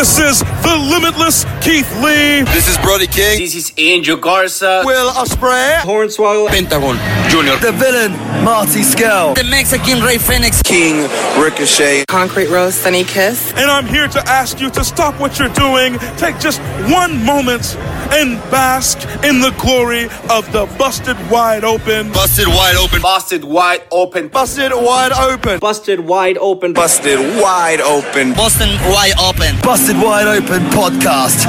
This 0.00 0.18
is 0.18 0.38
the 0.38 0.76
limitless 0.80 1.44
Keith 1.60 1.86
Lee. 2.02 2.40
This 2.54 2.68
is 2.68 2.78
Brody 2.78 3.06
King. 3.06 3.38
This 3.38 3.54
is 3.54 3.70
Angel 3.76 4.16
Garza. 4.16 4.80
Will 4.82 5.10
Ospreay. 5.10 5.76
Hornswoggle. 5.80 6.48
Pentagon 6.48 6.96
Junior. 7.28 7.54
The 7.56 7.72
villain, 7.72 8.12
Marty 8.44 8.80
Scurll. 8.80 9.34
The 9.34 9.44
Mexican 9.44 10.00
Rey 10.02 10.18
Fenix. 10.18 10.62
King 10.62 11.08
Ricochet. 11.40 12.04
Concrete 12.06 12.48
Rose 12.48 12.74
Sonny 12.74 13.04
Kiss. 13.04 13.52
And 13.52 13.70
I'm 13.70 13.86
here 13.86 14.08
to 14.08 14.20
ask 14.28 14.60
you 14.60 14.70
to 14.70 14.84
stop 14.84 15.18
what 15.20 15.38
you're 15.38 15.48
doing, 15.50 15.98
take 16.16 16.38
just 16.38 16.60
one 16.90 17.24
moment, 17.24 17.76
and 18.12 18.38
bask 18.50 18.98
in 19.24 19.40
the 19.40 19.54
glory 19.58 20.04
of 20.30 20.50
the 20.52 20.66
busted 20.78 21.16
wide 21.30 21.64
open. 21.64 22.10
Busted 22.12 22.48
wide 22.48 22.76
open. 22.76 23.02
Busted 23.02 23.44
wide 23.44 23.82
open. 23.92 24.28
Busted 24.28 24.74
wide 24.74 25.08
open. 25.30 25.52
Busted 25.52 26.00
wide 26.00 26.36
open. 26.38 26.72
Busted 26.72 27.18
wide 27.40 27.80
open. 27.80 28.32
Boston 28.34 28.68
wide 28.90 29.18
open. 29.20 29.60
Busted 29.62 29.96
Wide 29.96 30.26
Open 30.26 30.62
podcast. 30.70 31.46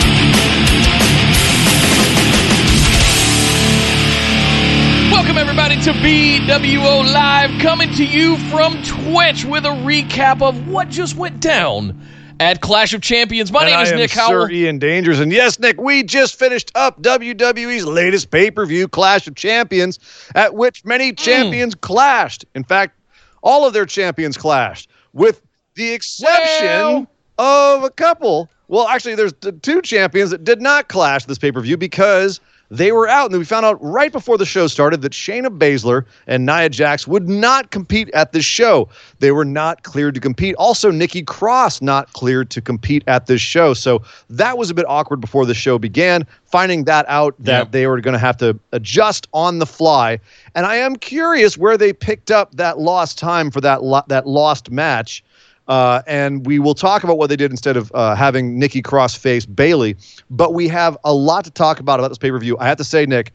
Everybody, 5.51 5.81
to 5.81 5.91
BWO 5.91 7.13
Live, 7.13 7.59
coming 7.59 7.93
to 7.95 8.05
you 8.05 8.37
from 8.49 8.81
Twitch 8.83 9.43
with 9.43 9.65
a 9.65 9.75
recap 9.83 10.41
of 10.41 10.69
what 10.69 10.87
just 10.87 11.17
went 11.17 11.41
down 11.41 12.01
at 12.39 12.61
Clash 12.61 12.93
of 12.93 13.01
Champions. 13.01 13.51
My 13.51 13.63
And 13.63 13.69
name 13.71 13.79
I 13.79 13.81
is 13.81 13.91
am 13.91 13.97
Nick 13.97 14.11
Sir 14.11 14.21
Howell. 14.21 14.49
Ian 14.49 14.79
Dangerous. 14.79 15.19
And 15.19 15.29
yes, 15.29 15.59
Nick, 15.59 15.77
we 15.77 16.03
just 16.03 16.39
finished 16.39 16.71
up 16.75 17.01
WWE's 17.01 17.85
latest 17.85 18.31
pay 18.31 18.49
per 18.49 18.65
view, 18.65 18.87
Clash 18.87 19.27
of 19.27 19.35
Champions, 19.35 19.99
at 20.35 20.53
which 20.53 20.85
many 20.85 21.11
mm. 21.11 21.17
champions 21.17 21.75
clashed. 21.75 22.45
In 22.55 22.63
fact, 22.63 22.97
all 23.43 23.67
of 23.67 23.73
their 23.73 23.85
champions 23.85 24.37
clashed, 24.37 24.87
with 25.11 25.41
the 25.75 25.91
exception 25.91 27.05
of 27.37 27.83
a 27.83 27.89
couple. 27.89 28.49
Well, 28.69 28.87
actually, 28.87 29.15
there's 29.15 29.33
two 29.63 29.81
champions 29.81 30.29
that 30.29 30.45
did 30.45 30.61
not 30.61 30.87
clash 30.87 31.25
this 31.25 31.37
pay 31.37 31.51
per 31.51 31.59
view 31.59 31.75
because 31.75 32.39
they 32.71 32.93
were 32.93 33.07
out. 33.07 33.29
And 33.29 33.37
we 33.37 33.45
found 33.45 33.65
out 33.65 33.77
right 33.83 34.11
before 34.11 34.37
the 34.37 34.45
show 34.45 34.65
started 34.67 35.01
that 35.01 35.11
Shayna 35.11 35.55
Baszler 35.55 36.05
and 36.25 36.45
Nia 36.45 36.69
Jax 36.69 37.05
would 37.05 37.27
not 37.27 37.69
compete 37.69 38.09
at 38.11 38.31
this 38.31 38.45
show. 38.45 38.87
They 39.19 39.31
were 39.31 39.43
not 39.45 39.83
cleared 39.83 40.15
to 40.15 40.21
compete. 40.21 40.55
Also, 40.55 40.89
Nikki 40.89 41.21
Cross 41.21 41.81
not 41.81 42.11
cleared 42.13 42.49
to 42.51 42.61
compete 42.61 43.03
at 43.07 43.27
this 43.27 43.41
show. 43.41 43.73
So 43.73 44.01
that 44.29 44.57
was 44.57 44.69
a 44.69 44.73
bit 44.73 44.85
awkward 44.87 45.19
before 45.19 45.45
the 45.45 45.53
show 45.53 45.77
began. 45.77 46.25
Finding 46.45 46.85
that 46.85 47.05
out 47.09 47.35
that 47.39 47.59
Yep. 47.59 47.71
they 47.71 47.87
were 47.87 47.99
going 48.01 48.13
to 48.13 48.19
have 48.19 48.37
to 48.37 48.57
adjust 48.71 49.27
on 49.33 49.59
the 49.59 49.65
fly. 49.65 50.19
And 50.55 50.65
I 50.65 50.77
am 50.77 50.95
curious 50.95 51.57
where 51.57 51.77
they 51.77 51.91
picked 51.93 52.31
up 52.31 52.55
that 52.55 52.79
lost 52.79 53.17
time 53.19 53.51
for 53.51 53.59
that 53.61 53.83
lo- 53.83 54.03
that 54.07 54.25
lost 54.27 54.71
match. 54.71 55.23
Uh, 55.71 56.01
and 56.05 56.45
we 56.45 56.59
will 56.59 56.73
talk 56.73 57.01
about 57.05 57.17
what 57.17 57.27
they 57.27 57.37
did 57.37 57.49
instead 57.49 57.77
of 57.77 57.89
uh, 57.95 58.13
having 58.13 58.59
Nikki 58.59 58.81
Cross 58.81 59.15
face 59.15 59.45
Bayley. 59.45 59.95
But 60.29 60.53
we 60.53 60.67
have 60.67 60.97
a 61.05 61.13
lot 61.13 61.45
to 61.45 61.51
talk 61.51 61.79
about 61.79 61.97
about 61.97 62.09
this 62.09 62.17
pay 62.17 62.29
per 62.29 62.37
view. 62.39 62.57
I 62.59 62.67
have 62.67 62.77
to 62.79 62.83
say, 62.83 63.05
Nick, 63.05 63.31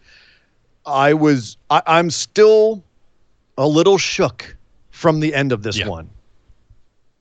I 0.84 1.14
was 1.14 1.56
I, 1.70 1.80
I'm 1.86 2.10
still 2.10 2.84
a 3.56 3.66
little 3.66 3.96
shook 3.96 4.54
from 4.90 5.20
the 5.20 5.34
end 5.34 5.50
of 5.50 5.62
this 5.62 5.78
Yeah. 5.78 5.88
one. 5.88 6.10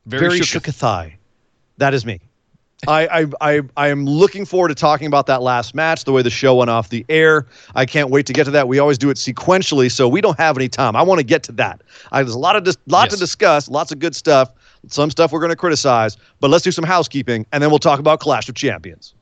Very, 0.05 0.27
Very, 0.27 0.41
shook. 0.41 0.65
thigh. 0.65 1.17
That 1.77 1.93
is 1.93 2.05
me. 2.05 2.19
I, 2.85 3.07
I 3.21 3.25
I 3.39 3.61
I 3.77 3.87
am 3.87 4.05
looking 4.05 4.45
forward 4.45 4.67
to 4.67 4.75
talking 4.75 5.07
about 5.07 5.27
that 5.27 5.41
last 5.41 5.73
match, 5.73 6.03
the 6.03 6.11
way 6.11 6.23
the 6.23 6.29
show 6.29 6.55
went 6.55 6.69
off 6.69 6.89
the 6.89 7.05
air. 7.07 7.47
I 7.73 7.85
can't 7.85 8.09
wait 8.09 8.25
to 8.25 8.33
get 8.33 8.43
to 8.43 8.51
that. 8.51 8.67
We 8.67 8.79
always 8.79 8.97
do 8.97 9.09
it 9.09 9.15
sequentially, 9.17 9.89
so 9.89 10.09
we 10.09 10.19
don't 10.19 10.37
have 10.37 10.57
any 10.57 10.67
time. 10.67 10.93
I 10.97 11.03
want 11.03 11.19
to 11.19 11.23
get 11.25 11.41
to 11.43 11.53
that. 11.53 11.81
I, 12.11 12.21
there's 12.21 12.35
a 12.35 12.39
lot 12.39 12.57
of 12.57 12.65
dis- 12.65 12.77
lot 12.85 13.09
to 13.11 13.15
discuss, 13.15 13.69
lots 13.69 13.93
of 13.93 13.99
good 13.99 14.13
stuff, 14.13 14.51
some 14.87 15.11
stuff 15.11 15.31
we're 15.31 15.39
going 15.39 15.49
to 15.51 15.55
criticize, 15.55 16.17
but 16.39 16.49
let's 16.49 16.63
do 16.63 16.71
some 16.71 16.85
housekeeping, 16.85 17.45
and 17.51 17.61
then 17.61 17.69
we'll 17.69 17.79
talk 17.79 17.99
about 17.99 18.19
Clash 18.19 18.49
of 18.49 18.55
Champions. 18.55 19.13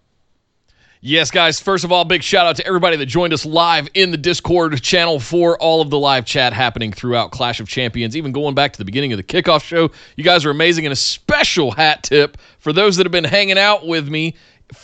Yes, 1.05 1.31
guys. 1.31 1.59
First 1.59 1.83
of 1.83 1.91
all, 1.91 2.05
big 2.05 2.23
shout 2.23 2.47
out 2.47 2.55
to 2.55 2.65
everybody 2.65 2.95
that 2.95 3.07
joined 3.07 3.33
us 3.33 3.45
live 3.45 3.89
in 3.93 4.11
the 4.11 4.17
Discord 4.17 4.81
channel 4.81 5.19
for 5.19 5.59
all 5.59 5.81
of 5.81 5.89
the 5.89 5.99
live 5.99 6.23
chat 6.23 6.53
happening 6.53 6.93
throughout 6.93 7.31
Clash 7.31 7.59
of 7.59 7.67
Champions, 7.67 8.15
even 8.15 8.31
going 8.31 8.55
back 8.55 8.71
to 8.71 8.79
the 8.79 8.85
beginning 8.85 9.11
of 9.11 9.17
the 9.17 9.23
kickoff 9.23 9.63
show. 9.63 9.91
You 10.15 10.23
guys 10.23 10.45
are 10.45 10.49
amazing. 10.49 10.85
And 10.85 10.93
a 10.93 10.95
special 10.95 11.71
hat 11.71 12.03
tip 12.03 12.37
for 12.59 12.71
those 12.71 12.95
that 12.95 13.05
have 13.05 13.11
been 13.11 13.25
hanging 13.25 13.57
out 13.57 13.85
with 13.85 14.07
me 14.07 14.35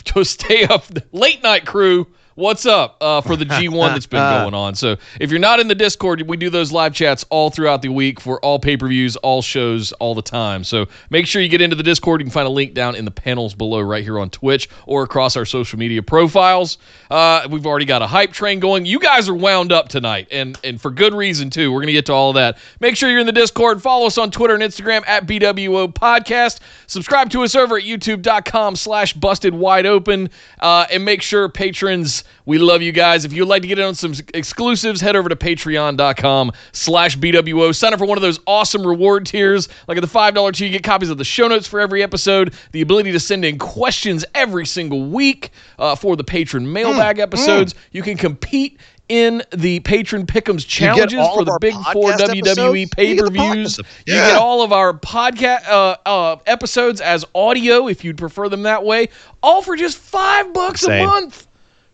to 0.03 0.25
stay 0.25 0.65
up, 0.65 0.83
late 1.13 1.41
night 1.41 1.65
crew. 1.65 2.05
What's 2.39 2.65
up 2.65 2.95
uh, 3.01 3.19
for 3.19 3.35
the 3.35 3.43
G1 3.43 3.89
that's 3.89 4.05
been 4.05 4.19
going 4.41 4.53
on? 4.53 4.73
So, 4.73 4.95
if 5.19 5.29
you're 5.29 5.41
not 5.41 5.59
in 5.59 5.67
the 5.67 5.75
Discord, 5.75 6.21
we 6.21 6.37
do 6.37 6.49
those 6.49 6.71
live 6.71 6.93
chats 6.93 7.25
all 7.29 7.49
throughout 7.49 7.81
the 7.81 7.89
week 7.89 8.21
for 8.21 8.39
all 8.39 8.59
pay 8.59 8.77
per 8.77 8.87
views, 8.87 9.17
all 9.17 9.41
shows, 9.41 9.91
all 9.93 10.15
the 10.15 10.21
time. 10.21 10.63
So, 10.63 10.87
make 11.09 11.27
sure 11.27 11.41
you 11.41 11.49
get 11.49 11.59
into 11.59 11.75
the 11.75 11.83
Discord. 11.83 12.21
You 12.21 12.25
can 12.25 12.31
find 12.31 12.47
a 12.47 12.49
link 12.49 12.73
down 12.73 12.95
in 12.95 13.03
the 13.03 13.11
panels 13.11 13.53
below 13.53 13.81
right 13.81 14.05
here 14.05 14.17
on 14.17 14.29
Twitch 14.29 14.69
or 14.85 15.03
across 15.03 15.35
our 15.35 15.43
social 15.43 15.77
media 15.77 16.01
profiles. 16.01 16.77
Uh, 17.11 17.45
we've 17.51 17.65
already 17.65 17.83
got 17.83 18.01
a 18.01 18.07
hype 18.07 18.31
train 18.31 18.61
going. 18.61 18.85
You 18.85 18.99
guys 18.99 19.27
are 19.27 19.35
wound 19.35 19.73
up 19.73 19.89
tonight, 19.89 20.29
and, 20.31 20.57
and 20.63 20.79
for 20.79 20.91
good 20.91 21.13
reason, 21.13 21.49
too. 21.49 21.73
We're 21.73 21.79
going 21.79 21.87
to 21.87 21.93
get 21.93 22.05
to 22.05 22.13
all 22.13 22.29
of 22.29 22.35
that. 22.35 22.57
Make 22.79 22.95
sure 22.95 23.09
you're 23.09 23.19
in 23.19 23.25
the 23.25 23.33
Discord. 23.33 23.81
Follow 23.81 24.07
us 24.07 24.17
on 24.17 24.31
Twitter 24.31 24.53
and 24.53 24.63
Instagram 24.63 25.05
at 25.09 25.27
BWO 25.27 25.93
Podcast. 25.93 26.59
Subscribe 26.87 27.29
to 27.31 27.43
us 27.43 27.53
over 27.53 27.75
at 27.75 27.83
youtube.com 27.83 28.77
slash 28.77 29.11
busted 29.11 29.53
wide 29.53 29.85
open. 29.85 30.29
Uh, 30.61 30.85
and 30.89 31.03
make 31.03 31.21
sure 31.21 31.49
patrons, 31.49 32.23
we 32.45 32.57
love 32.57 32.81
you 32.81 32.91
guys. 32.91 33.25
If 33.25 33.33
you'd 33.33 33.45
like 33.47 33.61
to 33.61 33.67
get 33.67 33.79
in 33.79 33.85
on 33.85 33.95
some 33.95 34.13
exclusives, 34.33 35.01
head 35.01 35.15
over 35.15 35.29
to 35.29 35.35
patreon.com 35.35 36.51
slash 36.71 37.17
BWO. 37.17 37.75
Sign 37.75 37.93
up 37.93 37.99
for 37.99 38.05
one 38.05 38.17
of 38.17 38.21
those 38.21 38.39
awesome 38.47 38.85
reward 38.85 39.25
tiers. 39.25 39.69
Like 39.87 39.97
at 39.97 40.01
the 40.01 40.07
$5 40.07 40.53
tier, 40.53 40.67
you 40.67 40.73
get 40.73 40.83
copies 40.83 41.09
of 41.09 41.17
the 41.17 41.23
show 41.23 41.47
notes 41.47 41.67
for 41.67 41.79
every 41.79 42.01
episode, 42.03 42.53
the 42.71 42.81
ability 42.81 43.11
to 43.11 43.19
send 43.19 43.45
in 43.45 43.57
questions 43.57 44.25
every 44.35 44.65
single 44.65 45.05
week 45.09 45.51
uh, 45.77 45.95
for 45.95 46.15
the 46.15 46.23
patron 46.23 46.71
mailbag 46.71 47.19
episodes. 47.19 47.75
You 47.91 48.03
can 48.03 48.17
compete 48.17 48.79
in 49.09 49.43
the 49.51 49.79
patron 49.81 50.25
pickums 50.25 50.65
challenges 50.65 51.19
for 51.33 51.43
the 51.43 51.57
big 51.59 51.73
four 51.91 52.11
WWE 52.11 52.83
episodes? 52.83 52.89
pay 52.95 53.17
per 53.17 53.29
views. 53.29 53.79
episodes. 53.79 53.89
You 54.05 54.13
get 54.13 54.37
all 54.37 54.61
of 54.61 54.71
our 54.71 54.93
podcast 54.93 55.67
uh, 55.67 55.97
uh, 56.05 56.37
episodes 56.45 57.01
as 57.01 57.25
audio 57.35 57.87
if 57.87 58.03
you'd 58.03 58.19
prefer 58.19 58.47
them 58.49 58.63
that 58.63 58.85
way, 58.85 59.09
all 59.41 59.61
for 59.61 59.75
just 59.75 59.97
five 59.97 60.53
bucks 60.53 60.83
a 60.83 61.03
month. 61.03 61.47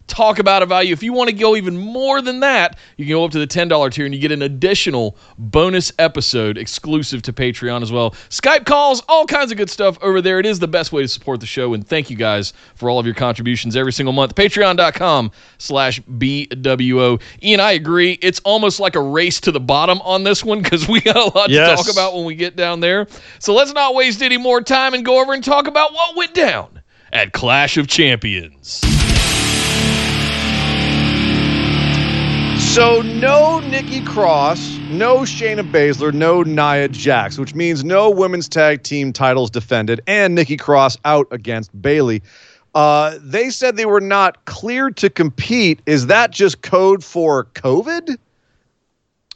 Talk 0.07 0.37
about 0.37 0.61
a 0.61 0.67
value. 0.67 0.93
If 0.93 1.01
you 1.01 1.13
want 1.13 1.31
to 1.31 1.35
go 1.35 1.55
even 1.55 1.75
more 1.77 2.21
than 2.21 2.39
that, 2.41 2.77
you 2.95 3.05
can 3.05 3.13
go 3.13 3.25
up 3.25 3.31
to 3.31 3.39
the 3.39 3.47
$10 3.47 3.91
tier 3.91 4.05
and 4.05 4.13
you 4.13 4.21
get 4.21 4.31
an 4.31 4.43
additional 4.43 5.17
bonus 5.39 5.91
episode 5.97 6.59
exclusive 6.59 7.23
to 7.23 7.33
Patreon 7.33 7.81
as 7.81 7.91
well. 7.91 8.11
Skype 8.29 8.65
calls, 8.67 9.01
all 9.09 9.25
kinds 9.25 9.51
of 9.51 9.57
good 9.57 9.69
stuff 9.69 9.97
over 10.03 10.21
there. 10.21 10.39
It 10.39 10.45
is 10.45 10.59
the 10.59 10.67
best 10.67 10.91
way 10.91 11.01
to 11.01 11.07
support 11.07 11.39
the 11.39 11.47
show. 11.47 11.73
And 11.73 11.85
thank 11.87 12.11
you 12.11 12.15
guys 12.15 12.53
for 12.75 12.87
all 12.89 12.99
of 12.99 13.07
your 13.07 13.15
contributions 13.15 13.75
every 13.75 13.91
single 13.91 14.13
month. 14.13 14.35
Patreon.com 14.35 15.31
slash 15.57 15.99
BWO. 16.01 17.19
Ian, 17.41 17.59
I 17.59 17.71
agree. 17.71 18.19
It's 18.21 18.39
almost 18.41 18.79
like 18.79 18.95
a 18.95 19.01
race 19.01 19.39
to 19.41 19.51
the 19.51 19.59
bottom 19.59 19.99
on 20.01 20.23
this 20.23 20.43
one 20.45 20.61
because 20.61 20.87
we 20.87 21.01
got 21.01 21.15
a 21.15 21.35
lot 21.35 21.49
Yes. 21.49 21.79
to 21.79 21.83
talk 21.83 21.91
about 21.93 22.15
when 22.15 22.25
we 22.25 22.35
get 22.35 22.55
down 22.55 22.79
there. 22.79 23.07
So 23.39 23.55
let's 23.55 23.73
not 23.73 23.95
waste 23.95 24.21
any 24.21 24.37
more 24.37 24.61
time 24.61 24.93
and 24.93 25.03
go 25.03 25.19
over 25.19 25.33
and 25.33 25.43
talk 25.43 25.67
about 25.67 25.93
what 25.93 26.15
went 26.15 26.35
down 26.35 26.81
at 27.11 27.33
Clash 27.33 27.77
of 27.77 27.87
Champions. 27.87 28.81
So 32.75 33.01
no 33.03 33.61
Nikki 33.61 34.01
Cross, 34.01 34.79
no 34.91 35.19
Shayna 35.19 35.61
Baszler, 35.71 36.13
no 36.13 36.43
Nia 36.43 36.89
Jax, 36.89 37.37
which 37.37 37.55
means 37.55 37.85
no 37.85 38.09
women's 38.09 38.49
tag 38.49 38.83
team 38.83 39.13
titles 39.13 39.49
defended, 39.49 40.01
and 40.07 40.35
Nikki 40.35 40.57
Cross 40.57 40.97
out 41.05 41.25
against 41.31 41.71
Bayley. 41.81 42.21
Uh, 42.73 43.17
they 43.21 43.49
said 43.49 43.77
they 43.77 43.85
were 43.85 44.01
not 44.01 44.43
cleared 44.43 44.97
to 44.97 45.09
compete. 45.09 45.81
Is 45.85 46.07
that 46.07 46.31
just 46.31 46.63
code 46.63 47.01
for 47.01 47.45
COVID? 47.45 48.17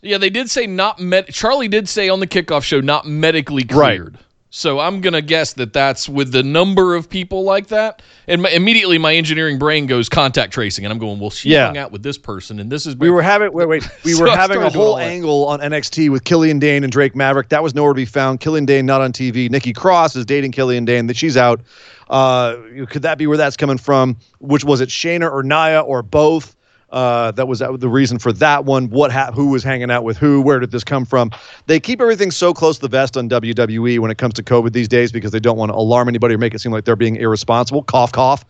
Yeah, 0.01 0.17
they 0.17 0.29
did 0.29 0.49
say 0.49 0.67
not 0.67 0.99
med. 0.99 1.27
Charlie 1.27 1.69
did 1.69 1.87
say 1.87 2.09
on 2.09 2.19
the 2.19 2.27
kickoff 2.27 2.63
show 2.63 2.81
not 2.81 3.05
medically 3.05 3.63
Right. 3.71 4.01
So 4.51 4.79
I'm 4.79 4.99
gonna 5.01 5.21
guess 5.21 5.53
that 5.53 5.73
that's 5.73 6.09
with 6.09 6.31
the 6.31 6.41
number 6.41 6.95
of 6.95 7.07
people 7.07 7.43
like 7.43 7.67
that. 7.67 8.01
And 8.27 8.41
my, 8.41 8.49
immediately 8.49 8.97
my 8.97 9.13
engineering 9.13 9.59
brain 9.59 9.85
goes 9.85 10.09
contact 10.09 10.53
tracing, 10.53 10.85
and 10.85 10.91
I'm 10.91 10.97
going, 10.97 11.19
well, 11.19 11.29
she 11.29 11.49
Yeah. 11.49 11.67
hung 11.67 11.77
out 11.77 11.91
with 11.91 12.01
this 12.01 12.17
person, 12.17 12.59
and 12.59 12.71
this 12.71 12.87
is 12.87 12.95
We 12.95 13.11
were 13.11 13.21
having 13.21 13.53
wait 13.53 13.67
wait 13.67 13.87
we 14.03 14.13
So 14.13 14.23
were 14.23 14.29
having 14.35 14.59
a 14.61 14.69
whole 14.71 14.97
angle 14.97 15.45
on 15.47 15.59
NXT 15.59 16.09
with 16.09 16.23
Killian 16.23 16.57
Dain 16.57 16.83
and 16.83 16.91
Drake 16.91 17.15
Maverick. 17.15 17.49
That 17.49 17.61
was 17.61 17.75
nowhere 17.75 17.93
to 17.93 17.95
be 17.97 18.05
found. 18.05 18.39
Killian 18.39 18.65
Dain 18.65 18.87
not 18.87 19.01
on 19.01 19.13
TV. 19.13 19.51
Nikki 19.51 19.71
Cross 19.71 20.15
is 20.15 20.25
dating 20.25 20.51
Killian 20.51 20.83
Dain. 20.83 21.05
That 21.05 21.15
she's 21.17 21.37
out. 21.37 21.61
Uh, 22.09 22.55
could 22.89 23.03
that 23.03 23.19
be 23.19 23.27
where 23.27 23.37
that's 23.37 23.55
coming 23.55 23.77
from? 23.77 24.17
Which 24.39 24.63
was 24.63 24.81
it, 24.81 24.89
Shayna 24.89 25.31
or 25.31 25.43
Nia 25.43 25.81
or 25.81 26.01
both? 26.01 26.55
Uh, 26.91 27.31
that 27.31 27.47
was 27.47 27.59
the 27.59 27.89
reason 27.89 28.17
for 28.19 28.33
that 28.33 28.65
one. 28.65 28.89
What, 28.89 29.11
ha- 29.11 29.31
who 29.31 29.49
was 29.49 29.63
hanging 29.63 29.91
out 29.91 30.03
with 30.03 30.17
who? 30.17 30.41
Where 30.41 30.59
did 30.59 30.71
this 30.71 30.83
come 30.83 31.05
from? 31.05 31.31
They 31.67 31.79
keep 31.79 32.01
everything 32.01 32.31
so 32.31 32.53
close 32.53 32.77
to 32.77 32.81
the 32.81 32.87
vest 32.87 33.15
on 33.15 33.29
WWE 33.29 33.99
when 33.99 34.09
it 34.09 34.17
comes 34.17 34.33
to 34.35 34.43
COVID 34.43 34.73
these 34.73 34.87
days 34.87 35.11
because 35.11 35.31
they 35.31 35.39
don't 35.39 35.57
want 35.57 35.71
to 35.71 35.75
alarm 35.75 36.07
anybody 36.07 36.35
or 36.35 36.37
make 36.37 36.53
it 36.53 36.59
seem 36.59 36.71
like 36.71 36.85
they're 36.85 36.95
being 36.95 37.15
irresponsible. 37.15 37.83
Cough, 37.83 38.11
cough. 38.11 38.43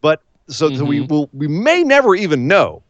But 0.00 0.22
so, 0.48 0.74
so 0.74 0.84
we 0.84 1.00
will, 1.00 1.30
we 1.32 1.48
may 1.48 1.82
never 1.82 2.14
even 2.14 2.46
know 2.46 2.82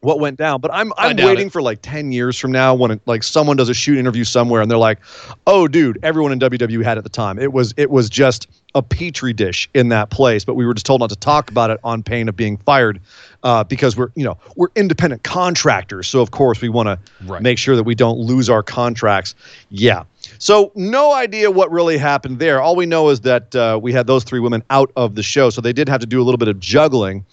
what 0.00 0.20
went 0.20 0.38
down. 0.38 0.60
But 0.60 0.72
I'm 0.72 0.92
I'm 0.98 1.16
waiting 1.16 1.48
it. 1.48 1.52
for 1.52 1.62
like 1.62 1.80
ten 1.82 2.12
years 2.12 2.38
from 2.38 2.52
now 2.52 2.74
when 2.74 2.92
it, 2.92 3.00
like 3.06 3.22
someone 3.22 3.56
does 3.56 3.68
a 3.68 3.74
shoot 3.74 3.98
interview 3.98 4.24
somewhere 4.24 4.60
and 4.60 4.70
they're 4.70 4.78
like, 4.78 4.98
"Oh, 5.46 5.68
dude, 5.68 5.98
everyone 6.02 6.32
in 6.32 6.38
WWE 6.38 6.84
had 6.84 6.98
at 6.98 7.04
the 7.04 7.10
time. 7.10 7.38
It 7.38 7.52
was 7.52 7.74
it 7.76 7.90
was 7.90 8.08
just 8.08 8.46
a 8.74 8.82
petri 8.82 9.32
dish 9.32 9.68
in 9.74 9.88
that 9.88 10.10
place, 10.10 10.44
but 10.44 10.54
we 10.54 10.66
were 10.66 10.74
just 10.74 10.86
told 10.86 11.00
not 11.00 11.10
to 11.10 11.16
talk 11.16 11.50
about 11.50 11.70
it 11.70 11.80
on 11.84 12.02
pain 12.02 12.28
of 12.28 12.36
being 12.36 12.56
fired." 12.58 13.00
Uh, 13.42 13.62
because 13.62 13.96
we're 13.96 14.08
you 14.16 14.24
know 14.24 14.36
we're 14.56 14.68
independent 14.74 15.22
contractors, 15.22 16.08
so 16.08 16.20
of 16.20 16.32
course 16.32 16.60
we 16.60 16.68
want 16.68 16.88
to 16.88 17.40
make 17.40 17.58
sure 17.58 17.76
that 17.76 17.84
we 17.84 17.94
don't 17.94 18.18
lose 18.18 18.50
our 18.50 18.62
contracts. 18.62 19.36
Yeah, 19.70 20.02
so 20.38 20.72
no 20.74 21.12
idea 21.12 21.50
what 21.50 21.70
really 21.70 21.98
happened 21.98 22.38
there. 22.38 22.60
All 22.60 22.74
we 22.74 22.86
know 22.86 23.08
is 23.08 23.20
that 23.20 23.54
uh, 23.54 23.78
we 23.80 23.92
had 23.92 24.06
those 24.06 24.24
three 24.24 24.40
women 24.40 24.62
out 24.70 24.90
of 24.96 25.14
the 25.14 25.22
show, 25.22 25.50
so 25.50 25.60
they 25.60 25.72
did 25.72 25.88
have 25.88 26.00
to 26.00 26.06
do 26.06 26.20
a 26.20 26.24
little 26.24 26.38
bit 26.38 26.48
of 26.48 26.58
juggling. 26.58 27.24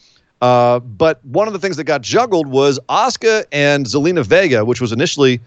Uh, 0.44 0.82
but 0.82 1.24
one 1.24 1.48
of 1.48 1.54
the 1.54 1.60
things 1.60 1.78
that 1.78 1.86
got 1.86 2.02
juggled 2.02 2.48
was 2.48 2.78
Asuka 2.90 3.46
and 3.54 3.86
Zelina 3.86 4.26
Vega, 4.26 4.66
which 4.66 4.82
was 4.82 4.92
initially 4.92 5.40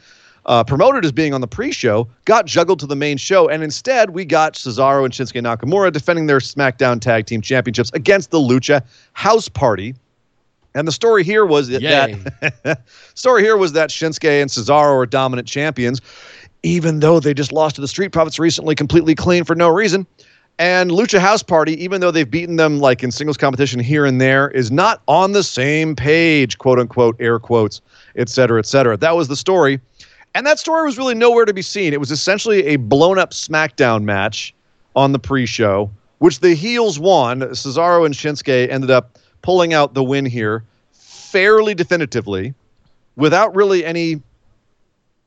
uh, 0.46 0.64
promoted 0.64 1.04
as 1.04 1.12
being 1.12 1.34
on 1.34 1.42
the 1.42 1.46
pre-show, 1.46 2.08
got 2.24 2.46
juggled 2.46 2.80
to 2.80 2.86
the 2.86 2.96
main 2.96 3.18
show, 3.18 3.46
and 3.46 3.62
instead 3.62 4.08
we 4.10 4.24
got 4.24 4.54
Cesaro 4.54 5.04
and 5.04 5.12
Shinsuke 5.12 5.42
Nakamura 5.42 5.92
defending 5.92 6.24
their 6.24 6.38
SmackDown 6.38 6.98
Tag 6.98 7.26
Team 7.26 7.42
Championships 7.42 7.90
against 7.92 8.30
the 8.30 8.38
Lucha 8.38 8.82
House 9.12 9.50
Party. 9.50 9.94
And 10.74 10.88
the 10.88 10.92
story 10.92 11.24
here 11.24 11.44
was 11.44 11.68
that, 11.68 11.82
that 12.62 12.80
story 13.14 13.42
here 13.42 13.58
was 13.58 13.72
that 13.72 13.90
Shinsuke 13.90 14.40
and 14.40 14.50
Cesaro 14.50 14.96
are 14.96 15.04
dominant 15.04 15.46
champions, 15.46 16.00
even 16.62 17.00
though 17.00 17.20
they 17.20 17.34
just 17.34 17.52
lost 17.52 17.74
to 17.74 17.82
the 17.82 17.88
Street 17.88 18.12
Profits 18.12 18.38
recently, 18.38 18.74
completely 18.74 19.14
clean 19.14 19.44
for 19.44 19.54
no 19.54 19.68
reason. 19.68 20.06
And 20.58 20.90
Lucha 20.90 21.18
House 21.18 21.42
Party, 21.42 21.82
even 21.82 22.00
though 22.00 22.10
they've 22.10 22.30
beaten 22.30 22.56
them 22.56 22.78
like 22.78 23.02
in 23.02 23.10
singles 23.10 23.36
competition 23.36 23.78
here 23.78 24.06
and 24.06 24.20
there, 24.20 24.48
is 24.50 24.70
not 24.70 25.02
on 25.06 25.32
the 25.32 25.42
same 25.42 25.94
page, 25.94 26.56
quote 26.56 26.78
unquote, 26.78 27.16
air 27.20 27.38
quotes, 27.38 27.82
et 28.16 28.30
cetera, 28.30 28.58
et 28.58 28.66
cetera. 28.66 28.96
That 28.96 29.16
was 29.16 29.28
the 29.28 29.36
story. 29.36 29.80
And 30.34 30.46
that 30.46 30.58
story 30.58 30.84
was 30.84 30.96
really 30.96 31.14
nowhere 31.14 31.44
to 31.44 31.52
be 31.52 31.62
seen. 31.62 31.92
It 31.92 32.00
was 32.00 32.10
essentially 32.10 32.64
a 32.66 32.76
blown 32.76 33.18
up 33.18 33.32
SmackDown 33.32 34.04
match 34.04 34.54
on 34.94 35.12
the 35.12 35.18
pre 35.18 35.44
show, 35.44 35.90
which 36.18 36.40
the 36.40 36.54
heels 36.54 36.98
won. 36.98 37.40
Cesaro 37.40 38.06
and 38.06 38.14
Shinsuke 38.14 38.70
ended 38.70 38.90
up 38.90 39.18
pulling 39.42 39.74
out 39.74 39.92
the 39.92 40.02
win 40.02 40.24
here 40.24 40.64
fairly 40.92 41.74
definitively 41.74 42.54
without 43.16 43.54
really 43.54 43.84
any. 43.84 44.22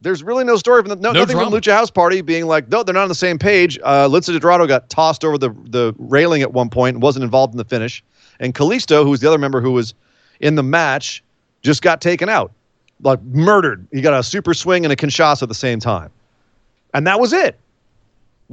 There's 0.01 0.23
really 0.23 0.45
no 0.45 0.55
story 0.55 0.81
from 0.81 0.89
the 0.89 0.95
no, 0.95 1.11
No 1.11 1.21
nothing 1.21 1.37
from. 1.37 1.51
Lucha 1.51 1.73
House 1.73 1.91
Party 1.91 2.21
being 2.21 2.45
like, 2.45 2.69
no, 2.69 2.83
they're 2.83 2.93
not 2.93 3.03
on 3.03 3.09
the 3.09 3.15
same 3.15 3.37
page. 3.37 3.77
Uh, 3.83 4.07
Lince 4.07 4.39
Dorado 4.39 4.65
got 4.65 4.89
tossed 4.89 5.25
over 5.25 5.37
the 5.37 5.49
the 5.65 5.93
railing 5.97 6.41
at 6.41 6.53
one 6.53 6.69
point 6.69 6.95
point, 6.95 7.03
wasn't 7.03 7.23
involved 7.23 7.53
in 7.53 7.57
the 7.57 7.65
finish, 7.65 8.03
and 8.39 8.53
Kalisto, 8.55 9.03
who 9.03 9.09
was 9.09 9.19
the 9.19 9.27
other 9.27 9.37
member 9.37 9.59
who 9.59 9.71
was 9.71 9.93
in 10.39 10.55
the 10.55 10.63
match, 10.63 11.21
just 11.61 11.81
got 11.81 11.99
taken 11.99 12.29
out, 12.29 12.51
like 13.01 13.21
murdered. 13.23 13.85
He 13.91 14.01
got 14.01 14.17
a 14.17 14.23
super 14.23 14.53
swing 14.53 14.85
and 14.85 14.93
a 14.93 14.95
Kinshasa 14.95 15.43
at 15.43 15.49
the 15.49 15.55
same 15.55 15.79
time, 15.79 16.09
and 16.93 17.05
that 17.05 17.19
was 17.19 17.33
it. 17.33 17.59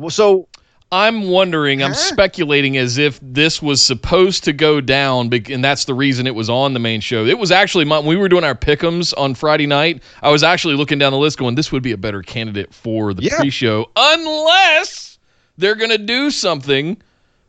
So 0.09 0.49
I'm 0.97 1.29
wondering, 1.29 1.83
I'm 1.83 1.93
speculating 1.93 2.79
as 2.79 2.97
if 2.97 3.21
this 3.23 3.61
was 3.61 3.85
supposed 3.85 4.45
to 4.45 4.53
go 4.55 4.81
down, 4.81 5.31
and 5.51 5.63
that's 5.63 5.85
the 5.85 5.93
reason 5.93 6.27
it 6.27 6.35
was 6.35 6.49
on 6.49 6.73
the 6.73 6.81
main 6.81 7.01
show. 7.03 7.27
It 7.27 7.39
was 7.39 7.51
actually, 7.51 7.85
my, 7.85 7.99
when 7.99 8.09
we 8.09 8.17
were 8.17 8.31
doing 8.31 8.45
our 8.45 8.55
pickums 8.55 9.13
on 9.19 9.35
Friday 9.35 9.67
night, 9.67 10.03
I 10.23 10.31
was 10.31 10.43
actually 10.43 10.75
looking 10.75 10.99
down 10.99 11.13
the 11.13 11.19
list 11.19 11.37
going, 11.39 11.55
this 11.55 11.71
would 11.71 11.83
be 11.83 11.93
a 11.93 11.99
better 11.99 12.23
candidate 12.23 12.73
for 12.73 13.13
the 13.13 13.25
Yeah. 13.25 13.37
pre 13.39 13.51
show, 13.51 13.91
unless 13.95 15.19
they're 15.59 15.75
going 15.75 15.91
to 15.91 15.99
do 15.99 16.31
something 16.31 16.97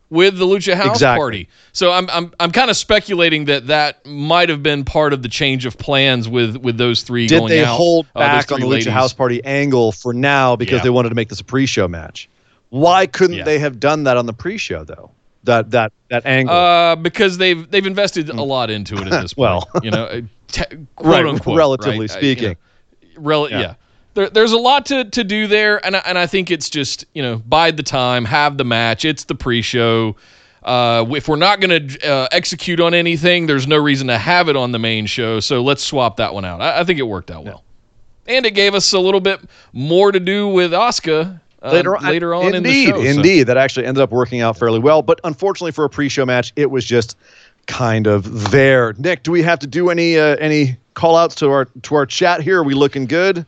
with 0.10 0.38
the 0.38 0.46
Lucha 0.46 0.74
House 0.74 0.96
Exactly. 0.98 1.20
Party. 1.22 1.50
So 1.74 1.92
I'm, 1.92 2.10
I'm, 2.10 2.34
I'm 2.40 2.52
kind 2.52 2.70
of 2.70 2.78
speculating 2.78 3.46
that 3.46 3.68
that 3.68 4.06
might 4.06 4.50
have 4.50 4.64
been 4.64 4.84
part 4.86 5.14
of 5.14 5.22
the 5.22 5.28
change 5.30 5.66
of 5.66 5.78
plans 5.78 6.28
with, 6.30 6.58
with 6.58 6.78
those 6.78 7.02
three 7.02 7.28
did 7.28 7.40
going 7.40 7.50
they 7.50 7.64
out. 7.66 7.76
hold 7.78 8.06
uh, 8.16 8.20
back 8.20 8.52
on 8.52 8.58
three 8.60 8.66
the 8.66 8.70
ladies. 8.72 8.88
Lucha 8.88 8.92
House 8.92 9.14
Party 9.14 9.44
angle 9.44 9.92
for 9.92 10.14
now 10.14 10.56
because 10.56 10.78
Yeah. 10.80 10.84
they 10.84 10.90
wanted 10.90 11.10
to 11.10 11.16
make 11.16 11.30
this 11.30 11.40
a 11.40 11.44
pre-show 11.44 11.88
match? 11.88 12.30
Why 12.70 13.06
couldn't 13.08 13.38
Yeah. 13.38 13.44
they 13.46 13.60
have 13.60 13.80
done 13.80 14.04
that 14.04 14.18
on 14.18 14.26
the 14.26 14.34
pre-show 14.34 14.84
though? 14.84 15.12
That 15.44 15.72
that 15.72 15.94
that 16.10 16.26
angle. 16.26 16.54
Uh, 16.54 16.96
because 16.98 17.38
they've 17.38 17.70
they've 17.72 17.86
invested 17.86 18.30
a 18.30 18.44
lot 18.44 18.70
into 18.70 18.96
it 18.98 19.08
at 19.08 19.22
this 19.22 19.34
point. 19.36 19.38
Well. 19.38 19.70
you 19.84 19.92
know, 19.92 20.04
uh, 20.06 20.22
te- 20.50 20.64
quote 20.66 20.88
right, 21.06 21.26
unquote, 21.26 21.58
relatively 21.58 22.00
right? 22.08 22.12
Uh, 22.12 22.20
you 22.20 22.34
speaking. 22.36 22.50
know, 22.50 23.10
rel- 23.22 23.50
Yeah. 23.50 23.60
yeah. 23.60 23.74
There, 24.16 24.30
there's 24.32 24.52
a 24.52 24.58
lot 24.58 24.88
to, 24.88 25.04
to 25.06 25.24
do 25.24 25.46
there, 25.46 25.86
and 25.86 25.96
I, 25.96 26.02
and 26.06 26.18
I 26.18 26.26
think 26.26 26.50
it's 26.52 26.70
just 26.72 27.06
you 27.14 27.22
know 27.24 27.38
bide 27.38 27.78
the 27.78 27.84
time, 27.84 28.26
have 28.26 28.58
the 28.58 28.66
match. 28.66 29.06
It's 29.06 29.24
the 29.26 29.36
pre-show. 29.36 30.16
Uh, 30.64 31.06
if 31.12 31.30
we're 31.30 31.36
not 31.38 31.62
going 31.62 31.88
to 31.88 32.06
uh, 32.10 32.28
execute 32.34 32.82
on 32.82 32.94
anything, 32.94 33.46
there's 33.48 33.68
no 33.68 33.78
reason 33.78 34.08
to 34.08 34.18
have 34.18 34.50
it 34.50 34.58
on 34.58 34.72
the 34.74 34.80
main 34.80 35.06
show. 35.06 35.40
So 35.40 35.62
let's 35.64 35.82
swap 35.84 36.18
that 36.18 36.34
one 36.34 36.44
out. 36.44 36.60
I, 36.62 36.80
I 36.80 36.84
think 36.84 37.00
it 37.00 37.04
worked 37.04 37.32
out 37.32 37.46
well, 37.46 37.64
and 38.28 38.46
it 38.46 38.52
gave 38.52 38.74
us 38.76 38.92
a 38.92 39.00
little 39.00 39.22
bit 39.22 39.40
more 39.72 40.12
to 40.12 40.20
do 40.20 40.48
with 40.50 40.72
Asuka 40.72 41.40
uh, 41.64 41.72
later 41.72 41.98
on, 41.98 42.04
later 42.06 42.34
on 42.36 42.54
indeed, 42.56 42.56
in 42.56 42.64
the 42.64 42.86
show. 42.86 42.96
so- 43.14 43.18
indeed, 43.18 43.44
that 43.44 43.58
actually 43.58 43.86
ended 43.86 44.02
up 44.02 44.12
working 44.12 44.42
out 44.42 44.58
fairly 44.58 44.80
well. 44.80 45.02
But 45.02 45.20
unfortunately 45.24 45.72
for 45.72 45.86
a 45.86 45.90
pre-show 45.90 46.26
match, 46.26 46.54
it 46.56 46.70
was 46.72 46.86
just 46.86 47.18
kind 47.66 48.08
of 48.08 48.52
there. 48.52 48.94
Nick, 48.98 49.24
do 49.24 49.32
we 49.32 49.42
have 49.44 49.60
to 49.60 49.68
do 49.68 49.90
any 49.90 50.18
uh, 50.18 50.36
any 50.38 50.78
call 50.94 51.16
outs 51.16 51.36
to 51.36 51.50
our 51.50 51.66
to 51.84 51.96
our 51.96 52.06
chat 52.06 52.42
here? 52.42 52.60
Are 52.60 52.64
we 52.64 52.74
looking 52.74 53.06
good? 53.06 53.46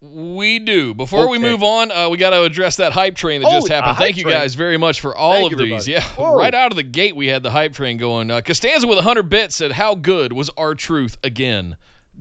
We 0.00 0.60
do. 0.60 0.94
Before 0.94 1.28
we 1.28 1.38
move 1.40 1.64
on, 1.64 1.90
uh, 1.90 2.08
we 2.08 2.18
got 2.18 2.30
to 2.30 2.44
address 2.44 2.76
that 2.76 2.92
hype 2.92 3.16
train 3.16 3.42
that 3.42 3.50
just 3.50 3.66
happened. 3.68 3.96
Thank 3.98 4.16
you 4.16 4.22
train. 4.22 4.36
guys 4.36 4.54
very 4.54 4.76
much 4.76 5.00
for 5.00 5.16
all 5.16 5.32
Thank 5.32 5.52
of 5.52 5.58
these. 5.58 5.88
everybody. 5.88 5.90
Yeah, 5.92 6.02
Whoa. 6.14 6.36
right 6.38 6.54
out 6.54 6.70
of 6.70 6.76
the 6.76 6.84
gate, 6.84 7.16
we 7.16 7.26
had 7.26 7.42
the 7.42 7.50
hype 7.50 7.72
train 7.72 7.96
going. 7.96 8.30
Uh, 8.30 8.40
Costanza 8.40 8.86
with 8.86 8.96
100 8.98 9.24
bits 9.28 9.56
said, 9.56 9.72
"How 9.72 9.96
good 9.96 10.32
was 10.32 10.50
R-Truth 10.56 11.16
again?" 11.24 11.76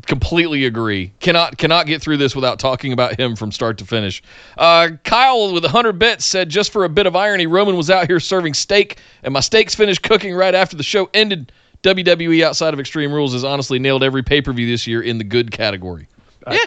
Completely 0.06 0.66
agree. 0.66 1.12
Cannot 1.20 1.58
cannot 1.58 1.88
get 1.88 2.02
through 2.02 2.18
this 2.18 2.36
without 2.36 2.60
talking 2.60 2.94
about 2.94 3.20
him 3.20 3.36
from 3.36 3.52
start 3.52 3.80
to 3.80 3.86
finish. 3.86 4.22
Uh, 4.58 4.90
Kyle 5.04 5.52
with 5.52 5.64
100 5.64 5.94
bits 5.98 6.24
said, 6.24 6.50
"Just 6.50 6.72
for 6.72 6.84
a 6.84 6.90
bit 6.90 7.08
of 7.08 7.16
irony, 7.16 7.48
Roman 7.48 7.76
was 7.76 7.90
out 7.90 8.08
here 8.08 8.20
serving 8.20 8.54
steak, 8.54 9.00
and 9.24 9.34
my 9.34 9.40
steaks 9.40 9.74
finished 9.74 10.04
cooking 10.04 10.36
right 10.36 10.54
after 10.54 10.76
the 10.76 10.84
show 10.84 11.10
ended." 11.14 11.52
WWE 11.84 12.44
outside 12.44 12.74
of 12.74 12.80
Extreme 12.80 13.12
Rules 13.12 13.34
has 13.34 13.44
honestly 13.44 13.80
nailed 13.80 14.04
every 14.04 14.24
pay 14.24 14.42
per 14.42 14.52
view 14.52 14.68
this 14.68 14.86
year 14.88 15.02
in 15.02 15.18
the 15.18 15.24
good 15.24 15.52
category. 15.52 16.08
yeah, 16.50 16.58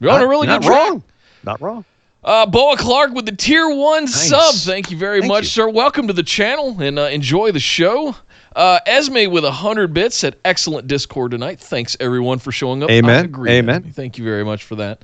you're 0.00 0.10
on 0.10 0.22
a 0.22 0.26
really 0.26 0.46
not 0.46 0.60
good 0.60 0.68
track. 0.68 0.88
wrong. 0.88 1.02
Not 1.44 1.60
wrong. 1.60 1.84
Uh, 2.24 2.44
Boa 2.44 2.76
Clark 2.76 3.12
with 3.12 3.24
the 3.24 3.36
tier 3.36 3.68
one 3.70 4.08
sub. 4.08 4.54
Thank 4.56 4.90
you 4.90 4.96
very 4.96 5.20
Thank 5.20 5.30
much, 5.32 5.44
you. 5.44 5.48
sir. 5.48 5.68
Welcome 5.68 6.08
to 6.08 6.12
the 6.12 6.24
channel 6.24 6.76
and 6.80 6.98
uh, 6.98 7.02
enjoy 7.02 7.52
the 7.52 7.60
show. 7.60 8.16
Uh, 8.56 8.80
Esme 8.86 9.30
with 9.30 9.44
100 9.44 9.92
bits 9.92 10.16
said, 10.16 10.36
excellent 10.42 10.86
Discord 10.86 11.30
tonight. 11.32 11.60
Thanks, 11.60 11.94
everyone, 12.00 12.38
for 12.38 12.50
showing 12.50 12.82
up. 12.82 12.90
Amen. 12.90 13.30
Amen. 13.46 13.92
Thank 13.92 14.16
you 14.16 14.24
very 14.24 14.46
much 14.46 14.64
for 14.64 14.76
that. 14.76 15.02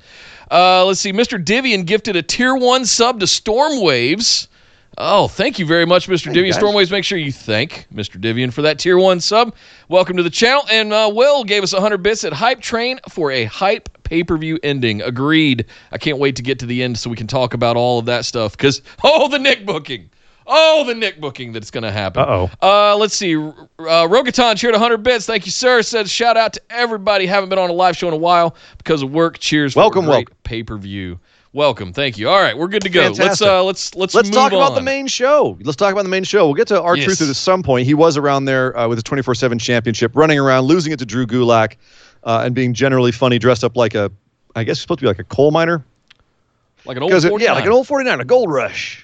Uh, 0.49 0.83
let's 0.85 0.99
see. 0.99 1.13
Mr. 1.13 1.43
Divian 1.43 1.83
gifted 1.83 2.15
a 2.15 2.23
tier 2.23 2.55
one 2.55 2.83
sub 2.83 3.19
to 3.19 3.27
Stormwaves. 3.27 4.47
Oh, 4.97 5.27
thank 5.27 5.59
you 5.59 5.67
very 5.67 5.85
much, 5.85 6.07
Mr. 6.07 6.33
Divian. 6.33 6.51
guys. 6.51 6.61
Stormwaves, 6.61 6.89
make 6.89 7.03
sure 7.03 7.19
you 7.19 7.31
thank 7.31 7.85
Mr. 7.93 8.19
Divian 8.19 8.49
for 8.49 8.63
that 8.63 8.79
tier 8.79 8.97
one 8.97 9.19
sub. 9.19 9.55
Welcome 9.87 10.17
to 10.17 10.23
the 10.23 10.31
channel. 10.31 10.63
And 10.71 10.91
uh, 10.91 11.11
Will 11.13 11.43
gave 11.43 11.61
us 11.61 11.73
100 11.73 11.99
bits 11.99 12.23
at 12.23 12.33
Hype 12.33 12.59
Train 12.59 12.99
for 13.07 13.31
a 13.31 13.45
hype 13.45 13.87
pay 14.03 14.23
per 14.23 14.35
view 14.35 14.59
ending. 14.63 15.03
Agreed. 15.03 15.65
I 15.91 15.99
can't 15.99 16.17
wait 16.17 16.35
to 16.37 16.41
get 16.41 16.57
to 16.59 16.65
the 16.65 16.81
end 16.81 16.97
so 16.97 17.07
we 17.09 17.15
can 17.15 17.27
talk 17.27 17.53
about 17.53 17.75
all 17.75 17.99
of 17.99 18.05
that 18.05 18.25
stuff. 18.25 18.57
Because, 18.57 18.81
oh, 19.03 19.27
the 19.27 19.37
Nick 19.37 19.63
booking. 19.65 20.09
Oh, 20.45 20.83
the 20.85 20.93
Nick 20.93 21.21
booking 21.21 21.51
that's 21.53 21.71
going 21.71 21.83
to 21.83 21.91
happen. 21.91 22.21
Uh-oh. 22.23 22.49
Uh, 22.61 22.97
let's 22.97 23.15
see. 23.15 23.35
Uh, 23.35 23.51
Rogaton 23.79 24.57
cheered 24.57 24.73
100 24.73 24.97
bits. 25.03 25.25
Thank 25.25 25.45
you, 25.45 25.51
sir. 25.51 25.81
Says 25.81 26.11
shout 26.11 26.35
out 26.37 26.53
to 26.53 26.61
everybody. 26.69 27.25
Haven't 27.25 27.49
been 27.49 27.59
on 27.59 27.69
a 27.69 27.73
live 27.73 27.95
show 27.97 28.07
in 28.07 28.13
a 28.13 28.17
while 28.17 28.55
because 28.77 29.01
of 29.01 29.11
work. 29.11 29.39
Cheers. 29.39 29.75
Welcome, 29.75 30.05
for 30.05 30.09
a 30.11 30.13
great 30.13 30.29
welcome. 30.29 30.37
pay 30.43 30.63
per 30.63 30.77
view. 30.77 31.19
Welcome. 31.53 31.93
Thank 31.93 32.17
you. 32.17 32.29
All 32.29 32.41
right, 32.41 32.57
we're 32.57 32.67
good 32.67 32.81
to 32.81 32.89
go. 32.89 33.11
Let's 33.15 33.39
uh, 33.41 33.63
let's 33.63 33.93
let's 33.95 34.15
Let's 34.15 34.29
move 34.29 34.33
talk 34.35 34.51
about 34.53 34.69
on. 34.71 34.75
the 34.75 34.81
main 34.81 35.05
show. 35.05 35.55
Let's 35.61 35.75
talk 35.75 35.91
about 35.91 36.01
the 36.01 36.09
main 36.09 36.23
show. 36.23 36.45
We'll 36.47 36.55
get 36.55 36.67
to 36.69 36.81
our 36.81 36.97
Yes. 36.97 37.09
R-Truth 37.09 37.29
at 37.29 37.35
some 37.35 37.61
point. 37.61 37.85
He 37.85 37.93
was 37.93 38.17
around 38.17 38.45
there 38.45 38.75
uh, 38.75 38.87
with 38.87 38.97
his 38.97 39.03
24 39.03 39.35
7 39.35 39.59
championship, 39.59 40.15
running 40.15 40.39
around, 40.39 40.63
losing 40.65 40.91
it 40.93 40.97
to 40.99 41.05
Drew 41.05 41.27
Gulak, 41.27 41.75
uh, 42.23 42.41
and 42.43 42.55
being 42.55 42.73
generally 42.73 43.11
funny, 43.11 43.37
dressed 43.37 43.63
up 43.63 43.77
like 43.77 43.93
a, 43.93 44.11
I 44.55 44.63
guess 44.63 44.77
he's 44.77 44.81
supposed 44.81 44.99
to 44.99 45.03
be 45.03 45.07
like 45.07 45.19
a 45.19 45.23
coal 45.25 45.51
miner. 45.51 45.85
like 46.85 46.97
an 46.97 47.03
old 47.03 47.11
Because, 47.11 47.23
49. 47.25 47.45
yeah, 47.45 47.53
like 47.53 47.65
an 47.65 47.71
old 47.71 47.85
49, 47.87 48.19
a 48.19 48.25
gold 48.25 48.51
rush. 48.51 49.02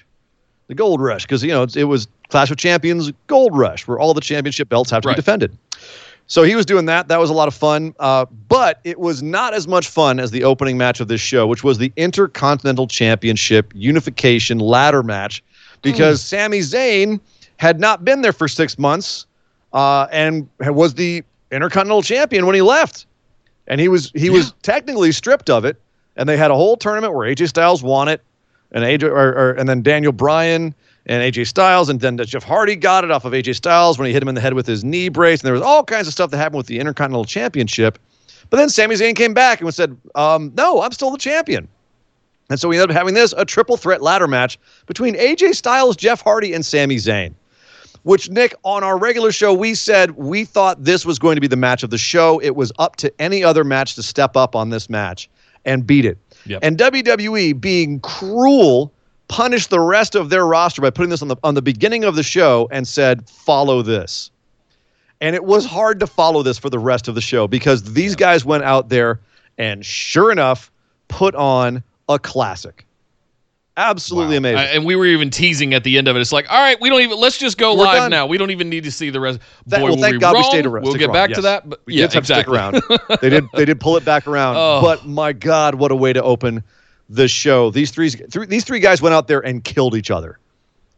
The 0.70 0.76
gold 0.76 1.00
rush. 1.00 1.24
Because, 1.24 1.42
you 1.42 1.50
know, 1.50 1.64
it's, 1.64 1.74
it 1.74 1.82
was 1.82 2.06
Clash 2.28 2.48
of 2.52 2.56
Champions 2.56 3.10
gold 3.26 3.58
rush, 3.58 3.88
where 3.88 3.98
all 3.98 4.14
the 4.14 4.20
championship 4.20 4.68
belts 4.68 4.88
have 4.92 5.02
to 5.02 5.08
Right. 5.08 5.16
be 5.16 5.20
defended. 5.20 5.58
So 6.28 6.44
he 6.44 6.54
was 6.54 6.64
doing 6.64 6.86
that. 6.86 7.08
That 7.08 7.18
was 7.18 7.28
a 7.28 7.32
lot 7.32 7.48
of 7.48 7.54
fun. 7.54 7.92
Uh, 7.98 8.26
but 8.48 8.78
it 8.84 9.00
was 9.00 9.20
not 9.20 9.52
as 9.52 9.66
much 9.66 9.88
fun 9.88 10.20
as 10.20 10.30
the 10.30 10.44
opening 10.44 10.78
match 10.78 11.00
of 11.00 11.08
this 11.08 11.20
show, 11.20 11.44
which 11.48 11.64
was 11.64 11.78
the 11.78 11.92
Intercontinental 11.96 12.86
Championship 12.86 13.72
Unification 13.74 14.60
Ladder 14.60 15.02
match, 15.02 15.42
because 15.82 16.22
Sami 16.22 16.60
Zayn 16.60 17.18
had 17.56 17.80
not 17.80 18.04
been 18.04 18.22
there 18.22 18.32
for 18.32 18.46
six 18.46 18.78
months 18.78 19.26
uh, 19.72 20.06
and 20.12 20.48
was 20.60 20.94
the 20.94 21.24
Intercontinental 21.50 22.02
Champion 22.02 22.46
when 22.46 22.54
he 22.54 22.62
left, 22.62 23.06
and 23.66 23.80
he 23.80 23.88
was 23.88 24.12
he 24.14 24.30
was 24.30 24.52
technically 24.62 25.10
stripped 25.10 25.50
of 25.50 25.64
it. 25.64 25.80
And 26.16 26.28
they 26.28 26.36
had 26.36 26.52
a 26.52 26.54
whole 26.54 26.76
tournament 26.76 27.12
where 27.12 27.26
AJ 27.28 27.48
Styles 27.48 27.82
won 27.82 28.06
it, 28.06 28.22
and 28.72 28.84
AJ 28.84 29.04
or, 29.04 29.28
or, 29.30 29.50
and 29.52 29.68
then 29.68 29.82
Daniel 29.82 30.12
Bryan 30.12 30.74
and 31.06 31.22
AJ 31.22 31.46
Styles, 31.46 31.88
and 31.88 32.00
then 32.00 32.16
Jeff 32.18 32.44
Hardy 32.44 32.76
got 32.76 33.04
it 33.04 33.10
off 33.10 33.24
of 33.24 33.32
AJ 33.32 33.56
Styles 33.56 33.98
when 33.98 34.06
he 34.06 34.12
hit 34.12 34.22
him 34.22 34.28
in 34.28 34.34
the 34.34 34.40
head 34.40 34.54
with 34.54 34.66
his 34.66 34.84
knee 34.84 35.08
brace, 35.08 35.40
and 35.40 35.46
there 35.46 35.54
was 35.54 35.62
all 35.62 35.82
kinds 35.82 36.06
of 36.06 36.12
stuff 36.12 36.30
that 36.30 36.36
happened 36.36 36.58
with 36.58 36.66
the 36.66 36.78
Intercontinental 36.78 37.24
Championship. 37.24 37.98
But 38.48 38.58
then 38.58 38.68
Sami 38.68 38.96
Zayn 38.96 39.16
came 39.16 39.34
back 39.34 39.60
and 39.60 39.72
said, 39.72 39.96
um, 40.14 40.52
"No, 40.56 40.82
I'm 40.82 40.92
still 40.92 41.10
the 41.10 41.18
champion." 41.18 41.68
And 42.50 42.58
so 42.58 42.68
we 42.68 42.76
ended 42.76 42.90
up 42.90 42.96
having 42.96 43.14
this 43.14 43.32
a 43.36 43.44
triple 43.44 43.76
threat 43.76 44.02
ladder 44.02 44.26
match 44.26 44.58
between 44.86 45.14
AJ 45.14 45.54
Styles, 45.54 45.96
Jeff 45.96 46.20
Hardy, 46.20 46.52
and 46.52 46.66
Sami 46.66 46.96
Zayn. 46.96 47.32
Which 48.02 48.30
Nick, 48.30 48.54
on 48.64 48.82
our 48.82 48.98
regular 48.98 49.30
show, 49.30 49.52
we 49.52 49.74
said 49.74 50.12
we 50.12 50.44
thought 50.44 50.82
this 50.82 51.04
was 51.04 51.18
going 51.18 51.36
to 51.36 51.40
be 51.40 51.46
the 51.46 51.56
match 51.56 51.82
of 51.82 51.90
the 51.90 51.98
show. 51.98 52.40
It 52.40 52.56
was 52.56 52.72
up 52.78 52.96
to 52.96 53.12
any 53.20 53.44
other 53.44 53.62
match 53.62 53.94
to 53.96 54.02
step 54.02 54.36
up 54.36 54.56
on 54.56 54.70
this 54.70 54.88
match 54.88 55.28
and 55.64 55.86
beat 55.86 56.06
it. 56.06 56.18
Yep. 56.46 56.60
And 56.62 56.78
WWE, 56.78 57.60
being 57.60 58.00
cruel, 58.00 58.92
punished 59.28 59.70
the 59.70 59.80
rest 59.80 60.14
of 60.14 60.30
their 60.30 60.46
roster 60.46 60.82
by 60.82 60.90
putting 60.90 61.10
this 61.10 61.22
on 61.22 61.28
the 61.28 61.36
on 61.44 61.54
the 61.54 61.62
beginning 61.62 62.04
of 62.04 62.16
the 62.16 62.22
show 62.22 62.68
and 62.70 62.86
said, 62.86 63.28
"Follow 63.28 63.82
this." 63.82 64.30
And 65.20 65.36
it 65.36 65.44
was 65.44 65.66
hard 65.66 66.00
to 66.00 66.06
follow 66.06 66.42
this 66.42 66.58
for 66.58 66.70
the 66.70 66.78
rest 66.78 67.06
of 67.06 67.14
the 67.14 67.20
show 67.20 67.46
because 67.46 67.92
these 67.92 68.16
guys 68.16 68.44
went 68.44 68.64
out 68.64 68.88
there 68.88 69.20
and 69.58 69.84
sure 69.84 70.32
enough 70.32 70.70
put 71.08 71.34
on 71.34 71.82
a 72.08 72.18
classic. 72.18 72.86
Absolutely 73.76 74.36
amazing. 74.36 74.58
Uh, 74.58 74.72
and 74.72 74.84
we 74.84 74.96
were 74.96 75.06
even 75.06 75.30
teasing 75.30 75.74
at 75.74 75.84
the 75.84 75.96
end 75.96 76.08
of 76.08 76.16
it. 76.16 76.20
It's 76.20 76.32
like, 76.32 76.50
all 76.50 76.60
right, 76.60 76.78
we 76.80 76.90
don't 76.90 77.00
even. 77.00 77.18
Let's 77.18 77.38
just 77.38 77.56
go 77.56 77.74
We're 77.74 77.84
live 77.84 77.96
done. 77.96 78.10
now. 78.10 78.26
We 78.26 78.36
don't 78.36 78.50
even 78.50 78.68
need 78.68 78.84
to 78.84 78.90
see 78.90 79.10
the 79.10 79.20
rest. 79.20 79.40
That- 79.66 79.80
Boy, 79.80 79.90
well, 79.90 79.96
thank 79.96 80.14
we 80.14 80.18
God 80.18 80.32
we 80.32 80.40
wrong. 80.40 80.50
stayed 80.50 80.66
around. 80.66 80.82
We'll 80.82 80.92
stick 80.92 81.00
get 81.00 81.12
back 81.12 81.30
yes. 81.30 81.36
to 81.36 81.42
that. 81.42 81.68
But 81.68 81.80
we 81.86 81.94
yeah, 81.94 82.02
did 82.02 82.14
have 82.14 82.22
exactly. 82.24 82.58
to 82.58 82.76
stick 82.76 83.00
around. 83.00 83.18
they 83.22 83.30
did. 83.30 83.44
They 83.54 83.64
did 83.64 83.80
pull 83.80 83.96
it 83.96 84.04
back 84.04 84.26
around. 84.26 84.56
Oh. 84.58 84.80
But 84.82 85.06
my 85.06 85.32
God, 85.32 85.76
what 85.76 85.92
a 85.92 85.96
way 85.96 86.12
to 86.12 86.22
open 86.22 86.62
the 87.08 87.28
show! 87.28 87.70
These 87.70 87.90
three, 87.90 88.10
three, 88.10 88.46
these 88.46 88.64
three 88.64 88.80
guys 88.80 89.00
went 89.00 89.14
out 89.14 89.28
there 89.28 89.40
and 89.40 89.62
killed 89.64 89.94
each 89.94 90.10
other. 90.10 90.38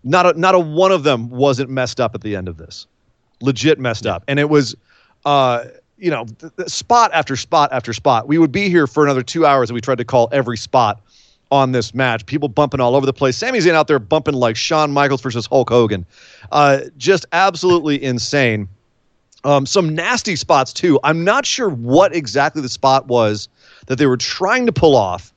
Not 0.04 0.34
a, 0.34 0.38
not 0.38 0.54
a 0.54 0.58
one 0.58 0.92
of 0.92 1.04
them 1.04 1.30
wasn't 1.30 1.70
messed 1.70 2.00
up 2.00 2.14
at 2.14 2.22
the 2.22 2.34
end 2.34 2.48
of 2.48 2.56
this. 2.56 2.86
Legit 3.40 3.78
messed 3.78 4.06
up, 4.06 4.24
and 4.26 4.40
it 4.40 4.48
was, 4.48 4.74
uh, 5.24 5.64
you 5.98 6.10
know, 6.10 6.24
th- 6.24 6.52
th- 6.56 6.68
spot 6.68 7.10
after 7.12 7.36
spot 7.36 7.72
after 7.72 7.92
spot. 7.92 8.26
We 8.26 8.38
would 8.38 8.50
be 8.52 8.68
here 8.68 8.86
for 8.86 9.04
another 9.04 9.22
two 9.22 9.46
hours, 9.46 9.70
and 9.70 9.74
we 9.74 9.80
tried 9.80 9.98
to 9.98 10.04
call 10.04 10.28
every 10.32 10.56
spot 10.56 11.00
on 11.52 11.72
this 11.72 11.94
match. 11.94 12.24
People 12.26 12.48
bumping 12.48 12.80
all 12.80 12.96
over 12.96 13.04
the 13.06 13.12
place. 13.12 13.36
Sami 13.36 13.58
Zayn 13.60 13.74
out 13.74 13.86
there 13.86 13.98
bumping 13.98 14.34
like 14.34 14.56
Shawn 14.56 14.90
Michaels 14.90 15.20
versus 15.20 15.46
Hulk 15.46 15.68
Hogan. 15.68 16.06
Uh, 16.50 16.80
just 16.96 17.26
absolutely 17.32 18.02
insane. 18.02 18.66
Um, 19.44 19.66
some 19.66 19.94
nasty 19.94 20.34
spots 20.34 20.72
too. 20.72 20.98
I'm 21.04 21.24
not 21.24 21.44
sure 21.44 21.68
what 21.68 22.14
exactly 22.14 22.62
the 22.62 22.68
spot 22.68 23.06
was 23.06 23.48
that 23.86 23.96
they 23.96 24.06
were 24.06 24.16
trying 24.16 24.66
to 24.66 24.72
pull 24.72 24.96
off. 24.96 25.32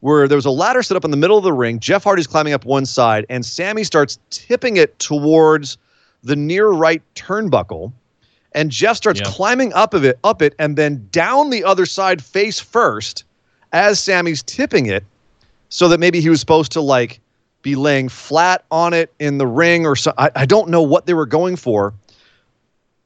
Where 0.00 0.28
there 0.28 0.36
was 0.36 0.46
a 0.46 0.50
ladder 0.52 0.84
set 0.84 0.96
up 0.96 1.04
in 1.04 1.10
the 1.10 1.16
middle 1.16 1.36
of 1.36 1.42
the 1.42 1.52
ring, 1.52 1.80
Jeff 1.80 2.04
Hardy's 2.04 2.28
climbing 2.28 2.52
up 2.52 2.64
one 2.64 2.86
side, 2.86 3.26
and 3.28 3.44
Sammy 3.44 3.82
starts 3.82 4.16
tipping 4.30 4.76
it 4.76 4.96
towards 5.00 5.76
the 6.22 6.36
near 6.36 6.68
right 6.68 7.02
turnbuckle, 7.16 7.92
and 8.52 8.70
Jeff 8.70 8.96
starts 8.96 9.18
Yeah. 9.18 9.26
climbing 9.26 9.72
up 9.72 9.94
of 9.94 10.04
it, 10.04 10.16
up 10.22 10.40
it, 10.40 10.54
and 10.60 10.76
then 10.76 11.04
down 11.10 11.50
the 11.50 11.64
other 11.64 11.84
side 11.84 12.22
face 12.22 12.60
first, 12.60 13.24
as 13.72 13.98
Sammy's 13.98 14.40
tipping 14.44 14.86
it, 14.86 15.02
so 15.68 15.88
that 15.88 15.98
maybe 16.00 16.20
he 16.20 16.28
was 16.30 16.40
supposed 16.40 16.72
to 16.72 16.80
like 16.80 17.20
be 17.62 17.74
laying 17.74 18.08
flat 18.08 18.64
on 18.70 18.94
it 18.94 19.12
in 19.18 19.38
the 19.38 19.46
ring 19.46 19.84
or 19.86 19.96
so. 19.96 20.12
I, 20.16 20.30
I 20.34 20.46
don't 20.46 20.68
know 20.68 20.82
what 20.82 21.06
they 21.06 21.14
were 21.14 21.26
going 21.26 21.56
for. 21.56 21.94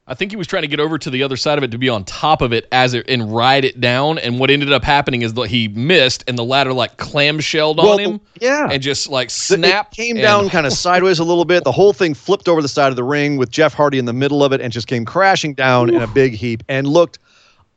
I 0.04 0.14
think 0.14 0.32
he 0.32 0.36
was 0.36 0.48
trying 0.48 0.62
to 0.62 0.68
get 0.68 0.80
over 0.80 0.98
to 0.98 1.10
the 1.10 1.22
other 1.22 1.36
side 1.36 1.58
of 1.58 1.64
it 1.64 1.70
to 1.70 1.78
be 1.78 1.88
on 1.88 2.04
top 2.04 2.42
of 2.42 2.52
it 2.52 2.66
as 2.72 2.92
it 2.92 3.08
and 3.08 3.32
ride 3.34 3.64
it 3.64 3.80
down. 3.80 4.18
And 4.18 4.38
what 4.40 4.50
ended 4.50 4.72
up 4.72 4.82
happening 4.82 5.22
is 5.22 5.32
that 5.34 5.48
he 5.48 5.68
missed, 5.68 6.24
and 6.26 6.36
the 6.36 6.44
ladder 6.44 6.72
like 6.72 6.96
clamshelled 6.96 7.76
Well, 7.78 7.92
on 7.92 7.98
him. 8.00 8.20
yeah. 8.40 8.68
and 8.70 8.82
just 8.82 9.08
like 9.08 9.30
snapped. 9.30 9.96
It 9.96 10.02
came 10.02 10.16
down 10.16 10.48
kind 10.50 10.66
of 10.66 10.72
sideways 10.72 11.20
a 11.20 11.24
little 11.24 11.44
bit. 11.44 11.62
The 11.62 11.72
whole 11.72 11.92
thing 11.92 12.14
flipped 12.14 12.48
over 12.48 12.60
the 12.60 12.68
side 12.68 12.88
of 12.90 12.96
the 12.96 13.04
ring 13.04 13.36
with 13.36 13.50
Jeff 13.50 13.74
Hardy 13.74 13.98
in 13.98 14.04
the 14.04 14.12
middle 14.12 14.42
of 14.42 14.52
it 14.52 14.60
and 14.60 14.72
just 14.72 14.88
came 14.88 15.04
crashing 15.04 15.54
down 15.54 15.88
in 15.88 16.02
a 16.02 16.08
big 16.08 16.34
heap 16.34 16.64
and 16.68 16.86
looked 16.88 17.20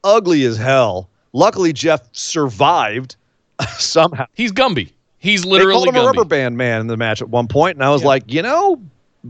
ugly 0.03 0.43
as 0.45 0.57
hell. 0.57 1.07
Luckily, 1.31 1.73
Jeff 1.73 2.01
survived 2.11 3.17
somehow. 3.77 4.25
He's 4.33 4.51
Gumby. 4.51 4.91
He's 5.17 5.43
They 5.43 5.49
literally 5.49 5.73
called 5.73 5.89
him 5.89 5.95
a 5.95 6.05
rubber 6.05 6.25
band 6.25 6.57
man 6.57 6.81
in 6.81 6.87
the 6.87 6.97
match 6.97 7.21
at 7.21 7.29
one 7.29 7.47
point, 7.47 7.77
and 7.77 7.83
I 7.83 7.89
was 7.89 8.03
like, 8.03 8.31
you 8.31 8.41
know, 8.41 8.81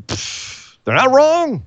pff, 0.08 0.78
they're 0.84 0.96
not 0.96 1.12
wrong. 1.12 1.66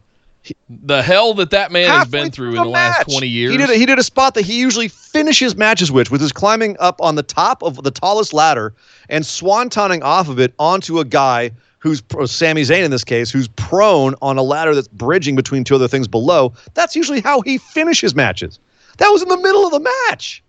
The 0.71 1.03
hell 1.03 1.35
that 1.35 1.51
that 1.51 1.73
man 1.73 1.91
has 1.91 2.09
been 2.09 2.31
through 2.31 2.51
in 2.51 2.55
the 2.57 2.65
the 2.65 2.69
last 2.69 3.05
twenty 3.05 3.29
years. 3.29 3.53
He 3.53 3.59
did, 3.59 3.69
a, 3.71 3.75
he 3.75 3.85
did 3.85 3.99
a 3.99 4.03
spot 4.03 4.35
that 4.35 4.43
he 4.43 4.59
usually 4.59 4.89
finishes 4.89 5.57
matches 5.57 5.93
with, 5.93 6.11
which 6.11 6.23
is 6.23 6.33
climbing 6.33 6.77
up 6.79 7.01
on 7.01 7.17
the 7.17 7.23
top 7.23 7.63
of 7.63 7.83
the 7.83 7.91
tallest 7.91 8.33
ladder 8.33 8.75
and 9.09 9.25
swantoning 9.25 10.03
off 10.03 10.29
of 10.29 10.39
it 10.39 10.55
onto 10.59 11.01
a 11.01 11.05
guy 11.05 11.51
who's 11.79 12.03
or 12.15 12.27
Sami 12.27 12.63
Zayn 12.63 12.85
in 12.85 12.91
this 12.91 13.05
case, 13.05 13.31
who's 13.31 13.49
prone 13.49 14.15
on 14.21 14.37
a 14.37 14.43
ladder 14.43 14.75
that's 14.75 14.89
bridging 14.89 15.37
between 15.37 15.65
two 15.65 15.75
other 15.75 15.89
things 15.89 16.09
below. 16.09 16.53
That's 16.75 16.97
usually 16.97 17.21
how 17.21 17.41
he 17.43 17.59
finishes 17.59 18.15
matches. 18.15 18.59
That 18.99 19.09
was 19.09 19.23
in 19.23 19.29
the 19.29 19.39
middle 19.39 19.65
of 19.65 19.73
the 19.73 19.91
match. 20.09 20.43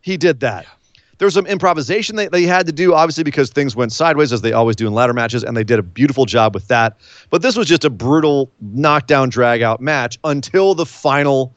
He 0.00 0.16
did 0.16 0.40
that. 0.40 0.64
There 0.64 0.72
was 1.26 1.34
some 1.34 1.46
improvisation 1.46 2.16
that 2.16 2.32
they 2.32 2.44
had 2.44 2.66
to 2.66 2.72
do, 2.72 2.94
obviously, 2.94 3.24
because 3.24 3.50
things 3.50 3.76
went 3.76 3.92
sideways 3.92 4.32
as 4.32 4.40
they 4.40 4.52
always 4.52 4.76
do 4.76 4.86
in 4.86 4.94
ladder 4.94 5.12
matches, 5.12 5.44
and 5.44 5.56
they 5.56 5.64
did 5.64 5.78
a 5.78 5.82
beautiful 5.82 6.24
job 6.24 6.54
with 6.54 6.68
that. 6.68 6.96
But 7.28 7.42
this 7.42 7.56
was 7.56 7.66
just 7.66 7.84
a 7.84 7.90
brutal 7.90 8.50
knockdown, 8.60 9.28
drag 9.28 9.62
out 9.62 9.80
match 9.80 10.18
until 10.24 10.74
the 10.74 10.86
final 10.86 11.52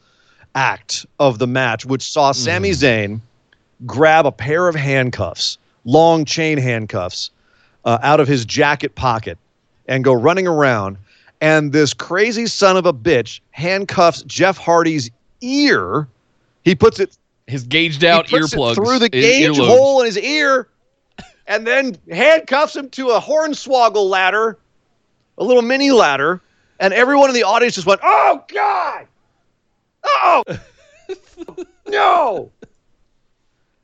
act 0.55 1.05
of 1.19 1.39
the 1.39 1.47
match, 1.47 1.85
which 1.85 2.03
saw 2.03 2.31
Sami 2.31 2.71
Zayn 2.71 3.21
grab 3.85 4.25
a 4.25 4.31
pair 4.31 4.67
of 4.67 4.75
handcuffs, 4.75 5.57
long 5.85 6.25
chain 6.25 6.57
handcuffs, 6.57 7.31
uh, 7.85 7.99
out 8.01 8.19
of 8.19 8.27
his 8.27 8.45
jacket 8.45 8.95
pocket 8.95 9.37
and 9.87 10.03
go 10.03 10.13
running 10.13 10.47
around. 10.47 10.97
And 11.41 11.73
this 11.73 11.93
crazy 11.93 12.45
son 12.45 12.77
of 12.77 12.85
a 12.85 12.93
bitch 12.93 13.41
handcuffs 13.51 14.23
Jeff 14.23 14.57
Hardy's 14.57 15.09
ear. 15.41 16.07
He 16.63 16.75
puts 16.75 16.99
it 16.99 17.17
His 17.47 17.63
gauged 17.63 18.03
out 18.03 18.27
earplugs 18.27 18.75
through 18.75 18.99
the 18.99 19.09
gauge 19.09 19.49
earlobes. 19.49 19.67
hole 19.67 19.99
in 19.99 20.05
his 20.05 20.17
ear, 20.17 20.69
and 21.45 21.67
then 21.67 21.97
handcuffs 22.09 22.75
him 22.75 22.89
to 22.91 23.09
a 23.09 23.19
hornswoggle 23.19 24.09
ladder, 24.09 24.57
a 25.37 25.43
little 25.43 25.61
mini 25.61 25.91
ladder, 25.91 26.41
and 26.79 26.93
everyone 26.93 27.29
in 27.29 27.35
the 27.35 27.43
audience 27.43 27.75
just 27.75 27.85
went, 27.87 27.99
"Oh 28.03 28.43
God, 28.47 29.07
oh 30.05 30.43
no!" 31.87 32.51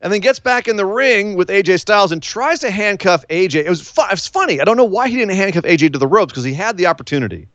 And 0.00 0.10
then 0.10 0.20
gets 0.20 0.40
back 0.40 0.66
in 0.66 0.76
the 0.76 0.86
ring 0.86 1.34
with 1.34 1.50
AJ 1.50 1.80
Styles 1.80 2.10
and 2.10 2.22
tries 2.22 2.60
to 2.60 2.70
handcuff 2.70 3.26
AJ. 3.28 3.66
It 3.66 3.68
was 3.68 3.86
fu- 3.86 4.00
it's 4.10 4.26
funny. 4.26 4.58
I 4.58 4.64
don't 4.64 4.78
know 4.78 4.84
why 4.84 5.08
he 5.08 5.16
didn't 5.16 5.34
handcuff 5.36 5.64
AJ 5.64 5.92
to 5.92 5.98
the 5.98 6.06
ropes 6.06 6.32
because 6.32 6.44
he 6.44 6.54
had 6.54 6.78
the 6.78 6.86
opportunity, 6.86 7.46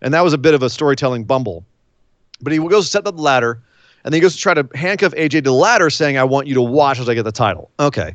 and 0.00 0.14
that 0.14 0.24
was 0.24 0.32
a 0.32 0.38
bit 0.38 0.54
of 0.54 0.62
a 0.62 0.70
storytelling 0.70 1.24
bumble. 1.24 1.66
But 2.40 2.54
he 2.54 2.58
goes 2.58 2.86
to 2.86 2.90
set 2.90 3.06
up 3.06 3.16
the 3.16 3.22
ladder, 3.22 3.60
and 4.04 4.12
then 4.12 4.18
he 4.18 4.20
goes 4.20 4.34
to 4.34 4.40
try 4.40 4.54
to 4.54 4.68
handcuff 4.74 5.12
AJ 5.12 5.30
to 5.30 5.40
the 5.42 5.52
ladder, 5.52 5.88
saying, 5.88 6.18
I 6.18 6.24
want 6.24 6.46
you 6.46 6.54
to 6.54 6.62
watch 6.62 6.98
as 6.98 7.08
I 7.08 7.14
get 7.14 7.22
the 7.22 7.32
title. 7.32 7.70
Okay. 7.80 8.14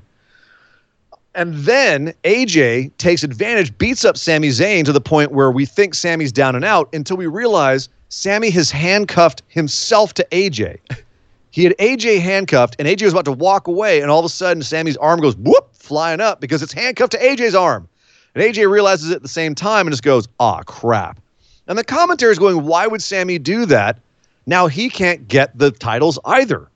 And 1.35 1.53
then 1.55 2.13
AJ 2.23 2.91
takes 2.97 3.23
advantage, 3.23 3.75
beats 3.77 4.05
up 4.05 4.17
Sami 4.17 4.49
Zayn 4.49 4.85
to 4.85 4.91
the 4.91 5.01
point 5.01 5.31
where 5.31 5.51
we 5.51 5.65
think 5.65 5.95
Sammy's 5.95 6.31
down 6.31 6.55
and 6.55 6.65
out 6.65 6.89
until 6.93 7.17
we 7.17 7.27
realize 7.27 7.89
Sammy 8.09 8.49
has 8.51 8.71
handcuffed 8.71 9.41
himself 9.47 10.13
to 10.15 10.27
AJ. 10.31 10.79
He 11.51 11.63
had 11.63 11.75
AJ 11.77 12.21
handcuffed, 12.21 12.75
and 12.77 12.87
AJ 12.87 13.05
was 13.05 13.13
about 13.13 13.25
to 13.25 13.31
walk 13.31 13.67
away, 13.67 14.01
and 14.01 14.11
all 14.11 14.19
of 14.19 14.25
a 14.25 14.29
sudden 14.29 14.61
Sammy's 14.61 14.97
arm 14.97 15.19
goes 15.19 15.35
whoop, 15.35 15.67
flying 15.73 16.21
up 16.21 16.39
because 16.39 16.61
it's 16.61 16.71
handcuffed 16.71 17.13
to 17.13 17.17
AJ's 17.17 17.55
arm. 17.55 17.89
And 18.35 18.43
AJ 18.43 18.69
realizes 18.69 19.09
it 19.09 19.15
at 19.15 19.21
the 19.23 19.27
same 19.27 19.55
time 19.55 19.87
and 19.87 19.91
just 19.91 20.03
goes, 20.03 20.27
ah, 20.39 20.61
crap. 20.61 21.19
And 21.67 21.77
the 21.77 21.83
commentary 21.83 22.31
is 22.31 22.39
going, 22.39 22.65
why 22.65 22.85
would 22.85 23.01
Sammy 23.01 23.39
do 23.39 23.65
that? 23.65 23.99
Now 24.49 24.65
he 24.65 24.89
can't 24.89 25.27
get 25.27 25.55
the 25.55 25.69
titles 25.69 26.17
either. 26.25 26.71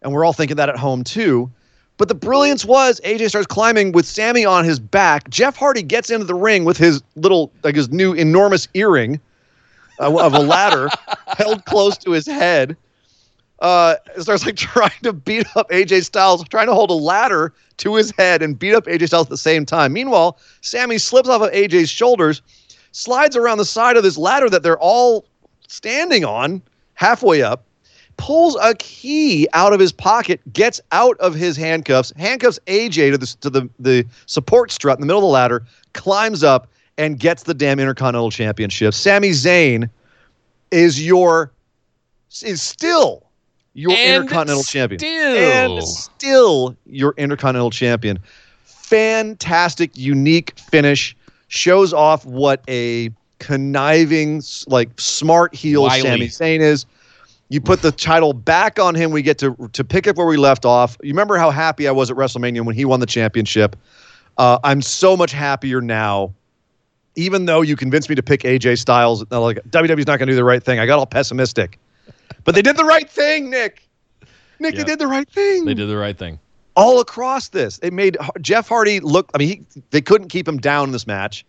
And 0.00 0.12
we're 0.12 0.24
all 0.24 0.32
thinking 0.32 0.56
that 0.58 0.68
at 0.68 0.76
home 0.76 1.02
too. 1.02 1.50
But 1.96 2.06
the 2.06 2.14
brilliance 2.14 2.64
was 2.64 3.00
AJ 3.00 3.30
starts 3.30 3.48
climbing 3.48 3.90
with 3.90 4.06
Sammy 4.06 4.44
on 4.44 4.64
his 4.64 4.78
back. 4.78 5.28
Jeff 5.28 5.56
Hardy 5.56 5.82
gets 5.82 6.08
into 6.08 6.24
the 6.24 6.36
ring 6.36 6.64
with 6.64 6.76
his 6.76 7.02
little, 7.16 7.50
like 7.64 7.74
his 7.74 7.90
new 7.90 8.12
enormous 8.12 8.68
earring 8.74 9.20
uh, 9.98 10.16
of 10.16 10.34
a 10.34 10.38
ladder 10.38 10.88
held 11.36 11.64
close 11.64 11.98
to 11.98 12.12
his 12.12 12.26
head. 12.26 12.76
Uh, 13.58 13.96
starts 14.20 14.46
like 14.46 14.54
trying 14.54 14.90
to 15.02 15.12
beat 15.12 15.48
up 15.56 15.68
AJ 15.70 16.04
Styles, 16.04 16.46
trying 16.48 16.68
to 16.68 16.74
hold 16.74 16.90
a 16.90 16.94
ladder 16.94 17.52
to 17.78 17.96
his 17.96 18.12
head 18.12 18.40
and 18.40 18.56
beat 18.56 18.72
up 18.72 18.84
AJ 18.84 19.08
Styles 19.08 19.26
at 19.26 19.30
the 19.30 19.36
same 19.36 19.66
time. 19.66 19.92
Meanwhile, 19.92 20.38
Sammy 20.60 20.98
slips 20.98 21.28
off 21.28 21.42
of 21.42 21.50
AJ's 21.50 21.90
shoulders, 21.90 22.40
slides 22.92 23.34
around 23.34 23.58
the 23.58 23.64
side 23.64 23.96
of 23.96 24.04
this 24.04 24.16
ladder 24.16 24.48
that 24.48 24.62
they're 24.62 24.78
all 24.78 25.24
standing 25.66 26.24
on, 26.24 26.62
halfway 26.94 27.42
up, 27.42 27.64
pulls 28.16 28.56
a 28.62 28.74
key 28.74 29.48
out 29.52 29.72
of 29.72 29.80
his 29.80 29.92
pocket, 29.92 30.40
gets 30.52 30.80
out 30.92 31.18
of 31.18 31.34
his 31.34 31.56
handcuffs, 31.56 32.12
handcuffs 32.16 32.58
AJ 32.66 33.12
to 33.12 33.18
the 33.18 33.26
to 33.40 33.50
the, 33.50 33.68
the 33.78 34.06
support 34.26 34.70
strut 34.70 34.96
in 34.96 35.00
the 35.00 35.06
middle 35.06 35.20
of 35.20 35.28
the 35.28 35.32
ladder, 35.32 35.64
climbs 35.92 36.42
up, 36.42 36.68
and 36.98 37.18
gets 37.18 37.44
the 37.44 37.54
damn 37.54 37.80
Intercontinental 37.80 38.30
Championship. 38.30 38.94
Sami 38.94 39.30
Zayn 39.30 39.88
is 40.70 41.04
your 41.04 41.52
is 42.42 42.62
still 42.62 43.24
your 43.74 43.92
And 43.92 44.22
Intercontinental 44.22 44.64
Champion. 44.64 45.02
And 45.04 45.82
still 45.82 46.76
your 46.86 47.14
Intercontinental 47.16 47.70
Champion. 47.70 48.18
Fantastic, 48.64 49.96
unique 49.96 50.58
finish. 50.58 51.16
Shows 51.48 51.92
off 51.92 52.24
what 52.24 52.62
a 52.68 53.10
conniving, 53.44 54.42
like 54.66 54.88
smart 54.98 55.54
heel 55.54 55.82
Wily. 55.82 56.00
Sami 56.00 56.28
Zayn 56.28 56.60
is. 56.60 56.86
You 57.50 57.60
put 57.60 57.82
the 57.82 57.92
title 57.92 58.32
back 58.32 58.78
on 58.78 58.94
him. 58.94 59.10
We 59.10 59.22
get 59.22 59.38
to 59.38 59.54
to 59.72 59.84
pick 59.84 60.06
up 60.08 60.16
where 60.16 60.26
we 60.26 60.36
left 60.36 60.64
off. 60.64 60.96
You 61.02 61.10
remember 61.12 61.36
how 61.36 61.50
happy 61.50 61.86
I 61.86 61.92
was 61.92 62.10
at 62.10 62.16
WrestleMania 62.16 62.64
when 62.64 62.74
he 62.74 62.84
won 62.84 63.00
the 63.00 63.06
championship. 63.06 63.76
Uh, 64.38 64.58
I'm 64.64 64.82
so 64.82 65.16
much 65.16 65.30
happier 65.32 65.80
now. 65.80 66.32
Even 67.16 67.44
though 67.44 67.60
you 67.60 67.76
convinced 67.76 68.08
me 68.08 68.16
to 68.16 68.22
pick 68.22 68.40
AJ 68.40 68.78
Styles, 68.80 69.24
like 69.30 69.58
WWE's 69.70 70.06
not 70.06 70.18
going 70.18 70.26
to 70.26 70.32
do 70.32 70.36
the 70.36 70.42
right 70.42 70.62
thing. 70.62 70.80
I 70.80 70.86
got 70.86 70.98
all 70.98 71.06
pessimistic, 71.06 71.78
but 72.42 72.56
they 72.56 72.62
did 72.62 72.76
the 72.76 72.84
right 72.84 73.08
thing, 73.08 73.50
Nick. 73.50 73.88
Nick, 74.58 74.74
Yeah. 74.74 74.78
they 74.82 74.84
did 74.84 74.98
the 74.98 75.06
right 75.06 75.28
thing 75.28 75.64
They 75.64 75.74
did 75.74 75.88
the 75.88 75.96
right 75.96 76.16
thing. 76.18 76.40
all 76.74 76.98
across 77.00 77.50
this. 77.50 77.78
It 77.82 77.92
made 77.92 78.16
Jeff 78.40 78.68
Hardy 78.68 78.98
look. 79.00 79.30
I 79.34 79.38
mean, 79.38 79.48
he, 79.48 79.82
they 79.90 80.00
couldn't 80.00 80.28
keep 80.28 80.48
him 80.48 80.58
down 80.58 80.88
in 80.88 80.92
this 80.92 81.06
match. 81.06 81.44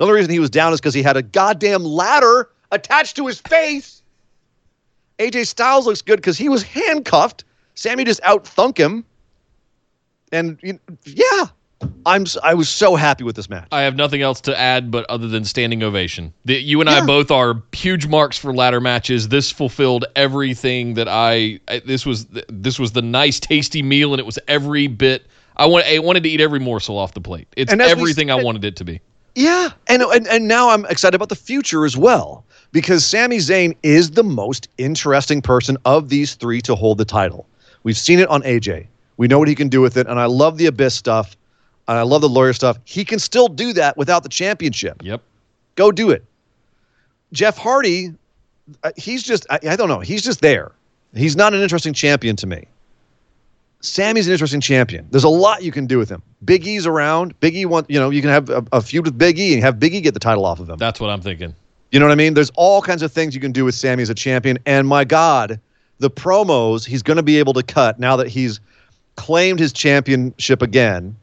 The 0.00 0.06
only 0.06 0.16
reason 0.16 0.32
he 0.32 0.38
was 0.38 0.48
down 0.48 0.72
is 0.72 0.80
because 0.80 0.94
he 0.94 1.02
had 1.02 1.18
a 1.18 1.22
goddamn 1.22 1.84
ladder 1.84 2.48
attached 2.72 3.16
to 3.16 3.26
his 3.26 3.38
face. 3.38 4.00
AJ 5.18 5.46
Styles 5.46 5.84
looks 5.84 6.00
good 6.00 6.16
because 6.16 6.38
he 6.38 6.48
was 6.48 6.62
handcuffed. 6.62 7.44
Sammy 7.74 8.04
just 8.04 8.22
out 8.22 8.46
thunk 8.46 8.78
him. 8.78 9.04
And 10.32 10.58
you 10.62 10.80
yeah, 11.04 11.48
I'm 12.06 12.24
I 12.42 12.54
was 12.54 12.70
so 12.70 12.96
happy 12.96 13.24
with 13.24 13.36
this 13.36 13.50
match. 13.50 13.68
I 13.72 13.82
have 13.82 13.94
nothing 13.94 14.22
else 14.22 14.40
to 14.42 14.58
add, 14.58 14.90
but 14.90 15.04
other 15.10 15.28
than 15.28 15.44
standing 15.44 15.82
ovation. 15.82 16.32
The, 16.46 16.54
you 16.54 16.80
and 16.80 16.88
I 16.88 17.04
both 17.04 17.30
are 17.30 17.62
huge 17.72 18.06
marks 18.06 18.38
for 18.38 18.54
ladder 18.54 18.80
matches. 18.80 19.28
This 19.28 19.50
fulfilled 19.50 20.06
everything 20.16 20.94
that 20.94 21.08
I. 21.08 21.60
I- 21.68 21.80
This 21.84 22.06
was 22.06 22.26
this 22.48 22.78
was 22.78 22.92
the 22.92 23.02
nice, 23.02 23.38
tasty 23.38 23.82
meal, 23.82 24.14
and 24.14 24.20
it 24.20 24.24
was 24.24 24.38
every 24.48 24.86
bit. 24.86 25.26
I 25.58 25.66
want. 25.66 25.84
I 25.84 25.98
wanted 25.98 26.22
to 26.22 26.30
eat 26.30 26.40
every 26.40 26.60
morsel 26.60 26.96
off 26.96 27.12
the 27.12 27.20
plate. 27.20 27.48
It's 27.54 27.70
And 27.70 27.82
as 27.82 27.88
we 27.88 28.00
everything 28.00 28.30
I 28.30 28.42
wanted 28.42 28.64
it 28.64 28.76
to 28.76 28.84
be. 28.86 29.02
Yeah, 29.34 29.70
and, 29.86 30.02
and 30.02 30.26
and 30.26 30.48
now 30.48 30.70
I'm 30.70 30.84
excited 30.86 31.14
about 31.14 31.28
the 31.28 31.36
future 31.36 31.84
as 31.84 31.96
well 31.96 32.44
because 32.72 33.06
Sami 33.06 33.38
Zayn 33.38 33.76
is 33.82 34.12
the 34.12 34.24
most 34.24 34.68
interesting 34.78 35.40
person 35.40 35.76
of 35.84 36.08
these 36.08 36.34
three 36.34 36.60
to 36.62 36.74
hold 36.74 36.98
the 36.98 37.04
title. 37.04 37.46
We've 37.82 37.96
seen 37.96 38.18
it 38.18 38.28
on 38.28 38.42
AJ. 38.42 38.86
We 39.16 39.28
know 39.28 39.38
what 39.38 39.48
he 39.48 39.54
can 39.54 39.68
do 39.68 39.80
with 39.80 39.96
it, 39.96 40.06
and 40.06 40.18
I 40.18 40.26
love 40.26 40.58
the 40.58 40.66
Abyss 40.66 40.94
stuff, 40.94 41.36
and 41.88 41.98
I 41.98 42.02
love 42.02 42.22
the 42.22 42.28
lawyer 42.28 42.52
stuff. 42.52 42.78
He 42.84 43.04
can 43.04 43.18
still 43.18 43.48
do 43.48 43.72
that 43.74 43.96
without 43.96 44.22
the 44.22 44.28
championship. 44.28 45.02
Yep. 45.02 45.22
Go 45.76 45.92
do 45.92 46.10
it. 46.10 46.24
Jeff 47.32 47.56
Hardy, 47.56 48.12
uh, 48.82 48.90
he's 48.96 49.22
just 49.22 49.46
I, 49.50 49.58
I 49.62 49.76
don't 49.76 49.88
know. 49.88 50.00
He's 50.00 50.22
just 50.22 50.40
there. 50.40 50.72
He's 51.14 51.36
not 51.36 51.54
an 51.54 51.60
interesting 51.60 51.92
champion 51.92 52.36
to 52.36 52.46
me. 52.46 52.66
Sammy's 53.80 54.26
an 54.26 54.32
interesting 54.32 54.60
champion. 54.60 55.06
There's 55.10 55.24
a 55.24 55.28
lot 55.28 55.62
you 55.62 55.72
can 55.72 55.86
do 55.86 55.98
with 55.98 56.08
him. 56.08 56.22
Big 56.44 56.66
E's 56.66 56.86
around. 56.86 57.38
Big 57.40 57.56
E 57.56 57.64
want 57.64 57.88
you 57.90 57.98
know 57.98 58.10
you 58.10 58.20
can 58.20 58.30
have 58.30 58.50
a, 58.50 58.64
a 58.72 58.80
feud 58.80 59.06
with 59.06 59.16
Big 59.16 59.38
E 59.38 59.54
and 59.54 59.62
have 59.62 59.78
Big 59.78 59.94
E 59.94 60.00
get 60.00 60.14
the 60.14 60.20
title 60.20 60.44
off 60.44 60.60
of 60.60 60.68
him. 60.68 60.76
That's 60.76 61.00
what 61.00 61.10
I'm 61.10 61.22
thinking. 61.22 61.54
You 61.90 61.98
know 61.98 62.06
what 62.06 62.12
I 62.12 62.16
mean? 62.16 62.34
There's 62.34 62.50
all 62.54 62.82
kinds 62.82 63.02
of 63.02 63.10
things 63.10 63.34
you 63.34 63.40
can 63.40 63.52
do 63.52 63.64
with 63.64 63.74
Sammy 63.74 64.02
as 64.02 64.10
a 64.10 64.14
champion. 64.14 64.58
And 64.64 64.86
my 64.86 65.04
God, 65.04 65.58
the 65.98 66.10
promos 66.10 66.86
he's 66.86 67.02
going 67.02 67.16
to 67.16 67.22
be 67.22 67.38
able 67.38 67.52
to 67.54 67.62
cut 67.62 67.98
now 67.98 68.16
that 68.16 68.28
he's 68.28 68.60
claimed 69.16 69.58
his 69.58 69.72
championship 69.72 70.62
again. 70.62 71.16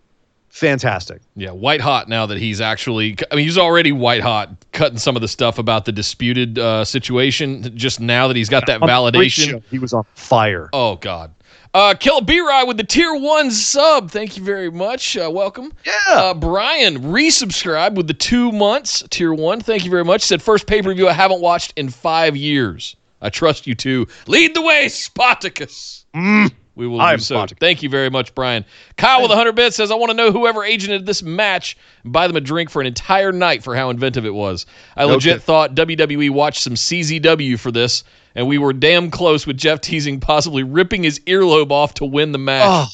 Fantastic. 0.49 1.21
Yeah, 1.35 1.51
white 1.51 1.81
hot 1.81 2.09
now 2.09 2.25
that 2.25 2.39
he's 2.39 2.59
actually. 2.59 3.15
I 3.31 3.35
mean, 3.35 3.45
he's 3.45 3.59
already 3.59 3.91
white 3.91 4.23
hot, 4.23 4.49
cutting 4.71 4.97
some 4.97 5.15
of 5.15 5.21
the 5.21 5.27
stuff 5.27 5.59
about 5.59 5.85
the 5.85 5.91
disputed 5.91 6.57
uh, 6.57 6.83
situation. 6.83 7.77
Just 7.77 7.99
now 7.99 8.27
that 8.27 8.35
he's 8.35 8.49
got 8.49 8.65
that 8.65 8.81
validation. 8.81 9.61
He 9.69 9.77
was 9.77 9.93
on 9.93 10.03
fire. 10.15 10.69
Oh 10.73 10.95
God. 10.95 11.31
Uh, 11.77 11.93
Kill 11.93 12.21
B 12.21 12.39
Ride 12.39 12.63
with 12.63 12.77
the 12.77 12.83
tier 12.83 13.13
one 13.13 13.51
sub. 13.51 14.09
Thank 14.09 14.35
you 14.35 14.43
very 14.43 14.71
much. 14.71 15.15
Uh, 15.15 15.29
welcome. 15.31 15.71
Yeah. 15.85 15.93
Uh, 16.07 16.33
Brian 16.33 16.97
resubscribed 17.03 17.93
with 17.93 18.07
the 18.07 18.15
two 18.15 18.51
months 18.51 19.03
tier 19.11 19.31
one. 19.31 19.61
Thank 19.61 19.85
you 19.85 19.91
very 19.91 20.03
much. 20.03 20.23
Said 20.23 20.41
first 20.41 20.65
pay 20.65 20.81
per 20.81 20.91
view 20.95 21.07
I 21.07 21.13
haven't 21.13 21.39
watched 21.39 21.73
in 21.75 21.89
five 21.89 22.35
years. 22.35 22.95
I 23.21 23.29
trust 23.29 23.67
you 23.67 23.75
to 23.75 24.07
lead 24.25 24.55
the 24.55 24.63
way, 24.63 24.89
Spartacus. 24.89 26.03
We 26.77 26.87
will 26.87 27.01
I 27.01 27.15
do 27.15 27.21
so. 27.21 27.35
Spartacus. 27.35 27.59
Thank 27.59 27.81
you 27.81 27.89
very 27.89 28.09
much, 28.11 28.35
Brian. 28.35 28.63
Kyle 28.97 29.21
with 29.21 29.29
100 29.29 29.53
bits 29.53 29.75
says, 29.75 29.89
I 29.89 29.95
want 29.95 30.11
to 30.11 30.15
know 30.15 30.31
whoever 30.31 30.61
agented 30.61 31.07
this 31.07 31.23
match 31.23 31.75
and 32.03 32.13
buy 32.13 32.27
them 32.27 32.35
a 32.35 32.41
drink 32.41 32.69
for 32.69 32.79
an 32.79 32.87
entire 32.87 33.31
night 33.31 33.63
for 33.63 33.75
how 33.75 33.89
inventive 33.89 34.25
it 34.25 34.33
was. 34.33 34.67
I 34.95 35.05
legit 35.05 35.41
thought 35.41 35.73
WWE 35.73 36.29
watched 36.29 36.61
some 36.61 36.75
CZW 36.75 37.59
for 37.59 37.71
this, 37.71 38.03
and 38.35 38.47
we 38.47 38.59
were 38.59 38.73
damn 38.73 39.09
close 39.09 39.47
with 39.47 39.57
Jeff 39.57 39.81
teasing 39.81 40.19
possibly 40.19 40.61
ripping 40.61 41.01
his 41.01 41.19
earlobe 41.21 41.71
off 41.71 41.95
to 41.95 42.05
win 42.05 42.31
the 42.31 42.37
match. 42.37 42.67
Oh. 42.67 42.87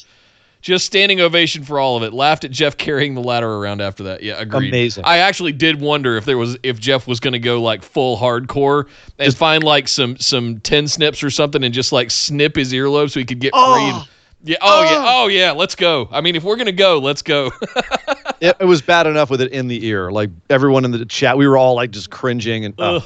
Just 0.64 0.86
standing 0.86 1.20
ovation 1.20 1.62
for 1.62 1.78
all 1.78 1.98
of 1.98 2.02
it. 2.02 2.14
Laughed 2.14 2.42
at 2.44 2.50
Jeff 2.50 2.78
carrying 2.78 3.14
the 3.14 3.20
ladder 3.20 3.52
around 3.56 3.82
after 3.82 4.02
that. 4.04 4.22
Yeah, 4.22 4.40
agreed. 4.40 4.68
Amazing. 4.68 5.04
I 5.04 5.18
actually 5.18 5.52
did 5.52 5.78
wonder 5.78 6.16
if 6.16 6.24
there 6.24 6.38
was 6.38 6.56
if 6.62 6.80
Jeff 6.80 7.06
was 7.06 7.20
going 7.20 7.34
to 7.34 7.38
go 7.38 7.60
like 7.60 7.82
full 7.82 8.16
hardcore 8.16 8.86
and 9.18 9.36
find 9.36 9.62
like 9.62 9.88
some 9.88 10.16
some 10.16 10.60
tin 10.60 10.88
snips 10.88 11.22
or 11.22 11.28
something 11.28 11.62
and 11.62 11.74
just 11.74 11.92
like 11.92 12.10
snip 12.10 12.56
his 12.56 12.72
earlobe 12.72 13.10
so 13.10 13.20
he 13.20 13.26
could 13.26 13.40
get 13.40 13.52
free. 13.52 13.60
Oh. 13.62 13.98
And, 14.00 14.08
yeah. 14.48 14.56
Oh, 14.62 14.82
yeah. 14.84 15.04
Oh 15.06 15.26
yeah. 15.26 15.50
Let's 15.52 15.74
go. 15.74 16.08
I 16.10 16.22
mean, 16.22 16.34
if 16.34 16.42
we're 16.44 16.56
gonna 16.56 16.72
go, 16.72 16.98
let's 16.98 17.20
go. 17.22 17.50
It, 18.40 18.56
it 18.60 18.64
was 18.64 18.82
bad 18.82 19.06
enough 19.06 19.30
with 19.30 19.40
it 19.40 19.52
in 19.52 19.68
the 19.68 19.86
ear. 19.86 20.10
Like 20.10 20.28
everyone 20.50 20.84
in 20.84 20.90
the 20.90 21.04
chat, 21.06 21.38
we 21.38 21.46
were 21.48 21.56
all 21.56 21.74
like 21.74 21.92
just 21.92 22.10
cringing 22.10 22.64
and. 22.66 22.78
uh, 22.78 23.00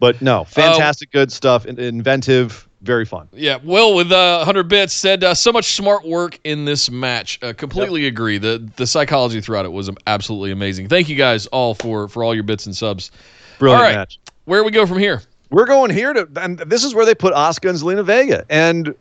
but 0.00 0.20
no, 0.20 0.42
fantastic, 0.44 1.12
good 1.12 1.30
stuff. 1.30 1.64
in- 1.66 1.78
Inventive, 1.78 2.66
very 2.84 3.04
fun. 3.04 3.28
Yeah, 3.32 3.58
Will 3.62 3.94
with 3.94 4.12
uh, 4.12 4.36
100 4.38 4.68
bits 4.68 4.92
said 4.92 5.24
uh, 5.24 5.34
so 5.34 5.52
much 5.52 5.74
smart 5.74 6.06
work 6.06 6.38
in 6.44 6.64
this 6.64 6.90
match. 6.90 7.38
Uh, 7.42 7.52
completely 7.52 8.06
agree. 8.06 8.38
The 8.38 8.68
the 8.76 8.86
psychology 8.86 9.40
throughout 9.40 9.64
it 9.64 9.72
was 9.72 9.90
absolutely 10.06 10.50
amazing. 10.50 10.88
Thank 10.88 11.08
you 11.08 11.16
guys 11.16 11.46
all 11.48 11.74
for 11.74 12.08
for 12.08 12.22
all 12.22 12.34
your 12.34 12.44
bits 12.44 12.66
and 12.66 12.76
subs. 12.76 13.10
Brilliant 13.58 13.82
all 13.82 13.88
right, 13.88 13.96
match. 13.96 14.18
where 14.44 14.60
do 14.60 14.64
we 14.64 14.70
go 14.70 14.86
from 14.86 14.98
here? 14.98 15.22
We're 15.50 15.66
going 15.66 15.90
here 15.90 16.12
to, 16.12 16.28
and 16.36 16.58
this 16.58 16.82
is 16.82 16.94
where 16.94 17.06
they 17.06 17.14
put 17.14 17.32
Asuka 17.32 17.68
and 17.68 17.78
Zelina 17.78 18.04
Vega. 18.04 18.44
And 18.50 18.94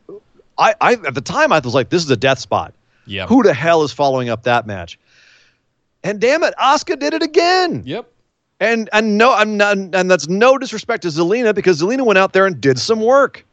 I, 0.59 0.75
I, 0.81 0.93
at 0.93 1.15
the 1.15 1.21
time, 1.21 1.51
I 1.51 1.59
was 1.59 1.73
like, 1.73 1.89
this 1.89 2.03
is 2.03 2.11
a 2.11 2.17
death 2.17 2.37
spot. 2.37 2.75
Yeah. 3.07 3.25
Who 3.25 3.41
the 3.41 3.53
hell 3.55 3.81
is 3.83 3.91
following 3.91 4.29
up 4.29 4.43
that 4.43 4.67
match? 4.67 4.99
And 6.03 6.19
damn 6.19 6.43
it, 6.43 6.53
Asuka 6.61 6.99
did 6.99 7.13
it 7.13 7.23
again. 7.23 7.81
Yep. 7.85 8.07
And 8.59 8.89
and 8.93 9.17
no, 9.17 9.33
I'm 9.33 9.57
not, 9.57 9.77
and 9.77 10.11
that's 10.11 10.29
no 10.29 10.57
disrespect 10.57 11.01
to 11.03 11.09
Zelina 11.09 11.55
because 11.55 11.81
Zelina 11.81 12.05
went 12.05 12.19
out 12.19 12.33
there 12.33 12.45
and 12.45 12.61
did 12.61 12.79
some 12.79 13.01
work. 13.01 13.45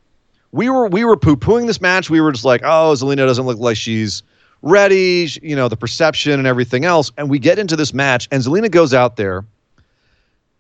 We 0.52 0.68
were 0.68 0.86
we 0.88 1.04
were 1.04 1.16
poo 1.16 1.36
pooing 1.36 1.66
this 1.66 1.80
match. 1.80 2.10
We 2.10 2.20
were 2.20 2.32
just 2.32 2.44
like, 2.44 2.62
oh, 2.64 2.94
Zelina 2.96 3.18
doesn't 3.26 3.46
look 3.46 3.58
like 3.58 3.76
she's 3.76 4.22
ready. 4.62 5.26
She- 5.26 5.40
You 5.42 5.56
know, 5.56 5.68
the 5.68 5.76
perception 5.76 6.32
and 6.32 6.46
everything 6.46 6.84
else. 6.84 7.12
And 7.16 7.30
we 7.30 7.38
get 7.38 7.58
into 7.58 7.76
this 7.76 7.94
match, 7.94 8.28
and 8.32 8.42
Zelina 8.42 8.70
goes 8.70 8.92
out 8.92 9.16
there, 9.16 9.44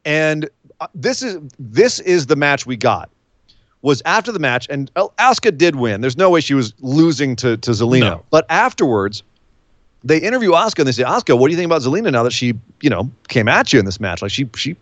and 0.04 0.48
uh, 0.80 0.86
this 0.94 1.22
is 1.22 1.38
this 1.58 1.98
is 2.00 2.26
the 2.26 2.36
match 2.36 2.66
we 2.66 2.76
got. 2.76 3.10
Was 3.82 4.02
after 4.04 4.30
the 4.30 4.38
match, 4.38 4.66
and 4.68 4.92
Asuka 4.94 5.56
did 5.56 5.76
win. 5.76 6.02
There's 6.02 6.16
no 6.18 6.28
way 6.28 6.40
she 6.40 6.54
was 6.54 6.74
losing 6.80 7.34
to 7.36 7.56
to 7.56 7.70
Zelina. 7.70 8.00
No. 8.00 8.24
But 8.30 8.44
afterwards, 8.50 9.22
they 10.04 10.18
interview 10.18 10.50
Asuka 10.50 10.80
and 10.80 10.88
they 10.88 10.92
say, 10.92 11.02
Asuka, 11.02 11.38
what 11.38 11.48
do 11.48 11.52
you 11.52 11.56
think 11.56 11.66
about 11.66 11.80
Zelina 11.80 12.12
now 12.12 12.22
that 12.22 12.32
she, 12.32 12.54
you 12.82 12.90
know, 12.90 13.10
came 13.28 13.48
at 13.48 13.72
you 13.72 13.78
in 13.78 13.86
this 13.86 13.98
match? 13.98 14.20
Like 14.22 14.30
she 14.30 14.48
she 14.54 14.76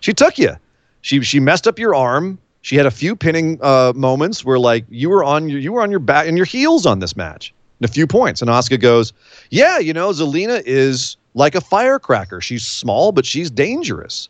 she 0.00 0.14
took 0.14 0.38
you. 0.38 0.56
She 1.02 1.20
she 1.22 1.40
messed 1.40 1.68
up 1.68 1.78
your 1.78 1.94
arm. 1.94 2.38
She 2.68 2.76
had 2.76 2.84
a 2.84 2.90
few 2.90 3.16
pinning 3.16 3.58
uh, 3.62 3.94
moments 3.96 4.44
where 4.44 4.58
like 4.58 4.84
you 4.90 5.08
were 5.08 5.24
on 5.24 5.48
your 5.48 5.58
you 5.58 5.72
were 5.72 5.80
on 5.80 5.90
your 5.90 6.00
back 6.00 6.28
and 6.28 6.36
your 6.36 6.44
heels 6.44 6.84
on 6.84 6.98
this 6.98 7.16
match. 7.16 7.54
And 7.80 7.88
a 7.88 7.90
few 7.90 8.06
points. 8.06 8.42
And 8.42 8.50
Asuka 8.50 8.78
goes, 8.78 9.14
Yeah, 9.48 9.78
you 9.78 9.94
know, 9.94 10.10
Zelina 10.10 10.62
is 10.66 11.16
like 11.32 11.54
a 11.54 11.62
firecracker. 11.62 12.42
She's 12.42 12.66
small, 12.66 13.10
but 13.10 13.24
she's 13.24 13.50
dangerous. 13.50 14.28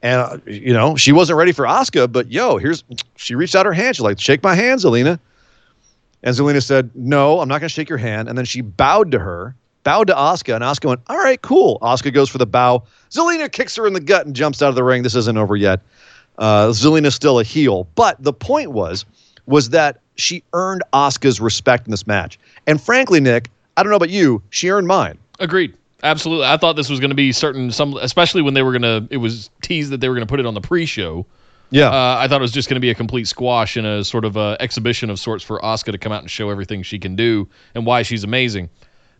And 0.00 0.20
uh, 0.20 0.38
you 0.46 0.72
know, 0.72 0.94
she 0.94 1.10
wasn't 1.10 1.38
ready 1.38 1.50
for 1.50 1.64
Asuka, 1.64 2.12
but 2.12 2.30
yo, 2.30 2.56
here's 2.56 2.84
she 3.16 3.34
reached 3.34 3.56
out 3.56 3.66
her 3.66 3.72
hand. 3.72 3.96
She's 3.96 4.04
like, 4.04 4.20
Shake 4.20 4.44
my 4.44 4.54
hand, 4.54 4.78
Zelina. 4.78 5.18
And 6.22 6.36
Zelina 6.36 6.62
said, 6.62 6.88
No, 6.94 7.40
I'm 7.40 7.48
not 7.48 7.58
going 7.58 7.68
to 7.68 7.74
shake 7.74 7.88
your 7.88 7.98
hand. 7.98 8.28
And 8.28 8.38
then 8.38 8.44
she 8.44 8.60
bowed 8.60 9.10
to 9.10 9.18
her, 9.18 9.56
bowed 9.82 10.06
to 10.06 10.14
Asuka, 10.14 10.54
and 10.54 10.62
Asuka 10.62 10.86
went, 10.86 11.00
All 11.08 11.18
right, 11.18 11.42
cool. 11.42 11.80
Asuka 11.82 12.14
goes 12.14 12.28
for 12.28 12.38
the 12.38 12.46
bow. 12.46 12.84
Zelina 13.10 13.50
kicks 13.50 13.74
her 13.74 13.88
in 13.88 13.92
the 13.92 13.98
gut 13.98 14.24
and 14.24 14.36
jumps 14.36 14.62
out 14.62 14.68
of 14.68 14.76
the 14.76 14.84
ring. 14.84 15.02
This 15.02 15.16
isn't 15.16 15.36
over 15.36 15.56
yet. 15.56 15.80
Uh, 16.38 16.68
Zelina's 16.68 17.14
still 17.14 17.38
a 17.38 17.44
heel. 17.44 17.86
But 17.94 18.22
the 18.22 18.32
point 18.32 18.72
was, 18.72 19.04
was 19.46 19.70
that 19.70 20.00
she 20.16 20.42
earned 20.52 20.82
Asuka's 20.92 21.40
respect 21.40 21.86
in 21.86 21.90
this 21.90 22.06
match. 22.06 22.38
And 22.66 22.80
frankly, 22.80 23.20
Nick, 23.20 23.50
I 23.76 23.82
don't 23.82 23.90
know 23.90 23.96
about 23.96 24.10
you, 24.10 24.42
she 24.50 24.70
earned 24.70 24.86
mine. 24.86 25.18
Agreed. 25.40 25.74
Absolutely. 26.02 26.46
I 26.46 26.56
thought 26.56 26.76
this 26.76 26.88
was 26.88 27.00
going 27.00 27.10
to 27.10 27.16
be 27.16 27.32
certain 27.32 27.70
some 27.70 27.96
especially 27.98 28.42
when 28.42 28.54
they 28.54 28.62
were 28.62 28.76
going 28.76 28.82
to 28.82 29.06
it 29.14 29.18
was 29.18 29.50
teased 29.62 29.92
that 29.92 30.00
they 30.00 30.08
were 30.08 30.14
going 30.14 30.26
to 30.26 30.30
put 30.30 30.40
it 30.40 30.46
on 30.46 30.54
the 30.54 30.60
pre-show. 30.60 31.24
Yeah. 31.70 31.88
Uh, 31.88 32.16
I 32.18 32.28
thought 32.28 32.40
it 32.40 32.42
was 32.42 32.52
just 32.52 32.68
going 32.68 32.76
to 32.76 32.80
be 32.80 32.90
a 32.90 32.94
complete 32.94 33.28
squash 33.28 33.76
and 33.76 33.86
a 33.86 34.04
sort 34.04 34.24
of 34.24 34.36
a 34.36 34.56
exhibition 34.60 35.10
of 35.10 35.18
sorts 35.18 35.44
for 35.44 35.60
Asuka 35.60 35.92
to 35.92 35.98
come 35.98 36.12
out 36.12 36.20
and 36.20 36.30
show 36.30 36.50
everything 36.50 36.82
she 36.82 36.98
can 36.98 37.16
do 37.16 37.48
and 37.74 37.86
why 37.86 38.02
she's 38.02 38.24
amazing. 38.24 38.68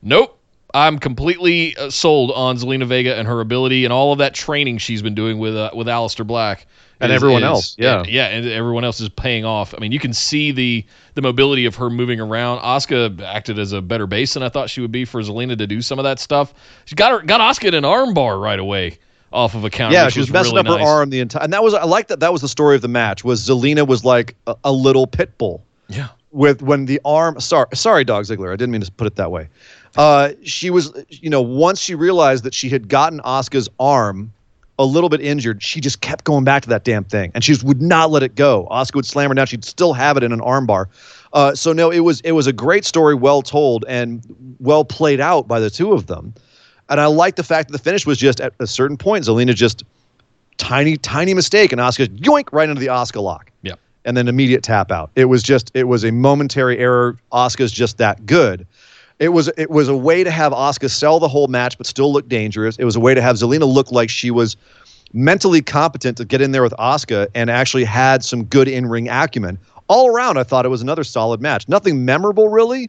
Nope. 0.03 0.38
I'm 0.75 0.98
completely 0.98 1.77
uh, 1.77 1.90
sold 1.90 2.33
on 2.33 2.57
Zelina 2.57 2.87
Vega 2.87 3.16
and 3.16 3.29
her 3.29 3.40
ability 3.40 3.85
and 3.85 3.92
all 3.92 4.12
of 4.12 4.18
that 4.18 4.35
training 4.35 4.79
she's 4.79 5.03
been 5.03 5.14
doing 5.14 5.38
with 5.38 5.55
uh, 5.55 5.70
with 5.75 5.87
Aleister 5.87 6.27
Black 6.27 6.66
And 7.03 7.12
is- 7.12 7.17
everyone 7.17 7.43
is- 7.43 7.47
else, 7.49 7.77
yeah. 7.79 8.03
yeah, 8.07 8.27
and 8.29 8.47
everyone 8.47 8.85
else 8.85 9.01
is 9.01 9.09
paying 9.09 9.45
off. 9.45 9.75
I 9.75 9.79
mean, 9.79 9.93
you 9.93 9.99
can 9.99 10.12
see 10.12 10.53
the 10.53 10.85
the 11.15 11.23
mobility 11.23 11.67
of 11.67 11.75
her 11.77 11.91
moving 11.91 12.21
around. 12.21 12.61
Asuka 12.61 13.21
acted 13.23 13.59
as 13.59 13.73
a 13.73 13.83
better 13.83 14.07
base 14.07 14.35
than 14.35 14.43
I 14.43 14.49
thought 14.49 14.71
she 14.71 14.81
would 14.81 14.93
be 14.93 15.05
for 15.05 15.21
Zelina 15.21 15.59
to 15.59 15.67
do 15.67 15.83
some 15.83 15.99
of 15.99 16.05
that 16.05 16.19
stuff. 16.19 16.55
She 16.87 16.95
got 16.95 17.12
her 17.12 17.21
got 17.27 17.41
Asuka 17.41 17.69
in 17.69 17.75
an 17.75 17.85
armbar 17.85 18.41
right 18.41 18.59
away 18.59 18.99
off 19.33 19.55
of 19.55 19.65
a 19.65 19.71
counter. 19.71 19.95
Yeah, 19.95 20.09
she 20.09 20.21
was, 20.21 20.29
was 20.29 20.33
messing 20.33 20.55
really 20.55 20.69
up 20.75 20.81
her 20.81 20.87
arm 20.87 21.11
the 21.11 21.21
entire, 21.21 21.43
and 21.43 21.53
that 21.53 21.62
was 21.62 21.75
I 21.75 21.85
like 21.85 22.09
that. 22.09 22.21
That 22.21 22.33
was 22.33 22.41
the 22.43 22.49
story 22.49 22.77
of 22.77 22.83
the 22.83 22.88
match. 22.88 23.25
Was 23.25 23.47
Zelina 23.47 23.87
was 23.87 24.05
like 24.05 24.37
a, 24.47 24.55
a 24.65 24.73
little 24.73 25.07
pit 25.07 25.37
bull. 25.38 25.65
Yeah. 25.88 26.09
with 26.31 26.62
when 26.62 26.87
the 26.87 26.99
arm 27.05 27.38
sorry 27.38 27.67
sorry 27.75 28.03
dog 28.05 28.25
ziggler 28.25 28.51
i 28.51 28.57
didn't 28.57 28.71
mean 28.71 28.81
to 28.81 28.91
put 28.93 29.07
it 29.07 29.17
that 29.17 29.31
way 29.31 29.51
uh 29.99 30.31
she 30.43 30.71
was 30.71 30.91
you 31.11 31.29
know 31.29 31.43
once 31.43 31.79
she 31.79 31.95
realized 31.95 32.45
that 32.45 32.55
she 32.55 32.71
had 32.71 32.88
gotten 32.88 33.21
asuka's 33.21 33.69
arm 33.79 34.33
a 34.83 34.85
little 34.85 35.09
bit 35.09 35.21
injured 35.21 35.62
she 35.62 35.81
just 35.81 36.01
kept 36.01 36.25
going 36.25 36.42
back 36.45 36.62
to 36.62 36.68
that 36.68 36.83
damn 36.85 37.05
thing 37.05 37.31
and 37.35 37.45
she 37.45 37.53
just 37.53 37.64
would 37.64 37.81
not 37.81 38.11
let 38.11 38.23
it 38.23 38.35
go 38.35 38.66
asuka 38.71 38.97
would 38.97 39.07
slam 39.07 39.31
her 39.31 39.35
down 39.35 39.47
she'd 39.47 39.64
still 39.64 39.92
have 39.92 40.16
it 40.16 40.23
in 40.23 40.33
an 40.33 40.40
armbar. 40.40 40.87
uh, 41.33 41.55
so 41.55 41.73
no 41.73 41.90
it 41.90 42.01
was 42.01 42.21
it 42.23 42.33
was 42.33 42.47
a 42.47 42.53
great 42.53 42.85
story 42.85 43.14
well 43.14 43.42
told 43.42 43.85
and 43.88 44.23
well 44.59 44.85
played 44.85 45.21
out 45.21 45.47
by 45.47 45.61
the 45.61 45.71
two 45.71 45.92
of 45.92 46.07
them 46.09 46.35
and 46.88 47.01
i 47.01 47.07
like 47.07 47.37
the 47.37 47.45
fact 47.45 47.68
that 47.68 47.73
the 47.73 47.83
finish 47.83 48.05
was 48.05 48.18
just 48.18 48.40
at 48.40 48.53
a 48.59 48.66
certain 48.66 48.97
point 48.97 49.25
zelina 49.25 49.55
just 49.55 49.85
tiny 50.59 50.97
tiny 50.97 51.33
mistake 51.35 51.71
and 51.73 51.81
asuka 51.81 52.09
yoink 52.18 52.49
right 52.53 52.68
into 52.68 52.81
the 52.81 52.88
asuka 52.88 53.23
lock 53.23 53.51
Yeah, 53.62 53.75
and 54.05 54.16
then 54.16 54.27
immediate 54.29 54.62
tap 54.64 54.90
out. 54.90 55.11
It 55.14 55.27
was 55.27 55.42
just 55.42 55.71
it 55.75 55.85
was 55.85 56.05
a 56.05 56.11
momentary 56.11 56.79
error. 56.79 57.16
Asuka's 57.33 57.71
just 57.73 57.99
that 57.99 58.27
good. 58.27 58.66
It 59.18 59.29
was 59.29 59.48
it 59.57 59.70
was 59.70 59.88
a 59.88 59.96
way 59.96 60.25
to 60.25 60.31
have 60.31 60.53
Asuka 60.53 60.90
sell 60.90 61.18
the 61.18 61.29
whole 61.29 61.48
match 61.48 61.79
but 61.79 61.87
still 61.87 62.12
look 62.12 62.29
dangerous. 62.29 62.77
It 62.77 62.85
was 62.85 62.96
a 62.96 63.01
way 63.01 63.14
to 63.14 63.22
have 63.22 63.37
Zelina 63.37 63.72
look 63.72 63.92
like 63.92 64.11
she 64.11 64.31
was 64.31 64.57
mentally 65.12 65.62
competent 65.62 66.16
to 66.16 66.25
get 66.25 66.40
in 66.40 66.53
there 66.53 66.62
with 66.62 66.75
Asuka 66.79 67.29
and 67.35 67.51
actually 67.51 67.85
had 67.85 68.25
some 68.25 68.44
good 68.44 68.68
in-ring 68.68 69.09
acumen. 69.09 69.59
All 69.88 70.09
around, 70.09 70.38
I 70.38 70.42
thought 70.42 70.64
it 70.64 70.70
was 70.70 70.83
another 70.83 71.05
solid 71.05 71.40
match. 71.40 71.68
Nothing 71.68 72.05
memorable 72.05 72.48
really, 72.48 72.88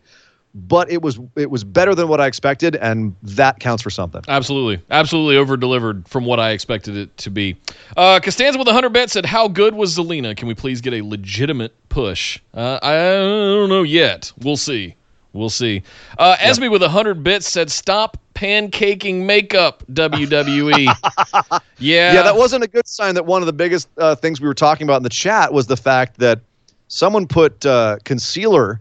but 0.56 0.90
it 0.90 1.02
was 1.02 1.20
it 1.36 1.50
was 1.50 1.64
better 1.64 1.96
than 1.96 2.08
what 2.08 2.22
I 2.22 2.28
expected, 2.28 2.76
and 2.76 3.16
that 3.24 3.60
counts 3.60 3.82
for 3.84 3.90
something. 3.90 4.22
Absolutely. 4.28 4.84
Absolutely 4.90 5.38
over 5.38 5.58
delivered 5.58 6.08
from 6.08 6.26
what 6.26 6.40
I 6.40 6.52
expected 6.52 6.96
it 6.96 7.16
to 7.18 7.30
be. 7.30 7.58
Uh, 7.98 8.20
Costanza 8.22 8.58
with 8.58 8.68
100 8.68 8.90
bits 8.94 9.14
said, 9.14 9.26
How 9.26 9.48
good 9.48 9.74
was 9.74 9.98
Zelina? 9.98 10.36
Can 10.38 10.48
we 10.48 10.54
please 10.54 10.82
get 10.82 10.94
a 10.94 11.02
legitimate 11.02 11.74
push? 11.90 12.40
Uh, 12.54 12.80
I 12.82 12.94
don't 12.94 13.70
know 13.70 13.84
yet. 13.84 14.32
We'll 14.42 14.58
see. 14.58 14.96
We'll 15.34 15.50
see. 15.50 15.82
Uh, 16.20 16.38
Esme 16.40 16.70
with 16.70 16.84
100 16.84 17.24
bits 17.24 17.52
said, 17.52 17.72
Stop 17.72 18.18
pancaking 18.36 19.26
makeup, 19.26 19.84
WWE. 19.92 20.86
yeah. 21.80 22.14
Yeah, 22.14 22.22
that 22.22 22.36
wasn't 22.36 22.64
a 22.64 22.68
good 22.68 22.88
sign 22.88 23.16
that 23.16 23.26
one 23.26 23.42
of 23.42 23.48
the 23.48 23.54
biggest 23.54 23.90
uh, 23.98 24.16
things 24.16 24.40
we 24.40 24.48
were 24.48 24.54
talking 24.54 24.86
about 24.86 24.98
in 24.98 25.04
the 25.04 25.10
chat 25.10 25.52
was 25.52 25.68
the 25.68 25.78
fact 25.78 26.20
that 26.20 26.40
someone 26.88 27.28
put 27.28 27.66
uh, 27.66 27.98
concealer, 28.04 28.80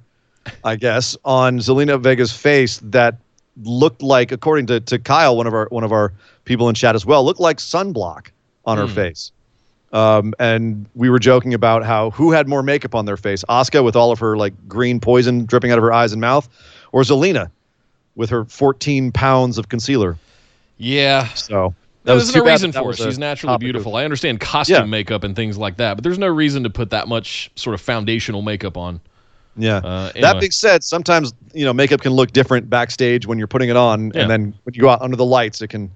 I 0.62 0.76
guess, 0.76 1.16
on 1.24 1.58
Zelina 1.58 2.00
Vega's 2.00 2.32
face 2.32 2.78
that 2.84 3.16
looked 3.62 4.02
like, 4.02 4.30
according 4.30 4.66
to, 4.66 4.80
to 4.80 4.98
Kyle, 4.98 5.36
one 5.36 5.46
of 5.46 5.54
our 5.54 5.68
one 5.70 5.84
of 5.84 5.92
our 5.92 6.12
people 6.44 6.68
in 6.68 6.74
chat 6.74 6.94
as 6.94 7.06
well, 7.06 7.24
looked 7.24 7.40
like 7.40 7.58
sunblock 7.58 8.28
on 8.64 8.76
her 8.78 8.86
face. 8.88 9.32
Um, 9.92 10.32
and 10.38 10.86
we 10.94 11.10
were 11.10 11.18
joking 11.18 11.52
about 11.52 11.84
how 11.84 12.10
who 12.10 12.32
had 12.32 12.48
more 12.48 12.62
makeup 12.62 12.94
on 12.94 13.04
their 13.04 13.16
face, 13.18 13.44
Asuka 13.48 13.84
with 13.84 13.94
all 13.96 14.10
of 14.10 14.18
her 14.20 14.36
like 14.36 14.54
green 14.68 15.00
poison 15.00 15.44
dripping 15.44 15.70
out 15.70 15.78
of 15.78 15.82
her 15.84 15.92
eyes 15.92 16.12
and 16.12 16.20
mouth, 16.20 16.48
or 16.92 17.02
Zelina 17.02 17.50
with 18.16 18.30
her 18.30 18.44
14 18.44 19.12
pounds 19.12 19.58
of 19.58 19.68
concealer. 19.68 20.16
Yeah. 20.78 21.28
So 21.34 21.74
that 22.04 22.14
There's 22.14 22.34
no 22.34 22.42
reason 22.44 22.72
for 22.72 22.90
it. 22.90 22.96
She's 22.96 23.18
naturally 23.18 23.52
topic 23.52 23.56
of- 23.56 23.60
beautiful. 23.60 23.96
I 23.96 24.04
understand 24.04 24.40
costume 24.40 24.76
Yeah. 24.76 24.84
makeup 24.84 25.24
and 25.24 25.36
things 25.36 25.56
like 25.58 25.76
that, 25.76 25.94
but 25.96 26.04
there's 26.04 26.18
no 26.18 26.26
reason 26.28 26.62
to 26.64 26.70
put 26.70 26.90
that 26.90 27.06
much 27.06 27.50
sort 27.56 27.74
of 27.74 27.80
foundational 27.80 28.42
makeup 28.42 28.76
on. 28.76 29.00
Yeah. 29.56 29.76
Uh, 29.76 30.10
That 30.20 30.40
being 30.40 30.50
said, 30.52 30.82
sometimes 30.82 31.34
you 31.52 31.66
know 31.66 31.74
makeup 31.74 32.00
can 32.00 32.12
look 32.12 32.32
different 32.32 32.70
backstage 32.70 33.26
when 33.26 33.36
you're 33.36 33.46
putting 33.46 33.68
it 33.68 33.76
on, 33.76 34.10
Yeah. 34.14 34.22
and 34.22 34.30
then 34.30 34.54
when 34.64 34.74
you 34.74 34.80
go 34.80 34.88
out 34.88 35.02
under 35.02 35.16
the 35.16 35.26
lights, 35.26 35.60
it 35.60 35.68
can, 35.68 35.90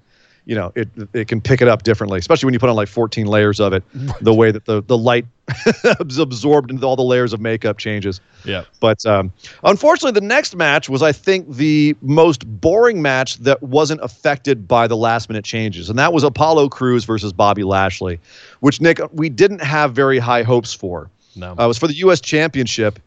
you 0.47 0.55
know, 0.55 0.73
it 0.77 0.89
it 1.13 1.29
can 1.29 1.41
pick 1.41 1.61
it 1.61 1.69
up 1.69 1.83
differently. 1.83 2.19
Especially 2.19 2.47
when 2.47 2.55
you 2.55 2.61
put 2.61 2.71
on 2.71 2.77
like 2.77 2.89
14 2.89 3.27
layers 3.27 3.61
of 3.61 3.73
it, 3.73 3.83
the 4.21 4.33
way 4.33 4.53
that 4.53 4.65
the 4.65 4.81
the 4.81 4.97
light 4.97 5.27
is 6.07 6.19
absorbed 6.19 6.71
into 6.71 6.87
all 6.87 6.95
the 6.95 7.03
layers 7.03 7.33
of 7.33 7.41
makeup 7.41 7.79
changes. 7.79 8.21
Yeah. 8.45 8.65
But 8.79 9.05
um, 9.05 9.33
unfortunately, 9.65 10.19
the 10.19 10.25
next 10.25 10.55
match 10.55 10.89
was, 10.89 11.03
I 11.03 11.11
think, 11.11 11.53
the 11.53 11.97
most 12.01 12.47
boring 12.61 13.03
match 13.03 13.39
that 13.39 13.61
wasn't 13.61 14.01
affected 14.03 14.69
by 14.69 14.87
the 14.87 14.97
last 14.97 15.29
minute 15.29 15.45
changes. 15.45 15.91
And 15.91 15.99
that 15.99 16.13
was 16.13 16.23
Apollo 16.23 16.69
Crews 16.69 17.05
versus 17.05 17.33
Bobby 17.33 17.65
Lashley, 17.65 18.21
which, 18.61 18.81
Nick, 18.81 19.01
we 19.13 19.29
didn't 19.29 19.63
have 19.63 19.93
very 19.93 20.19
high 20.19 20.45
hopes 20.45 20.73
for. 20.73 21.11
No. 21.35 21.55
Uh, 21.59 21.65
it 21.65 21.67
was 21.67 21.79
for 21.79 21.89
the 21.89 21.95
U.S. 21.95 22.21
Championship. 22.21 23.01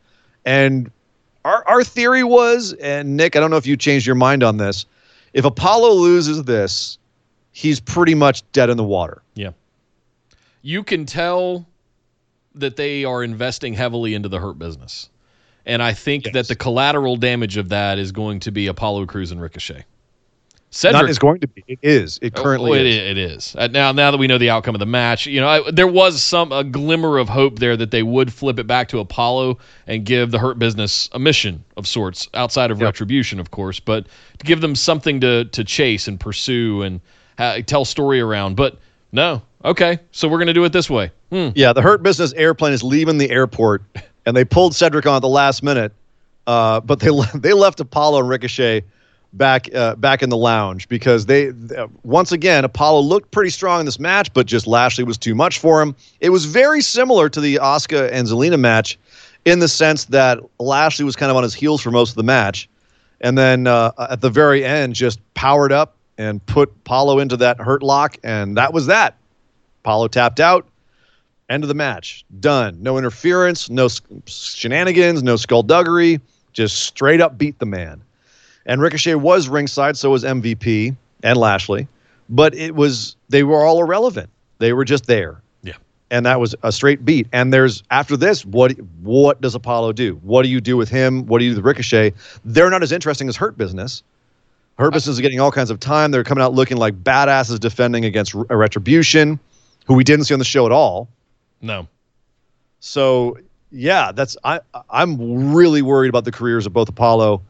And 0.46 0.92
our, 1.46 1.66
our 1.68 1.84
theory 1.86 2.24
was, 2.24 2.74
and 2.74 3.16
Nick, 3.16 3.36
I 3.36 3.40
don't 3.40 3.50
know 3.50 3.58
if 3.58 3.66
you 3.66 3.78
changed 3.78 4.06
your 4.06 4.16
mind 4.16 4.44
on 4.44 4.58
this, 4.58 4.86
if 5.34 5.46
Apollo 5.46 5.94
loses 5.94 6.44
this, 6.44 6.98
he's 7.60 7.82
pretty 7.82 8.16
much 8.16 8.50
dead 8.54 8.70
in 8.70 8.78
the 8.78 8.84
water. 8.84 9.22
Yeah. 9.36 9.52
You 10.62 10.82
can 10.82 11.06
tell 11.06 11.68
that 12.56 12.78
they 12.78 13.04
are 13.04 13.22
investing 13.22 13.74
heavily 13.74 14.14
into 14.14 14.30
the 14.30 14.40
hurt 14.40 14.58
business. 14.58 15.10
And 15.66 15.84
I 15.84 15.94
think 15.94 16.32
that 16.32 16.48
the 16.48 16.56
collateral 16.56 17.18
damage 17.18 17.58
of 17.58 17.70
that 17.70 18.00
is 18.00 18.14
going 18.14 18.40
to 18.42 18.52
be 18.52 18.68
Apollo 18.68 19.08
Crews 19.08 19.32
and 19.32 19.42
Ricochet. 19.42 19.84
Cedric 20.72 21.02
Not 21.02 21.10
is 21.10 21.20
going 21.20 21.42
to 21.42 21.48
be. 21.48 21.66
It 21.68 21.80
is. 21.82 22.18
It 22.22 22.34
currently 22.34 22.72
Oh, 22.72 22.76
it 22.76 22.86
is. 22.86 23.12
It 23.12 23.18
is. 23.18 23.56
Uh, 23.58 23.68
now, 23.68 23.92
now 23.92 24.12
that 24.12 24.18
we 24.18 24.28
know 24.28 24.38
the 24.38 24.52
outcome 24.52 24.76
of 24.76 24.80
the 24.80 24.86
match, 24.86 25.26
you 25.26 25.42
know, 25.42 25.48
I, 25.48 25.72
there 25.72 25.88
was 25.88 26.22
some 26.22 26.52
a 26.54 26.64
glimmer 26.64 27.18
of 27.18 27.28
hope 27.28 27.60
there 27.60 27.76
that 27.76 27.92
they 27.92 28.04
would 28.04 28.32
flip 28.32 28.58
it 28.58 28.68
back 28.68 28.88
to 28.90 29.00
Apollo 29.00 29.58
and 29.86 30.06
give 30.06 30.32
the 30.32 30.40
Hurt 30.40 30.60
Business 30.60 31.10
a 31.12 31.20
mission 31.20 31.66
of 31.76 31.88
sorts, 31.88 32.30
outside 32.36 32.72
of 32.72 32.80
retribution, 32.82 33.40
of 33.40 33.52
course, 33.52 33.80
but 33.80 34.06
to 34.38 34.46
give 34.46 34.62
them 34.62 34.76
something 34.76 35.20
to 35.22 35.46
to 35.46 35.64
chase 35.64 36.08
and 36.08 36.20
pursue 36.20 36.84
and 36.84 37.02
tell 37.66 37.86
story 37.86 38.20
around. 38.20 38.56
But 38.56 38.78
no, 39.12 39.42
okay, 39.66 40.00
so 40.12 40.28
we're 40.28 40.40
gonna 40.40 40.54
do 40.54 40.64
it 40.66 40.74
this 40.74 40.90
way. 40.90 41.12
Hmm. 41.32 41.50
Yeah, 41.56 41.74
the 41.74 41.82
Hurt 41.82 42.04
Business 42.04 42.34
airplane 42.34 42.74
is 42.74 42.84
leaving 42.84 43.18
the 43.18 43.30
airport, 43.30 43.84
and 44.26 44.36
they 44.36 44.46
pulled 44.46 44.76
Cedric 44.76 45.06
on 45.06 45.16
at 45.16 45.22
the 45.22 45.30
last 45.30 45.64
minute, 45.64 45.92
uh, 46.48 46.80
but 46.82 47.00
they 47.00 47.10
they 47.36 47.54
left 47.54 47.80
Apollo 47.80 48.20
and 48.20 48.30
Ricochet 48.30 48.84
back 49.34 49.74
uh, 49.76 49.96
back 49.96 50.24
in 50.24 50.30
the 50.30 50.38
lounge 50.38 50.88
because 50.90 51.28
they 51.28 51.50
uh, 51.50 51.88
once 52.04 52.32
again 52.32 52.66
Apollo 52.66 53.02
looked 53.02 53.32
pretty 53.32 53.52
strong 53.52 53.80
in 53.80 53.86
this 53.86 54.00
match, 54.00 54.34
but 54.34 54.46
just 54.46 54.68
Lashley 54.68 55.04
was 55.04 55.18
too 55.18 55.36
much 55.36 55.60
for 55.60 55.82
him. 55.82 55.96
It 56.20 56.30
was 56.30 56.46
very 56.46 56.82
similar 56.82 57.30
to 57.30 57.40
the 57.40 57.56
Asuka 57.56 58.10
and 58.12 58.28
Zelina 58.28 58.60
match 58.60 58.98
in 59.46 59.60
the 59.60 59.68
sense 59.68 60.06
that 60.06 60.40
Lashley 60.60 61.06
was 61.06 61.16
kind 61.16 61.30
of 61.30 61.38
on 61.38 61.44
his 61.44 61.54
heels 61.54 61.82
for 61.82 61.92
most 61.92 62.10
of 62.10 62.16
the 62.16 62.24
match, 62.24 62.68
and 63.22 63.38
then 63.38 63.68
uh, 63.68 63.92
at 64.10 64.22
the 64.22 64.30
very 64.30 64.66
end 64.66 64.96
just 64.96 65.20
powered 65.36 65.72
up 65.72 65.96
and 66.20 66.46
put 66.46 66.70
Apollo 66.70 67.20
into 67.20 67.38
that 67.38 67.60
hurt 67.60 67.82
lock, 67.82 68.18
and 68.24 68.58
that 68.58 68.74
was 68.74 68.86
that. 68.88 69.16
Apollo 69.84 70.10
tapped 70.10 70.40
out. 70.40 70.68
End 71.50 71.64
of 71.64 71.70
the 71.70 71.74
match. 71.74 72.26
Done. 72.40 72.78
No 72.84 73.00
interference, 73.00 73.70
no 73.72 73.88
shenanigans, 74.28 75.24
no 75.24 75.38
skullduggery. 75.38 76.20
Just 76.54 76.84
straight 76.84 77.22
up 77.22 77.38
beat 77.38 77.58
the 77.58 77.66
man. 77.66 78.04
And 78.66 78.82
Ricochet 78.82 79.16
was 79.16 79.48
ringside, 79.48 79.98
so 79.98 80.12
was 80.12 80.24
MVP 80.24 80.96
and 81.24 81.38
Lashley. 81.40 81.88
But 82.28 82.54
it 82.54 82.76
was 82.76 83.16
they 83.30 83.44
were 83.44 83.64
all 83.64 83.82
irrelevant. 83.82 84.30
They 84.60 84.74
were 84.74 84.86
just 84.86 85.08
there. 85.08 85.42
Yeah. 85.64 85.78
And 86.12 86.26
that 86.26 86.40
was 86.40 86.54
a 86.64 86.72
straight 86.72 87.06
beat. 87.06 87.28
And 87.32 87.54
there's 87.54 87.82
after 87.90 88.18
this, 88.18 88.46
what 88.46 88.74
what 89.02 89.40
does 89.42 89.56
Apollo 89.56 89.94
do? 89.94 90.20
What 90.22 90.44
do 90.44 90.50
you 90.50 90.60
do 90.60 90.76
with 90.76 90.90
him? 90.90 91.26
What 91.28 91.40
do 91.40 91.46
you 91.46 91.52
do 91.52 91.58
with 91.58 91.66
Ricochet? 91.66 92.14
They're 92.44 92.70
not 92.70 92.84
as 92.84 92.92
interesting 92.92 93.30
as 93.30 93.38
Hurt 93.38 93.58
Business. 93.58 94.04
Business 94.80 95.08
is 95.16 95.20
getting 95.20 95.40
all 95.40 95.52
kinds 95.52 95.70
of 95.70 95.80
time. 95.80 96.12
They're 96.12 96.24
coming 96.24 96.44
out 96.44 96.54
looking 96.54 96.78
like 96.78 97.04
badasses 97.04 97.60
defending 97.60 98.06
against 98.06 98.34
R- 98.36 98.46
Retribution, 98.50 99.40
who 99.86 99.94
we 99.94 100.04
didn't 100.04 100.26
see 100.26 100.34
on 100.34 100.40
the 100.40 100.46
show 100.46 100.66
at 100.66 100.72
all. 100.72 101.10
No, 101.62 101.88
So 102.80 103.38
yeah, 103.72 104.12
that's 104.14 104.38
I 104.44 104.62
I'm 104.90 105.54
really 105.54 105.82
worried 105.82 106.10
about 106.10 106.24
the 106.26 106.32
careers 106.32 106.66
of 106.66 106.74
both 106.74 106.88
Apollo 106.90 107.42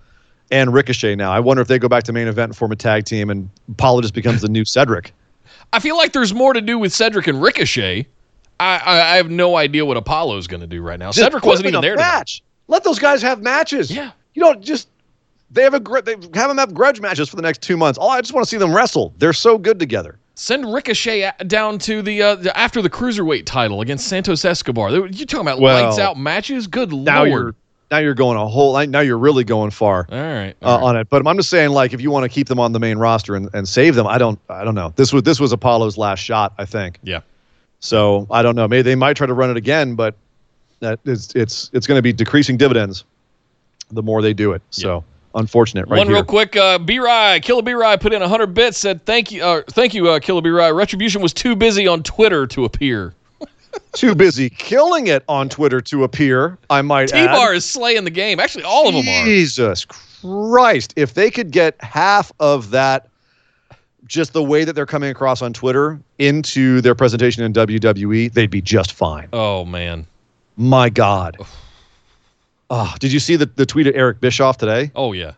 and 0.52 0.74
Ricochet 0.74 1.16
now. 1.16 1.32
I 1.32 1.40
wonder 1.40 1.62
if 1.62 1.68
they 1.68 1.78
go 1.80 1.88
back 1.88 2.04
to 2.06 2.14
main 2.14 2.28
event 2.28 2.50
and 2.50 2.58
form 2.58 2.72
a 2.72 2.76
tag 2.76 3.06
team 3.06 3.30
and 3.30 3.50
Apollo 3.70 4.02
just 4.02 4.14
becomes 4.16 4.42
the 4.42 4.50
new 4.50 4.66
Cedric. 4.66 5.14
I 5.72 5.80
feel 5.80 5.96
like 5.96 6.12
there's 6.14 6.34
more 6.34 6.54
to 6.54 6.62
do 6.62 6.80
with 6.80 6.92
Cedric 6.92 7.28
and 7.28 7.40
Ricochet. 7.42 8.08
I 8.60 8.78
I, 8.84 9.14
I 9.14 9.16
have 9.18 9.30
no 9.30 9.56
idea 9.56 9.86
what 9.86 9.96
Apollo's 9.98 10.48
gonna 10.48 10.66
do 10.68 10.82
right 10.82 10.98
now. 11.00 11.10
Just 11.12 11.20
Cedric 11.20 11.46
wasn't 11.46 11.68
even 11.68 11.78
a 11.78 11.82
there. 11.82 11.96
tonight. 11.96 12.08
Match. 12.08 12.44
Let 12.68 12.84
those 12.84 12.98
guys 13.00 13.22
have 13.22 13.42
matches. 13.42 13.92
Yeah. 13.92 14.12
You 14.34 14.42
don't 14.44 14.62
just 14.62 14.89
they 15.52 15.64
have 15.64 15.74
a 15.74 15.80
gr- 15.80 16.02
they 16.02 16.12
have 16.14 16.50
them 16.50 16.58
have 16.58 16.74
grudge 16.74 17.00
matches 17.02 17.30
for 17.30 17.36
the 17.36 17.42
next 17.42 17.62
two 17.62 17.78
months. 17.78 17.98
Oh, 18.02 18.10
I 18.10 18.22
just 18.22 18.34
want 18.34 18.46
to 18.46 18.50
see 18.50 18.58
them 18.58 18.76
wrestle. 18.76 19.14
They're 19.18 19.34
so 19.34 19.58
good 19.58 19.80
together. 19.80 20.18
Send 20.36 20.72
Ricochet 20.72 21.22
a- 21.22 21.44
down 21.46 21.80
to 21.80 22.02
the, 22.02 22.22
uh, 22.22 22.36
the 22.36 22.58
after 22.58 22.82
the 22.82 22.90
cruiserweight 22.90 23.46
title 23.46 23.82
against 23.82 24.08
Santos 24.08 24.46
Escobar. 24.46 24.90
You 24.92 25.08
talking 25.26 25.42
about 25.42 25.60
Well, 25.60 25.84
lights 25.86 26.00
out 26.00 26.18
matches? 26.18 26.68
Good 26.68 26.94
Now 26.94 27.26
lord! 27.26 27.30
you're 27.32 27.56
now 27.92 27.98
you're 27.98 28.14
going 28.14 28.38
a 28.38 28.48
whole. 28.48 28.86
Now 28.88 29.00
you're 29.00 29.18
really 29.18 29.44
going 29.44 29.72
far 29.72 30.06
All 30.12 30.18
right. 30.18 30.56
uh, 30.62 30.66
all 30.68 30.78
right. 30.78 30.84
on 30.90 30.96
it. 30.98 31.10
But 31.10 31.26
I'm 31.28 31.36
just 31.38 31.50
saying, 31.50 31.72
like, 31.72 31.92
if 31.92 32.00
you 32.02 32.12
want 32.12 32.24
to 32.24 32.30
keep 32.30 32.48
them 32.48 32.60
on 32.60 32.72
the 32.72 32.80
main 32.80 33.00
roster 33.00 33.36
and, 33.36 33.50
and 33.54 33.68
save 33.68 33.96
them, 33.96 34.06
I 34.06 34.18
don't. 34.20 34.40
I 34.48 34.64
don't 34.64 34.76
know. 34.76 34.94
This 34.96 35.12
was 35.12 35.24
this 35.24 35.40
was 35.40 35.52
Apollo's 35.52 35.98
last 35.98 36.20
shot, 36.20 36.54
I 36.60 36.66
think. 36.66 37.00
Yeah. 37.04 37.22
So 37.80 38.28
I 38.30 38.42
don't 38.44 38.56
know. 38.56 38.68
Maybe 38.68 38.84
they 38.84 38.96
might 38.96 39.18
try 39.18 39.26
to 39.26 39.34
run 39.34 39.50
it 39.50 39.58
again, 39.58 39.96
but 39.96 40.16
that 40.82 41.00
is 41.06 41.32
it's 41.36 41.70
it's 41.74 41.88
going 41.88 41.98
to 41.98 42.02
be 42.04 42.14
decreasing 42.14 42.56
dividends 42.58 43.04
the 43.92 44.04
more 44.04 44.22
they 44.22 44.34
do 44.34 44.52
it. 44.54 44.62
So 44.70 45.04
unfortunate, 45.36 45.88
right 45.88 45.98
One 45.98 46.08
here. 46.08 46.18
real 46.18 46.24
quick, 46.24 46.56
uh, 46.56 46.80
B 46.80 47.00
Rye, 47.00 47.40
Killer 47.40 47.62
B 47.62 47.74
Rye 47.74 47.98
put 47.98 48.14
in 48.14 48.22
hundred 48.22 48.54
bits. 48.54 48.78
Said 48.78 49.06
thank 49.06 49.32
you, 49.32 49.44
uh, 49.44 49.62
thank 49.70 49.94
you, 49.94 50.10
uh, 50.10 50.20
Killer 50.20 50.42
B 50.42 50.50
Rye. 50.50 50.72
Retribution 50.72 51.22
was 51.22 51.34
too 51.34 51.56
busy 51.56 51.88
on 51.88 52.04
Twitter 52.04 52.48
to 52.48 52.66
appear. 52.66 53.14
Too 53.94 54.16
busy 54.16 54.50
killing 54.50 55.08
it 55.08 55.24
on 55.28 55.48
Twitter 55.48 55.80
to 55.82 56.04
appear. 56.04 56.58
I 56.72 56.82
might 56.82 57.10
T 57.10 57.18
add. 57.18 57.28
Bar 57.28 57.54
is 57.54 57.66
slaying 57.66 58.04
the 58.04 58.10
game. 58.10 58.40
Actually, 58.40 58.64
all 58.64 58.88
of 58.88 58.96
them 58.96 59.08
are. 59.08 59.26
Jesus 59.26 59.86
Christ! 59.86 60.94
If 60.96 61.14
they 61.14 61.30
could 61.30 61.52
get 61.52 61.76
half 61.84 62.32
of 62.40 62.72
that, 62.72 63.10
just 64.06 64.34
the 64.34 64.44
way 64.44 64.64
that 64.64 64.74
they're 64.74 64.88
coming 64.88 65.12
across 65.12 65.42
on 65.42 65.54
Twitter 65.54 66.00
into 66.18 66.82
their 66.82 66.96
presentation 66.96 67.44
in 67.44 67.54
WWE, 67.54 68.34
they'd 68.34 68.50
be 68.50 68.62
just 68.62 68.92
fine. 68.94 69.30
Oh 69.34 69.66
man. 69.66 70.06
My 70.58 70.90
God. 70.90 71.38
Oh, 72.70 72.94
did 73.00 73.12
you 73.12 73.20
see 73.20 73.36
the, 73.36 73.46
the 73.48 73.66
tweet 73.66 73.88
of 73.88 73.96
Eric 73.96 74.20
Bischoff 74.20 74.58
today? 74.58 74.92
Oh 74.96 75.12
yeah. 75.14 75.34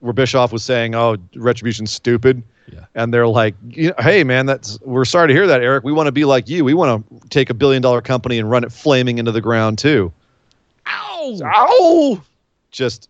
where 0.00 0.12
Bischoff 0.12 0.52
was 0.52 0.64
saying, 0.64 0.94
"Oh, 0.94 1.16
retribution's 1.36 1.90
stupid," 1.92 2.42
Yeah. 2.72 2.84
and 2.94 3.12
they're 3.14 3.26
like, 3.28 3.54
"Hey, 4.00 4.24
man, 4.24 4.46
that's 4.46 4.78
we're 4.82 5.04
sorry 5.04 5.28
to 5.28 5.34
hear 5.34 5.46
that, 5.46 5.60
Eric. 5.62 5.84
We 5.84 5.92
want 5.92 6.06
to 6.08 6.12
be 6.12 6.24
like 6.24 6.48
you. 6.48 6.64
We 6.64 6.74
want 6.74 7.08
to 7.22 7.28
take 7.28 7.50
a 7.50 7.54
billion 7.54 7.82
dollar 7.82 8.00
company 8.00 8.38
and 8.38 8.50
run 8.50 8.64
it 8.64 8.72
flaming 8.72 9.18
into 9.18 9.30
the 9.32 9.40
ground 9.40 9.78
too." 9.78 10.12
Ow! 10.88 11.38
Ow! 11.44 12.22
Just, 12.72 13.08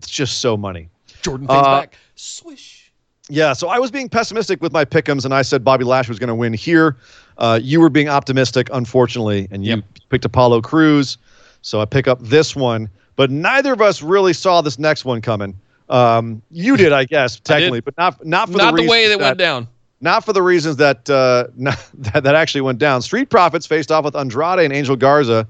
just 0.00 0.38
so 0.38 0.56
money. 0.56 0.88
Jordan 1.22 1.46
things 1.46 1.58
Uh, 1.58 1.80
back. 1.80 1.96
Swish. 2.16 2.90
Yeah, 3.28 3.52
so 3.52 3.68
I 3.68 3.78
was 3.78 3.90
being 3.90 4.08
pessimistic 4.08 4.60
with 4.62 4.72
my 4.72 4.84
pickums, 4.84 5.24
and 5.24 5.32
I 5.34 5.42
said 5.42 5.62
Bobby 5.62 5.84
Lash 5.84 6.08
was 6.08 6.18
going 6.18 6.28
to 6.28 6.34
win 6.34 6.52
here. 6.52 6.96
Uh, 7.38 7.60
you 7.62 7.80
were 7.80 7.90
being 7.90 8.08
optimistic, 8.08 8.68
unfortunately, 8.72 9.46
and 9.50 9.64
you 9.64 9.76
Yep. 9.76 9.84
picked 10.08 10.24
Apollo 10.24 10.62
Crews. 10.62 11.16
So 11.62 11.80
I 11.80 11.84
pick 11.84 12.08
up 12.08 12.20
this 12.20 12.56
one, 12.56 12.88
but 13.16 13.30
neither 13.30 13.72
of 13.72 13.80
us 13.80 14.02
really 14.02 14.32
saw 14.32 14.60
this 14.60 14.78
next 14.78 15.04
one 15.04 15.20
coming. 15.20 15.58
Um, 15.88 16.40
you 16.50 16.76
did, 16.76 16.92
I 16.92 17.04
guess, 17.04 17.40
technically, 17.40 17.80
but 17.80 17.96
not 17.98 18.24
not 18.24 18.48
for 18.48 18.58
Not 18.58 18.76
the, 18.76 18.82
the 18.82 18.88
way 18.88 19.08
that 19.08 19.18
went 19.18 19.38
down. 19.38 19.68
Not 20.00 20.24
for 20.24 20.32
the 20.32 20.42
reasons 20.42 20.76
that 20.76 21.10
uh, 21.10 21.48
not, 21.56 21.78
that, 21.94 22.22
that 22.22 22.34
actually 22.34 22.62
went 22.62 22.78
down. 22.78 23.02
Street 23.02 23.28
Profits 23.28 23.66
faced 23.66 23.90
off 23.90 24.04
with 24.04 24.16
Andrade 24.16 24.60
and 24.60 24.72
Angel 24.72 24.96
Garza 24.96 25.46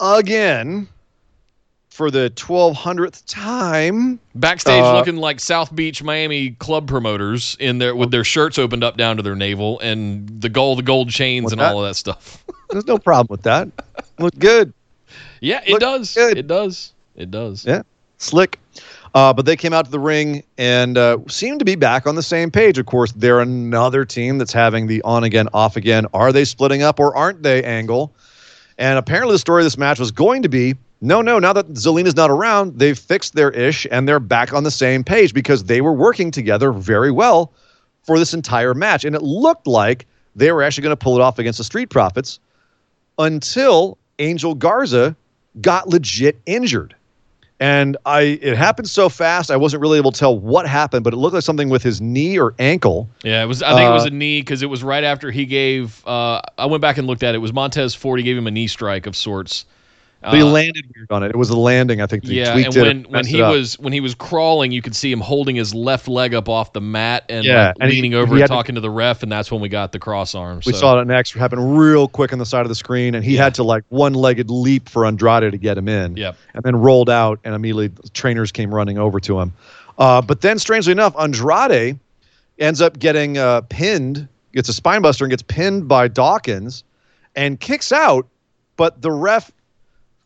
again 0.00 0.88
for 1.98 2.12
the 2.12 2.30
1200th 2.36 3.24
time. 3.26 4.20
Backstage, 4.36 4.80
Uh, 4.84 4.94
looking 4.94 5.16
like 5.16 5.40
South 5.40 5.74
Beach, 5.74 6.00
Miami 6.00 6.50
club 6.52 6.86
promoters 6.86 7.56
in 7.58 7.78
there 7.78 7.96
with 7.96 8.12
their 8.12 8.22
shirts 8.22 8.56
opened 8.56 8.84
up 8.84 8.96
down 8.96 9.16
to 9.16 9.22
their 9.24 9.34
navel 9.34 9.80
and 9.80 10.40
the 10.40 10.48
gold, 10.48 10.78
the 10.78 10.84
gold 10.84 11.10
chains 11.10 11.50
and 11.50 11.60
that? 11.60 11.72
all 11.72 11.82
of 11.84 11.90
that 11.90 11.96
stuff. 11.96 12.44
There's 12.70 12.86
no 12.86 12.98
problem 12.98 13.26
with 13.28 13.42
that. 13.42 13.68
Look 14.20 14.38
good. 14.38 14.72
yeah, 15.40 15.60
it 15.66 15.72
Look 15.72 15.80
does. 15.80 16.14
good. 16.14 16.38
It 16.38 16.46
does. 16.46 16.92
It 17.16 17.32
does. 17.32 17.64
Yeah, 17.66 17.82
slick. 18.18 18.60
Uh, 19.12 19.32
but 19.32 19.44
they 19.44 19.56
came 19.56 19.72
out 19.72 19.84
to 19.86 19.90
the 19.90 19.98
ring 19.98 20.44
and 20.56 20.96
uh, 20.96 21.18
seemed 21.26 21.58
to 21.58 21.64
be 21.64 21.74
back 21.74 22.06
on 22.06 22.14
the 22.14 22.22
same 22.22 22.48
page. 22.52 22.78
Of 22.78 22.86
course, 22.86 23.10
they're 23.16 23.40
another 23.40 24.04
team 24.04 24.38
that's 24.38 24.52
having 24.52 24.86
the 24.86 25.02
on 25.02 25.24
again, 25.24 25.48
off 25.52 25.74
again. 25.76 26.06
Are 26.14 26.30
they 26.30 26.44
splitting 26.44 26.82
up 26.82 27.00
or 27.00 27.16
aren't 27.16 27.42
they 27.42 27.64
angle? 27.64 28.14
And 28.78 28.98
apparently, 29.00 29.34
the 29.34 29.40
story 29.40 29.62
of 29.62 29.66
this 29.66 29.76
match 29.76 29.98
was 29.98 30.12
going 30.12 30.42
to 30.42 30.48
be 30.48 30.76
no, 31.00 31.22
no, 31.22 31.38
now 31.38 31.52
that 31.52 31.68
Zelina's 31.74 32.16
not 32.16 32.30
around, 32.30 32.78
they've 32.78 32.98
fixed 32.98 33.34
their 33.34 33.50
ish 33.50 33.86
and 33.90 34.08
they're 34.08 34.20
back 34.20 34.52
on 34.52 34.64
the 34.64 34.70
same 34.70 35.04
page 35.04 35.32
because 35.32 35.64
they 35.64 35.80
were 35.80 35.92
working 35.92 36.30
together 36.30 36.72
very 36.72 37.10
well 37.10 37.52
for 38.02 38.18
this 38.18 38.34
entire 38.34 38.74
match. 38.74 39.04
And 39.04 39.14
it 39.14 39.22
looked 39.22 39.66
like 39.66 40.06
they 40.34 40.50
were 40.52 40.62
actually 40.62 40.82
going 40.82 40.96
to 40.96 41.04
pull 41.04 41.16
it 41.16 41.20
off 41.20 41.38
against 41.38 41.58
the 41.58 41.64
Street 41.64 41.90
Profits 41.90 42.40
until 43.18 43.98
Angel 44.18 44.54
Garza 44.54 45.14
got 45.60 45.88
legit 45.88 46.38
injured. 46.46 46.94
And 47.60 47.96
I 48.06 48.38
it 48.40 48.56
happened 48.56 48.88
so 48.88 49.08
fast 49.08 49.50
I 49.50 49.56
wasn't 49.56 49.80
really 49.80 49.98
able 49.98 50.12
to 50.12 50.18
tell 50.18 50.38
what 50.38 50.68
happened, 50.68 51.02
but 51.02 51.12
it 51.12 51.16
looked 51.16 51.34
like 51.34 51.42
something 51.42 51.68
with 51.68 51.82
his 51.82 52.00
knee 52.00 52.38
or 52.38 52.54
ankle. 52.60 53.08
Yeah, 53.24 53.42
it 53.42 53.46
was. 53.46 53.64
I 53.64 53.74
think 53.74 53.90
it 53.90 53.92
was 53.92 54.04
Uh, 54.04 54.08
a 54.08 54.10
knee 54.10 54.40
because 54.40 54.62
it 54.62 54.66
was 54.66 54.84
right 54.84 55.02
after 55.02 55.32
he 55.32 55.44
gave. 55.44 56.06
Uh, 56.06 56.40
I 56.56 56.66
went 56.66 56.82
back 56.82 56.98
and 56.98 57.08
looked 57.08 57.24
at 57.24 57.34
it. 57.34 57.38
It 57.38 57.40
was 57.40 57.52
Montez 57.52 57.96
Ford. 57.96 58.20
He 58.20 58.24
gave 58.24 58.38
him 58.38 58.46
a 58.46 58.52
knee 58.52 58.68
strike 58.68 59.06
of 59.06 59.16
sorts. 59.16 59.64
But 60.20 60.34
he 60.34 60.42
Uh, 60.42 60.46
landed 60.46 60.84
weird 60.96 61.12
on 61.12 61.22
it. 61.22 61.28
It 61.28 61.36
was 61.36 61.48
a 61.48 61.56
landing, 61.56 62.00
I 62.00 62.06
think. 62.06 62.24
he 62.24 62.40
Yeah, 62.40 62.56
and 62.56 62.74
when 62.74 63.02
when 63.04 63.24
he 63.24 63.40
was 63.40 63.78
when 63.78 63.92
he 63.92 64.00
was 64.00 64.16
crawling, 64.16 64.72
you 64.72 64.82
could 64.82 64.96
see 64.96 65.12
him 65.12 65.20
holding 65.20 65.54
his 65.54 65.72
left 65.76 66.08
leg 66.08 66.34
up 66.34 66.48
off 66.48 66.72
the 66.72 66.80
mat 66.80 67.24
and 67.28 67.44
Yeah, 67.44 67.68
like, 67.68 67.76
and 67.80 67.90
he- 67.90 67.96
leaning 67.96 68.14
over 68.14 68.26
he 68.26 68.32
and 68.32 68.40
had 68.40 68.46
to- 68.48 68.52
talking 68.54 68.74
to 68.74 68.80
the 68.80 68.90
ref, 68.90 69.22
and 69.22 69.30
that's 69.30 69.52
when 69.52 69.60
we 69.60 69.68
got 69.68 69.92
the 69.92 70.00
cross 70.00 70.34
arm. 70.34 70.60
we 70.66 70.72
so. 70.72 70.78
saw 70.78 70.98
it 71.00 71.04
next 71.06 71.34
happen 71.34 71.76
real 71.76 72.08
quick 72.08 72.32
on 72.32 72.40
the 72.40 72.46
side 72.46 72.62
of 72.62 72.68
the 72.68 72.74
screen, 72.74 73.14
and 73.14 73.24
he 73.24 73.36
had 73.36 73.54
to 73.54 73.62
like 73.62 73.84
one-legged 73.90 74.50
leap 74.50 74.88
for 74.88 75.06
Andrade 75.06 75.52
to 75.52 75.58
get 75.58 75.78
him 75.78 75.88
in. 75.88 76.16
Yep. 76.16 76.36
and 76.54 76.62
then 76.64 76.74
rolled 76.74 77.10
out, 77.10 77.38
and 77.44 77.54
immediately 77.54 77.86
the 77.86 78.08
trainers 78.08 78.50
came 78.50 78.74
running 78.74 78.98
over 78.98 79.20
to 79.20 79.38
him. 79.38 79.52
Uh, 79.98 80.20
but 80.20 80.40
then, 80.40 80.58
strangely 80.58 80.90
enough, 80.92 81.14
Andrade 81.16 81.96
ends 82.58 82.80
up 82.80 82.98
getting 82.98 83.38
uh, 83.38 83.60
pinned, 83.68 84.26
gets 84.52 84.68
a 84.68 84.72
spine 84.72 85.00
buster, 85.00 85.24
and 85.24 85.30
gets 85.30 85.42
pinned 85.42 85.86
by 85.86 86.08
Dawkins, 86.08 86.82
and 87.36 87.60
kicks 87.60 87.92
out. 87.92 88.26
But 88.76 89.00
the 89.02 89.12
ref 89.12 89.52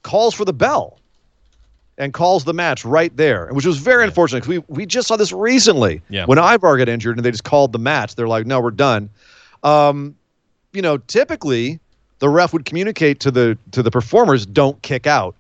calls 0.03 0.35
for 0.35 0.45
the 0.45 0.53
bell 0.53 0.99
and 1.99 2.13
calls 2.13 2.45
the 2.45 2.55
match 2.55 2.85
right 2.85 3.15
there, 3.17 3.49
which 3.53 3.67
was 3.67 3.79
very 3.79 4.05
unfortunate 4.05 4.41
because 4.45 4.49
we 4.69 4.75
we 4.75 4.87
just 4.87 5.09
saw 5.09 5.17
this 5.17 5.33
recently 5.33 6.01
Yeah. 6.09 6.25
when 6.25 6.39
Ivar 6.39 6.77
got 6.79 6.89
injured, 6.89 7.17
and 7.17 7.25
they 7.25 7.31
just 7.31 7.45
called 7.45 7.73
the 7.73 7.79
match. 7.79 8.15
They're 8.15 8.29
like, 8.29 8.47
"No, 8.47 8.61
we're 8.61 8.71
done." 8.71 9.11
Um, 9.63 10.15
you 10.73 10.83
know, 10.83 10.97
typically 10.99 11.79
the 12.19 12.29
ref 12.29 12.53
would 12.53 12.65
communicate 12.65 13.21
to 13.21 13.31
the 13.31 13.59
to 13.73 13.83
the 13.83 13.91
performers, 13.91 14.47
"Don't 14.47 14.81
kick 14.83 15.07
out." 15.07 15.35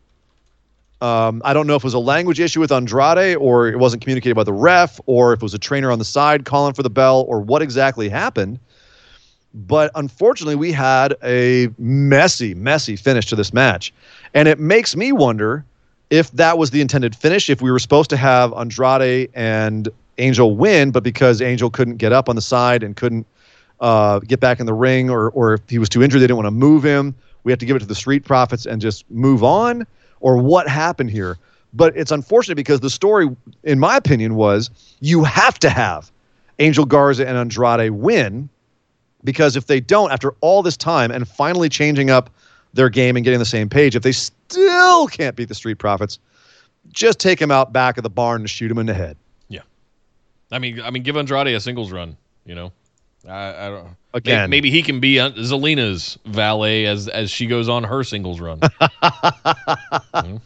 Um, 1.00 1.42
I 1.44 1.52
don't 1.52 1.66
know 1.66 1.74
if 1.74 1.82
it 1.82 1.84
was 1.84 1.94
a 1.94 1.98
language 1.98 2.38
issue 2.38 2.60
with 2.60 2.70
Andrade 2.70 3.36
or 3.36 3.66
it 3.66 3.78
wasn't 3.80 4.02
communicated 4.02 4.36
by 4.36 4.44
the 4.44 4.52
ref 4.52 5.00
or 5.06 5.32
if 5.32 5.38
it 5.38 5.42
was 5.42 5.52
a 5.54 5.58
trainer 5.58 5.90
on 5.90 5.98
the 5.98 6.04
side 6.04 6.44
calling 6.44 6.74
for 6.74 6.84
the 6.84 6.90
bell 6.90 7.24
or 7.26 7.40
what 7.40 7.60
exactly 7.60 8.08
happened. 8.08 8.60
But 9.54 9.90
unfortunately, 9.94 10.56
we 10.56 10.72
had 10.72 11.14
a 11.22 11.68
messy, 11.78 12.54
messy 12.54 12.96
finish 12.96 13.26
to 13.26 13.36
this 13.36 13.52
match. 13.52 13.92
And 14.34 14.48
it 14.48 14.58
makes 14.58 14.96
me 14.96 15.12
wonder 15.12 15.64
if 16.10 16.30
that 16.32 16.58
was 16.58 16.70
the 16.70 16.80
intended 16.80 17.14
finish, 17.14 17.50
if 17.50 17.60
we 17.60 17.70
were 17.70 17.78
supposed 17.78 18.10
to 18.10 18.16
have 18.16 18.52
Andrade 18.54 19.30
and 19.34 19.88
Angel 20.18 20.56
win, 20.56 20.90
but 20.90 21.02
because 21.02 21.40
Angel 21.40 21.70
couldn't 21.70 21.96
get 21.96 22.12
up 22.12 22.28
on 22.28 22.36
the 22.36 22.42
side 22.42 22.82
and 22.82 22.96
couldn't 22.96 23.26
uh, 23.80 24.20
get 24.20 24.40
back 24.40 24.60
in 24.60 24.66
the 24.66 24.74
ring, 24.74 25.10
or, 25.10 25.30
or 25.30 25.54
if 25.54 25.68
he 25.68 25.78
was 25.78 25.88
too 25.88 26.02
injured, 26.02 26.20
they 26.20 26.26
didn't 26.26 26.36
want 26.36 26.46
to 26.46 26.50
move 26.52 26.82
him, 26.82 27.14
we 27.44 27.52
have 27.52 27.58
to 27.58 27.66
give 27.66 27.76
it 27.76 27.80
to 27.80 27.86
the 27.86 27.94
Street 27.94 28.24
Profits 28.24 28.66
and 28.66 28.80
just 28.80 29.10
move 29.10 29.42
on, 29.42 29.86
or 30.20 30.36
what 30.36 30.68
happened 30.68 31.10
here. 31.10 31.38
But 31.74 31.96
it's 31.96 32.12
unfortunate 32.12 32.56
because 32.56 32.80
the 32.80 32.90
story, 32.90 33.34
in 33.64 33.78
my 33.78 33.96
opinion, 33.96 34.34
was 34.34 34.70
you 35.00 35.24
have 35.24 35.58
to 35.60 35.70
have 35.70 36.12
Angel 36.58 36.84
Garza 36.84 37.26
and 37.26 37.36
Andrade 37.36 37.90
win 37.90 38.48
because 39.24 39.56
if 39.56 39.66
they 39.66 39.80
don't, 39.80 40.10
after 40.12 40.32
all 40.40 40.62
this 40.62 40.76
time 40.76 41.10
and 41.10 41.26
finally 41.26 41.68
changing 41.68 42.10
up 42.10 42.30
their 42.74 42.88
game 42.88 43.16
and 43.16 43.24
getting 43.24 43.38
the 43.38 43.44
same 43.44 43.68
page, 43.68 43.94
if 43.96 44.02
they 44.02 44.12
still 44.12 45.06
can't 45.08 45.36
beat 45.36 45.48
the 45.48 45.54
Street 45.54 45.78
Profits, 45.78 46.18
just 46.92 47.18
take 47.18 47.40
him 47.40 47.50
out 47.50 47.72
back 47.72 47.96
of 47.96 48.02
the 48.02 48.10
barn 48.10 48.42
and 48.42 48.50
shoot 48.50 48.70
him 48.70 48.78
in 48.78 48.86
the 48.86 48.94
head. 48.94 49.16
Yeah, 49.48 49.60
I 50.50 50.58
mean, 50.58 50.80
I 50.80 50.90
mean, 50.90 51.02
give 51.02 51.16
Andrade 51.16 51.48
a 51.48 51.60
singles 51.60 51.92
run. 51.92 52.16
You 52.44 52.54
know, 52.54 52.72
I, 53.28 53.66
I 53.66 53.68
don't. 53.68 53.96
Again. 54.14 54.50
maybe, 54.50 54.70
he 54.70 54.82
can 54.82 55.00
be 55.00 55.18
uh, 55.20 55.30
Zelina's 55.30 56.18
valet 56.26 56.86
as 56.86 57.08
as 57.08 57.30
she 57.30 57.46
goes 57.46 57.68
on 57.68 57.84
her 57.84 58.04
singles 58.04 58.40
run. 58.40 58.60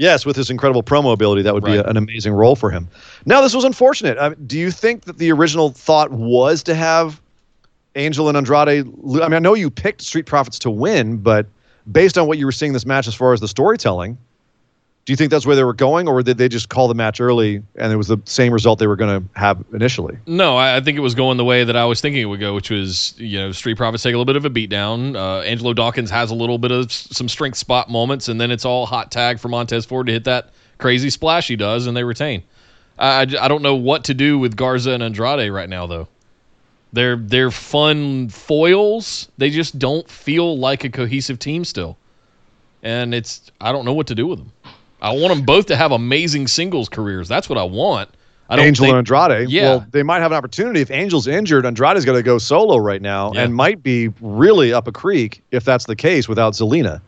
Yes, 0.00 0.24
with 0.24 0.36
his 0.36 0.48
incredible 0.48 0.84
promo 0.84 1.12
ability, 1.12 1.42
that 1.42 1.54
would 1.54 1.64
be 1.64 1.74
a- 1.74 1.82
an 1.82 1.96
amazing 1.96 2.32
role 2.32 2.54
for 2.54 2.70
him. 2.70 2.88
Now, 3.26 3.40
this 3.40 3.52
was 3.52 3.64
unfortunate. 3.64 4.16
I 4.16 4.34
do 4.34 4.56
you 4.56 4.70
think 4.70 5.04
that 5.06 5.18
the 5.18 5.32
original 5.32 5.70
thought 5.70 6.12
was 6.12 6.62
to 6.64 6.74
have 6.76 7.20
Angel 7.98 8.28
and 8.28 8.36
Andrade? 8.36 8.68
I 8.68 8.82
mean, 8.82 9.34
I 9.34 9.38
know 9.38 9.54
you 9.54 9.70
picked 9.70 10.02
Street 10.02 10.26
Profits 10.26 10.58
to 10.60 10.70
win, 10.70 11.18
but 11.18 11.46
based 11.90 12.16
on 12.16 12.26
what 12.26 12.38
you 12.38 12.46
were 12.46 12.52
seeing 12.52 12.72
this 12.72 12.86
match 12.86 13.06
as 13.06 13.14
far 13.14 13.32
as 13.32 13.40
the 13.40 13.48
storytelling, 13.48 14.16
do 15.04 15.12
you 15.12 15.16
think 15.16 15.30
that's 15.30 15.46
where 15.46 15.56
they 15.56 15.64
were 15.64 15.72
going, 15.72 16.06
or 16.06 16.22
did 16.22 16.36
they 16.36 16.50
just 16.50 16.68
call 16.68 16.86
the 16.86 16.94
match 16.94 17.18
early 17.18 17.62
and 17.76 17.90
it 17.90 17.96
was 17.96 18.08
the 18.08 18.18
same 18.26 18.52
result 18.52 18.78
they 18.78 18.86
were 18.86 18.94
going 18.94 19.22
to 19.22 19.38
have 19.40 19.64
initially? 19.72 20.18
No, 20.26 20.58
I, 20.58 20.76
I 20.76 20.80
think 20.82 20.98
it 20.98 21.00
was 21.00 21.14
going 21.14 21.38
the 21.38 21.46
way 21.46 21.64
that 21.64 21.76
I 21.76 21.86
was 21.86 22.02
thinking 22.02 22.20
it 22.20 22.26
would 22.26 22.40
go, 22.40 22.54
which 22.54 22.68
was 22.68 23.14
you 23.16 23.38
know 23.38 23.52
Street 23.52 23.78
Profits 23.78 24.02
take 24.02 24.12
a 24.12 24.18
little 24.18 24.26
bit 24.26 24.36
of 24.36 24.44
a 24.44 24.50
beatdown. 24.50 25.16
Uh, 25.16 25.40
Angelo 25.40 25.72
Dawkins 25.72 26.10
has 26.10 26.30
a 26.30 26.34
little 26.34 26.58
bit 26.58 26.72
of 26.72 26.92
some 26.92 27.26
strength 27.26 27.56
spot 27.56 27.90
moments, 27.90 28.28
and 28.28 28.38
then 28.38 28.50
it's 28.50 28.66
all 28.66 28.84
hot 28.84 29.10
tag 29.10 29.38
for 29.38 29.48
Montez 29.48 29.86
Ford 29.86 30.08
to 30.08 30.12
hit 30.12 30.24
that 30.24 30.50
crazy 30.76 31.08
splash 31.08 31.48
he 31.48 31.56
does, 31.56 31.86
and 31.86 31.96
they 31.96 32.04
retain. 32.04 32.42
I 32.98 33.24
don't 33.24 33.62
know 33.62 33.76
what 33.76 34.04
to 34.04 34.14
do 34.14 34.38
with 34.38 34.56
Garza 34.56 34.90
and 34.90 35.02
Andrade 35.02 35.50
right 35.50 35.68
now 35.68 35.86
though. 35.86 36.08
They're 36.92 37.16
they're 37.16 37.50
fun 37.50 38.28
foils. 38.30 39.28
They 39.38 39.50
just 39.50 39.78
don't 39.78 40.08
feel 40.10 40.58
like 40.58 40.84
a 40.84 40.88
cohesive 40.90 41.38
team 41.38 41.64
still. 41.64 41.96
and 42.82 43.14
it's 43.14 43.50
I 43.60 43.72
don't 43.72 43.84
know 43.84 43.92
what 43.92 44.06
to 44.08 44.14
do 44.14 44.26
with 44.26 44.38
them. 44.38 44.52
I 45.00 45.12
want 45.12 45.34
them 45.34 45.42
both 45.44 45.66
to 45.66 45.76
have 45.76 45.92
amazing 45.92 46.48
singles 46.48 46.88
careers. 46.88 47.28
That's 47.28 47.48
what 47.48 47.58
I 47.58 47.62
want. 47.64 48.08
I 48.50 48.56
don't 48.56 48.64
Angel 48.64 48.84
think, 48.86 48.92
and 48.92 48.98
Andrade. 49.10 49.50
Yeah. 49.50 49.62
Well, 49.62 49.86
they 49.90 50.02
might 50.02 50.20
have 50.20 50.32
an 50.32 50.38
opportunity 50.38 50.80
if 50.80 50.90
Angel's 50.90 51.26
injured. 51.28 51.66
Andrade's 51.66 52.06
going 52.06 52.16
to 52.18 52.22
go 52.22 52.38
solo 52.38 52.78
right 52.78 53.02
now 53.02 53.30
Yeah. 53.34 53.42
and 53.44 53.54
might 53.54 53.82
be 53.82 54.08
really 54.22 54.72
up 54.72 54.88
a 54.88 54.92
creek 54.92 55.42
if 55.50 55.64
that's 55.64 55.84
the 55.84 55.94
case 55.94 56.26
without 56.28 56.54
Zelina. 56.54 57.02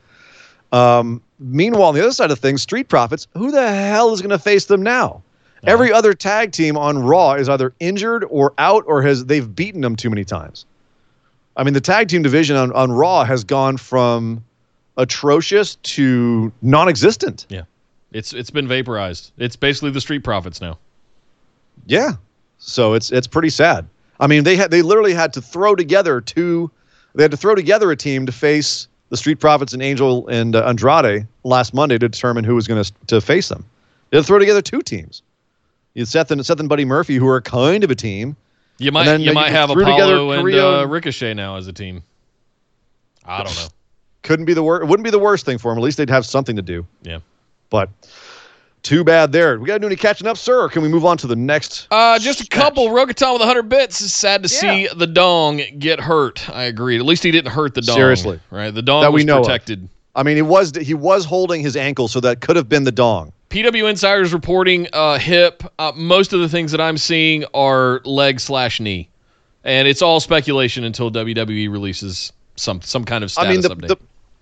Um, 0.73 1.23
meanwhile, 1.39 1.89
on 1.89 1.95
the 1.95 2.03
other 2.03 2.13
side 2.13 2.31
of 2.31 2.39
things, 2.39 2.61
Street 2.63 2.89
Profits, 2.89 3.27
who 3.35 3.51
the 3.51 3.73
hell 3.73 4.13
is 4.13 4.21
going 4.21 4.31
to 4.31 4.39
face 4.39 4.67
them 4.67 4.83
now? 4.83 5.23
Every 5.65 5.93
other 5.93 6.15
tag 6.15 6.53
team 6.53 6.77
on 6.77 6.99
Raw 6.99 7.35
is 7.35 7.49
either 7.49 7.75
injured 7.81 8.25
or 8.31 8.55
out 8.59 8.85
or 8.87 9.03
has 9.03 9.27
they've 9.27 9.55
beaten 9.55 9.81
them 9.83 9.97
too 9.97 10.11
many 10.11 10.25
times. 10.25 10.65
I 11.57 11.65
mean, 11.65 11.75
the 11.75 11.81
tag 11.81 12.09
team 12.09 12.23
division 12.23 12.57
on, 12.57 12.73
on 12.73 12.93
Raw 12.93 13.25
has 13.25 13.45
gone 13.45 13.77
from 13.77 14.43
atrocious 14.97 15.77
to 15.77 16.53
non-existent. 16.63 17.47
Yeah, 17.49 17.63
it's 18.13 18.33
it's 18.33 18.51
been 18.51 18.69
vaporized. 18.69 19.33
It's 19.39 19.57
basically 19.57 19.91
the 19.91 20.01
Street 20.01 20.25
Profits 20.25 20.61
now. 20.61 20.79
Yeah. 21.87 22.13
So 22.59 22.95
it's 22.95 23.11
it's 23.11 23.27
pretty 23.27 23.51
sad. 23.51 23.87
I 24.21 24.27
mean, 24.27 24.45
they 24.45 24.57
had 24.57 24.71
they 24.71 24.83
literally 24.83 25.15
had 25.15 25.33
to 25.35 25.43
throw 25.43 25.75
together 25.75 26.21
two. 26.21 26.71
They 27.15 27.25
had 27.25 27.31
to 27.33 27.37
throw 27.37 27.55
together 27.55 27.91
a 27.91 27.97
team 27.97 28.27
to 28.27 28.33
face 28.33 28.87
the 29.09 29.17
Street 29.17 29.41
Profits 29.41 29.73
and 29.73 29.83
Angel 29.83 30.29
and 30.29 30.55
uh, 30.55 30.65
Andrade 30.67 31.27
last 31.43 31.75
Monday 31.75 31.99
to 31.99 32.09
determine 32.09 32.45
who 32.45 32.55
was 32.55 32.69
going 32.69 32.83
to 32.83 32.93
to 33.09 33.21
face 33.21 33.49
them. 33.49 33.65
They 34.11 34.19
had 34.19 34.23
to 34.23 34.27
throw 34.27 34.39
together 34.39 34.63
two 34.63 34.83
teams. 34.83 35.23
You 35.95 36.03
had 36.03 36.09
Seth 36.09 36.31
and 36.31 36.45
Seth 36.45 36.61
and 36.61 36.69
Buddy 36.69 36.85
Murphy, 36.85 37.17
who 37.17 37.29
are 37.29 37.41
kind 37.41 37.83
of 37.85 37.91
a 37.91 37.95
team. 37.95 38.37
You 38.79 38.93
might 38.93 39.05
then 39.05 39.21
you 39.21 39.29
you 39.29 39.33
might 39.35 39.51
have 39.51 39.71
Apollo 39.71 40.31
and 40.33 40.55
uh, 40.55 40.87
Ricochet 40.87 41.35
now 41.35 41.57
as 41.57 41.67
a 41.67 41.73
team. 41.73 42.03
I 43.25 43.43
don't 43.45 43.55
know. 43.55 43.67
Couldn't 44.23 44.45
be 44.47 44.55
the 44.55 44.63
worst. 44.63 44.85
It 44.85 44.87
wouldn't 44.87 45.05
be 45.05 45.11
the 45.11 45.19
worst 45.19 45.45
thing 45.47 45.59
for 45.59 45.71
them. 45.71 45.79
At 45.79 45.85
least 45.85 45.97
they'd 45.97 46.11
have 46.11 46.27
something 46.27 46.57
to 46.57 46.63
do. 46.63 46.87
Yeah. 47.03 47.21
But 47.71 47.89
too 48.83 49.05
bad 49.05 49.33
there. 49.33 49.59
We 49.59 49.67
got 49.67 49.75
to 49.75 49.79
do 49.81 49.87
any 49.87 49.97
catching 49.97 50.27
up, 50.27 50.37
sir. 50.37 50.63
Or 50.63 50.69
can 50.69 50.83
we 50.83 50.89
move 50.89 51.05
on 51.05 51.17
to 51.19 51.27
the 51.27 51.37
next? 51.37 51.87
Uh, 51.91 52.19
just 52.19 52.41
a 52.41 52.47
couple. 52.47 52.89
Rogaton 52.89 53.33
with 53.33 53.41
100 53.41 53.63
bits. 53.65 54.01
It's 54.01 54.13
sad 54.13 54.43
to 54.43 54.49
see 54.49 54.89
the 54.95 55.07
dong 55.07 55.61
get 55.79 56.01
hurt. 56.01 56.49
I 56.51 56.65
agree. 56.65 56.99
At 56.99 57.05
least 57.05 57.23
he 57.23 57.31
didn't 57.31 57.53
hurt 57.53 57.75
the 57.75 57.83
dong. 57.83 57.97
Seriously. 57.97 58.41
Right? 58.51 58.71
The 58.71 58.83
dong 58.83 59.03
That 59.03 59.13
we 59.13 59.21
was 59.21 59.25
know 59.27 59.39
of. 59.41 59.47
protected. 59.47 59.89
I 60.15 60.23
mean, 60.23 60.37
he 60.37 60.43
was 60.43 60.75
he 60.77 60.95
was 60.95 61.25
holding 61.25 61.61
his 61.63 61.77
ankle, 61.77 62.09
so 62.09 62.21
that 62.21 62.41
could 62.41 62.57
have 62.57 62.69
been 62.69 62.85
the 62.85 62.93
dong. 62.93 63.33
PW 63.51 63.91
Insiders 63.91 64.33
reporting 64.33 64.87
uh, 64.93 65.19
hip. 65.19 65.65
Uh, 65.79 65.93
most 65.97 66.33
of 66.33 66.41
the 66.41 66.49
things 66.49 66.71
that 66.71 66.81
I'm 66.81 66.97
seeing 66.97 67.45
are 67.53 68.01
leg 68.05 68.39
slash 68.39 68.79
knee, 68.81 69.09
and 69.65 69.89
it's 69.89 70.03
all 70.03 70.21
speculation 70.21 70.85
until 70.85 71.11
WWE 71.11 71.71
releases 71.71 72.33
some 72.55 72.81
some 72.81 73.05
kind 73.05 73.25
of 73.25 73.31
status 73.31 73.49
I 73.49 73.53
mean, 73.53 73.61
the, 73.63 73.71
update. 73.71 73.89
the 73.89 73.99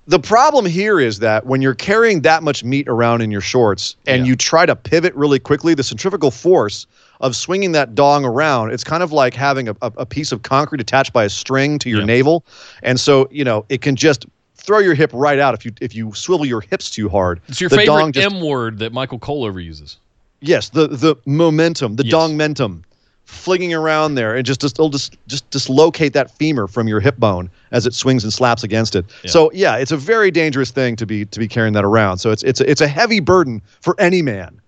the 0.09 0.19
problem 0.19 0.67
here 0.67 1.01
is 1.01 1.19
that 1.21 1.47
when 1.47 1.63
you're 1.63 1.75
carrying 1.75 2.21
that 2.23 2.43
much 2.43 2.65
meat 2.65 2.87
around 2.89 3.23
in 3.23 3.31
your 3.31 3.41
shorts 3.41 3.97
and 4.07 4.25
Yeah. 4.25 4.31
you 4.31 4.37
try 4.37 4.67
to 4.67 4.77
pivot 4.77 5.15
really 5.15 5.39
quickly, 5.39 5.75
the 5.75 5.83
centrifugal 5.83 6.31
force 6.31 6.87
of 7.21 7.35
swinging 7.35 7.73
that 7.73 7.95
dong 7.95 8.25
around, 8.25 8.73
it's 8.73 8.85
kind 8.85 9.03
of 9.03 9.11
like 9.13 9.35
having 9.35 9.69
a, 9.69 9.77
a, 9.83 10.07
piece 10.07 10.33
of 10.33 10.43
concrete 10.43 10.81
attached 10.81 11.13
by 11.13 11.25
a 11.25 11.29
string 11.29 11.79
to 11.81 11.91
your 11.91 12.01
Yeah. 12.01 12.07
navel, 12.07 12.45
and 12.83 13.01
so 13.01 13.27
you 13.31 13.45
know 13.45 13.65
it 13.71 13.81
can 13.81 13.97
just 13.97 14.27
throw 14.69 14.79
your 14.81 14.93
hip 14.95 15.11
right 15.15 15.39
out 15.39 15.55
if 15.55 15.65
you 15.65 15.73
if 15.81 15.95
you 15.95 16.13
swivel 16.15 16.45
your 16.45 16.61
hips 16.61 16.91
too 16.91 17.09
hard. 17.09 17.41
it's 17.49 17.59
your 17.61 17.71
the 17.71 17.77
favorite 17.79 18.13
just- 18.13 18.35
M 18.35 18.41
word 18.43 18.79
that 18.81 18.93
Michael 18.93 19.19
Cole 19.19 19.51
overuses. 19.51 19.97
Yes, 20.41 20.69
the 20.69 20.87
the 20.89 21.17
momentum, 21.25 21.97
the 21.97 22.05
Yes. 22.05 22.13
dongmentum, 22.15 22.83
flinging 23.25 23.73
around 23.73 24.15
there, 24.15 24.37
and 24.37 24.45
just 24.47 24.61
just 24.61 24.77
it'll 24.77 24.91
just 24.91 25.17
just 25.27 25.51
dislocate 25.51 26.13
that 26.13 26.31
femur 26.31 26.67
from 26.69 26.87
your 26.87 27.01
hip 27.01 27.17
bone 27.17 27.49
as 27.73 27.87
it 27.87 27.95
swings 27.95 28.25
and 28.25 28.33
slaps 28.33 28.63
against 28.63 28.95
it. 28.95 29.07
Yeah. 29.25 29.31
So 29.31 29.51
yeah, 29.55 29.77
it's 29.77 29.91
a 29.91 29.97
very 29.97 30.31
dangerous 30.31 30.71
thing 30.71 30.97
to 30.97 31.07
be 31.07 31.25
to 31.25 31.39
be 31.39 31.49
carrying 31.49 31.73
that 31.73 31.85
around. 31.85 32.19
So 32.19 32.31
it's 32.31 32.43
it's 32.43 32.61
a, 32.61 32.71
it's 32.71 32.83
a 32.83 32.89
heavy 32.89 33.21
burden 33.21 33.63
for 33.81 33.97
any 33.99 34.21
man, 34.21 34.61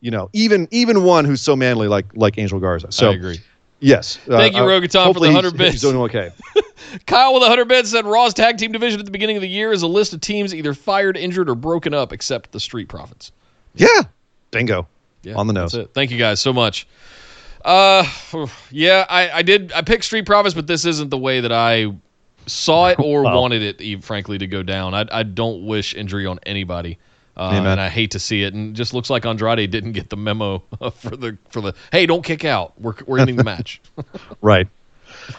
you 0.00 0.10
know, 0.10 0.30
even 0.32 0.66
even 0.70 1.04
one 1.04 1.26
who's 1.26 1.42
so 1.42 1.54
manly 1.54 1.88
like 1.88 2.06
like 2.14 2.38
Angel 2.38 2.58
Garza. 2.58 2.90
So 2.90 3.10
I 3.10 3.14
agree. 3.14 3.38
Yes, 3.82 4.18
uh, 4.28 4.38
Thank 4.38 4.54
you, 4.54 4.62
Rogaton, 4.62 4.82
for 4.82 4.88
the 4.90 5.04
hopefully 5.04 5.28
100 5.28 5.56
bits. 5.58 5.72
He's 5.72 5.80
doing 5.82 5.96
okay. 5.96 6.30
Kyle 7.06 7.34
with 7.34 7.42
100 7.42 7.66
bits 7.68 7.90
said 7.90 8.06
Raw's 8.06 8.34
tag 8.34 8.56
team 8.58 8.72
division 8.72 9.00
at 9.00 9.06
the 9.06 9.12
beginning 9.12 9.36
of 9.36 9.42
the 9.42 9.48
year 9.48 9.72
is 9.72 9.82
a 9.82 9.86
list 9.86 10.12
of 10.12 10.20
teams 10.20 10.54
either 10.54 10.74
fired, 10.74 11.16
injured, 11.16 11.48
or 11.50 11.54
broken 11.54 11.92
up, 11.92 12.12
except 12.12 12.52
the 12.52 12.60
Street 12.60 12.88
Profits. 12.88 13.32
yeah, 13.74 14.02
bingo. 14.50 14.86
Yeah, 15.22 15.34
On 15.34 15.46
the 15.46 15.52
nose. 15.52 15.72
That's 15.72 15.86
it. 15.86 15.94
Thank 15.94 16.10
you 16.10 16.18
guys 16.18 16.40
so 16.40 16.52
much. 16.52 16.86
Uh, 17.64 18.04
yeah, 18.70 19.06
I, 19.08 19.30
I 19.30 19.42
did. 19.42 19.72
I 19.72 19.82
picked 19.82 20.04
Street 20.04 20.26
Profits, 20.26 20.54
but 20.54 20.66
this 20.66 20.84
isn't 20.84 21.10
the 21.10 21.18
way 21.18 21.40
that 21.40 21.52
I 21.52 21.92
saw 22.46 22.88
it 22.88 22.98
or 22.98 23.22
wanted 23.24 23.80
it, 23.80 24.04
frankly, 24.04 24.38
to 24.38 24.46
go 24.46 24.62
down. 24.62 24.94
I, 24.94 25.06
I 25.10 25.22
don't 25.22 25.64
wish 25.66 25.94
injury 25.94 26.26
on 26.26 26.40
anybody, 26.44 26.98
uh, 27.36 27.50
and 27.52 27.80
I 27.80 27.88
hate 27.88 28.10
to 28.12 28.18
see 28.18 28.42
it. 28.42 28.54
And 28.54 28.70
it 28.70 28.76
just 28.76 28.92
looks 28.92 29.08
like 29.10 29.24
Andrade 29.24 29.70
didn't 29.70 29.92
get 29.92 30.10
the 30.10 30.16
memo 30.16 30.58
for 30.94 31.16
the 31.16 31.38
for 31.50 31.60
the 31.60 31.74
hey, 31.90 32.06
don't 32.06 32.24
kick 32.24 32.44
out. 32.44 32.78
We're 32.80 32.94
we're 33.06 33.18
ending 33.18 33.36
the 33.36 33.44
match. 33.44 33.80
Right. 34.40 34.68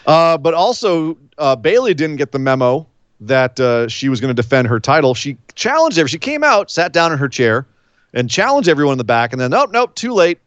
Uh, 0.06 0.38
but 0.38 0.54
also, 0.54 1.16
uh, 1.36 1.54
Bayley 1.56 1.92
didn't 1.92 2.16
get 2.16 2.32
the 2.32 2.38
memo 2.38 2.86
that 3.20 3.60
uh, 3.60 3.86
she 3.88 4.08
was 4.08 4.20
going 4.20 4.34
to 4.34 4.42
defend 4.42 4.66
her 4.68 4.80
title. 4.80 5.14
She 5.14 5.36
challenged 5.54 5.98
everyone. 5.98 6.08
She 6.08 6.18
came 6.18 6.42
out, 6.42 6.70
sat 6.70 6.92
down 6.92 7.12
in 7.12 7.18
her 7.18 7.28
chair, 7.28 7.66
and 8.14 8.30
challenged 8.30 8.68
everyone 8.68 8.92
in 8.92 8.98
the 8.98 9.04
back. 9.04 9.32
And 9.32 9.40
then, 9.40 9.50
nope, 9.50 9.70
nope, 9.72 9.94
too 9.94 10.12
late. 10.12 10.38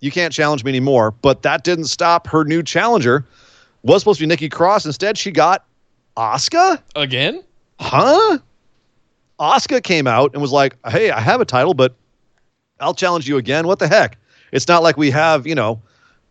You 0.00 0.10
can't 0.12 0.32
challenge 0.32 0.64
me 0.64 0.70
anymore. 0.70 1.10
But 1.10 1.42
that 1.42 1.64
didn't 1.64 1.86
stop 1.86 2.26
her 2.28 2.44
new 2.44 2.62
challenger. 2.62 3.24
Was 3.82 4.02
supposed 4.02 4.18
to 4.20 4.22
be 4.22 4.28
Nikki 4.28 4.48
Cross. 4.48 4.86
Instead, 4.86 5.18
she 5.18 5.30
got 5.30 5.64
Asuka. 6.16 6.80
Again? 6.94 7.42
Huh? 7.80 8.38
Asuka 9.40 9.82
came 9.82 10.06
out 10.06 10.32
and 10.32 10.42
was 10.42 10.52
like, 10.52 10.76
"Hey, 10.88 11.10
I 11.10 11.20
have 11.20 11.40
a 11.40 11.44
title, 11.44 11.74
but 11.74 11.94
I'll 12.80 12.94
challenge 12.94 13.28
you 13.28 13.36
again. 13.36 13.66
What 13.66 13.78
the 13.78 13.88
heck? 13.88 14.18
It's 14.52 14.68
not 14.68 14.82
like 14.82 14.96
we 14.96 15.10
have, 15.10 15.46
you 15.46 15.54
know, 15.54 15.80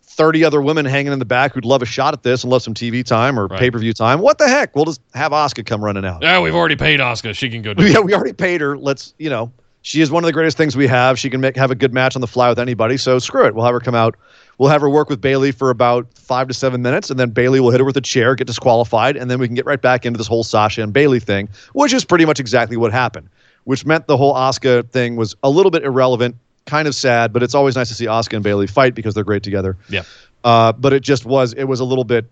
30 0.04 0.44
other 0.46 0.62
women 0.62 0.86
hanging 0.86 1.12
in 1.12 1.20
the 1.20 1.26
back 1.26 1.54
who'd 1.54 1.66
love 1.66 1.82
a 1.82 1.86
shot 1.86 2.14
at 2.14 2.24
this 2.24 2.44
and 2.44 2.52
love 2.52 2.62
some 2.62 2.74
TV 2.74 3.04
time 3.04 3.40
or 3.40 3.48
Right. 3.48 3.60
pay-per-view 3.60 3.94
time. 3.94 4.20
What 4.20 4.38
the 4.38 4.48
heck? 4.48 4.76
We'll 4.76 4.86
just 4.86 5.02
have 5.14 5.32
Asuka 5.32 5.66
come 5.66 5.84
running 5.84 6.06
out. 6.06 6.22
Yeah, 6.22 6.40
we've 6.40 6.54
already 6.56 6.76
paid 6.76 7.00
Asuka. 7.00 7.34
She 7.36 7.50
can 7.50 7.62
go. 7.62 7.74
Do 7.74 7.86
yeah, 7.92 8.00
we 8.00 8.14
already 8.14 8.34
paid 8.34 8.62
her. 8.62 8.78
Let's, 8.78 9.14
you 9.18 9.30
know, 9.30 9.52
she 9.82 10.02
is 10.02 10.12
one 10.12 10.24
of 10.24 10.28
the 10.28 10.34
greatest 10.34 10.56
things 10.56 10.78
we 10.78 10.88
have. 10.88 11.18
She 11.20 11.30
can 11.30 11.42
make 11.42 11.58
have 11.58 11.72
a 11.72 11.76
good 11.76 11.94
match 11.94 12.16
on 12.16 12.22
the 12.22 12.28
fly 12.28 12.48
with 12.50 12.60
anybody. 12.60 12.96
So 12.98 13.18
screw 13.20 13.46
it. 13.46 13.56
We'll 13.56 13.66
have 13.66 13.74
her 13.74 13.80
come 13.80 13.96
out. 13.96 14.16
We'll 14.58 14.70
have 14.70 14.82
her 14.82 14.90
work 14.90 15.10
with 15.10 15.20
Bayley 15.20 15.52
for 15.52 15.70
about 15.70 16.08
five 16.14 16.48
to 16.48 16.54
seven 16.54 16.82
minutes, 16.82 17.10
and 17.10 17.20
then 17.20 17.32
Bayley 17.32 17.60
will 17.60 17.72
hit 17.72 17.80
her 17.80 17.86
with 17.86 17.98
a 17.98 18.02
chair, 18.02 18.36
get 18.36 18.48
disqualified, 18.48 19.18
and 19.18 19.30
then 19.30 19.40
we 19.40 19.48
can 19.48 19.56
get 19.56 19.66
right 19.66 19.82
back 19.82 20.06
into 20.06 20.18
this 20.18 20.28
whole 20.28 20.44
Sasha 20.44 20.82
and 20.84 20.94
Bayley 20.94 21.20
thing, 21.20 21.50
which 21.74 21.94
is 21.94 22.06
pretty 22.06 22.26
much 22.26 22.40
exactly 22.40 22.78
what 22.78 22.92
happened. 22.92 23.30
Which 23.64 23.86
meant 23.86 24.08
the 24.08 24.18
whole 24.18 24.34
Asuka 24.34 24.90
thing 24.90 25.16
was 25.16 25.36
a 25.42 25.50
little 25.50 25.72
bit 25.72 25.84
irrelevant, 25.84 26.36
kind 26.66 26.88
of 26.88 26.96
sad, 26.96 27.32
but 27.34 27.42
it's 27.42 27.56
always 27.56 27.76
nice 27.76 27.88
to 27.90 27.96
see 27.96 28.06
Asuka 28.06 28.34
and 28.34 28.44
Bayley 28.44 28.68
fight 28.68 28.94
because 28.94 29.14
they're 29.14 29.24
great 29.24 29.44
together. 29.44 29.78
Yeah. 29.90 30.04
Uh, 30.44 30.74
but 30.74 30.94
it 30.94 31.02
just 31.02 31.26
was, 31.26 31.54
it 31.54 31.64
was 31.64 31.80
a 31.80 31.86
little 31.86 32.04
bit, 32.04 32.26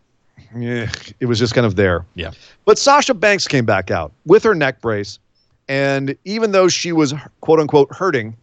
eh, 0.56 0.88
it 1.20 1.26
was 1.26 1.40
just 1.40 1.56
kind 1.56 1.66
of 1.66 1.76
there. 1.76 2.06
Yeah. 2.16 2.32
But 2.66 2.78
Sasha 2.78 3.14
Banks 3.14 3.48
came 3.48 3.66
back 3.66 3.90
out 3.92 4.12
with 4.26 4.44
her 4.44 4.54
neck 4.54 4.82
brace. 4.82 5.20
And 5.70 6.18
even 6.26 6.52
though 6.52 6.68
she 6.68 6.92
was 6.92 7.14
quote 7.40 7.62
unquote 7.62 7.94
hurting, 7.94 8.36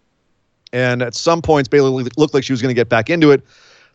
and 0.72 1.02
at 1.02 1.14
some 1.14 1.42
points 1.42 1.68
Bayley 1.68 2.08
looked 2.16 2.32
like 2.32 2.44
she 2.44 2.52
was 2.52 2.62
going 2.62 2.70
to 2.70 2.78
get 2.78 2.88
back 2.88 3.10
into 3.10 3.30
it, 3.32 3.42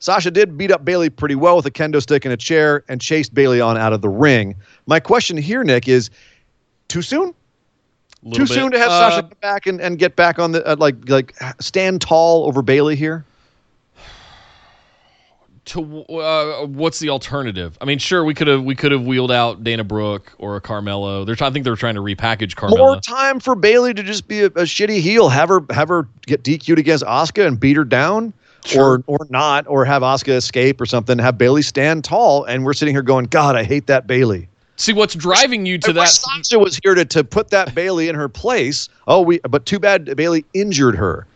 Sasha 0.04 0.30
did 0.30 0.58
beat 0.58 0.70
up 0.70 0.84
Bayley 0.84 1.10
pretty 1.10 1.36
well 1.36 1.56
with 1.56 1.66
a 1.66 1.72
kendo 1.72 2.02
stick 2.02 2.26
and 2.26 2.34
a 2.34 2.38
chair 2.38 2.84
and 2.90 3.00
chased 3.00 3.34
Bayley 3.34 3.62
on 3.62 3.78
out 3.78 3.94
of 3.94 4.02
the 4.02 4.10
ring. 4.10 4.54
My 4.86 5.00
question 5.00 5.38
here, 5.38 5.64
Nick, 5.64 5.88
is 5.88 6.10
too 6.90 7.02
soon? 7.02 7.34
Too 8.34 8.40
bit. 8.40 8.50
soon 8.50 8.74
to 8.74 8.80
have 8.80 8.90
Uh, 8.90 9.12
Sasha 9.12 9.22
come 9.22 9.38
back 9.40 9.66
and, 9.66 9.80
and 9.80 9.98
get 9.98 10.18
back 10.18 10.40
on 10.40 10.52
the 10.52 10.68
uh, 10.68 10.76
like 10.78 11.08
like 11.08 11.34
stand 11.62 12.02
tall 12.02 12.46
over 12.46 12.62
Bayley 12.62 12.98
here? 12.98 13.24
to 15.66 16.04
uh, 16.08 16.66
what's 16.66 17.00
the 17.00 17.08
alternative? 17.08 17.78
I 17.80 17.86
mean, 17.86 17.98
sure, 17.98 18.26
we 18.26 18.34
could 18.34 18.48
have 18.48 18.62
we 18.62 18.76
could 18.76 18.92
have 18.92 19.04
wheeled 19.04 19.32
out 19.32 19.64
Dana 19.64 19.86
Brooke 19.86 20.34
or 20.38 20.58
a 20.58 20.62
Carmella. 20.62 21.26
They're 21.26 21.36
trying, 21.36 21.52
I 21.52 21.54
think 21.54 21.64
they're 21.64 21.78
trying 21.78 21.96
to 21.96 22.02
repackage 22.02 22.56
Carmella. 22.56 22.78
More 22.78 23.00
time 23.00 23.40
for 23.40 23.56
Bayley 23.56 23.94
to 23.94 24.04
just 24.04 24.28
be 24.28 24.42
a, 24.42 24.48
a 24.48 24.64
shitty 24.64 25.00
heel. 25.00 25.30
Have 25.30 25.48
her 25.48 25.62
have 25.70 25.88
her 25.88 26.10
get 26.26 26.44
DQ'd 26.44 26.78
against 26.78 27.06
Asuka 27.06 27.48
and 27.48 27.58
beat 27.58 27.78
her 27.78 27.86
down, 27.86 28.34
or 28.76 29.04
or 29.08 29.28
not, 29.30 29.66
or 29.68 29.86
have 29.86 30.02
Asuka 30.02 30.36
escape 30.36 30.80
or 30.80 30.86
something. 30.86 31.18
Have 31.20 31.38
Bayley 31.38 31.62
stand 31.62 32.04
tall, 32.04 32.44
and 32.46 32.66
we're 32.66 32.74
sitting 32.74 32.94
here 32.94 33.02
going, 33.02 33.26
God, 33.26 33.56
I 33.56 33.64
hate 33.64 33.88
that 33.88 34.08
Bayley. 34.08 34.48
See 34.76 34.94
what's 34.94 35.14
driving 35.14 35.66
you 35.66 35.78
to 35.80 35.92
I 35.92 35.94
that. 35.94 36.08
Sasha 36.08 36.58
was 36.58 36.80
here 36.84 36.96
to, 36.96 37.06
to 37.06 37.24
put 37.24 37.50
that 37.52 37.76
Bayley 37.76 38.10
in 38.10 38.16
her 38.16 38.30
place. 38.30 38.90
Oh, 39.08 39.22
we 39.22 39.40
but 39.40 39.66
too 39.66 39.80
bad 39.80 40.16
Bayley 40.16 40.46
injured 40.54 40.96
her. 40.96 41.28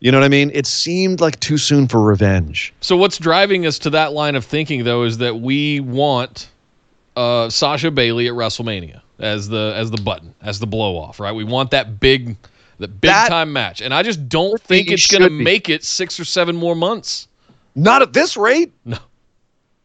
You 0.00 0.10
know 0.10 0.18
what 0.18 0.24
I 0.24 0.28
mean? 0.28 0.50
It 0.54 0.66
seemed 0.66 1.20
like 1.20 1.38
too 1.40 1.58
soon 1.58 1.86
for 1.86 2.00
revenge. 2.00 2.72
So 2.80 2.96
what's 2.96 3.18
driving 3.18 3.66
us 3.66 3.78
to 3.80 3.90
that 3.90 4.12
line 4.12 4.34
of 4.34 4.44
thinking 4.44 4.84
though 4.84 5.02
is 5.02 5.18
that 5.18 5.40
we 5.40 5.80
want 5.80 6.50
uh, 7.16 7.50
Sasha 7.50 7.90
Bayley 7.90 8.28
at 8.28 8.34
WrestleMania 8.34 9.02
as 9.18 9.48
the 9.48 9.74
as 9.76 9.90
the 9.90 10.00
button 10.00 10.34
as 10.40 10.58
the 10.58 10.66
blow 10.66 10.96
off, 10.96 11.20
right? 11.20 11.32
We 11.32 11.44
want 11.44 11.70
that 11.72 12.00
big 12.00 12.36
the 12.80 12.88
big 12.88 13.10
That- 13.10 13.28
time 13.28 13.52
match, 13.52 13.80
and 13.80 13.94
I 13.94 14.02
just 14.02 14.28
don't 14.28 14.60
think 14.60 14.90
it's 14.90 15.06
going 15.06 15.22
to 15.22 15.30
make 15.30 15.68
it 15.68 15.84
six 15.84 16.18
or 16.18 16.24
seven 16.24 16.56
more 16.56 16.74
months. 16.74 17.28
Not 17.76 18.02
at 18.02 18.12
this 18.12 18.36
rate. 18.36 18.72
No. 18.84 18.98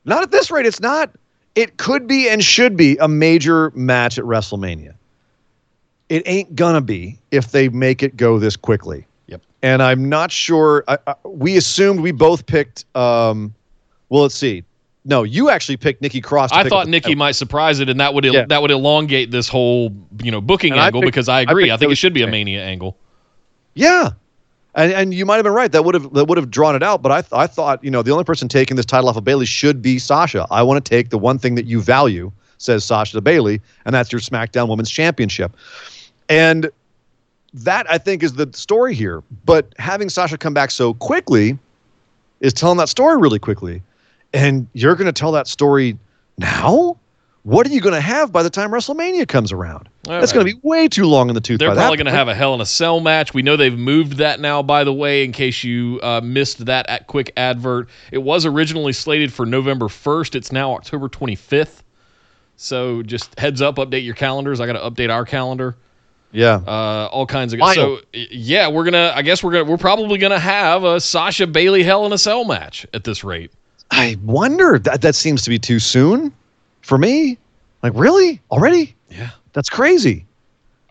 Not 0.05 0.23
at 0.23 0.31
this 0.31 0.49
rate. 0.49 0.65
It's 0.65 0.79
not. 0.79 1.11
It 1.55 1.77
could 1.77 2.07
be 2.07 2.27
and 2.29 2.43
should 2.43 2.75
be 2.75 2.97
a 2.97 3.07
major 3.07 3.71
match 3.75 4.17
at 4.17 4.25
WrestleMania. 4.25 4.93
it 6.09 6.23
ain't 6.25 6.55
gonna 6.55 6.81
be 6.81 7.17
if 7.31 7.51
they 7.51 7.67
make 7.69 8.03
it 8.03 8.15
go 8.17 8.37
this 8.39 8.55
quickly. 8.55 9.05
Yep. 9.27 9.41
And 9.63 9.81
I'm 9.81 10.07
not 10.07 10.31
sure. 10.31 10.83
I, 10.87 10.97
I, 11.07 11.15
we 11.23 11.57
assumed 11.57 11.99
we 12.01 12.11
both 12.11 12.45
picked. 12.45 12.85
Um, 12.95 13.53
well, 14.09 14.21
let's 14.23 14.35
see. 14.35 14.63
No, 15.07 15.21
you 15.21 15.49
actually 15.51 15.77
picked 15.77 16.01
Nikki 16.01 16.19
Cross. 16.19 16.49
to 16.51 16.57
I 16.57 16.67
thought 16.67 16.87
Nikki 16.87 17.09
title. 17.09 17.17
might 17.19 17.33
surprise 17.33 17.79
it, 17.79 17.89
and 17.89 17.99
that 17.99 18.13
would 18.15 18.25
el- 18.25 18.33
Yeah. 18.33 18.45
that 18.49 18.61
would 18.61 18.71
elongate 18.71 19.29
this 19.31 19.47
whole 19.47 19.93
you 20.23 20.31
know 20.31 20.41
booking 20.41 20.71
And 20.73 20.81
I 20.81 20.87
angle 20.87 21.01
picked- 21.01 21.13
because 21.13 21.29
I 21.29 21.39
I 21.39 21.41
agree. 21.41 21.65
picked 21.65 21.73
I, 21.73 21.77
think 21.77 21.91
it 21.91 21.95
should 21.95 22.13
be 22.13 22.23
a 22.23 22.27
mania 22.27 22.63
angle. 22.63 22.97
Yeah. 23.75 24.11
And, 24.73 24.91
and 24.91 25.13
you 25.13 25.25
might 25.25 25.35
have 25.35 25.43
been 25.45 25.53
right. 25.53 25.71
That 25.71 25.85
would 25.85 25.93
have 25.95 26.11
that 26.13 26.25
would 26.25 26.37
have 26.37 26.49
drawn 26.49 26.75
it 26.75 26.81
out. 26.83 27.01
But 27.01 27.11
I 27.11 27.21
th- 27.21 27.31
I 27.33 27.45
thought 27.47 27.83
you 27.83 27.91
know 27.91 28.01
the 28.01 28.11
only 28.11 28.23
person 28.23 28.47
taking 28.47 28.75
this 28.77 28.85
title 28.85 29.07
off 29.07 29.15
of 29.15 29.23
Bayley 29.23 29.45
should 29.45 29.81
be 29.81 29.99
Sasha. 29.99 30.47
I 30.51 30.63
want 30.63 30.83
to 30.83 30.89
take 30.89 31.11
the 31.11 31.17
one 31.19 31.37
thing 31.37 31.53
that 31.55 31.65
you 31.65 31.81
value, 31.81 32.31
says 32.57 32.83
Sasha 32.83 33.13
to 33.13 33.21
Bayley, 33.21 33.61
and 33.85 33.93
that's 33.93 34.11
your 34.11 34.19
SmackDown 34.19 34.67
Women's 34.69 34.89
Championship. 34.89 35.55
And 36.29 36.69
that 37.53 37.85
I 37.89 37.97
think 37.99 38.21
is 38.23 38.33
the 38.33 38.49
story 38.53 38.93
here. 38.95 39.23
But 39.45 39.71
having 39.77 40.09
Sasha 40.09 40.37
come 40.37 40.53
back 40.53 40.71
so 40.71 40.93
quickly 40.95 41.57
is 42.41 42.53
telling 42.53 42.77
that 42.79 42.89
story 42.89 43.17
really 43.17 43.39
quickly. 43.39 43.81
And 44.35 44.67
you're 44.73 44.95
going 44.95 45.07
to 45.07 45.13
tell 45.13 45.31
that 45.33 45.47
story 45.47 45.97
now. 46.37 46.97
What 47.43 47.67
are 47.67 47.69
you 47.69 47.79
going 47.79 47.93
to 47.93 48.01
have 48.01 48.31
by 48.31 48.41
the 48.41 48.49
time 48.49 48.71
WrestleMania 48.71 49.27
comes 49.27 49.51
around? 49.51 49.87
All 50.07 50.19
That's 50.19 50.31
right. 50.31 50.43
going 50.43 50.47
to 50.47 50.55
be 50.55 50.59
way 50.67 50.87
too 50.87 51.05
long 51.05 51.29
in 51.29 51.35
the 51.35 51.41
tooth. 51.41 51.59
They're 51.59 51.75
probably 51.75 51.97
going 51.97 52.07
to 52.07 52.11
have 52.11 52.27
a 52.27 52.33
Hell 52.33 52.55
in 52.55 52.61
a 52.61 52.65
Cell 52.65 53.01
match. 53.01 53.35
We 53.35 53.43
know 53.43 53.55
they've 53.55 53.77
moved 53.77 54.13
that 54.13 54.39
now, 54.39 54.63
by 54.63 54.83
the 54.83 54.91
way, 54.91 55.23
in 55.23 55.31
case 55.31 55.63
you 55.63 55.99
uh, 56.01 56.21
missed 56.23 56.65
that 56.65 56.89
at 56.89 57.05
quick 57.05 57.31
advert. 57.37 57.89
It 58.11 58.17
was 58.17 58.47
originally 58.47 58.93
slated 58.93 59.31
for 59.31 59.45
November 59.45 59.85
1st. 59.85 60.33
It's 60.33 60.51
now 60.51 60.73
October 60.73 61.07
25th. 61.07 61.83
So 62.57 63.03
just 63.03 63.37
heads 63.39 63.61
up, 63.61 63.75
update 63.75 64.05
your 64.05 64.15
calendars. 64.15 64.59
I 64.59 64.65
got 64.65 64.73
to 64.73 64.79
update 64.79 65.13
our 65.13 65.25
calendar. 65.25 65.75
Yeah. 66.31 66.61
Uh, 66.65 67.09
all 67.11 67.25
kinds 67.27 67.53
of 67.53 67.59
so 67.73 67.99
yeah, 68.11 68.67
we're 68.67 68.83
gonna. 68.83 69.13
I 69.15 69.21
guess 69.21 69.41
we're 69.41 69.51
gonna. 69.53 69.63
We're 69.65 69.77
probably 69.77 70.17
gonna 70.17 70.39
have 70.39 70.83
a 70.83 70.99
Sasha 70.99 71.47
Bayley 71.47 71.81
Hell 71.81 72.05
in 72.05 72.11
a 72.11 72.17
Cell 72.17 72.43
match 72.43 72.85
at 72.93 73.05
this 73.05 73.23
rate. 73.23 73.51
I 73.97 74.17
wonder 74.23 74.77
that 74.79 75.01
that 75.01 75.15
seems 75.15 75.43
to 75.43 75.49
be 75.49 75.57
too 75.57 75.79
soon 75.79 76.33
for 76.81 76.97
me. 76.97 77.37
Like, 77.81 77.93
really? 77.95 78.41
Already? 78.51 78.93
Yeah. 79.09 79.29
That's 79.53 79.69
crazy. 79.69 80.25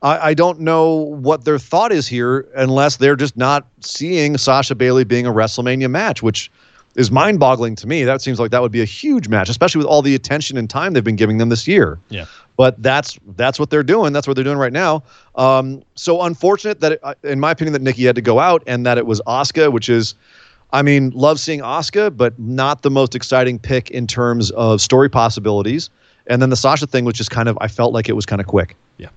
I, 0.02 0.30
I 0.30 0.34
don't 0.34 0.60
know 0.60 0.92
what 0.92 1.44
their 1.44 1.58
thought 1.58 1.92
is 1.92 2.06
here 2.06 2.46
unless 2.56 2.96
they're 2.96 3.16
just 3.16 3.36
not 3.36 3.66
seeing 3.80 4.38
Sasha 4.38 4.74
Bayley 4.74 5.04
being 5.04 5.26
a 5.26 5.32
WrestleMania 5.32 5.90
match, 5.90 6.22
which 6.22 6.50
is 6.94 7.10
mind 7.10 7.40
boggling 7.40 7.74
to 7.76 7.86
me. 7.86 8.04
That 8.04 8.22
seems 8.22 8.38
like 8.38 8.50
that 8.52 8.62
would 8.62 8.72
be 8.72 8.80
a 8.80 8.86
huge 8.86 9.28
match, 9.28 9.48
especially 9.48 9.80
with 9.80 9.86
all 9.86 10.00
the 10.00 10.14
attention 10.14 10.56
and 10.56 10.70
time 10.70 10.92
they've 10.92 11.04
been 11.04 11.16
giving 11.16 11.38
them 11.38 11.48
this 11.48 11.66
year. 11.66 11.98
Yeah. 12.08 12.26
But 12.56 12.80
that's 12.82 13.18
that's 13.36 13.58
what 13.58 13.70
they're 13.70 13.82
doing. 13.82 14.12
That's 14.12 14.28
what 14.28 14.34
they're 14.34 14.44
doing 14.44 14.58
right 14.58 14.72
now. 14.72 15.02
Um, 15.34 15.82
so 15.96 16.22
unfortunate 16.22 16.80
that, 16.80 16.92
it, 16.92 17.00
uh, 17.02 17.14
in 17.24 17.40
my 17.40 17.50
opinion, 17.50 17.72
that 17.72 17.82
Nikki 17.82 18.04
had 18.04 18.14
to 18.14 18.22
go 18.22 18.38
out 18.38 18.62
and 18.66 18.86
that 18.86 18.96
it 18.96 19.06
was 19.06 19.20
Asuka, 19.26 19.72
which 19.72 19.88
is, 19.88 20.14
I 20.74 20.82
mean, 20.82 21.10
love 21.10 21.38
seeing 21.38 21.60
Asuka, 21.60 22.14
but 22.14 22.36
not 22.36 22.82
the 22.82 22.90
most 22.90 23.14
exciting 23.14 23.60
pick 23.60 23.92
in 23.92 24.08
terms 24.08 24.50
of 24.50 24.80
story 24.80 25.08
possibilities. 25.08 25.88
And 26.26 26.42
then 26.42 26.50
the 26.50 26.56
Sasha 26.56 26.88
thing 26.88 27.04
was 27.04 27.14
just 27.14 27.30
kind 27.30 27.48
of, 27.48 27.56
I 27.60 27.68
felt 27.68 27.92
like 27.92 28.08
it 28.08 28.14
was 28.14 28.26
kind 28.26 28.40
of 28.40 28.48
quick. 28.48 28.74
Yeah. 28.98 29.10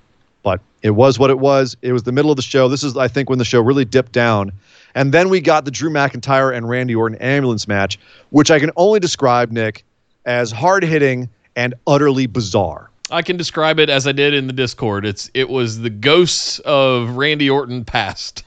But 0.44 0.60
it 0.82 0.90
was 0.90 1.18
what 1.18 1.30
it 1.30 1.40
was. 1.40 1.76
It 1.82 1.92
was 1.92 2.04
the 2.04 2.12
middle 2.12 2.30
of 2.30 2.36
the 2.36 2.42
show. 2.42 2.68
This 2.68 2.84
is, 2.84 2.96
I 2.96 3.08
think, 3.08 3.28
when 3.28 3.40
the 3.40 3.44
show 3.44 3.60
really 3.60 3.84
dipped 3.84 4.12
down. 4.12 4.52
And 4.94 5.12
then 5.12 5.30
we 5.30 5.40
got 5.40 5.64
the 5.64 5.72
Drew 5.72 5.90
McIntyre 5.90 6.56
and 6.56 6.68
Randy 6.68 6.94
Orton 6.94 7.18
ambulance 7.18 7.66
match, 7.66 7.98
which 8.30 8.52
I 8.52 8.60
can 8.60 8.70
only 8.76 9.00
describe, 9.00 9.50
Nick, 9.50 9.84
as 10.26 10.52
hard 10.52 10.84
hitting 10.84 11.28
and 11.56 11.74
utterly 11.88 12.28
bizarre. 12.28 12.88
I 13.10 13.22
can 13.22 13.36
describe 13.36 13.80
it 13.80 13.90
as 13.90 14.06
I 14.06 14.12
did 14.12 14.32
in 14.32 14.46
the 14.46 14.52
Discord. 14.52 15.04
It's 15.04 15.28
it 15.34 15.48
was 15.48 15.80
the 15.80 15.90
ghosts 15.90 16.60
of 16.60 17.16
Randy 17.16 17.50
Orton 17.50 17.84
past. 17.84 18.44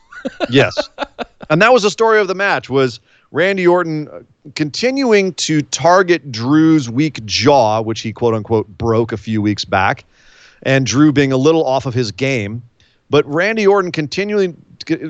yes 0.49 0.75
and 1.51 1.61
that 1.61 1.73
was 1.73 1.83
the 1.83 1.91
story 1.91 2.19
of 2.19 2.27
the 2.27 2.33
match 2.33 2.69
was 2.69 2.99
randy 3.31 3.67
orton 3.67 4.07
uh, 4.07 4.21
continuing 4.55 5.33
to 5.33 5.61
target 5.63 6.31
drew's 6.31 6.89
weak 6.89 7.23
jaw 7.25 7.81
which 7.81 8.01
he 8.01 8.11
quote 8.11 8.33
unquote 8.33 8.67
broke 8.77 9.11
a 9.11 9.17
few 9.17 9.41
weeks 9.41 9.63
back 9.65 10.05
and 10.63 10.85
drew 10.85 11.11
being 11.11 11.31
a 11.31 11.37
little 11.37 11.65
off 11.65 11.85
of 11.85 11.93
his 11.93 12.11
game 12.11 12.63
but 13.09 13.23
randy 13.31 13.67
orton 13.67 13.91
continuing 13.91 14.59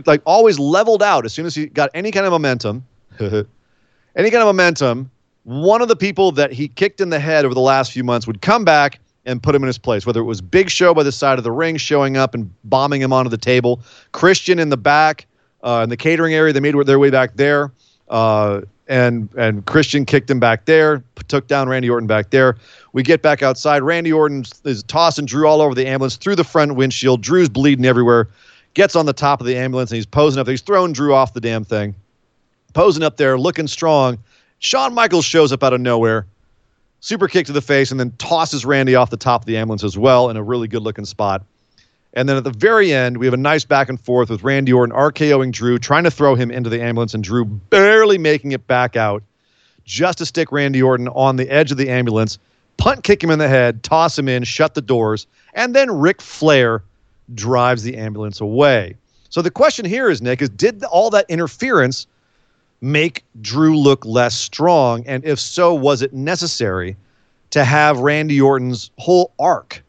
like 0.05 0.21
always 0.25 0.59
leveled 0.59 1.01
out 1.01 1.23
as 1.23 1.31
soon 1.31 1.45
as 1.45 1.55
he 1.55 1.67
got 1.67 1.89
any 1.93 2.11
kind 2.11 2.25
of 2.25 2.31
momentum 2.31 2.85
any 3.19 3.45
kind 4.15 4.35
of 4.35 4.45
momentum 4.45 5.09
one 5.43 5.81
of 5.81 5.87
the 5.87 5.95
people 5.95 6.31
that 6.33 6.51
he 6.51 6.67
kicked 6.67 6.99
in 7.01 7.09
the 7.09 7.19
head 7.19 7.45
over 7.45 7.53
the 7.53 7.61
last 7.61 7.91
few 7.91 8.03
months 8.03 8.27
would 8.27 8.41
come 8.41 8.65
back 8.65 8.99
and 9.25 9.41
put 9.41 9.53
him 9.53 9.63
in 9.63 9.67
his 9.67 9.77
place. 9.77 10.05
Whether 10.05 10.19
it 10.19 10.25
was 10.25 10.41
Big 10.41 10.69
Show 10.69 10.93
by 10.93 11.03
the 11.03 11.11
side 11.11 11.37
of 11.37 11.43
the 11.43 11.51
ring 11.51 11.77
showing 11.77 12.17
up 12.17 12.33
and 12.33 12.51
bombing 12.63 13.01
him 13.01 13.13
onto 13.13 13.29
the 13.29 13.37
table, 13.37 13.81
Christian 14.11 14.59
in 14.59 14.69
the 14.69 14.77
back 14.77 15.25
uh, 15.63 15.81
in 15.83 15.89
the 15.89 15.97
catering 15.97 16.33
area, 16.33 16.53
they 16.53 16.59
made 16.59 16.75
their 16.85 16.99
way 16.99 17.09
back 17.09 17.35
there, 17.35 17.71
uh, 18.09 18.61
and 18.87 19.29
and 19.37 19.65
Christian 19.65 20.05
kicked 20.05 20.29
him 20.29 20.39
back 20.39 20.65
there, 20.65 21.03
took 21.27 21.47
down 21.47 21.69
Randy 21.69 21.89
Orton 21.89 22.07
back 22.07 22.29
there. 22.29 22.57
We 22.93 23.03
get 23.03 23.21
back 23.21 23.41
outside. 23.41 23.83
Randy 23.83 24.11
Orton 24.11 24.43
is 24.65 24.83
tossing 24.83 25.25
Drew 25.25 25.47
all 25.47 25.61
over 25.61 25.73
the 25.73 25.87
ambulance 25.87 26.17
through 26.17 26.35
the 26.35 26.43
front 26.43 26.75
windshield. 26.75 27.21
Drew's 27.21 27.49
bleeding 27.49 27.85
everywhere. 27.85 28.27
Gets 28.73 28.95
on 28.95 29.05
the 29.05 29.13
top 29.13 29.41
of 29.41 29.47
the 29.47 29.55
ambulance 29.55 29.91
and 29.91 29.97
he's 29.97 30.05
posing 30.05 30.39
up 30.39 30.45
there. 30.45 30.53
He's 30.53 30.61
throwing 30.61 30.93
Drew 30.93 31.13
off 31.13 31.33
the 31.33 31.41
damn 31.41 31.63
thing, 31.63 31.95
posing 32.73 33.03
up 33.03 33.17
there, 33.17 33.37
looking 33.37 33.67
strong. 33.67 34.17
Shawn 34.59 34.93
Michaels 34.93 35.25
shows 35.25 35.51
up 35.51 35.63
out 35.63 35.73
of 35.73 35.81
nowhere 35.81 36.25
super 37.01 37.27
kick 37.27 37.45
to 37.47 37.51
the 37.51 37.61
face, 37.61 37.91
and 37.91 37.99
then 37.99 38.11
tosses 38.17 38.65
Randy 38.65 38.95
off 38.95 39.09
the 39.09 39.17
top 39.17 39.41
of 39.41 39.45
the 39.45 39.57
ambulance 39.57 39.83
as 39.83 39.97
well 39.97 40.29
in 40.29 40.37
a 40.37 40.43
really 40.43 40.67
good 40.67 40.81
looking 40.81 41.05
spot. 41.05 41.43
And 42.13 42.27
then 42.27 42.35
at 42.35 42.43
the 42.43 42.51
very 42.51 42.93
end, 42.93 43.17
we 43.17 43.25
have 43.25 43.33
a 43.33 43.37
nice 43.37 43.63
back 43.63 43.87
and 43.87 43.99
forth 43.99 44.29
with 44.29 44.43
Randy 44.43 44.73
Orton 44.73 44.95
RKOing 44.95 45.51
Drew, 45.51 45.79
trying 45.79 46.03
to 46.03 46.11
throw 46.11 46.35
him 46.35 46.51
into 46.51 46.69
the 46.69 46.81
ambulance, 46.81 47.13
and 47.13 47.23
Drew 47.23 47.45
barely 47.45 48.17
making 48.17 48.51
it 48.51 48.67
back 48.67 48.95
out 48.95 49.23
just 49.85 50.17
to 50.17 50.25
stick 50.25 50.51
Randy 50.51 50.81
Orton 50.81 51.07
on 51.09 51.37
the 51.37 51.49
edge 51.49 51.71
of 51.71 51.77
the 51.77 51.89
ambulance, 51.89 52.37
punt 52.77 53.03
kick 53.03 53.23
him 53.23 53.29
in 53.29 53.39
the 53.39 53.47
head, 53.47 53.83
toss 53.83 54.17
him 54.17 54.27
in, 54.27 54.43
shut 54.43 54.73
the 54.73 54.81
doors, 54.81 55.25
and 55.53 55.73
then 55.73 55.89
Ric 55.89 56.21
Flair 56.21 56.83
drives 57.33 57.83
the 57.83 57.97
ambulance 57.97 58.41
away. 58.41 58.95
So 59.29 59.41
the 59.41 59.51
question 59.51 59.85
here 59.85 60.09
is, 60.09 60.21
Nick, 60.21 60.41
is 60.41 60.49
did 60.49 60.83
all 60.83 61.09
that 61.11 61.25
interference 61.29 62.07
make 62.81 63.23
Drew 63.39 63.77
look 63.77 64.05
less 64.05 64.35
strong? 64.35 65.05
And 65.07 65.23
if 65.23 65.39
so, 65.39 65.73
was 65.73 66.01
it 66.01 66.13
necessary 66.13 66.97
to 67.51 67.63
have 67.63 67.99
Randy 67.99 68.41
Orton's 68.41 68.91
whole 68.97 69.31
arc 69.39 69.81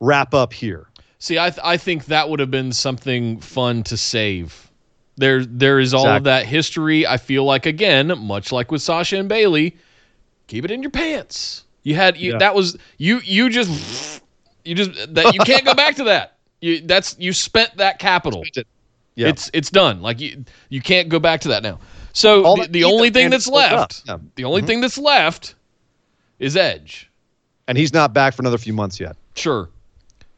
wrap 0.00 0.32
up 0.34 0.52
here? 0.52 0.86
See, 1.22 1.38
I 1.38 1.50
th- 1.50 1.60
I 1.62 1.76
think 1.76 2.06
that 2.06 2.28
would 2.28 2.40
have 2.40 2.50
been 2.50 2.72
something 2.72 3.38
fun 3.38 3.84
to 3.84 3.96
save. 3.96 4.68
There 5.16 5.44
there 5.44 5.78
is 5.78 5.94
all 5.94 6.04
of 6.08 6.24
that 6.24 6.46
history. 6.46 7.06
I 7.06 7.16
feel 7.16 7.44
like 7.44 7.64
again, 7.64 8.12
much 8.18 8.50
like 8.50 8.72
with 8.72 8.82
Sasha 8.82 9.18
and 9.18 9.28
Bayley, 9.28 9.76
keep 10.48 10.64
it 10.64 10.72
in 10.72 10.82
your 10.82 10.90
pants. 10.90 11.62
You 11.84 11.94
had 11.94 12.16
you, 12.16 12.32
Yeah. 12.32 12.38
that 12.38 12.56
was 12.56 12.76
you 12.98 13.20
you 13.22 13.50
just 13.50 14.20
you 14.64 14.74
just 14.74 15.14
that 15.14 15.32
you 15.32 15.38
can't 15.44 15.64
go 15.64 15.74
back 15.74 15.94
to 15.96 16.04
that. 16.04 16.38
You 16.60 16.80
that's 16.80 17.14
you 17.20 17.32
spent 17.32 17.76
that 17.76 18.00
capital. 18.00 18.42
Yeah. 19.14 19.28
It's 19.28 19.48
it's 19.54 19.70
done. 19.70 20.02
Like 20.02 20.18
you 20.20 20.44
you 20.70 20.80
can't 20.80 21.08
go 21.08 21.20
back 21.20 21.42
to 21.42 21.48
that 21.50 21.62
now. 21.62 21.78
So 22.14 22.44
All 22.44 22.56
the, 22.56 22.66
the 22.66 22.82
only 22.82 23.10
thing 23.10 23.30
that's 23.30 23.46
left, 23.46 24.02
Yeah. 24.06 24.14
Mm-hmm. 24.14 24.26
the 24.34 24.44
only 24.44 24.62
thing 24.62 24.80
that's 24.80 24.98
left 24.98 25.54
is 26.40 26.56
Edge. 26.56 27.08
and 27.68 27.78
he's 27.78 27.92
not 27.92 28.12
back 28.12 28.34
for 28.34 28.42
another 28.42 28.58
few 28.58 28.72
months 28.72 28.98
yet. 28.98 29.14
Sure. 29.36 29.68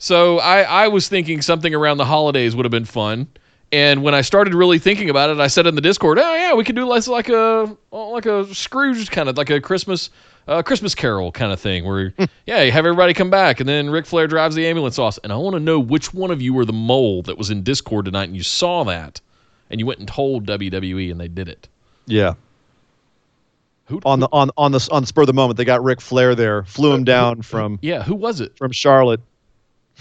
So 0.04 0.38
I, 0.38 0.60
I 0.64 0.88
was 0.88 1.08
thinking 1.08 1.40
something 1.40 1.74
around 1.74 1.96
the 1.96 2.04
holidays 2.04 2.54
would 2.54 2.66
have 2.66 2.70
been 2.70 2.84
fun. 2.84 3.26
And 3.72 4.02
when 4.02 4.14
I 4.14 4.20
started 4.20 4.52
really 4.52 4.78
thinking 4.78 5.08
about 5.08 5.30
it, 5.30 5.40
I 5.40 5.46
said 5.46 5.66
in 5.66 5.76
the 5.76 5.80
Discord, 5.80 6.18
"Oh 6.18 6.34
yeah, 6.34 6.52
we 6.52 6.62
could 6.62 6.76
do 6.76 6.84
less 6.84 7.08
like 7.08 7.30
a 7.30 7.74
like 7.90 8.26
a 8.26 8.54
Scrooge 8.54 9.10
kind 9.10 9.30
of 9.30 9.38
like 9.38 9.48
a 9.48 9.62
Christmas 9.62 10.10
uh, 10.46 10.62
Christmas 10.62 10.94
Carol 10.94 11.32
kind 11.32 11.52
of 11.52 11.58
thing, 11.58 11.86
where 11.86 12.12
yeah, 12.46 12.60
you 12.60 12.70
have 12.70 12.84
everybody 12.84 13.14
come 13.14 13.30
back, 13.30 13.60
and 13.60 13.68
then 13.68 13.88
Ric 13.88 14.04
Flair 14.04 14.26
drives 14.26 14.54
the 14.54 14.66
ambulance 14.66 14.98
off. 14.98 15.18
And 15.24 15.32
I 15.32 15.36
want 15.36 15.54
to 15.54 15.60
know 15.60 15.80
which 15.80 16.12
one 16.12 16.30
of 16.30 16.42
you 16.42 16.52
were 16.52 16.66
the 16.66 16.74
mole 16.74 17.22
that 17.22 17.38
was 17.38 17.48
in 17.48 17.62
Discord 17.62 18.04
tonight, 18.04 18.24
and 18.24 18.36
you 18.36 18.42
saw 18.42 18.84
that, 18.84 19.22
and 19.70 19.80
you 19.80 19.86
went 19.86 20.00
and 20.00 20.06
told 20.06 20.46
WWE, 20.46 21.10
and 21.12 21.18
they 21.18 21.28
did 21.28 21.48
it. 21.48 21.66
Yeah. 22.04 22.34
Who 23.86 24.02
On 24.04 24.20
the 24.20 24.28
on 24.32 24.50
on 24.58 24.72
the 24.72 24.86
on 24.92 25.02
the 25.02 25.06
spur 25.06 25.22
of 25.22 25.28
the 25.28 25.32
moment, 25.32 25.56
they 25.56 25.64
got 25.64 25.82
Ric 25.82 26.02
Flair 26.02 26.34
there, 26.34 26.64
flew 26.64 26.92
him 26.92 27.04
down 27.04 27.40
from 27.40 27.78
yeah, 27.80 28.02
who 28.02 28.14
was 28.14 28.42
it? 28.42 28.54
from 28.58 28.70
Charlotte 28.70 29.20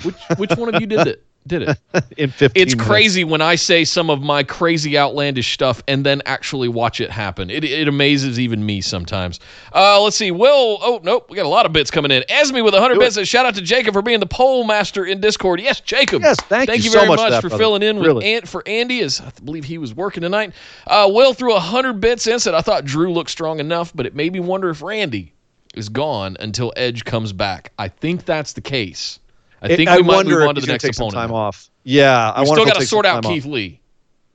Which 0.02 0.16
which 0.38 0.52
one 0.58 0.74
of 0.74 0.82
you 0.82 0.88
did 0.88 1.08
it? 1.08 1.24
Did 1.46 1.64
it? 1.64 1.78
in 2.18 2.30
15 2.30 2.62
it's 2.62 2.74
minutes. 2.74 2.88
crazy 2.90 3.24
when 3.26 3.42
I 3.42 3.56
say 3.56 3.84
some 3.84 4.10
of 4.10 4.22
my 4.22 4.44
crazy 4.44 4.98
outlandish 4.98 5.52
stuff 5.54 5.84
and 5.90 6.06
then 6.06 6.22
actually 6.26 6.70
watch 6.70 7.02
it 7.02 7.12
happen. 7.12 7.50
It, 7.50 7.66
it 7.66 7.90
amazes 7.90 8.40
even 8.40 8.66
me 8.66 8.80
sometimes. 8.80 9.42
Uh, 9.76 10.02
let's 10.02 10.16
see. 10.16 10.32
Will, 10.32 10.78
oh, 10.82 11.02
nope. 11.04 11.30
We 11.30 11.36
got 11.36 11.46
a 11.46 11.50
lot 11.50 11.66
of 11.66 11.74
bits 11.74 11.92
coming 11.92 12.12
in. 12.12 12.24
Esme 12.30 12.62
with 12.64 12.74
100 12.74 12.94
Do 12.94 13.00
bits. 13.02 13.18
And 13.18 13.28
shout 13.28 13.46
out 13.46 13.56
to 13.56 13.62
Jacob 13.62 13.94
for 13.94 14.02
being 14.02 14.22
the 14.22 14.26
poll 14.26 14.64
master 14.64 15.06
in 15.06 15.20
Discord. 15.20 15.60
Yes, 15.60 15.82
Jacob. 15.82 16.22
Yes, 16.22 16.38
thank 16.48 16.70
you 16.70 16.76
you 16.76 16.82
so 16.92 17.00
very 17.00 17.10
much 17.10 17.20
much, 17.20 17.42
for 17.42 17.50
brother. 17.50 17.62
filling 17.62 17.84
in 17.84 17.98
with 17.98 18.06
Really. 18.08 18.36
Ant 18.36 18.48
for 18.48 18.64
Andy, 18.66 19.02
as 19.02 19.20
I 19.20 19.30
believe 19.44 19.66
he 19.66 19.78
was 19.78 19.94
working 19.94 20.22
tonight. 20.22 20.54
Uh, 20.88 21.10
Will 21.12 21.34
threw 21.34 21.52
100 21.52 22.00
bits 22.00 22.26
in, 22.26 22.40
said, 22.40 22.54
I 22.54 22.62
thought 22.62 22.86
Drew 22.86 23.12
looked 23.12 23.32
strong 23.32 23.60
enough, 23.60 23.92
but 23.94 24.06
it 24.06 24.16
made 24.16 24.32
me 24.32 24.40
wonder 24.40 24.70
if 24.70 24.82
Randy 24.82 25.34
is 25.76 25.90
gone 25.90 26.38
until 26.40 26.72
Edge 26.78 27.04
comes 27.04 27.34
back. 27.34 27.74
I 27.78 27.90
think 27.90 28.24
that's 28.24 28.54
the 28.54 28.62
case. 28.62 29.20
I 29.64 29.76
think 29.76 29.90
I 29.90 29.98
we 29.98 30.04
might 30.04 30.16
wonder 30.16 30.40
move 30.40 30.50
on 30.50 30.56
to 30.56 30.62
the 30.62 30.68
next 30.68 30.84
take 30.84 30.94
some 30.94 31.08
opponent. 31.08 31.30
time 31.30 31.36
off. 31.36 31.70
Yeah, 31.84 32.32
I 32.32 32.42
We 32.42 32.48
still 32.48 32.66
got 32.66 32.76
to 32.76 32.86
sort 32.86 33.06
out 33.06 33.24
time 33.24 33.32
off. 33.32 33.34
Keith 33.34 33.46
Lee. 33.46 33.80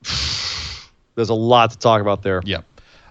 There's 1.15 1.29
a 1.29 1.33
lot 1.33 1.71
to 1.71 1.77
talk 1.77 2.01
about 2.01 2.23
there. 2.23 2.41
Yeah. 2.45 2.61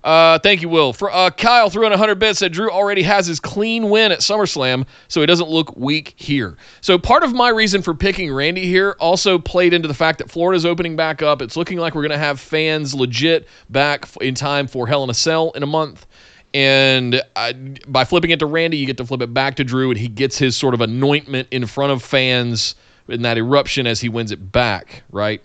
Uh, 0.04 0.38
thank 0.38 0.62
you, 0.62 0.68
Will. 0.68 0.92
For 0.92 1.12
uh, 1.12 1.30
Kyle 1.30 1.70
threw 1.70 1.84
in 1.84 1.90
100 1.90 2.18
bits 2.18 2.38
said 2.38 2.52
Drew 2.52 2.70
already 2.70 3.02
has 3.02 3.26
his 3.26 3.40
clean 3.40 3.90
win 3.90 4.12
at 4.12 4.20
SummerSlam, 4.20 4.86
so 5.08 5.20
he 5.20 5.26
doesn't 5.26 5.48
look 5.48 5.76
weak 5.76 6.14
here. 6.16 6.56
So 6.80 6.98
part 6.98 7.24
of 7.24 7.34
my 7.34 7.48
reason 7.50 7.82
for 7.82 7.94
picking 7.94 8.32
Randy 8.32 8.66
here 8.66 8.96
also 9.00 9.38
played 9.38 9.74
into 9.74 9.88
the 9.88 9.94
fact 9.94 10.18
that 10.18 10.30
Florida's 10.30 10.64
opening 10.64 10.96
back 10.96 11.20
up. 11.20 11.42
It's 11.42 11.56
looking 11.56 11.78
like 11.78 11.94
we're 11.94 12.02
going 12.02 12.12
to 12.12 12.18
have 12.18 12.40
fans 12.40 12.94
legit 12.94 13.48
back 13.70 14.06
in 14.20 14.34
time 14.34 14.66
for 14.66 14.86
Hell 14.86 15.04
in 15.04 15.10
a 15.10 15.14
Cell 15.14 15.50
in 15.54 15.62
a 15.62 15.66
month. 15.66 16.06
And 16.54 17.22
I, 17.36 17.52
by 17.86 18.04
flipping 18.04 18.30
it 18.30 18.38
to 18.38 18.46
Randy, 18.46 18.78
you 18.78 18.86
get 18.86 18.96
to 18.96 19.04
flip 19.04 19.20
it 19.20 19.34
back 19.34 19.56
to 19.56 19.64
Drew, 19.64 19.90
and 19.90 19.98
he 19.98 20.08
gets 20.08 20.38
his 20.38 20.56
sort 20.56 20.74
of 20.74 20.80
anointment 20.80 21.48
in 21.50 21.66
front 21.66 21.92
of 21.92 22.02
fans 22.02 22.74
in 23.08 23.22
that 23.22 23.38
eruption 23.38 23.86
as 23.86 24.00
he 24.00 24.08
wins 24.08 24.32
it 24.32 24.52
back, 24.52 25.02
right? 25.10 25.42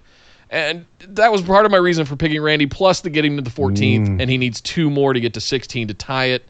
And 0.50 0.86
that 1.00 1.32
was 1.32 1.42
part 1.42 1.66
of 1.66 1.72
my 1.72 1.78
reason 1.78 2.06
for 2.06 2.16
picking 2.16 2.42
Randy, 2.42 2.68
plus 2.68 3.02
the 3.02 3.10
getting 3.10 3.36
to 3.38 3.42
the 3.42 3.50
14th, 3.50 4.08
mm. 4.08 4.22
and 4.22 4.30
he 4.30 4.38
needs 4.38 4.62
two 4.62 4.90
more 4.90 5.14
to 5.14 5.20
get 5.20 5.34
to 5.34 5.42
16 5.42 5.88
to 5.88 5.94
tie 5.94 6.26
it 6.26 6.48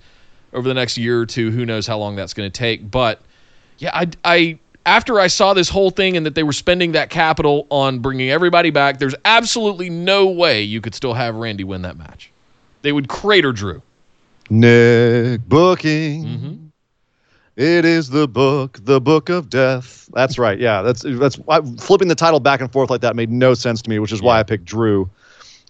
over 0.51 0.67
the 0.67 0.73
next 0.73 0.97
year 0.97 1.21
or 1.21 1.25
two. 1.25 1.51
Who 1.51 1.65
knows 1.65 1.87
how 1.87 1.97
long 1.97 2.15
that's 2.15 2.33
going 2.33 2.51
to 2.51 2.57
take? 2.57 2.89
But 2.89 3.21
yeah, 3.77 3.91
I, 3.93 4.09
I 4.23 4.59
after 4.85 5.19
I 5.19 5.27
saw 5.27 5.53
this 5.53 5.69
whole 5.69 5.89
thing 5.89 6.17
and 6.17 6.25
that 6.25 6.35
they 6.35 6.43
were 6.43 6.53
spending 6.53 6.91
that 6.93 7.09
capital 7.09 7.67
on 7.69 7.99
bringing 7.99 8.29
everybody 8.29 8.69
back, 8.69 8.99
there's 8.99 9.15
absolutely 9.25 9.89
no 9.89 10.27
way 10.27 10.61
you 10.61 10.81
could 10.81 10.93
still 10.93 11.13
have 11.13 11.35
Randy 11.35 11.63
win 11.63 11.83
that 11.83 11.97
match. 11.97 12.31
They 12.81 12.91
would 12.91 13.07
crater 13.07 13.51
Drew. 13.51 13.81
Nick 14.53 15.41
booking. 15.47 16.25
Mm-hmm. 16.25 16.53
It 17.55 17.85
is 17.85 18.09
the 18.09 18.27
book, 18.27 18.79
the 18.81 18.99
book 18.99 19.29
of 19.29 19.49
death. 19.49 20.09
That's 20.13 20.39
right. 20.39 20.59
Yeah, 20.59 20.81
that's 20.81 21.03
that's 21.05 21.39
I, 21.47 21.61
flipping 21.79 22.07
the 22.07 22.15
title 22.15 22.39
back 22.39 22.61
and 22.61 22.71
forth 22.71 22.89
like 22.89 23.01
that 23.01 23.15
made 23.15 23.29
no 23.31 23.53
sense 23.53 23.81
to 23.83 23.89
me, 23.89 23.99
which 23.99 24.11
is 24.11 24.21
why 24.21 24.39
I 24.39 24.43
picked 24.43 24.65
Drew. 24.65 25.09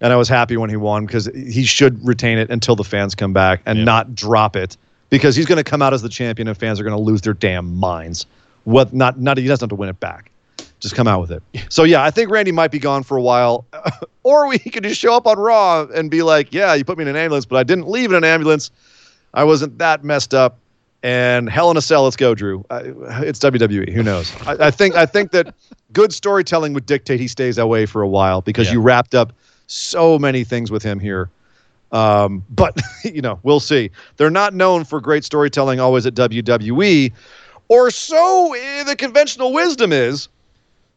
And 0.02 0.12
I 0.12 0.16
was 0.16 0.28
happy 0.28 0.58
when 0.58 0.70
he 0.70 0.76
won 0.76 1.06
because 1.06 1.28
he 1.28 1.64
should 1.64 2.06
retain 2.06 2.38
it 2.38 2.50
until 2.50 2.76
the 2.76 2.84
fans 2.84 3.16
come 3.16 3.32
back 3.32 3.62
and 3.66 3.80
Yeah. 3.80 3.86
not 3.86 4.16
drop 4.16 4.56
it 4.56 4.76
because 5.10 5.36
he's 5.36 5.46
going 5.46 5.58
to 5.58 5.64
come 5.64 5.82
out 5.82 5.94
as 5.94 6.02
the 6.02 6.10
champion 6.10 6.48
and 6.48 6.58
fans 6.58 6.80
are 6.80 6.84
going 6.84 6.96
to 6.96 7.02
lose 7.02 7.22
their 7.22 7.34
damn 7.34 7.76
minds. 7.76 8.26
What? 8.66 8.94
Not 8.94 9.20
not 9.20 9.38
he 9.38 9.48
doesn't 9.48 9.64
have 9.64 9.70
to 9.70 9.76
win 9.76 9.90
it 9.90 10.00
back. 10.00 10.30
Just 10.84 10.96
come 10.96 11.08
out 11.08 11.22
with 11.22 11.32
it. 11.32 11.42
So 11.70 11.84
yeah, 11.86 12.04
I 12.04 12.12
think 12.12 12.30
Randy 12.30 12.52
might 12.52 12.70
be 12.72 12.78
gone 12.78 13.04
for 13.04 13.18
a 13.18 13.22
while, 13.22 13.66
or 14.24 14.48
we 14.48 14.60
could 14.60 14.84
just 14.84 15.00
show 15.00 15.16
up 15.16 15.26
on 15.26 15.40
Raw 15.40 15.88
and 15.96 16.12
be 16.12 16.22
like, 16.24 16.54
"Yeah, 16.54 16.74
you 16.74 16.84
put 16.86 16.98
me 16.98 17.02
in 17.04 17.08
an 17.08 17.16
ambulance, 17.16 17.46
but 17.46 17.56
I 17.56 17.64
didn't 17.64 17.88
leave 17.88 18.12
in 18.12 18.18
an 18.18 18.24
ambulance. 18.26 18.70
I 19.34 19.44
wasn't 19.46 19.78
that 19.80 20.04
messed 20.04 20.34
up." 20.34 20.60
And 21.02 21.50
Hell 21.50 21.70
in 21.72 21.76
a 21.78 21.82
Cell, 21.82 22.04
let's 22.04 22.16
go, 22.16 22.34
Drew. 22.36 22.66
I, 22.70 22.80
it's 23.24 23.40
WWE. 23.40 23.92
Who 23.92 24.04
knows? 24.04 24.32
I, 24.46 24.68
I 24.68 24.72
think 24.72 24.96
I 24.96 25.06
think 25.06 25.32
that 25.32 25.54
good 25.94 26.14
storytelling 26.14 26.74
would 26.74 26.86
dictate 26.86 27.20
he 27.20 27.28
stays 27.28 27.58
away 27.58 27.86
for 27.86 28.02
a 28.02 28.08
while 28.08 28.42
because 28.42 28.68
Yeah. 28.68 28.74
you 28.74 28.82
wrapped 28.82 29.16
up 29.16 29.34
so 29.68 30.20
many 30.20 30.44
things 30.44 30.70
with 30.70 30.84
him 30.84 31.00
here. 31.00 31.30
Um, 31.94 32.44
but 32.50 32.80
you 33.06 33.22
know, 33.22 33.40
we'll 33.44 33.60
see. 33.62 33.90
They're 34.18 34.30
not 34.30 34.54
known 34.54 34.84
for 34.84 35.00
great 35.00 35.24
storytelling 35.24 35.80
always 35.80 36.06
at 36.06 36.14
WWE, 36.16 37.12
or 37.70 37.90
so 37.92 38.54
eh, 38.54 38.84
the 38.84 38.96
conventional 38.98 39.54
wisdom 39.54 39.92
is. 39.94 40.28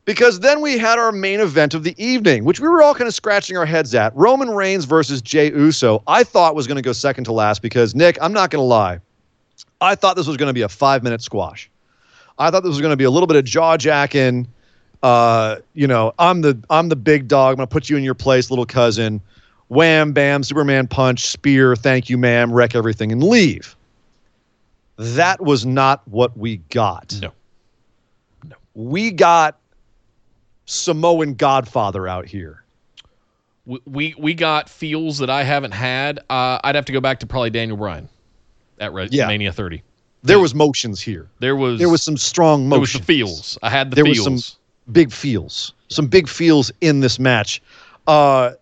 Because 0.06 0.38
then 0.38 0.60
we 0.60 0.78
had 0.78 1.00
our 1.00 1.10
main 1.10 1.40
event 1.40 1.74
of 1.74 1.82
the 1.82 1.94
evening, 2.02 2.44
which 2.44 2.60
we 2.60 2.68
were 2.68 2.80
all 2.80 2.94
kind 2.94 3.08
of 3.08 3.14
scratching 3.14 3.56
our 3.56 3.66
heads 3.66 3.92
at. 3.92 4.14
Roman 4.16 4.50
Reigns 4.50 4.84
versus 4.84 5.20
Jey 5.20 5.50
Uso. 5.50 6.00
I 6.06 6.22
thought 6.22 6.54
was 6.54 6.68
going 6.68 6.76
to 6.76 6.82
go 6.82 6.92
second 6.92 7.24
to 7.24 7.32
last 7.32 7.60
because 7.60 7.94
Nick, 7.94 8.16
I'm 8.22 8.32
not 8.32 8.50
going 8.50 8.60
to 8.62 8.66
lie. 8.66 9.00
I 9.80 9.96
thought 9.96 10.14
this 10.14 10.28
was 10.28 10.36
going 10.36 10.46
to 10.46 10.54
be 10.54 10.62
a 10.62 10.68
five 10.68 11.02
minute 11.02 11.22
squash. 11.22 11.68
I 12.38 12.50
thought 12.50 12.62
this 12.62 12.70
was 12.70 12.80
going 12.80 12.92
to 12.92 12.96
be 12.96 13.04
a 13.04 13.10
little 13.10 13.26
bit 13.26 13.36
of 13.36 13.44
jaw 13.44 13.76
jacking. 13.76 14.46
Uh, 15.02 15.56
you 15.74 15.88
know, 15.88 16.14
I'm 16.20 16.40
the 16.40 16.56
I'm 16.70 16.88
the 16.88 16.96
big 16.96 17.26
dog. 17.26 17.52
I'm 17.52 17.56
going 17.56 17.66
to 17.66 17.72
put 17.72 17.90
you 17.90 17.96
in 17.96 18.04
your 18.04 18.14
place, 18.14 18.48
little 18.48 18.64
cousin. 18.64 19.20
Wham, 19.68 20.12
bam, 20.12 20.44
Superman 20.44 20.86
punch, 20.86 21.26
spear, 21.26 21.74
thank 21.74 22.08
you, 22.08 22.16
ma'am, 22.16 22.52
wreck 22.52 22.76
everything 22.76 23.10
and 23.10 23.24
leave. 23.24 23.74
That 24.96 25.40
was 25.42 25.66
not 25.66 26.06
what 26.06 26.36
we 26.38 26.58
got. 26.70 27.18
No. 27.20 27.32
We 28.74 29.10
got 29.10 29.58
Samoan 30.66 31.34
Godfather 31.34 32.06
out 32.06 32.26
here. 32.26 32.62
We 33.64 33.80
we, 33.86 34.14
we 34.18 34.34
got 34.34 34.68
feels 34.68 35.18
that 35.18 35.30
I 35.30 35.42
haven't 35.42 35.72
had. 35.72 36.18
Uh, 36.30 36.58
I'd 36.62 36.74
have 36.74 36.84
to 36.86 36.92
go 36.92 37.00
back 37.00 37.20
to 37.20 37.26
probably 37.26 37.50
Daniel 37.50 37.76
Bryan 37.76 38.08
at 38.78 38.92
Re- 38.92 39.08
Yeah. 39.10 39.26
Mania 39.26 39.52
30. 39.52 39.82
There 40.22 40.38
was 40.40 40.54
motions 40.54 41.00
here. 41.00 41.28
There 41.38 41.54
was 41.56 41.78
There 41.78 41.88
was 41.88 42.02
some 42.02 42.16
strong 42.16 42.68
there 42.68 42.80
was 42.80 42.92
the 42.92 43.02
feels. 43.02 43.58
I 43.62 43.70
had 43.70 43.90
the 43.90 43.96
there 43.96 44.04
feels. 44.04 44.28
was 44.28 44.44
some 44.46 44.92
big 44.92 45.12
feels, 45.12 45.72
some 45.88 46.06
big 46.08 46.28
feels 46.28 46.72
in 46.80 47.00
this 47.00 47.18
match. 47.18 47.62
Uh, 48.08 48.52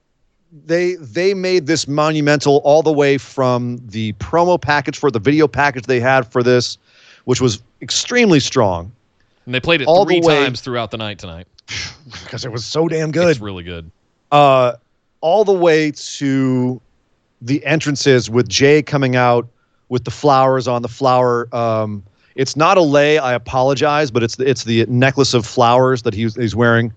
they 0.66 0.94
they 0.96 1.32
made 1.34 1.66
this 1.66 1.88
monumental 1.88 2.58
all 2.64 2.82
the 2.82 2.92
way 2.92 3.18
from 3.18 3.78
the 3.86 4.12
promo 4.14 4.60
package 4.60 4.98
for 4.98 5.10
the 5.10 5.18
video 5.18 5.48
package 5.48 5.84
they 5.86 6.00
had 6.00 6.30
for 6.30 6.42
this, 6.42 6.76
which 7.24 7.40
was 7.40 7.62
extremely 7.82 8.40
strong 8.40 8.92
and 9.46 9.54
they 9.54 9.60
played 9.60 9.80
it 9.80 9.86
all 9.88 10.04
three 10.04 10.20
the 10.20 10.26
way- 10.26 10.44
times 10.44 10.60
throughout 10.60 10.90
the 10.90 10.96
night 10.98 11.18
tonight. 11.18 11.46
because 12.24 12.44
it 12.44 12.52
was 12.52 12.64
so 12.64 12.88
damn 12.88 13.10
good. 13.10 13.30
It's 13.30 13.40
really 13.40 13.62
good. 13.64 13.90
uh, 14.32 14.74
all 15.20 15.44
the 15.44 15.52
way 15.54 15.90
to 15.90 16.80
the 17.40 17.64
entrances 17.64 18.28
with 18.28 18.46
Jey 18.48 18.82
coming 18.82 19.16
out 19.16 19.48
with 19.88 20.04
the 20.04 20.10
flowers 20.10 20.68
on 20.68 20.82
the 20.82 20.88
flower. 20.88 21.48
Um, 21.54 22.02
it's 22.34 22.56
not 22.56 22.76
a 22.76 22.82
lei. 22.82 23.16
I 23.18 23.32
apologize, 23.32 24.10
but 24.10 24.22
it's 24.22 24.36
the, 24.36 24.48
it's 24.48 24.64
the 24.64 24.84
necklace 24.86 25.32
of 25.34 25.46
flowers 25.46 26.02
that 26.02 26.12
he's 26.14 26.34
he's 26.34 26.54
wearing. 26.54 26.92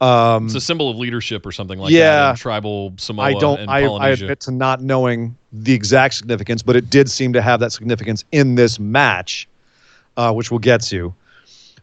Um, 0.00 0.46
It's 0.46 0.54
a 0.54 0.60
symbol 0.60 0.90
of 0.90 0.96
leadership 0.96 1.44
or 1.46 1.52
something 1.52 1.78
like 1.78 1.90
Yeah. 1.90 2.32
that 2.32 2.36
tribal 2.38 2.92
Samoa 2.98 3.24
I 3.26 3.32
don't. 3.34 3.60
and 3.60 3.70
I, 3.70 3.80
I 3.84 4.08
admit 4.10 4.40
to 4.40 4.50
not 4.50 4.82
knowing 4.82 5.36
the 5.52 5.72
exact 5.72 6.14
significance, 6.14 6.62
but 6.62 6.76
it 6.76 6.88
did 6.90 7.10
seem 7.10 7.32
to 7.32 7.40
have 7.42 7.60
that 7.60 7.72
significance 7.72 8.24
in 8.32 8.54
this 8.56 8.78
match, 8.78 9.48
uh, 10.18 10.32
which 10.32 10.50
we'll 10.50 10.60
get 10.60 10.82
to. 10.84 11.14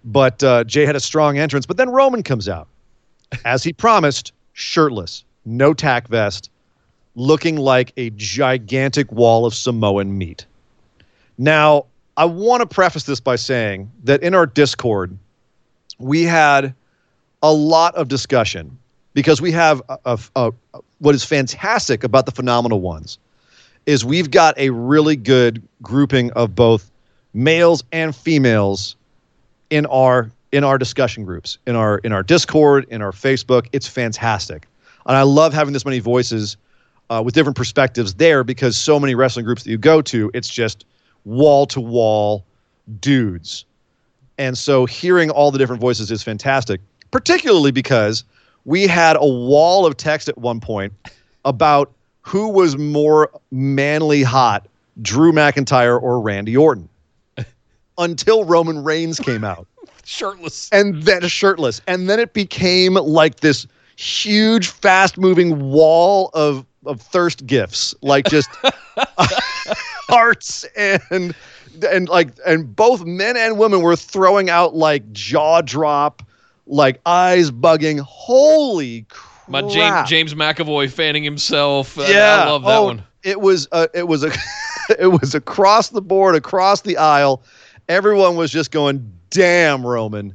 But 0.04 0.44
uh, 0.44 0.64
Jey 0.66 0.86
had 0.86 0.96
a 0.96 1.00
strong 1.00 1.38
entrance, 1.38 1.66
but 1.66 1.78
then 1.78 1.90
Roman 1.90 2.24
comes 2.24 2.50
out, 2.50 2.68
as 3.46 3.64
he 3.64 3.72
promised, 3.74 4.34
shirtless, 4.54 5.24
no 5.46 5.74
tack 5.74 6.08
vest, 6.08 6.50
looking 7.16 7.58
like 7.58 7.94
a 7.98 8.10
gigantic 8.12 9.12
wall 9.12 9.46
of 9.46 9.54
Samoan 9.54 10.18
meat. 10.18 10.46
Now, 11.38 11.86
I 12.18 12.26
want 12.26 12.62
to 12.62 12.68
preface 12.68 13.04
this 13.04 13.20
by 13.20 13.36
saying 13.38 13.92
that 14.04 14.22
in 14.22 14.36
our 14.36 14.46
Discord, 14.46 15.18
we 16.00 16.24
had 16.24 16.76
a 17.42 17.54
lot 17.54 17.96
of 17.96 18.08
discussion 18.08 18.78
because 19.14 19.42
we 19.42 19.52
have 19.52 19.82
a, 19.90 19.98
a, 20.06 20.20
a- 20.74 20.80
what 21.00 21.16
is 21.16 21.24
fantastic 21.24 22.04
about 22.04 22.26
the 22.26 22.32
phenomenal 22.32 22.82
ones 22.82 23.18
is 23.86 24.06
we've 24.06 24.32
got 24.32 24.58
a 24.58 24.70
really 24.70 25.16
good 25.16 25.62
grouping 25.82 26.32
of 26.34 26.56
both 26.56 26.90
males 27.34 27.84
and 27.92 28.16
females 28.16 28.96
in 29.74 29.88
our 29.88 30.30
in 30.52 30.64
our 30.64 30.78
discussion 30.78 31.26
groups 31.26 31.58
in 31.66 31.76
our 31.76 31.98
in 32.00 32.12
our 32.12 32.22
discord 32.22 32.86
in 32.90 33.02
our 33.02 33.12
facebook. 33.12 33.68
It's 33.72 33.88
fantastic. 33.88 34.68
And 35.08 35.18
i 35.18 35.24
love 35.24 35.52
having 35.52 35.74
this 35.74 35.84
many 35.84 35.98
voices 35.98 36.58
uh, 37.10 37.24
with 37.26 37.34
different 37.34 37.58
perspectives 37.58 38.14
there 38.14 38.44
because 38.44 38.78
so 38.78 39.00
many 39.00 39.16
wrestling 39.16 39.46
groups 39.46 39.64
that 39.64 39.72
you 39.72 39.80
go 39.80 40.00
to 40.04 40.30
it's 40.36 40.48
just 40.48 40.86
wall 41.26 41.66
to 41.66 41.82
wall 41.82 42.46
dudes. 43.00 43.66
And 44.38 44.56
so 44.56 44.86
hearing 44.86 45.32
all 45.32 45.50
the 45.50 45.58
different 45.58 45.82
voices 45.82 46.12
is 46.12 46.22
fantastic, 46.22 46.80
particularly 47.10 47.72
because 47.72 48.24
we 48.66 48.86
had 48.86 49.16
a 49.16 49.26
wall 49.26 49.88
of 49.88 49.98
text 49.98 50.30
at 50.30 50.38
one 50.38 50.60
point 50.60 50.94
about 51.46 51.92
who 52.22 52.50
was 52.50 52.78
more 52.78 53.32
manly 53.50 54.22
hot, 54.22 54.68
Drew 55.02 55.32
McIntyre 55.32 56.00
or 56.00 56.22
Randy 56.22 56.56
Orton, 56.56 56.90
until 57.98 58.46
Roman 58.46 58.84
Reigns 58.84 59.20
came 59.20 59.44
out. 59.44 59.68
Shirtless. 60.06 60.70
And 60.72 61.04
then 61.04 61.28
shirtless. 61.28 61.82
And 61.88 62.10
then 62.10 62.20
it 62.20 62.34
became 62.34 62.96
like 62.96 63.40
this 63.40 63.66
huge, 63.96 64.68
fast 64.68 65.18
moving 65.18 65.72
wall 65.72 66.30
of, 66.34 66.66
of 66.86 67.02
thirst 67.02 67.46
gifts, 67.46 67.96
like 68.02 68.26
just 68.26 68.50
hearts 70.10 70.66
and 70.76 71.34
and 71.90 72.10
like 72.10 72.30
and 72.46 72.76
both 72.76 73.06
men 73.06 73.38
and 73.38 73.58
women 73.58 73.82
were 73.82 73.96
throwing 73.96 74.50
out 74.50 74.76
like 74.76 75.10
jaw 75.14 75.62
drop, 75.62 76.22
like 76.68 77.00
eyes 77.06 77.52
bugging. 77.52 78.00
Holy 78.00 79.04
crap! 79.10 79.50
My 79.50 79.62
James 79.62 80.10
James 80.10 80.34
McAvoy 80.34 80.90
fanning 80.90 81.24
himself. 81.24 81.98
Uh, 81.98 82.04
yeah, 82.04 82.44
I 82.44 82.50
love 82.50 82.64
that 82.64 82.78
oh, 82.78 82.84
one. 82.86 83.04
It 83.24 83.42
was 83.42 83.68
uh, 83.72 83.88
it 83.94 84.08
was 84.08 84.24
a 84.24 84.32
it 85.00 85.08
was 85.08 85.36
across 85.36 85.90
the 85.90 86.02
board, 86.02 86.36
across 86.36 86.82
the 86.82 86.98
aisle. 86.98 87.44
Everyone 87.90 88.36
was 88.36 88.52
just 88.52 88.72
going, 88.72 89.12
"Damn, 89.30 89.86
Roman." 89.86 90.34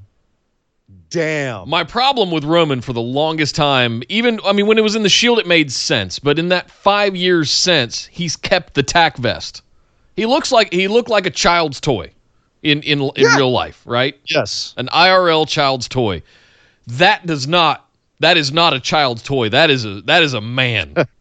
Damn. 1.11 1.69
My 1.71 1.85
problem 1.85 2.31
with 2.31 2.45
Roman 2.45 2.83
for 2.83 2.93
the 2.93 3.01
longest 3.01 3.55
time, 3.55 4.03
even 4.11 4.41
I 4.45 4.53
mean 4.53 4.67
when 4.67 4.77
it 4.77 4.83
was 4.83 4.95
in 4.95 5.03
the 5.03 5.09
Shield, 5.09 5.39
it 5.39 5.47
made 5.47 5.73
sense, 5.73 6.19
but 6.19 6.39
in 6.39 6.49
that 6.51 6.71
five 6.71 7.17
years 7.17 7.51
since, 7.51 8.05
he's 8.07 8.37
kept 8.37 8.75
the 8.75 8.83
tack 8.83 9.17
vest. 9.17 9.63
He 10.17 10.27
looks 10.27 10.53
like 10.53 10.71
he 10.73 10.87
looked 10.89 11.09
like 11.09 11.25
a 11.25 11.31
child's 11.31 11.81
toy 11.81 12.11
in 12.63 12.83
in 12.83 13.01
in 13.01 13.11
Yeah. 13.17 13.37
real 13.37 13.51
life, 13.51 13.81
right? 13.87 14.19
Yes. 14.27 14.75
An 14.77 14.89
IRL 14.93 15.47
child's 15.47 15.89
toy. 15.89 16.23
That 16.87 17.25
does 17.25 17.47
not. 17.49 17.87
That 18.21 18.37
is 18.37 18.53
not 18.53 18.75
a 18.75 18.81
child's 18.81 19.23
toy. 19.23 19.49
That 19.49 19.71
is 19.71 19.85
a 19.87 20.03
that 20.03 20.23
is 20.23 20.35
a 20.35 20.41
man. 20.43 20.95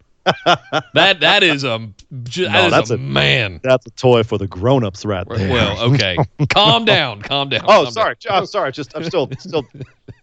that 0.93 1.19
that 1.21 1.43
is 1.43 1.63
a 1.63 1.79
that 2.11 2.37
No, 2.51 2.65
is 2.65 2.71
that's 2.71 2.89
a, 2.89 2.95
a- 2.95 2.97
man. 2.97 3.59
That's 3.63 3.85
a 3.85 3.89
toy 3.91 4.23
for 4.23 4.37
the 4.37 4.47
grown-ups 4.47 5.05
right 5.05 5.27
there. 5.27 5.49
Well, 5.49 5.93
okay. 5.93 6.17
calm 6.49 6.85
down. 6.85 7.21
Calm 7.21 7.49
down. 7.49 7.61
Oh, 7.65 7.83
calm 7.83 7.91
sorry. 7.91 8.15
down. 8.19 8.37
I'm 8.39 8.45
sorry. 8.45 8.71
Just 8.71 8.95
I'm 8.95 9.03
still 9.03 9.29
still 9.39 9.65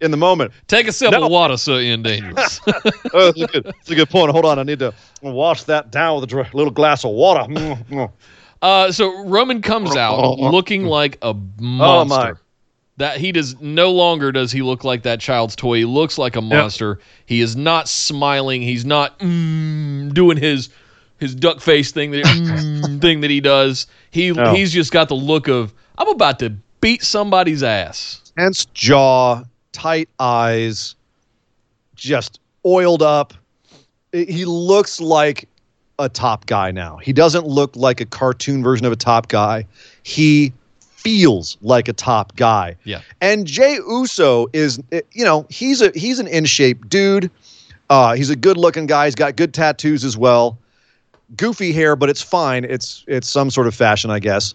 in 0.00 0.10
the 0.10 0.16
moment. 0.16 0.52
Take 0.66 0.88
a 0.88 0.92
sip 0.92 1.12
No. 1.12 1.24
of 1.24 1.30
water, 1.30 1.56
Sir 1.56 1.80
Ian 1.80 2.02
Dangerous. 2.02 2.60
Oh, 3.12 3.30
that's 3.30 3.40
a 3.40 3.46
good, 3.46 3.64
that's 3.64 3.90
a 3.90 3.94
good 3.94 4.10
point. 4.10 4.32
Hold 4.32 4.44
on. 4.44 4.58
I 4.58 4.62
need 4.64 4.80
to 4.80 4.92
wash 5.22 5.62
that 5.64 5.90
down 5.92 6.20
with 6.20 6.32
a 6.32 6.36
little 6.52 6.72
glass 6.72 7.04
of 7.04 7.12
water. 7.12 7.42
Mm, 7.52 7.84
mm. 7.86 8.12
Uh, 8.60 8.90
so 8.90 9.24
Roman 9.26 9.62
comes 9.62 9.94
out 9.94 10.38
looking 10.38 10.84
like 10.86 11.16
a 11.22 11.28
Oh, 11.28 11.34
monster. 11.60 12.40
That 12.96 13.18
he 13.18 13.32
does 13.32 13.60
no 13.60 13.90
longer 13.90 14.30
does 14.30 14.52
he 14.52 14.62
look 14.62 14.84
like 14.84 15.02
that 15.02 15.20
child's 15.20 15.56
toy. 15.56 15.78
He 15.78 15.84
looks 15.84 16.16
like 16.16 16.36
a 16.36 16.40
monster. 16.40 17.00
He 17.26 17.40
is 17.40 17.56
not 17.56 17.88
smiling. 17.88 18.62
He's 18.62 18.84
not 18.84 19.18
mm, 19.18 20.14
doing 20.14 20.36
his 20.36 20.68
his 21.18 21.34
duck 21.34 21.60
face 21.60 21.90
thing 21.90 22.12
that 22.12 22.24
mm, 22.24 23.00
thing 23.00 23.20
that 23.22 23.30
he 23.30 23.40
does. 23.40 23.88
He 24.10 24.32
he's 24.54 24.72
just 24.72 24.92
got 24.92 25.08
the 25.08 25.16
look 25.16 25.48
of 25.48 25.74
I'm 25.98 26.08
about 26.08 26.38
to 26.40 26.50
beat 26.80 27.02
somebody's 27.02 27.62
ass. 27.62 28.32
Tense 28.36 28.66
jaw, 28.66 29.42
tight 29.72 30.08
eyes, 30.20 30.94
just 31.96 32.40
oiled 32.64 33.02
up. 33.02 33.34
He 34.12 34.44
looks 34.44 35.00
like 35.00 35.48
a 35.98 36.08
top 36.08 36.46
guy 36.46 36.70
now. 36.70 36.98
He 36.98 37.12
doesn't 37.12 37.46
look 37.46 37.74
like 37.76 38.00
a 38.00 38.06
cartoon 38.06 38.62
version 38.62 38.86
of 38.86 38.92
a 38.92 38.96
top 38.96 39.28
guy. 39.28 39.66
He 40.02 40.52
feels 41.04 41.56
like 41.62 41.86
a 41.86 41.92
top 41.92 42.34
guy. 42.34 42.74
Yeah. 42.82 43.02
And 43.20 43.46
Jey 43.46 43.78
Uso 43.86 44.48
is, 44.52 44.82
you 45.12 45.24
know, 45.24 45.46
he's 45.50 45.80
a 45.80 45.92
he's 45.94 46.18
an 46.18 46.26
in 46.26 46.46
shape 46.46 46.88
dude. 46.88 47.30
Uh, 47.90 48.14
he's 48.14 48.30
a 48.30 48.36
good 48.36 48.56
looking 48.56 48.86
guy. 48.86 49.04
He's 49.04 49.14
got 49.14 49.36
good 49.36 49.54
tattoos 49.54 50.04
as 50.04 50.16
well. 50.16 50.58
Goofy 51.36 51.72
hair, 51.72 51.94
but 51.94 52.08
it's 52.10 52.22
fine. 52.22 52.64
It's 52.64 53.04
it's 53.06 53.28
some 53.28 53.50
sort 53.50 53.66
of 53.66 53.74
fashion, 53.74 54.10
I 54.10 54.18
guess. 54.18 54.54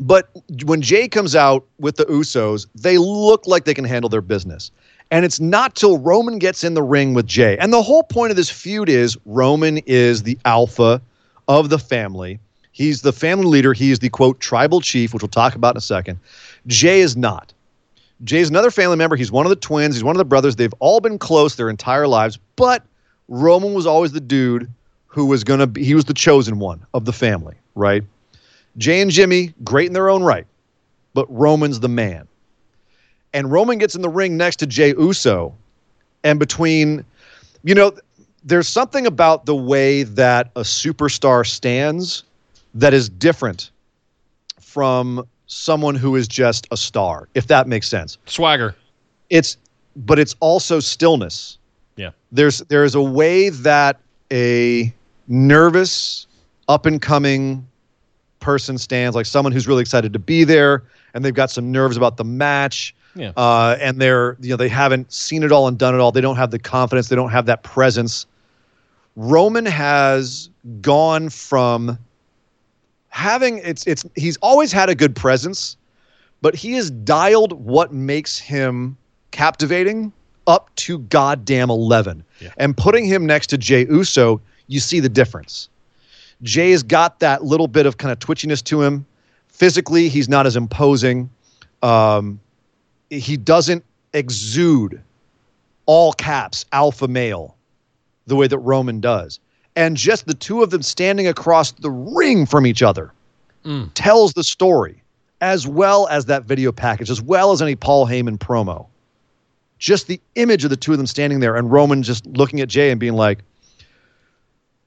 But 0.00 0.30
when 0.64 0.80
Jey 0.80 1.08
comes 1.08 1.36
out 1.36 1.64
with 1.78 1.96
the 1.96 2.06
Usos, 2.06 2.66
they 2.74 2.96
look 2.96 3.46
like 3.46 3.66
they 3.66 3.74
can 3.74 3.84
handle 3.84 4.08
their 4.08 4.22
business. 4.22 4.70
And 5.10 5.24
it's 5.24 5.40
not 5.40 5.74
till 5.74 5.98
Roman 5.98 6.38
gets 6.38 6.64
in 6.64 6.74
the 6.74 6.82
ring 6.82 7.12
with 7.12 7.26
Jey. 7.26 7.58
And 7.58 7.72
the 7.72 7.82
whole 7.82 8.04
point 8.04 8.30
of 8.30 8.36
this 8.36 8.48
feud 8.48 8.88
is 8.88 9.18
Roman 9.26 9.78
is 9.78 10.22
the 10.22 10.38
alpha 10.44 11.02
of 11.48 11.68
the 11.68 11.78
family. 11.78 12.38
He's 12.80 13.02
the 13.02 13.12
family 13.12 13.44
leader. 13.44 13.74
He 13.74 13.90
is 13.90 13.98
the 13.98 14.08
quote 14.08 14.40
tribal 14.40 14.80
chief, 14.80 15.12
which 15.12 15.22
we'll 15.22 15.28
talk 15.28 15.54
about 15.54 15.74
in 15.74 15.76
a 15.76 15.82
second. 15.82 16.18
Jey 16.66 17.00
is 17.00 17.14
not. 17.14 17.52
Jey's 18.24 18.48
another 18.48 18.70
family 18.70 18.96
member. 18.96 19.16
He's 19.16 19.30
one 19.30 19.44
of 19.44 19.50
the 19.50 19.56
twins. 19.56 19.94
He's 19.94 20.02
one 20.02 20.16
of 20.16 20.18
the 20.18 20.24
brothers. 20.24 20.56
They've 20.56 20.72
all 20.78 20.98
been 20.98 21.18
close 21.18 21.56
their 21.56 21.68
entire 21.68 22.08
lives, 22.08 22.38
but 22.56 22.82
Roman 23.28 23.74
was 23.74 23.84
always 23.84 24.12
the 24.12 24.20
dude 24.20 24.66
who 25.08 25.26
was 25.26 25.44
going 25.44 25.60
to 25.60 25.66
be, 25.66 25.84
he 25.84 25.94
was 25.94 26.06
the 26.06 26.14
chosen 26.14 26.58
one 26.58 26.80
of 26.94 27.04
the 27.04 27.12
family, 27.12 27.54
right? 27.74 28.02
Jey 28.78 29.02
and 29.02 29.10
Jimmy, 29.10 29.52
great 29.62 29.88
in 29.88 29.92
their 29.92 30.08
own 30.08 30.22
right, 30.22 30.46
but 31.12 31.26
Roman's 31.30 31.80
the 31.80 31.88
man. 31.90 32.26
And 33.34 33.52
Roman 33.52 33.76
gets 33.76 33.94
in 33.94 34.00
the 34.00 34.08
ring 34.08 34.38
next 34.38 34.56
to 34.56 34.66
Jey 34.66 34.94
Uso, 34.96 35.54
and 36.24 36.38
between, 36.38 37.04
you 37.62 37.74
know, 37.74 37.92
there's 38.42 38.68
something 38.68 39.06
about 39.06 39.44
the 39.44 39.54
way 39.54 40.02
that 40.02 40.50
a 40.56 40.62
superstar 40.62 41.46
stands 41.46 42.24
that 42.74 42.94
is 42.94 43.08
different 43.08 43.70
from 44.60 45.26
someone 45.46 45.94
who 45.96 46.14
is 46.16 46.28
just 46.28 46.66
a 46.70 46.76
star, 46.76 47.28
if 47.34 47.46
that 47.48 47.66
makes 47.66 47.88
sense. 47.88 48.18
Swagger. 48.26 48.76
It's, 49.30 49.56
but 49.96 50.18
it's 50.18 50.36
also 50.40 50.78
stillness 50.80 51.58
Yeah. 51.96 52.10
there's 52.32 52.58
there's 52.68 52.94
a 52.94 53.02
way 53.02 53.48
that 53.48 53.98
a 54.32 54.92
nervous 55.26 56.26
up 56.68 56.86
and 56.86 57.02
coming 57.02 57.66
person 58.38 58.78
stands 58.78 59.16
like 59.16 59.26
someone 59.26 59.52
who's 59.52 59.66
really 59.68 59.80
excited 59.82 60.12
to 60.12 60.18
be 60.20 60.44
there 60.44 60.84
and 61.14 61.24
they've 61.24 61.34
got 61.34 61.50
some 61.50 61.70
nerves 61.72 61.96
about 61.96 62.16
the 62.16 62.24
match 62.24 62.94
Yeah. 63.16 63.32
uh, 63.36 63.76
and 63.80 64.00
they're 64.00 64.36
you 64.40 64.50
know 64.50 64.56
they 64.56 64.68
haven't 64.68 65.12
seen 65.12 65.42
it 65.42 65.50
all 65.52 65.66
and 65.68 65.76
done 65.76 65.94
it 65.94 65.98
all 65.98 66.12
they 66.12 66.20
don't 66.20 66.36
have 66.36 66.50
the 66.52 66.58
confidence 66.58 67.08
they 67.08 67.16
don't 67.16 67.30
have 67.30 67.46
that 67.46 67.62
presence 67.64 68.26
roman 69.16 69.66
has 69.66 70.48
gone 70.80 71.28
from 71.28 71.98
having 73.10 73.58
it's 73.58 73.86
it's 73.86 74.04
he's 74.14 74.36
always 74.38 74.72
had 74.72 74.88
a 74.88 74.94
good 74.94 75.14
presence 75.14 75.76
but 76.42 76.54
he 76.54 76.72
has 76.72 76.90
dialed 76.90 77.52
what 77.52 77.92
makes 77.92 78.38
him 78.38 78.96
captivating 79.30 80.12
up 80.46 80.74
to 80.76 80.98
goddamn 80.98 81.70
11. 81.70 82.24
And 82.56 82.76
putting 82.76 83.04
him 83.04 83.26
next 83.26 83.48
to 83.48 83.58
Jey 83.58 83.86
Uso, 83.86 84.40
you 84.66 84.80
see 84.80 85.00
the 85.00 85.08
difference. 85.08 85.68
Jey's 86.42 86.82
got 86.82 87.20
that 87.20 87.44
little 87.44 87.68
bit 87.68 87.86
of 87.86 87.98
kind 87.98 88.10
of 88.10 88.18
twitchiness 88.18 88.64
to 88.64 88.82
him. 88.82 89.06
Physically, 89.48 90.08
he's 90.08 90.28
not 90.28 90.46
as 90.46 90.56
imposing. 90.56 91.28
Um, 91.82 92.40
he 93.10 93.36
doesn't 93.36 93.84
exude 94.14 95.02
all 95.86 96.12
caps 96.14 96.64
alpha 96.72 97.08
male 97.08 97.56
the 98.26 98.36
way 98.36 98.46
that 98.46 98.58
Roman 98.58 99.00
does. 99.00 99.38
And 99.76 99.96
just 99.96 100.26
the 100.26 100.34
two 100.34 100.62
of 100.62 100.70
them 100.70 100.82
standing 100.82 101.26
across 101.26 101.72
the 101.72 101.90
ring 101.90 102.44
from 102.44 102.66
each 102.66 102.82
other 102.82 103.12
mm. 103.64 103.90
tells 103.94 104.32
the 104.32 104.44
story 104.44 105.02
as 105.40 105.66
well 105.66 106.06
as 106.08 106.26
that 106.26 106.44
video 106.44 106.72
package, 106.72 107.10
as 107.10 107.22
well 107.22 107.52
as 107.52 107.62
any 107.62 107.76
Paul 107.76 108.06
Heyman 108.06 108.38
promo. 108.38 108.86
Just 109.78 110.06
the 110.08 110.20
image 110.34 110.64
of 110.64 110.70
the 110.70 110.76
two 110.76 110.92
of 110.92 110.98
them 110.98 111.06
standing 111.06 111.40
there 111.40 111.56
and 111.56 111.70
Roman 111.70 112.02
just 112.02 112.26
looking 112.26 112.60
at 112.60 112.68
Jey 112.68 112.90
and 112.90 113.00
being 113.00 113.14
like, 113.14 113.38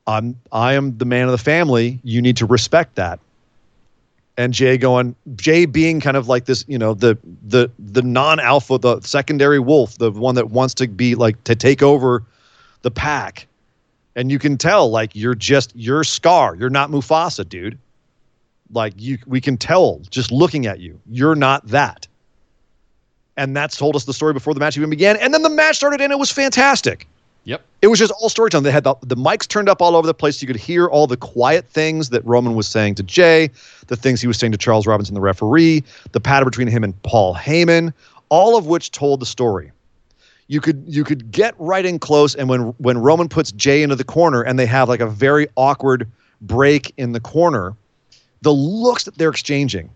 I'm 0.06 0.40
I 0.52 0.74
am 0.74 0.98
the 0.98 1.06
man 1.06 1.26
of 1.26 1.32
the 1.32 1.38
family. 1.38 2.00
You 2.04 2.22
need 2.22 2.38
to 2.38 2.46
respect 2.46 2.96
that. 2.96 3.20
And 4.38 4.54
Jey 4.54 4.78
going, 4.78 5.16
Jey 5.36 5.66
being 5.66 6.02
kind 6.02 6.18
of 6.18 6.28
like 6.28 6.46
this, 6.46 6.66
you 6.68 6.78
know, 6.78 6.94
the 6.94 7.18
the 7.44 7.72
the 7.80 8.02
non-alpha, 8.02 8.78
the 8.80 9.00
secondary 9.02 9.60
wolf, 9.60 9.98
the 9.98 10.12
one 10.12 10.36
that 10.36 10.52
wants 10.52 10.74
to 10.76 10.88
be 10.88 11.16
like 11.16 11.44
to 11.46 11.56
take 11.56 11.82
over 11.82 12.24
the 12.82 12.92
pack. 12.92 13.48
And 14.16 14.32
you 14.32 14.40
can 14.40 14.58
tell, 14.58 14.90
like, 14.90 15.16
you're 15.16 15.36
just 15.36 15.76
you're 15.76 16.04
Scar. 16.04 16.56
You're 16.56 16.70
not 16.70 16.90
Mufasa, 16.92 17.48
dude. 17.48 17.78
Like 18.72 18.94
you 18.98 19.18
we 19.28 19.40
can 19.40 19.58
tell 19.58 20.02
just 20.10 20.32
looking 20.32 20.66
at 20.66 20.80
you. 20.80 21.00
You're 21.10 21.36
not 21.36 21.68
that. 21.68 22.08
And 23.38 23.56
that's 23.56 23.78
told 23.78 23.96
us 23.96 24.06
the 24.06 24.14
story 24.14 24.34
before 24.34 24.54
the 24.54 24.60
match 24.60 24.78
even 24.78 24.90
began. 24.90 25.18
And 25.18 25.34
then 25.34 25.44
the 25.44 25.50
match 25.50 25.76
started 25.76 26.02
and 26.02 26.12
it 26.12 26.20
was 26.20 26.32
fantastic. 26.32 27.08
Yep. 27.46 27.62
It 27.82 27.88
was 27.88 28.00
just 28.00 28.14
all 28.14 28.30
storytelling. 28.30 28.64
They 28.64 28.72
had 28.72 28.86
the, 28.86 28.96
the 29.02 29.18
mics 29.18 29.48
turned 29.48 29.68
up 29.68 29.82
all 29.82 29.96
over 29.96 30.08
the 30.08 30.14
place. 30.14 30.40
So 30.40 30.44
You 30.44 30.48
could 30.48 30.56
hear 30.56 30.88
all 30.88 31.08
the 31.08 31.18
quiet 31.18 31.66
things 31.68 32.10
that 32.10 32.24
Roman 32.26 32.56
was 32.56 32.68
saying 32.68 32.96
to 32.96 33.04
Jey, 33.04 33.50
the 33.88 33.98
things 33.98 34.22
he 34.22 34.28
was 34.28 34.38
saying 34.38 34.54
to 34.54 34.58
Charles 34.58 34.88
Robinson, 34.88 35.14
the 35.14 35.22
referee, 35.22 35.84
the 36.14 36.22
pattern 36.22 36.46
between 36.46 36.68
him 36.68 36.84
and 36.84 37.00
Paul 37.04 37.36
Heyman, 37.36 37.94
all 38.30 38.58
of 38.58 38.68
which 38.68 38.92
told 38.92 39.20
the 39.20 39.26
story. 39.26 39.73
You 40.54 40.62
could 40.62 40.84
you 40.86 41.04
could 41.04 41.32
get 41.32 41.56
right 41.58 41.84
in 41.84 41.98
close, 41.98 42.36
and 42.36 42.48
when 42.48 42.76
when 42.78 43.00
Roman 43.00 43.28
puts 43.28 43.52
Jey 43.54 43.82
into 43.82 43.96
the 43.96 44.04
corner 44.04 44.44
and 44.44 44.60
they 44.60 44.68
have 44.68 44.88
like 44.88 45.00
a 45.00 45.08
very 45.08 45.48
awkward 45.58 46.08
break 46.42 46.94
in 46.96 47.12
the 47.12 47.20
corner, 47.20 47.76
the 48.44 48.54
looks 48.54 49.06
that 49.06 49.18
they're 49.18 49.32
exchanging 49.32 49.90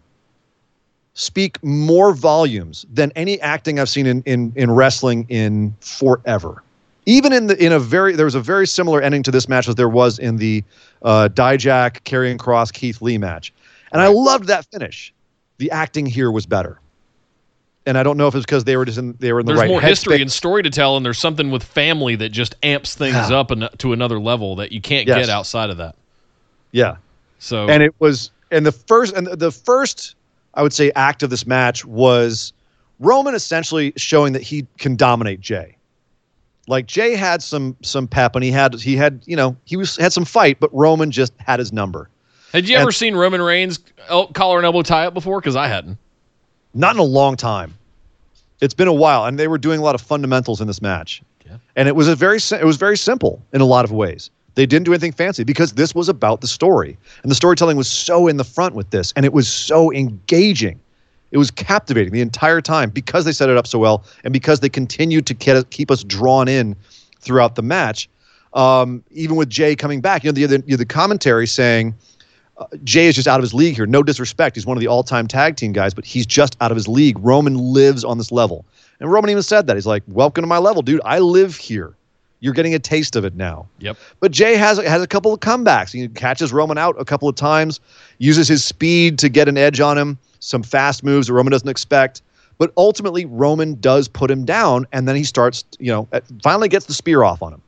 speak 1.14 1.64
more 1.64 2.12
volumes 2.12 2.88
than 2.91 3.12
any 3.16 3.39
acting 3.41 3.80
I've 3.80 3.88
seen 3.88 4.08
in 4.08 4.24
in, 4.24 4.51
in 4.55 4.72
wrestling 4.72 5.28
in 5.30 5.76
forever. 5.80 6.64
Even 7.05 7.34
in 7.34 7.45
the 7.45 7.64
in 7.64 7.72
a 7.72 7.80
very 7.80 8.16
there 8.16 8.26
was 8.26 8.34
a 8.34 8.41
very 8.41 8.66
similar 8.66 8.99
ending 8.99 9.22
to 9.24 9.32
this 9.32 9.47
match 9.47 9.68
as 9.68 9.76
there 9.76 9.88
was 9.88 10.18
in 10.18 10.38
the 10.38 10.64
uh, 11.03 11.30
Dijak 11.32 12.01
Karrion 12.01 12.38
Kross 12.38 12.74
Keith 12.74 12.99
Lee 12.99 13.20
match, 13.20 13.53
and 13.91 14.01
I 14.01 14.08
loved 14.08 14.45
that 14.47 14.66
finish. 14.72 15.14
The 15.60 15.70
acting 15.70 16.08
here 16.08 16.32
was 16.32 16.47
better, 16.47 16.80
and 17.88 17.98
I 17.98 18.04
don't 18.04 18.18
know 18.18 18.28
if 18.28 18.36
it's 18.36 18.46
because 18.46 18.64
they 18.66 18.78
were 18.78 18.86
just 18.86 18.98
in 19.00 19.16
they 19.20 19.34
were 19.34 19.40
in 19.40 19.46
the 19.48 19.54
There's 19.54 19.60
right 19.62 19.68
There's 19.68 19.82
more 19.82 19.82
history 19.82 20.22
and 20.22 20.32
story 20.32 20.62
to 20.62 20.70
tell, 20.70 20.96
and 20.98 21.06
there's 21.06 21.18
something 21.18 21.50
with 21.50 21.64
family 21.64 22.16
that 22.18 22.30
just 22.30 22.56
amps 22.62 22.94
things 22.96 23.16
Yeah. 23.16 23.38
up 23.40 23.50
an, 23.52 23.68
to 23.80 23.94
another 23.94 24.20
level 24.20 24.56
that 24.58 24.72
you 24.72 24.82
can't 24.82 25.08
Yes. 25.08 25.26
get 25.26 25.30
outside 25.30 25.70
of 25.72 25.78
that. 25.78 25.96
yeah. 26.72 26.98
So 27.40 27.68
and 27.68 27.82
it 27.82 27.96
was 28.00 28.30
and 28.52 28.66
the 28.66 28.72
first 28.72 29.14
and 29.16 29.28
the 29.28 29.52
first 29.52 30.16
I 30.54 30.62
would 30.64 30.74
say 30.74 30.92
act 30.96 31.24
of 31.24 31.30
this 31.30 31.46
match 31.48 31.86
was 31.86 32.54
Roman 33.00 33.36
essentially 33.36 33.94
showing 33.96 34.34
that 34.34 34.42
he 34.42 34.66
can 34.80 34.96
dominate 34.96 35.40
Jey. 35.40 35.76
Like 36.68 36.88
Jey 36.88 37.16
had 37.16 37.42
some 37.42 37.76
some 37.84 38.08
pep 38.08 38.36
and 38.36 38.44
he 38.44 38.52
had 38.52 38.74
he 38.76 38.96
had 38.98 39.22
you 39.26 39.36
know 39.36 39.56
he 39.66 39.78
was 39.78 39.96
had 39.98 40.12
some 40.14 40.26
fight, 40.26 40.60
but 40.60 40.70
Roman 40.74 41.12
just 41.12 41.32
had 41.38 41.60
his 41.60 41.72
number. 41.72 42.10
had 42.54 42.68
you 42.68 42.76
ever 42.76 42.92
seen 42.92 43.16
Roman 43.16 43.42
Reigns 43.42 43.80
el- 44.10 44.28
collar 44.28 44.58
and 44.58 44.66
elbow 44.66 44.82
tie 44.82 45.06
up 45.06 45.14
before? 45.14 45.40
Because 45.40 45.56
I 45.56 45.68
hadn't. 45.68 45.98
Not 46.74 46.95
in 46.95 46.99
a 46.99 47.03
long 47.03 47.36
time. 47.36 47.74
It's 48.61 48.74
been 48.74 48.88
a 48.88 48.93
while, 48.93 49.26
and 49.26 49.38
they 49.38 49.47
were 49.47 49.57
doing 49.57 49.80
a 49.80 49.84
lot 49.84 49.95
of 49.95 50.01
fundamentals 50.01 50.61
in 50.61 50.68
this 50.68 50.82
match. 50.82 51.22
Yeah. 51.45 51.57
And 51.76 51.88
it 51.88 51.95
was 51.95 52.07
a 52.07 52.15
very 52.15 52.38
it 52.38 52.65
was 52.65 52.78
very 52.78 52.97
simple 52.97 53.41
in 53.53 53.61
a 53.61 53.65
lot 53.65 53.86
of 53.86 53.91
ways. 53.91 54.30
They 54.55 54.65
didn't 54.65 54.86
do 54.86 54.91
anything 54.91 55.11
fancy 55.11 55.43
because 55.43 55.74
this 55.74 55.93
was 55.93 56.09
about 56.09 56.41
the 56.41 56.47
story. 56.47 56.97
And 57.22 57.30
the 57.30 57.36
storytelling 57.36 57.78
was 57.78 57.88
so 57.88 58.28
in 58.28 58.38
the 58.38 58.43
front 58.43 58.74
with 58.74 58.89
this, 58.89 59.13
and 59.15 59.24
it 59.24 59.32
was 59.32 59.47
so 59.47 59.93
engaging. 59.93 60.80
It 61.32 61.38
was 61.38 61.51
captivating 61.51 62.11
the 62.11 62.22
entire 62.22 62.61
time 62.61 62.89
because 62.89 63.26
they 63.26 63.34
set 63.34 63.49
it 63.49 63.57
up 63.57 63.68
so 63.68 63.78
well 63.78 64.03
and 64.24 64.34
because 64.34 64.61
they 64.61 64.70
continued 64.70 65.28
to 65.28 65.36
ke- 65.36 65.70
keep 65.70 65.91
us 65.91 66.03
drawn 66.03 66.47
in 66.47 66.76
throughout 67.20 67.55
the 67.55 67.61
match. 67.61 68.09
Um, 68.53 69.03
even 69.11 69.36
with 69.36 69.49
Jey 69.49 69.76
coming 69.76 70.01
back, 70.01 70.24
you 70.24 70.32
know, 70.32 70.47
the, 70.47 70.57
the, 70.57 70.78
the 70.78 70.86
commentary 70.86 71.45
saying 71.45 71.93
uh, 72.58 72.66
Jey 72.84 73.08
is 73.08 73.16
just 73.16 73.28
out 73.28 73.39
of 73.39 73.43
his 73.43 73.53
league 73.53 73.76
here. 73.76 73.86
No 73.86 74.03
disrespect. 74.03 74.55
He's 74.55 74.66
one 74.66 74.78
of 74.78 74.82
the 74.82 74.88
all 74.88 75.03
time 75.03 75.28
tag 75.28 75.55
team 75.55 75.74
guys, 75.74 75.93
but 75.93 76.05
he's 76.05 76.26
just 76.26 76.58
out 76.62 76.72
of 76.72 76.76
his 76.76 76.88
league. 76.88 77.18
Roman 77.20 77.55
lives 77.58 78.03
on 78.03 78.18
this 78.18 78.32
level. 78.32 78.66
And 78.99 79.12
Roman 79.12 79.30
even 79.30 79.43
said 79.43 79.68
that. 79.68 79.76
He's 79.76 79.86
like, 79.86 80.03
Welcome 80.08 80.43
to 80.43 80.47
my 80.47 80.58
level, 80.58 80.82
dude. 80.82 81.01
I 81.05 81.20
live 81.20 81.55
here. 81.55 81.93
You're 82.39 82.53
getting 82.53 82.76
a 82.76 82.80
taste 82.80 83.16
of 83.16 83.26
it 83.26 83.36
now. 83.36 83.68
Yep. 83.80 83.97
But 84.20 84.32
Jey 84.32 84.55
has 84.55 84.78
has 84.80 85.01
a 85.01 85.08
couple 85.08 85.34
of 85.34 85.39
comebacks. 85.39 85.91
He 85.91 86.08
catches 86.08 86.53
Roman 86.53 86.78
out 86.78 86.95
a 86.99 87.05
couple 87.05 87.28
of 87.28 87.36
times, 87.36 87.80
uses 88.20 88.47
his 88.47 88.64
speed 88.64 89.18
to 89.20 89.30
get 89.30 89.47
an 89.47 89.58
edge 89.58 89.80
on 89.80 89.97
him, 89.97 90.18
some 90.39 90.64
fast 90.64 91.03
moves 91.03 91.28
that 91.28 91.34
Roman 91.34 91.51
doesn't 91.51 91.70
expect. 91.70 92.22
But 92.60 92.74
ultimately, 92.76 93.26
Roman 93.26 93.76
does 93.80 94.08
put 94.08 94.32
him 94.32 94.43
down, 94.43 94.88
and 94.91 95.08
then 95.08 95.16
he 95.16 95.24
starts, 95.24 95.64
you 95.78 95.91
know, 95.91 96.08
finally 96.41 96.68
gets 96.68 96.86
the 96.86 96.93
spear 96.93 97.24
off 97.24 97.43
on 97.43 97.53
him. 97.53 97.62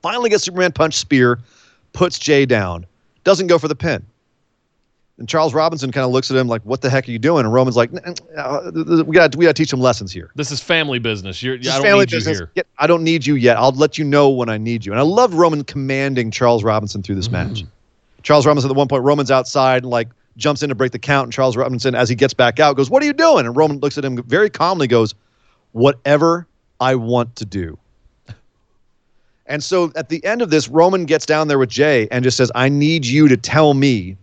Finally 0.00 0.30
gets 0.30 0.44
Superman 0.44 0.72
punch 0.72 0.94
spear, 0.94 1.38
puts 1.92 2.18
Jey 2.18 2.46
down, 2.46 2.86
doesn't 3.26 3.48
go 3.48 3.58
for 3.58 3.68
the 3.68 3.74
pin. 3.76 4.06
And 5.18 5.28
Charles 5.28 5.52
Robinson 5.54 5.92
kind 5.92 6.04
of 6.04 6.10
looks 6.12 6.30
at 6.30 6.36
him 6.36 6.46
like, 6.46 6.60
"What 6.62 6.82
the 6.82 6.90
heck 6.90 7.08
are 7.08 7.10
you 7.10 7.18
doing?" 7.18 7.44
And 7.44 7.52
Roman's 7.52 7.76
like, 7.76 7.90
"N- 7.92 8.00
n- 8.06 8.14
uh, 8.36 8.70
"We 9.06 9.14
got 9.14 9.34
we 9.34 9.44
got 9.46 9.56
to 9.56 9.62
teach 9.62 9.72
him 9.72 9.80
lessons 9.80 10.12
here." 10.12 10.30
This 10.34 10.50
is 10.50 10.62
family 10.62 10.98
business. 10.98 11.42
You're, 11.42 11.56
This 11.58 11.68
I 11.68 11.76
don't 11.76 11.84
family 11.86 12.00
need 12.00 12.10
business. 12.10 12.38
you 12.40 12.48
here. 12.54 12.64
I 12.78 12.86
don't 12.86 13.02
need 13.02 13.26
you 13.26 13.34
yet. 13.34 13.56
I'll 13.56 13.72
let 13.72 13.96
you 13.98 14.04
know 14.04 14.28
when 14.28 14.48
I 14.50 14.58
need 14.58 14.84
you. 14.84 14.92
And 14.92 14.98
I 15.00 15.04
love 15.04 15.32
Roman 15.34 15.64
commanding 15.64 16.30
Charles 16.30 16.62
Robinson 16.62 17.02
through 17.02 17.14
this 17.14 17.30
match. 17.30 17.64
Charles 18.22 18.44
Robinson 18.46 18.70
at 18.70 18.76
one 18.76 18.88
point, 18.88 19.04
Roman's 19.04 19.30
outside 19.30 19.84
and 19.84 19.90
like 19.90 20.08
jumps 20.36 20.62
in 20.62 20.68
to 20.68 20.74
break 20.74 20.92
the 20.92 20.98
count, 20.98 21.24
and 21.24 21.32
Charles 21.32 21.56
Robinson, 21.56 21.94
as 21.94 22.10
he 22.10 22.14
gets 22.14 22.34
back 22.34 22.60
out, 22.60 22.76
goes, 22.76 22.90
"What 22.90 23.02
are 23.02 23.06
you 23.06 23.14
doing?" 23.14 23.46
And 23.46 23.56
Roman 23.56 23.78
looks 23.78 23.96
at 23.96 24.04
him 24.04 24.22
very 24.24 24.50
calmly, 24.50 24.86
goes, 24.86 25.14
"Whatever 25.72 26.46
I 26.78 26.94
want 26.94 27.36
to 27.36 27.46
do." 27.46 27.78
And 29.46 29.62
so 29.62 29.92
at 29.96 30.08
the 30.08 30.24
end 30.24 30.42
of 30.42 30.50
this, 30.50 30.68
Roman 30.68 31.04
gets 31.04 31.24
down 31.26 31.48
there 31.48 31.58
with 31.58 31.68
Jey 31.68 32.08
and 32.10 32.24
just 32.24 32.36
says, 32.36 32.50
"I 32.54 32.68
need 32.68 33.06
you 33.06 33.28
to 33.28 33.36
tell 33.36 33.74
me 33.74 34.16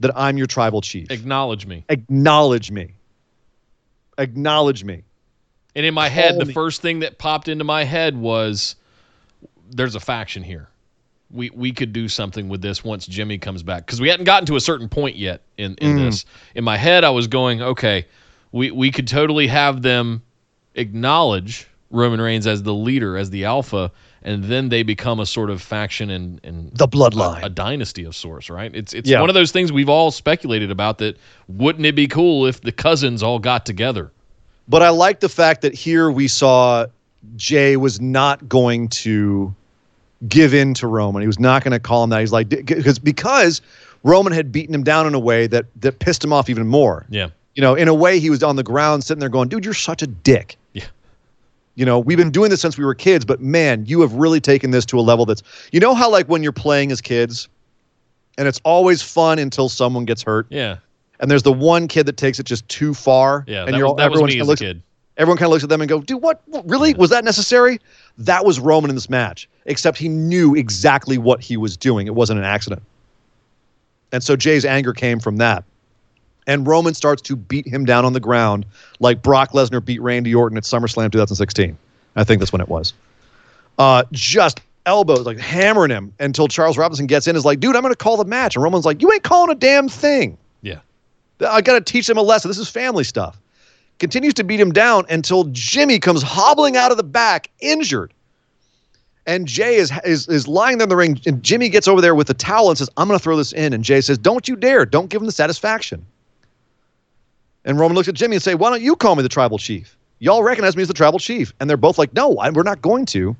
that 0.00 0.10
I'm 0.16 0.36
your 0.36 0.46
tribal 0.46 0.80
chief. 0.80 1.10
Acknowledge 1.10 1.66
me. 1.66 1.84
Acknowledge 1.88 2.70
me. 2.70 2.92
Acknowledge 4.18 4.84
me." 4.84 5.02
And 5.74 5.86
in 5.86 5.94
my 5.94 6.08
head, 6.08 6.38
the 6.38 6.52
first 6.52 6.82
thing 6.82 7.00
that 7.00 7.18
popped 7.18 7.48
into 7.48 7.64
my 7.64 7.84
head 7.84 8.16
was 8.16 8.76
there's 9.70 9.94
a 9.94 10.00
faction 10.00 10.42
here. 10.42 10.68
We 11.30 11.50
we 11.50 11.72
could 11.72 11.92
do 11.92 12.08
something 12.08 12.48
with 12.48 12.60
this 12.60 12.82
once 12.84 13.06
Jimmy 13.06 13.38
comes 13.38 13.62
back 13.62 13.86
because 13.86 14.00
we 14.00 14.08
hadn't 14.08 14.24
gotten 14.24 14.46
to 14.46 14.56
a 14.56 14.60
certain 14.60 14.88
point 14.88 15.16
yet 15.16 15.42
in 15.58 15.76
in 15.76 15.96
Mm. 15.96 15.98
this. 16.06 16.24
In 16.54 16.64
my 16.64 16.76
head, 16.76 17.04
I 17.04 17.10
was 17.10 17.28
going, 17.28 17.62
okay, 17.62 18.04
we 18.52 18.72
we 18.72 18.90
could 18.90 19.06
totally 19.06 19.46
have 19.46 19.82
them 19.82 20.22
acknowledge 20.74 21.68
Roman 21.90 22.20
Reigns 22.20 22.46
as 22.46 22.62
the 22.64 22.74
leader, 22.74 23.16
as 23.16 23.30
the 23.30 23.44
alpha, 23.44 23.92
and 24.22 24.44
then 24.44 24.68
they 24.68 24.82
become 24.82 25.18
a 25.20 25.26
sort 25.26 25.50
of 25.50 25.62
faction 25.62 26.10
and 26.10 26.40
and 26.44 26.70
The 26.74 26.86
bloodline. 26.88 27.42
a 27.42 27.48
dynasty 27.48 28.04
of 28.04 28.14
sorts, 28.14 28.50
right? 28.50 28.74
It's 28.74 28.92
it's 28.92 29.08
Yeah. 29.08 29.20
one 29.20 29.30
of 29.30 29.34
those 29.34 29.50
things 29.52 29.72
we've 29.72 29.88
all 29.88 30.10
speculated 30.10 30.70
about. 30.70 30.98
That 30.98 31.16
wouldn't 31.48 31.86
it 31.86 31.94
be 31.94 32.06
cool 32.06 32.46
if 32.46 32.60
the 32.60 32.72
cousins 32.72 33.22
all 33.22 33.38
got 33.38 33.64
together? 33.66 34.10
But 34.68 34.82
I 34.82 34.90
like 34.90 35.20
the 35.20 35.28
fact 35.28 35.62
that 35.62 35.74
here 35.74 36.10
we 36.10 36.28
saw 36.28 36.86
Jey 37.36 37.76
was 37.76 38.00
not 38.00 38.48
going 38.48 38.88
to 38.88 39.54
give 40.28 40.54
in 40.54 40.74
to 40.74 40.86
Roman. 40.86 41.22
He 41.22 41.26
was 41.26 41.40
not 41.40 41.64
going 41.64 41.72
to 41.72 41.80
call 41.80 42.04
him 42.04 42.10
that. 42.10 42.20
He's 42.20 42.32
like 42.32 42.48
because 42.48 42.98
because 42.98 43.60
Roman 44.04 44.32
had 44.32 44.52
beaten 44.52 44.74
him 44.74 44.82
down 44.84 45.06
in 45.06 45.14
a 45.14 45.18
way 45.18 45.46
that 45.46 45.66
that 45.80 45.98
pissed 45.98 46.22
him 46.24 46.32
off 46.32 46.48
even 46.48 46.66
more. 46.66 47.06
Yeah. 47.10 47.28
You 47.56 47.62
know, 47.62 47.74
in 47.74 47.88
a 47.88 47.94
way 47.94 48.20
he 48.20 48.30
was 48.30 48.42
on 48.42 48.56
the 48.56 48.62
ground 48.62 49.02
sitting 49.02 49.18
there 49.20 49.28
going, 49.28 49.48
"Dude, 49.48 49.64
you're 49.64 49.74
such 49.74 50.02
a 50.02 50.06
dick." 50.06 50.56
You 51.80 51.86
know, 51.86 51.98
we've 51.98 52.18
been 52.18 52.30
doing 52.30 52.50
this 52.50 52.60
since 52.60 52.76
we 52.76 52.84
were 52.84 52.94
kids, 52.94 53.24
but 53.24 53.40
man, 53.40 53.86
you 53.86 54.02
have 54.02 54.12
really 54.12 54.38
taken 54.38 54.70
this 54.70 54.84
to 54.84 54.98
a 54.98 55.00
level 55.00 55.24
that's 55.24 55.42
You 55.72 55.80
know 55.80 55.94
how 55.94 56.10
like 56.10 56.26
when 56.26 56.42
you're 56.42 56.52
playing 56.52 56.92
as 56.92 57.00
kids 57.00 57.48
and 58.36 58.46
it's 58.46 58.60
always 58.64 59.00
fun 59.00 59.38
until 59.38 59.70
someone 59.70 60.04
gets 60.04 60.22
hurt 60.22 60.46
Yeah. 60.50 60.76
and 61.20 61.30
there's 61.30 61.42
the 61.42 61.54
one 61.54 61.88
kid 61.88 62.04
that 62.04 62.18
takes 62.18 62.38
it 62.38 62.44
just 62.44 62.68
too 62.68 62.92
far 62.92 63.46
Yeah, 63.48 63.64
and 63.64 63.74
you're 63.78 63.86
was, 63.86 63.92
all, 63.92 64.00
everyone 64.02 64.28
kinda 64.28 64.44
looks 64.44 64.60
kid. 64.60 64.82
everyone 65.16 65.38
kind 65.38 65.46
of 65.46 65.52
looks 65.52 65.62
at 65.64 65.70
them 65.70 65.80
and 65.80 65.88
go, 65.88 66.02
dude, 66.02 66.20
what- 66.20 66.42
Really? 66.66 66.92
Was 66.92 67.08
that 67.08 67.24
necessary? 67.24 67.80
That 68.18 68.44
was 68.44 68.60
Roman 68.60 68.90
in 68.90 68.94
this 68.94 69.08
match, 69.08 69.48
except 69.64 69.96
he 69.96 70.10
knew 70.10 70.54
exactly 70.54 71.16
what 71.16 71.40
he 71.40 71.56
was 71.56 71.78
doing. 71.78 72.06
It 72.06 72.14
wasn't 72.14 72.40
an 72.40 72.44
accident. 72.44 72.82
And 74.12 74.22
so 74.22 74.36
Jey's 74.36 74.66
anger 74.66 74.92
came 74.92 75.18
from 75.18 75.38
that. 75.38 75.64
And 76.50 76.66
Roman 76.66 76.94
starts 76.94 77.22
to 77.22 77.36
beat 77.36 77.64
him 77.64 77.84
down 77.84 78.04
on 78.04 78.12
the 78.12 78.18
ground 78.18 78.66
like 78.98 79.22
Brock 79.22 79.52
Lesnar 79.52 79.84
beat 79.84 80.02
Randy 80.02 80.34
Orton 80.34 80.58
at 80.58 80.64
SummerSlam 80.64 81.12
2016. 81.12 81.78
I 82.16 82.24
think 82.24 82.40
that's 82.40 82.52
when 82.52 82.60
it 82.60 82.68
was. 82.68 82.92
Uh, 83.78 84.02
just 84.10 84.60
elbows, 84.84 85.26
like 85.26 85.38
hammering 85.38 85.92
him 85.92 86.12
until 86.18 86.48
Charles 86.48 86.76
Robinson 86.76 87.06
gets 87.06 87.28
in, 87.28 87.36
is 87.36 87.44
like, 87.44 87.60
dude, 87.60 87.76
I'm 87.76 87.82
going 87.82 87.92
to 87.92 87.96
call 87.96 88.16
the 88.16 88.24
match. 88.24 88.56
And 88.56 88.64
Roman's 88.64 88.84
like, 88.84 89.00
you 89.00 89.12
ain't 89.12 89.22
calling 89.22 89.52
a 89.52 89.54
damn 89.54 89.88
thing. 89.88 90.36
Yeah. 90.62 90.80
I 91.48 91.60
got 91.60 91.74
to 91.74 91.80
teach 91.80 92.08
them 92.08 92.18
a 92.18 92.22
lesson. 92.22 92.48
This 92.48 92.58
is 92.58 92.68
family 92.68 93.04
stuff. 93.04 93.40
Continues 94.00 94.34
to 94.34 94.42
beat 94.42 94.58
him 94.58 94.72
down 94.72 95.04
until 95.08 95.44
Jimmy 95.52 96.00
comes 96.00 96.20
hobbling 96.20 96.76
out 96.76 96.90
of 96.90 96.96
the 96.96 97.04
back, 97.04 97.48
injured. 97.60 98.12
And 99.24 99.46
Jey 99.46 99.76
is, 99.76 99.92
is 100.04 100.26
is 100.26 100.48
lying 100.48 100.78
there 100.78 100.86
in 100.86 100.88
the 100.88 100.96
ring, 100.96 101.20
and 101.26 101.44
Jimmy 101.44 101.68
gets 101.68 101.86
over 101.86 102.00
there 102.00 102.16
with 102.16 102.26
the 102.26 102.34
towel 102.34 102.70
and 102.70 102.76
says, 102.78 102.90
"I'm 102.96 103.06
going 103.06 103.18
to 103.18 103.22
throw 103.22 103.36
this 103.36 103.52
in." 103.52 103.72
And 103.72 103.84
Jey 103.84 104.00
says, 104.00 104.18
"Don't 104.18 104.48
you 104.48 104.56
dare! 104.56 104.84
Don't 104.84 105.10
give 105.10 105.20
him 105.20 105.26
the 105.26 105.32
satisfaction." 105.32 106.04
And 107.64 107.78
Roman 107.78 107.94
looks 107.94 108.08
at 108.08 108.14
Jimmy 108.14 108.36
and 108.36 108.42
say, 108.42 108.54
"Why 108.54 108.70
don't 108.70 108.82
you 108.82 108.96
call 108.96 109.16
me 109.16 109.22
the 109.22 109.28
tribal 109.28 109.58
chief? 109.58 109.96
Y'all 110.18 110.42
recognize 110.42 110.76
me 110.76 110.82
as 110.82 110.88
the 110.88 110.94
tribal 110.94 111.18
chief." 111.18 111.52
And 111.60 111.68
they're 111.68 111.76
both 111.76 111.98
like, 111.98 112.14
"No, 112.14 112.36
I, 112.38 112.50
we're 112.50 112.62
not 112.62 112.82
going 112.82 113.06
to." 113.06 113.36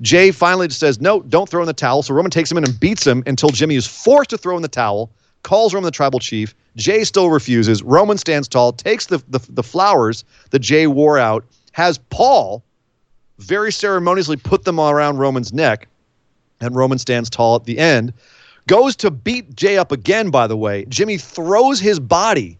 Jey 0.00 0.32
finally 0.32 0.66
just 0.68 0.80
says, 0.80 1.00
"No, 1.00 1.20
don't 1.22 1.48
throw 1.48 1.62
in 1.62 1.66
the 1.66 1.72
towel." 1.72 2.02
So 2.02 2.14
Roman 2.14 2.30
takes 2.30 2.50
him 2.50 2.58
in 2.58 2.64
and 2.64 2.78
beats 2.80 3.06
him 3.06 3.22
until 3.26 3.50
Jimmy 3.50 3.76
is 3.76 3.86
forced 3.86 4.30
to 4.30 4.38
throw 4.38 4.56
in 4.56 4.62
the 4.62 4.68
towel. 4.68 5.10
Calls 5.42 5.72
Roman 5.74 5.84
the 5.84 5.92
tribal 5.92 6.18
chief. 6.18 6.54
Jey 6.76 7.04
still 7.04 7.30
refuses. 7.30 7.82
Roman 7.82 8.18
stands 8.18 8.48
tall, 8.48 8.72
takes 8.72 9.06
the 9.06 9.22
the, 9.28 9.40
the 9.50 9.62
flowers 9.62 10.24
that 10.50 10.58
Jey 10.58 10.86
wore 10.86 11.18
out, 11.18 11.44
has 11.72 11.98
Paul 12.10 12.62
very 13.38 13.70
ceremoniously 13.70 14.36
put 14.36 14.64
them 14.64 14.80
around 14.80 15.18
Roman's 15.18 15.52
neck, 15.52 15.88
and 16.60 16.74
Roman 16.74 16.98
stands 16.98 17.30
tall 17.30 17.56
at 17.56 17.64
the 17.64 17.78
end. 17.78 18.12
Goes 18.66 18.96
to 18.96 19.10
beat 19.10 19.54
Jey 19.54 19.76
up 19.76 19.92
again, 19.92 20.30
by 20.30 20.46
the 20.46 20.56
way. 20.56 20.86
Jimmy 20.88 21.18
throws 21.18 21.78
his 21.78 22.00
body 22.00 22.58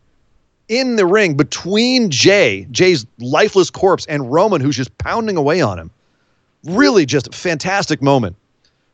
in 0.69 0.97
the 0.97 1.07
ring 1.07 1.37
between 1.37 2.11
Jey, 2.11 2.67
Jey's 2.71 3.07
lifeless 3.19 3.71
corpse, 3.71 4.07
and 4.07 4.33
Roman, 4.33 4.61
who's 4.61 4.77
just 4.77 4.97
pounding 4.99 5.37
away 5.37 5.61
on 5.61 5.79
him. 5.79 5.91
Really, 6.65 7.05
just 7.05 7.29
a 7.29 7.33
fantastic 7.33 8.01
moment 8.01 8.37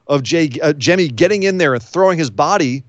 of 0.08 0.22
Jey, 0.22 0.50
uh, 0.62 0.72
Jimmy 0.72 1.08
getting 1.08 1.44
in 1.44 1.58
there 1.58 1.74
and 1.74 1.82
throwing 1.82 2.18
his 2.18 2.30
body 2.30 2.82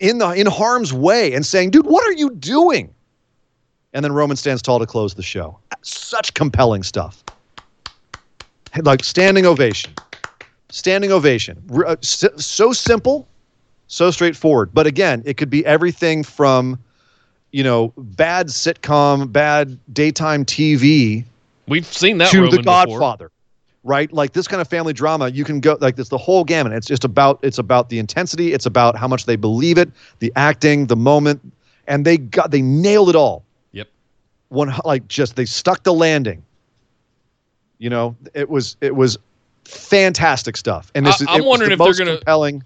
in 0.00 0.18
the 0.18 0.30
in 0.32 0.46
harm's 0.46 0.92
way 0.92 1.32
and 1.32 1.46
saying, 1.46 1.70
"Dude, 1.70 1.86
what 1.86 2.06
are 2.06 2.12
you 2.12 2.30
doing?" 2.30 2.92
And 3.94 4.04
then 4.04 4.12
Roman 4.12 4.36
stands 4.36 4.60
tall 4.60 4.78
to 4.78 4.86
close 4.86 5.14
the 5.14 5.22
show. 5.22 5.58
Such 5.80 6.34
compelling 6.34 6.82
stuff. 6.82 7.24
Like 8.82 9.02
standing 9.02 9.46
ovation, 9.46 9.94
standing 10.68 11.10
ovation. 11.10 11.62
Uh, 11.86 11.96
So 12.02 12.72
simple, 12.74 13.26
so 13.86 14.10
straightforward. 14.10 14.70
But 14.74 14.86
again, 14.86 15.22
it 15.24 15.38
could 15.38 15.48
be 15.48 15.64
everything 15.64 16.22
from, 16.22 16.78
you 17.52 17.62
know, 17.64 17.92
bad 17.96 18.48
sitcom, 18.48 19.30
bad 19.32 19.78
daytime 19.92 20.44
TV 20.44 21.24
We've 21.66 21.86
seen 21.86 22.18
that 22.18 22.30
to 22.30 22.38
Roman 22.38 22.50
The 22.50 22.56
before. 22.58 22.84
Godfather, 22.84 23.30
right? 23.84 24.10
Like 24.12 24.32
this 24.32 24.48
kind 24.48 24.60
of 24.60 24.68
family 24.68 24.92
drama, 24.92 25.28
you 25.28 25.44
can 25.44 25.60
go 25.60 25.76
like 25.80 25.96
this 25.96 26.08
the 26.08 26.18
whole 26.18 26.44
gamut. 26.44 26.72
It's 26.72 26.86
just 26.86 27.04
about 27.04 27.38
it's 27.42 27.58
about 27.58 27.88
the 27.90 27.98
intensity, 27.98 28.52
it's 28.52 28.66
about 28.66 28.96
how 28.96 29.06
much 29.08 29.26
they 29.26 29.36
believe 29.36 29.76
it, 29.78 29.90
the 30.18 30.32
acting, 30.36 30.86
the 30.86 30.96
moment, 30.96 31.40
and 31.86 32.04
they 32.04 32.16
got 32.18 32.50
they 32.50 32.62
nailed 32.62 33.10
it 33.10 33.16
all. 33.16 33.44
Yep. 33.72 33.88
One 34.48 34.72
like 34.84 35.06
just 35.08 35.36
they 35.36 35.44
stuck 35.44 35.82
the 35.84 35.92
landing. 35.92 36.42
You 37.78 37.90
know, 37.90 38.16
it 38.34 38.48
was 38.48 38.76
it 38.80 38.96
was 38.96 39.18
fantastic 39.64 40.56
stuff. 40.56 40.90
And 40.94 41.06
this 41.06 41.20
I- 41.20 41.24
is 41.24 41.28
I'm 41.30 41.40
it 41.42 41.46
wondering 41.46 41.76
the 41.76 41.84
if 41.84 41.96
they're 41.96 42.04
gonna- 42.06 42.16
compelling. 42.18 42.64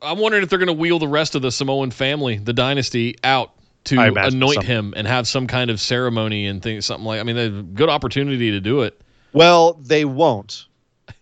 I'm 0.00 0.18
wondering 0.18 0.44
if 0.44 0.48
they're 0.48 0.60
going 0.60 0.68
to 0.68 0.72
wheel 0.72 1.00
the 1.00 1.08
rest 1.08 1.34
of 1.34 1.42
the 1.42 1.50
Samoan 1.50 1.90
family, 1.90 2.38
the 2.38 2.52
dynasty, 2.52 3.16
out 3.24 3.50
to 3.84 4.00
anoint 4.00 4.62
so. 4.62 4.66
him 4.66 4.94
and 4.96 5.06
have 5.06 5.26
some 5.26 5.46
kind 5.46 5.70
of 5.70 5.80
ceremony 5.80 6.46
and 6.46 6.62
things, 6.62 6.86
something 6.86 7.06
like. 7.06 7.20
I 7.20 7.22
mean, 7.22 7.36
a 7.36 7.62
good 7.62 7.88
opportunity 7.88 8.50
to 8.50 8.60
do 8.60 8.82
it. 8.82 9.00
Well, 9.32 9.74
they 9.74 10.04
won't 10.04 10.66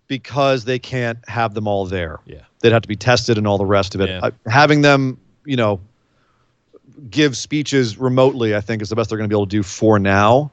because 0.08 0.64
they 0.64 0.78
can't 0.78 1.18
have 1.28 1.54
them 1.54 1.66
all 1.66 1.86
there. 1.86 2.20
Yeah. 2.26 2.42
They'd 2.60 2.72
have 2.72 2.82
to 2.82 2.88
be 2.88 2.96
tested 2.96 3.38
and 3.38 3.46
all 3.46 3.58
the 3.58 3.66
rest 3.66 3.94
of 3.94 4.00
it. 4.00 4.08
Yeah. 4.08 4.20
Uh, 4.22 4.30
having 4.46 4.82
them, 4.82 5.18
you 5.44 5.56
know, 5.56 5.80
give 7.10 7.36
speeches 7.36 7.98
remotely, 7.98 8.54
I 8.54 8.60
think, 8.60 8.82
is 8.82 8.88
the 8.88 8.96
best 8.96 9.10
they're 9.10 9.18
going 9.18 9.28
to 9.28 9.32
be 9.32 9.38
able 9.38 9.46
to 9.46 9.50
do 9.50 9.62
for 9.62 9.98
now. 9.98 10.50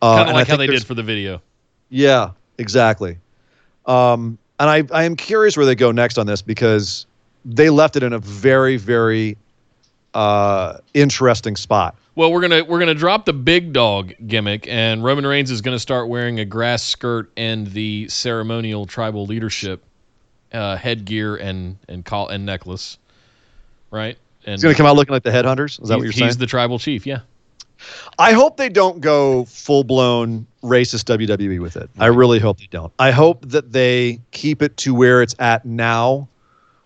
Uh, 0.00 0.16
Kind 0.16 0.20
and 0.20 0.30
of 0.30 0.34
I 0.34 0.38
like 0.38 0.48
how 0.48 0.56
think 0.56 0.70
they 0.70 0.76
did 0.76 0.86
for 0.86 0.94
the 0.94 1.02
video. 1.02 1.40
Yeah, 1.88 2.30
exactly. 2.58 3.18
Um, 3.86 4.38
and 4.58 4.70
I, 4.70 4.84
I 4.96 5.04
am 5.04 5.16
curious 5.16 5.56
where 5.56 5.66
they 5.66 5.74
go 5.74 5.92
next 5.92 6.18
on 6.18 6.26
this 6.26 6.42
because 6.42 7.06
they 7.44 7.70
left 7.70 7.96
it 7.96 8.02
in 8.02 8.12
a 8.12 8.18
very, 8.18 8.76
very 8.76 9.36
uh, 10.14 10.78
interesting 10.94 11.56
spot. 11.56 11.96
Well, 12.14 12.30
we're 12.32 12.42
gonna 12.42 12.64
we're 12.64 12.78
gonna 12.78 12.94
drop 12.94 13.24
the 13.24 13.32
big 13.32 13.72
dog 13.72 14.12
gimmick, 14.26 14.66
and 14.68 15.02
Roman 15.02 15.26
Reigns 15.26 15.50
is 15.50 15.60
gonna 15.62 15.78
start 15.78 16.08
wearing 16.08 16.40
a 16.40 16.44
grass 16.44 16.82
skirt 16.82 17.30
and 17.36 17.66
the 17.68 18.08
ceremonial 18.08 18.84
tribal 18.86 19.24
leadership 19.24 19.82
uh, 20.52 20.76
headgear 20.76 21.36
and 21.36 21.76
and 21.88 22.04
call 22.04 22.28
and 22.28 22.44
necklace, 22.44 22.98
right? 23.90 24.16
And 24.44 24.54
He's 24.54 24.62
going 24.62 24.74
to 24.74 24.76
come 24.76 24.86
out 24.86 24.96
looking 24.96 25.12
like 25.12 25.22
the 25.22 25.30
headhunters. 25.30 25.80
Is 25.80 25.88
that 25.88 25.96
what 25.96 26.02
you're 26.02 26.12
saying? 26.12 26.26
he's 26.26 26.36
the 26.36 26.46
tribal 26.46 26.78
chief. 26.78 27.06
Yeah, 27.06 27.20
I 28.18 28.32
hope 28.32 28.56
they 28.56 28.68
don't 28.68 29.00
go 29.00 29.44
full 29.44 29.84
blown 29.84 30.46
racist 30.62 31.04
WWE 31.04 31.60
with 31.60 31.76
it. 31.76 31.88
I 31.98 32.06
really 32.06 32.38
hope 32.38 32.58
they 32.58 32.68
don't. 32.70 32.92
I 32.98 33.10
hope 33.10 33.48
that 33.48 33.72
they 33.72 34.20
keep 34.32 34.62
it 34.62 34.76
to 34.78 34.94
where 34.94 35.22
it's 35.22 35.34
at 35.38 35.64
now, 35.64 36.28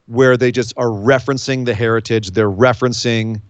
where 0.06 0.36
they 0.36 0.52
just 0.52 0.72
are 0.76 0.86
referencing 0.86 1.64
the 1.64 1.74
heritage. 1.74 2.30
They're 2.30 2.50
referencing 2.50 3.40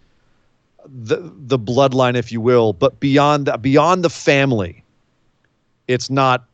the 0.87 1.33
the 1.37 1.59
bloodline, 1.59 2.17
if 2.17 2.31
you 2.33 2.41
will, 2.41 2.73
but 2.73 2.99
beyond 3.01 3.47
that, 3.47 3.63
beyond 3.63 4.05
the 4.05 4.11
family, 4.11 4.83
it's 5.89 6.11
not 6.11 6.45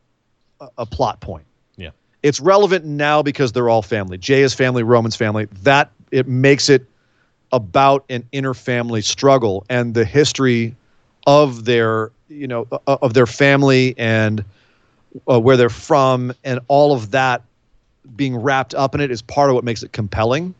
a, 0.61 0.68
a 0.78 0.86
plot 0.86 1.20
point. 1.20 1.44
yeah. 1.76 1.90
It's 2.22 2.40
relevant 2.40 2.84
now 2.84 3.22
because 3.22 3.53
they're 3.53 3.68
all 3.68 3.82
family. 3.82 4.18
Jey 4.18 4.42
is 4.42 4.55
family, 4.55 4.82
Roman's 4.82 5.16
family. 5.16 5.46
That 5.62 5.90
it 6.11 6.26
makes 6.26 6.68
it 6.68 6.86
about 7.53 8.05
an 8.09 8.26
inner 8.32 8.55
family 8.55 9.03
struggle 9.03 9.64
and 9.68 9.94
the 9.94 10.05
history 10.05 10.74
of 11.26 11.64
their, 11.66 12.11
you 12.28 12.46
know, 12.46 12.66
of 12.86 13.12
their 13.14 13.26
family 13.26 13.94
and 13.98 14.44
uh, 15.30 15.38
where 15.38 15.57
they're 15.59 15.68
from 15.68 16.32
and 16.42 16.61
all 16.68 16.94
of 16.94 17.11
that 17.11 17.42
being 18.16 18.36
wrapped 18.36 18.74
up 18.74 18.94
in 18.94 19.00
it 19.00 19.11
is 19.11 19.22
part 19.22 19.50
of 19.50 19.55
what 19.55 19.64
makes 19.64 19.82
it 19.82 19.92
compelling. 19.92 20.55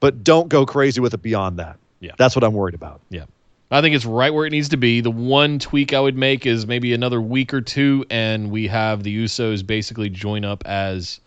But 0.00 0.24
don't 0.24 0.48
go 0.48 0.66
crazy 0.66 1.00
with 1.00 1.14
it 1.14 1.22
beyond 1.22 1.58
that. 1.58 1.78
Yeah. 2.00 2.12
That's 2.18 2.34
what 2.34 2.44
I'm 2.44 2.54
worried 2.54 2.74
about. 2.74 3.00
Yeah. 3.08 3.24
I 3.70 3.80
think 3.80 3.94
it's 3.94 4.04
right 4.04 4.34
where 4.34 4.44
it 4.44 4.50
needs 4.50 4.68
to 4.70 4.76
be. 4.76 5.00
The 5.00 5.10
one 5.10 5.58
tweak 5.58 5.94
I 5.94 6.00
would 6.00 6.16
make 6.16 6.44
is 6.44 6.66
maybe 6.66 6.92
another 6.92 7.22
week 7.22 7.54
or 7.54 7.62
two, 7.62 8.04
and 8.10 8.50
we 8.50 8.66
have 8.66 9.02
the 9.02 9.24
Usos 9.24 9.66
basically 9.66 10.10
join 10.10 10.44
up 10.44 10.62
as 10.66 11.20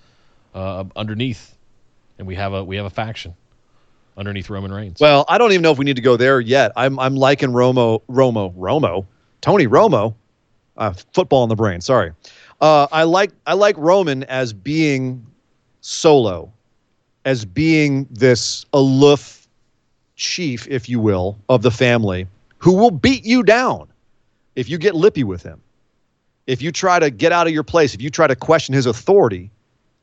uh, 0.53 0.83
underneath, 0.95 1.55
and 2.19 2.27
we 2.27 2.35
have 2.35 2.53
a 2.53 2.63
we 2.63 2.75
have 2.75 2.85
a 2.85 2.91
faction 2.91 3.33
underneath 4.15 4.49
Roman 4.49 4.71
Reigns. 4.71 4.99
Well, 4.99 5.25
I 5.27 5.39
don't 5.39 5.53
even 5.53 5.63
know 5.63 5.71
if 5.71 5.79
we 5.79 5.85
need 5.85 5.95
to 5.95 6.03
go 6.03 6.17
there 6.17 6.39
yet. 6.39 6.71
I'm 6.75 6.99
I'm 6.99 7.15
liking 7.15 7.49
Romo, 7.49 8.03
Romo, 8.07 8.53
Romo, 8.53 9.07
Tony 9.41 9.65
Romo, 9.65 10.13
uh, 10.77 10.93
football 11.13 11.43
in 11.43 11.49
the 11.49 11.55
brain. 11.55 11.81
Sorry, 11.81 12.11
uh, 12.61 12.87
I 12.91 13.03
like 13.03 13.31
I 13.45 13.53
like 13.53 13.75
Roman 13.77 14.23
as 14.25 14.53
being 14.53 15.25
solo, 15.81 16.51
as 17.25 17.45
being 17.45 18.07
this 18.09 18.65
aloof 18.73 19.47
chief, 20.15 20.67
if 20.69 20.87
you 20.87 20.99
will, 20.99 21.37
of 21.49 21.61
the 21.61 21.71
family, 21.71 22.27
who 22.57 22.73
will 22.73 22.91
beat 22.91 23.25
you 23.25 23.43
down 23.43 23.87
if 24.55 24.69
you 24.69 24.77
get 24.77 24.95
lippy 24.95 25.23
with 25.23 25.43
him. 25.43 25.61
If 26.47 26.61
you 26.61 26.71
try 26.71 26.99
to 26.99 27.09
get 27.09 27.31
out 27.31 27.47
of 27.47 27.53
your 27.53 27.63
place, 27.63 27.93
if 27.93 28.01
you 28.01 28.09
try 28.09 28.27
to 28.27 28.35
question 28.35 28.73
his 28.73 28.85
authority, 28.85 29.51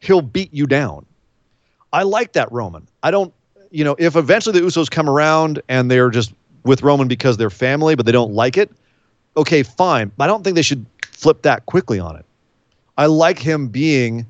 he'll 0.01 0.23
beat 0.23 0.53
you 0.53 0.67
down. 0.67 1.07
I 1.93 2.03
like 2.03 2.33
that 2.33 2.51
Roman. 2.51 2.87
I 3.03 3.11
don't, 3.11 3.33
you 3.71 3.85
know, 3.85 3.95
if 3.99 4.17
eventually 4.17 4.59
the 4.59 4.67
Usos 4.67 4.91
come 4.91 5.09
around 5.09 5.63
and 5.69 5.91
they're 5.91 6.11
just 6.11 6.35
with 6.65 6.83
Roman 6.83 7.09
because 7.09 7.37
they're 7.37 7.51
family, 7.51 7.95
but 7.95 8.07
they 8.07 8.13
don't 8.13 8.33
like 8.33 8.57
it, 8.57 8.71
okay, 9.37 9.63
fine. 9.63 10.11
But 10.17 10.25
I 10.25 10.27
don't 10.27 10.43
think 10.43 10.57
they 10.57 10.63
should 10.63 10.85
flip 11.07 11.43
that 11.43 11.67
quickly 11.67 11.99
on 11.99 12.17
it. 12.17 12.25
I 12.99 13.07
like 13.07 13.39
him 13.39 13.69
being 13.69 14.27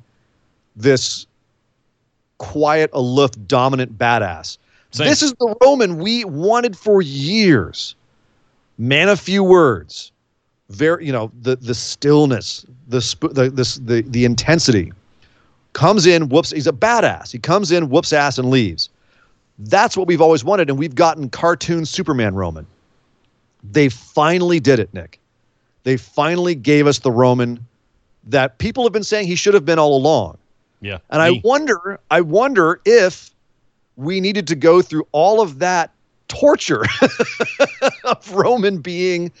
this 0.75 1.25
quiet, 2.37 2.89
aloof, 2.93 3.31
dominant 3.47 3.97
badass. 3.97 4.57
Same. 4.91 5.07
This 5.07 5.23
is 5.23 5.33
the 5.33 5.55
Roman 5.61 5.97
we 5.97 6.23
wanted 6.25 6.77
for 6.77 7.01
years. 7.01 7.95
Man 8.77 9.09
of 9.09 9.19
few 9.19 9.43
words. 9.43 10.11
Very, 10.69 11.05
you 11.05 11.11
know, 11.11 11.31
the 11.41 11.55
the 11.55 11.75
stillness, 11.75 12.65
the 12.87 13.01
sp- 13.03 13.33
the 13.33 13.49
this 13.49 13.75
the 13.75 14.01
the 14.01 14.25
intensity 14.25 14.91
comes 15.73 16.05
in, 16.05 16.29
whoops, 16.29 16.51
he's 16.51 16.67
a 16.67 16.71
badass. 16.71 17.31
He 17.31 17.39
comes 17.39 17.71
in, 17.71 17.89
whoops 17.89 18.13
ass, 18.13 18.37
and 18.37 18.49
leaves. 18.49 18.89
That's 19.59 19.97
what 19.97 20.07
we've 20.07 20.21
always 20.21 20.43
wanted, 20.43 20.69
and 20.69 20.79
we've 20.79 20.95
gotten 20.95 21.29
cartoon 21.29 21.85
Superman 21.85 22.33
Roman. 22.33 22.65
They 23.71 23.89
finally 23.89 24.59
did 24.59 24.79
it, 24.79 24.93
Nick. 24.93 25.19
They 25.83 25.97
finally 25.97 26.55
gave 26.55 26.87
us 26.87 26.99
the 26.99 27.11
Roman 27.11 27.65
that 28.25 28.57
people 28.57 28.83
have 28.83 28.93
been 28.93 29.03
saying 29.03 29.27
he 29.27 29.35
should 29.35 29.53
have 29.53 29.65
been 29.65 29.79
all 29.79 29.95
along. 29.97 30.37
yeah, 30.81 30.99
And 31.09 31.21
I 31.21 31.41
wonder, 31.43 31.99
I 32.09 32.21
wonder 32.21 32.79
if 32.85 33.31
we 33.95 34.21
needed 34.21 34.47
to 34.47 34.55
go 34.55 34.81
through 34.81 35.07
all 35.11 35.41
of 35.41 35.59
that 35.59 35.91
torture 36.27 36.83
of 38.05 38.31
Roman 38.33 38.79
being 38.79 39.31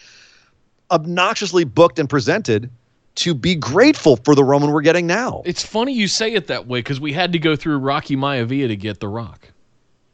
obnoxiously 0.91 1.63
booked 1.63 1.97
and 1.99 2.09
presented 2.09 2.69
to 3.15 3.33
be 3.33 3.55
grateful 3.55 4.17
for 4.17 4.35
the 4.35 4.43
Roman 4.43 4.71
we're 4.71 4.81
getting 4.81 5.07
now. 5.07 5.43
it's 5.45 5.63
funny 5.63 5.93
you 5.93 6.07
say 6.07 6.33
it 6.33 6.47
that 6.47 6.67
way 6.67 6.79
because 6.79 6.99
we 6.99 7.13
had 7.13 7.31
to 7.33 7.39
go 7.39 7.55
through 7.55 7.77
Rocky 7.77 8.15
Maivia 8.15 8.67
to 8.67 8.75
get 8.75 8.99
The 8.99 9.07
Rock. 9.07 9.51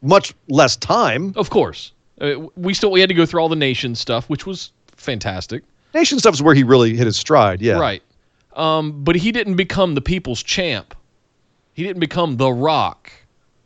Much 0.01 0.33
less 0.47 0.75
time. 0.75 1.33
Of 1.35 1.49
course, 1.49 1.91
uh, 2.21 2.35
we 2.55 2.73
still 2.73 2.91
we 2.91 2.99
had 3.01 3.09
to 3.09 3.15
go 3.15 3.25
through 3.25 3.41
all 3.41 3.49
the 3.49 3.55
nation 3.55 3.95
stuff, 3.95 4.29
which 4.29 4.45
was 4.45 4.71
fantastic. 4.95 5.63
Nation 5.93 6.19
stuff 6.19 6.33
is 6.33 6.41
where 6.41 6.55
he 6.55 6.63
really 6.63 6.95
hit 6.95 7.05
his 7.05 7.17
stride. 7.17 7.61
Yeah. 7.61 7.77
Right. 7.79 8.01
Um, 8.59 9.03
but 9.03 9.15
he 9.15 9.31
didn't 9.31 9.55
become 9.55 9.95
the 9.95 10.01
people's 10.01 10.43
champ. 10.43 10.93
He 11.73 11.83
didn't 11.83 11.99
become 11.99 12.37
the 12.37 12.51
Rock 12.51 13.11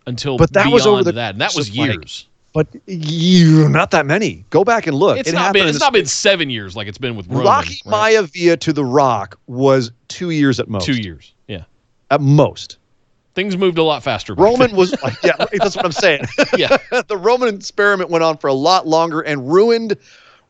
until 0.06 0.38
But 0.38 0.54
that 0.54 0.66
beyond 0.66 0.74
was 0.74 0.86
over 0.86 1.04
the 1.04 1.14
that, 1.14 1.34
and 1.34 1.42
that 1.42 1.56
was 1.56 1.70
of, 1.70 1.76
like, 1.76 1.94
years. 1.94 2.28
But 2.54 2.68
you, 2.86 3.68
not 3.70 3.90
that 3.92 4.06
many. 4.06 4.46
Go 4.52 4.64
back 4.64 4.86
and 4.86 4.96
look. 4.96 5.18
It's 5.18 5.30
It 5.30 5.34
not 5.34 5.54
been 5.54 5.68
it's 5.68 5.80
not 5.80 5.92
been 5.92 6.06
seven 6.06 6.52
years 6.52 6.76
like 6.76 6.88
it's 6.88 7.00
been 7.00 7.16
with 7.16 7.28
Roman. 7.28 7.46
Rocky 7.46 7.82
right? 7.86 8.16
Maivia 8.16 8.60
to 8.60 8.72
The 8.72 8.86
Rock 8.86 9.40
was 9.48 9.92
two 10.08 10.30
years 10.30 10.60
at 10.60 10.70
most. 10.70 10.86
Two 10.86 10.94
years. 10.94 11.34
Yeah. 11.48 11.64
At 12.12 12.22
most. 12.22 12.78
Things 13.34 13.58
moved 13.58 13.80
a 13.80 13.84
lot 13.84 14.04
faster. 14.04 14.36
Roman 14.36 14.76
was, 14.76 14.96
yeah, 15.24 15.34
that's 15.54 15.76
what 15.76 15.86
I'm 15.86 15.92
saying. 15.92 16.26
Yeah. 16.56 16.78
the 17.08 17.18
Roman 17.18 17.56
experiment 17.56 18.12
went 18.12 18.24
on 18.24 18.38
for 18.38 18.48
a 18.48 18.54
lot 18.54 18.88
longer 18.88 19.22
and 19.22 19.52
ruined 19.52 19.98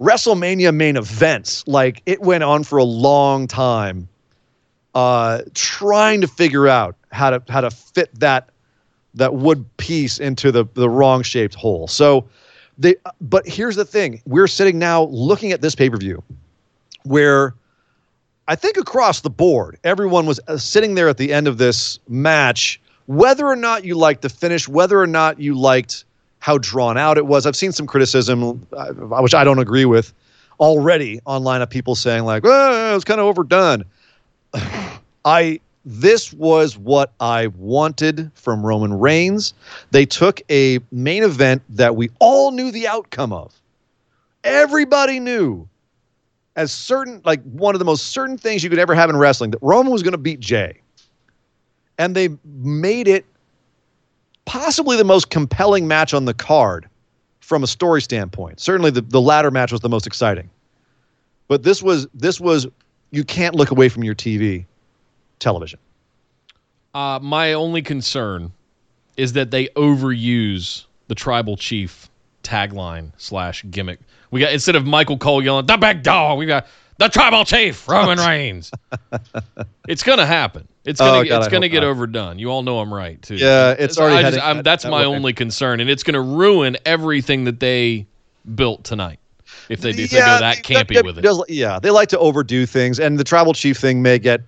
WrestleMania 0.01 0.75
main 0.75 0.97
events. 0.97 1.65
Like 1.65 2.01
it 2.05 2.19
went 2.21 2.43
on 2.43 2.65
for 2.65 2.77
a 2.77 2.83
long 2.83 3.47
time, 3.47 4.09
uh, 4.93 5.41
trying 5.53 6.21
to 6.21 6.27
figure 6.27 6.67
out 6.67 6.95
how 7.11 7.29
to 7.31 7.43
how 7.51 7.61
to 7.61 7.71
fit 7.71 8.09
that 8.19 8.49
that 9.15 9.35
wood 9.35 9.65
piece 9.77 10.19
into 10.19 10.51
the 10.51 10.65
the 10.73 10.89
wrong 10.89 11.23
shaped 11.23 11.55
hole. 11.55 11.87
So 11.87 12.27
they, 12.77 12.95
but 13.21 13.47
here's 13.47 13.75
the 13.75 13.85
thing: 13.85 14.21
we're 14.25 14.47
sitting 14.47 14.79
now 14.79 15.03
looking 15.03 15.51
at 15.51 15.61
this 15.61 15.75
pay 15.75 15.89
per 15.89 15.97
view, 15.97 16.23
where 17.03 17.53
I 18.47 18.55
think 18.55 18.77
across 18.77 19.21
the 19.21 19.29
board, 19.29 19.77
everyone 19.83 20.25
was 20.25 20.39
uh, 20.47 20.57
sitting 20.57 20.95
there 20.95 21.07
at 21.09 21.17
the 21.17 21.33
end 21.33 21.47
of 21.47 21.57
this 21.57 21.99
match, 22.07 22.81
whether 23.05 23.45
or 23.47 23.55
not 23.55 23.85
you 23.85 23.95
liked 23.95 24.21
the 24.21 24.29
finish, 24.29 24.67
whether 24.67 24.99
or 24.99 25.07
not 25.07 25.39
you 25.39 25.57
liked 25.57 26.05
how 26.39 26.57
drawn 26.57 26.97
out 26.97 27.17
it 27.17 27.25
was. 27.25 27.45
I've 27.45 27.55
seen 27.55 27.71
some 27.71 27.87
criticism, 27.87 28.67
uh, 28.73 28.91
which 29.21 29.33
I 29.33 29.45
don't 29.45 29.59
agree 29.59 29.85
with, 29.85 30.13
already 30.59 31.21
online 31.25 31.61
of 31.61 31.69
people 31.69 31.95
saying 31.95 32.25
like, 32.25 32.43
"Oh, 32.45 32.91
it 32.91 32.95
was 32.95 33.03
kind 33.05 33.19
of 33.19 33.27
overdone." 33.27 33.85
I 35.25 35.59
this 35.85 36.31
was 36.31 36.77
what 36.77 37.11
I 37.19 37.47
wanted 37.47 38.31
from 38.35 38.65
Roman 38.65 38.93
Reigns. 38.93 39.53
They 39.91 40.05
took 40.05 40.41
a 40.49 40.79
main 40.91 41.23
event 41.23 41.61
that 41.69 41.95
we 41.95 42.09
all 42.19 42.51
knew 42.51 42.71
the 42.71 42.87
outcome 42.87 43.33
of. 43.33 43.53
Everybody 44.45 45.19
knew 45.19 45.67
as 46.55 46.71
certain 46.71 47.21
like 47.25 47.41
one 47.43 47.75
of 47.75 47.79
the 47.79 47.85
most 47.85 48.07
certain 48.07 48.37
things 48.37 48.63
you 48.63 48.69
could 48.69 48.79
ever 48.79 48.95
have 48.95 49.09
in 49.09 49.17
wrestling 49.17 49.51
that 49.51 49.59
Roman 49.61 49.91
was 49.91 50.03
going 50.03 50.13
to 50.13 50.17
beat 50.17 50.39
Jey. 50.39 50.79
And 51.97 52.15
they 52.15 52.29
made 52.45 53.07
it 53.07 53.25
possibly 54.45 54.97
the 54.97 55.03
most 55.03 55.29
compelling 55.29 55.87
match 55.87 56.13
on 56.13 56.25
the 56.25 56.33
card 56.33 56.87
from 57.41 57.63
a 57.63 57.67
story 57.67 58.01
standpoint. 58.01 58.59
Certainly 58.59 58.91
the, 58.91 59.01
the 59.01 59.21
latter 59.21 59.51
match 59.51 59.71
was 59.71 59.81
the 59.81 59.89
most 59.89 60.07
exciting. 60.07 60.49
But 61.49 61.63
this 61.63 61.83
was 61.83 62.07
this 62.13 62.39
was 62.39 62.67
you 63.11 63.23
can't 63.23 63.53
look 63.53 63.71
away 63.71 63.89
from 63.89 64.03
your 64.03 64.15
TV 64.15 64.65
television. 65.43 65.79
Uh, 66.93 67.19
my 67.21 67.53
only 67.53 67.81
concern 67.81 68.51
is 69.17 69.33
that 69.33 69.51
they 69.51 69.67
overuse 69.69 70.85
the 71.07 71.15
tribal 71.15 71.55
chief 71.57 72.09
tagline 72.43 73.11
slash 73.17 73.63
gimmick. 73.69 73.99
We 74.31 74.39
got 74.39 74.51
instead 74.53 74.75
of 74.75 74.85
Michael 74.85 75.17
Cole 75.17 75.43
yelling 75.43 75.65
the 75.65 75.77
big 75.77 76.01
dog, 76.03 76.37
we 76.39 76.45
got 76.45 76.67
the 76.97 77.07
tribal 77.09 77.45
chief 77.45 77.87
Roman 77.87 78.17
Reigns. 78.19 78.71
it's 79.87 80.03
gonna 80.03 80.25
happen. 80.25 80.67
It's 80.85 80.99
gonna 80.99 81.19
Oh, 81.19 81.23
God, 81.23 81.37
it's 81.37 81.47
I 81.47 81.49
gonna 81.51 81.69
get 81.69 81.81
not. 81.81 81.89
overdone. 81.89 82.39
You 82.39 82.49
all 82.49 82.61
know 82.63 82.79
I'm 82.79 82.93
right 82.93 83.21
too. 83.21 83.35
Yeah, 83.35 83.75
it's 83.77 83.97
already 83.97 84.23
just, 84.23 84.37
that- 84.37 84.63
that's 84.63 84.83
that 84.83 84.89
my 84.89 85.01
way. 85.07 85.15
only 85.15 85.33
concern, 85.33 85.79
and 85.79 85.89
it's 85.89 86.03
gonna 86.03 86.21
ruin 86.21 86.77
everything 86.85 87.43
that 87.45 87.59
they 87.59 88.05
built 88.55 88.83
tonight 88.83 89.19
if 89.69 89.79
they 89.81 89.91
if 89.91 89.95
they 90.11 90.19
go 90.19 90.39
that 90.39 90.57
campy 90.57 90.95
that- 90.95 91.05
with 91.05 91.17
it. 91.19 91.49
yeah, 91.49 91.79
they 91.79 91.89
like 91.89 92.09
to 92.09 92.19
overdo 92.19 92.65
things, 92.65 92.99
and 92.99 93.17
the 93.19 93.23
tribal 93.23 93.53
chief 93.53 93.77
thing 93.77 94.01
may 94.01 94.19
get 94.19 94.41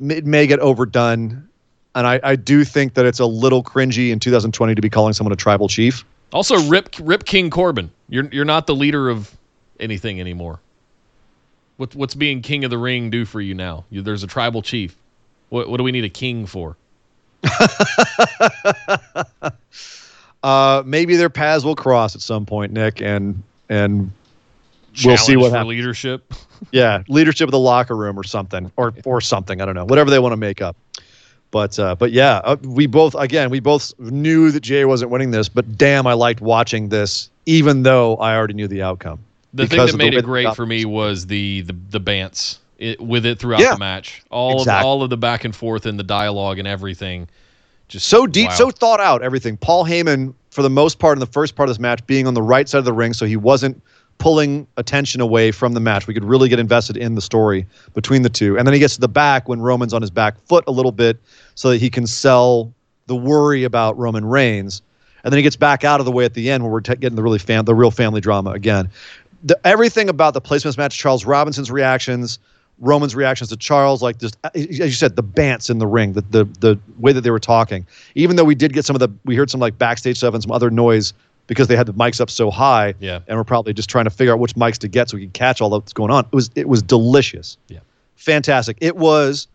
it 0.00 0.26
may 0.26 0.46
get 0.46 0.60
overdone, 0.60 1.48
and 1.94 2.06
I, 2.06 2.20
I 2.22 2.36
do 2.36 2.64
think 2.64 2.94
that 2.94 3.06
it's 3.06 3.20
a 3.20 3.26
little 3.26 3.62
cringy 3.62 4.10
in 4.10 4.20
2020 4.20 4.74
to 4.74 4.82
be 4.82 4.90
calling 4.90 5.12
someone 5.12 5.32
a 5.32 5.36
tribal 5.36 5.68
chief. 5.68 6.04
Also, 6.32 6.60
rip 6.68 6.94
rip 7.00 7.24
King 7.24 7.50
Corbin. 7.50 7.90
You're 8.08 8.26
you're 8.26 8.44
not 8.44 8.66
the 8.66 8.74
leader 8.74 9.08
of 9.08 9.34
anything 9.80 10.20
anymore. 10.20 10.60
What 11.76 11.94
what's 11.94 12.14
being 12.14 12.42
king 12.42 12.64
of 12.64 12.70
the 12.70 12.78
ring 12.78 13.10
do 13.10 13.24
for 13.24 13.40
you 13.40 13.54
now? 13.54 13.84
You, 13.90 14.02
there's 14.02 14.22
a 14.22 14.26
tribal 14.26 14.62
chief. 14.62 14.96
What 15.48 15.68
what 15.68 15.78
do 15.78 15.84
we 15.84 15.92
need 15.92 16.04
a 16.04 16.10
king 16.10 16.46
for? 16.46 16.76
Uh, 20.42 20.82
maybe 20.86 21.16
their 21.16 21.30
paths 21.30 21.64
will 21.64 21.74
cross 21.74 22.14
at 22.14 22.20
some 22.20 22.46
point, 22.46 22.72
Nick, 22.72 23.02
and 23.02 23.42
and 23.68 24.12
we'll 25.04 25.16
see 25.16 25.36
what 25.36 25.52
happens. 25.52 25.68
leadership. 25.68 26.32
Yeah, 26.72 27.04
leadership 27.06 27.46
of 27.46 27.52
the 27.52 27.58
locker 27.58 27.94
room 27.94 28.18
or 28.18 28.24
something, 28.24 28.72
or 28.76 28.92
or 29.04 29.20
something. 29.20 29.60
I 29.60 29.64
don't 29.64 29.76
know. 29.76 29.84
Whatever 29.84 30.10
they 30.10 30.18
want 30.18 30.32
to 30.32 30.36
make 30.36 30.60
up. 30.60 30.76
But 31.52 31.78
uh, 31.78 31.94
but 31.94 32.10
yeah, 32.10 32.40
uh, 32.42 32.56
we 32.62 32.86
both 32.86 33.14
again 33.14 33.48
we 33.50 33.60
both 33.60 33.92
knew 34.00 34.50
that 34.50 34.60
Jey 34.60 34.84
wasn't 34.84 35.12
winning 35.12 35.30
this, 35.30 35.48
but 35.48 35.78
damn, 35.78 36.06
I 36.08 36.14
liked 36.14 36.40
watching 36.40 36.88
this, 36.88 37.30
even 37.46 37.84
though 37.84 38.16
I 38.16 38.34
already 38.36 38.54
knew 38.54 38.66
the 38.66 38.82
outcome. 38.82 39.20
The 39.54 39.68
thing 39.68 39.78
that 39.86 39.96
made 39.96 40.14
it 40.14 40.24
great 40.24 40.52
for 40.56 40.66
me 40.66 40.84
was 40.84 41.26
the 41.28 41.60
the 41.62 41.76
the 41.90 42.00
bants 42.00 42.58
it, 42.78 43.00
with 43.00 43.24
it 43.24 43.38
throughout 43.38 43.60
Yeah. 43.60 43.74
the 43.74 43.78
match. 43.78 44.22
All 44.30 44.58
Exactly. 44.58 44.80
of 44.80 44.84
all 44.84 45.02
of 45.04 45.10
the 45.10 45.16
back 45.16 45.44
and 45.44 45.54
forth 45.54 45.86
and 45.86 45.96
the 45.96 46.02
dialogue 46.02 46.58
and 46.58 46.66
everything. 46.66 47.28
Just 47.86 48.08
So 48.08 48.26
deep, 48.26 48.48
wow. 48.48 48.54
so 48.56 48.70
thought 48.72 49.00
out, 49.00 49.22
everything. 49.22 49.56
Paul 49.58 49.84
Heyman, 49.84 50.34
for 50.50 50.62
the 50.62 50.70
most 50.70 50.98
part, 50.98 51.16
in 51.16 51.20
the 51.20 51.26
first 51.26 51.54
part 51.54 51.68
of 51.68 51.74
this 51.74 51.80
match, 51.80 52.04
being 52.08 52.26
on 52.26 52.34
the 52.34 52.42
right 52.42 52.68
side 52.68 52.78
of 52.78 52.84
the 52.84 52.92
ring, 52.92 53.12
so 53.14 53.24
he 53.26 53.36
wasn't 53.36 53.80
pulling 54.18 54.66
attention 54.76 55.20
away 55.20 55.52
from 55.52 55.74
the 55.74 55.80
match. 55.80 56.06
We 56.06 56.14
could 56.14 56.24
really 56.24 56.48
get 56.48 56.58
invested 56.58 56.96
in 56.96 57.14
the 57.14 57.20
story 57.20 57.66
between 57.94 58.22
the 58.22 58.28
two. 58.28 58.58
And 58.58 58.66
then 58.66 58.74
he 58.74 58.80
gets 58.80 58.94
to 58.94 59.00
the 59.00 59.08
back 59.08 59.48
when 59.48 59.60
Roman's 59.60 59.94
on 59.94 60.02
his 60.02 60.10
back 60.10 60.38
foot 60.46 60.64
a 60.66 60.72
little 60.72 60.92
bit 60.92 61.18
so 61.54 61.70
that 61.70 61.78
he 61.78 61.88
can 61.88 62.06
sell 62.06 62.72
the 63.06 63.16
worry 63.16 63.64
about 63.64 63.96
Roman 63.96 64.24
Reigns. 64.24 64.82
And 65.24 65.32
then 65.32 65.38
he 65.38 65.42
gets 65.42 65.56
back 65.56 65.84
out 65.84 66.00
of 66.00 66.06
the 66.06 66.12
way 66.12 66.24
at 66.24 66.34
the 66.34 66.50
end 66.50 66.62
where 66.62 66.72
we're 66.72 66.80
t- 66.80 66.96
getting 66.96 67.16
the 67.16 67.22
really 67.22 67.38
fam- 67.38 67.64
the 67.64 67.74
real 67.74 67.90
family 67.90 68.20
drama 68.20 68.50
again. 68.50 68.90
The, 69.44 69.58
everything 69.64 70.08
about 70.08 70.34
the 70.34 70.40
placements 70.40 70.76
match, 70.76 70.96
Charles 70.96 71.24
Robinson's 71.24 71.70
reactions, 71.70 72.38
Roman's 72.80 73.16
reactions 73.16 73.50
to 73.50 73.56
Charles, 73.56 74.02
like 74.02 74.18
just 74.18 74.36
as 74.54 74.78
you 74.78 74.90
said, 74.92 75.16
the 75.16 75.22
bants 75.22 75.68
in 75.68 75.78
the 75.78 75.86
ring, 75.86 76.12
the 76.12 76.20
the 76.22 76.44
the 76.60 76.78
way 76.98 77.12
that 77.12 77.22
they 77.22 77.30
were 77.30 77.40
talking. 77.40 77.86
Even 78.14 78.36
though 78.36 78.44
we 78.44 78.54
did 78.54 78.72
get 78.72 78.84
some 78.84 78.94
of 78.94 79.00
the, 79.00 79.08
we 79.24 79.34
heard 79.34 79.50
some 79.50 79.60
like 79.60 79.76
backstage 79.78 80.16
stuff 80.16 80.34
and 80.34 80.42
some 80.42 80.52
other 80.52 80.70
noise 80.70 81.12
because 81.48 81.66
they 81.66 81.74
had 81.74 81.86
the 81.86 81.94
mics 81.94 82.20
up 82.20 82.30
so 82.30 82.50
high. 82.52 82.94
Yeah. 83.00 83.20
And 83.26 83.36
we're 83.36 83.42
probably 83.42 83.72
just 83.72 83.90
trying 83.90 84.04
to 84.04 84.10
figure 84.10 84.32
out 84.32 84.38
which 84.38 84.54
mics 84.54 84.78
to 84.78 84.88
get 84.88 85.08
so 85.08 85.16
we 85.16 85.24
can 85.24 85.32
catch 85.32 85.60
all 85.60 85.70
that's 85.70 85.92
going 85.92 86.12
on. 86.12 86.24
It 86.26 86.32
was 86.36 86.50
it 86.54 86.68
was 86.68 86.80
delicious. 86.82 87.58
Yeah. 87.66 87.80
Fantastic. 88.14 88.78
It 88.80 88.96
was 88.96 89.48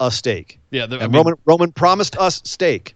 a 0.00 0.10
steak. 0.10 0.58
Yeah, 0.70 0.86
the, 0.86 0.96
I 0.96 1.00
mean, 1.02 1.12
Roman 1.12 1.34
Roman 1.44 1.72
promised 1.72 2.16
us 2.16 2.40
steak. 2.44 2.94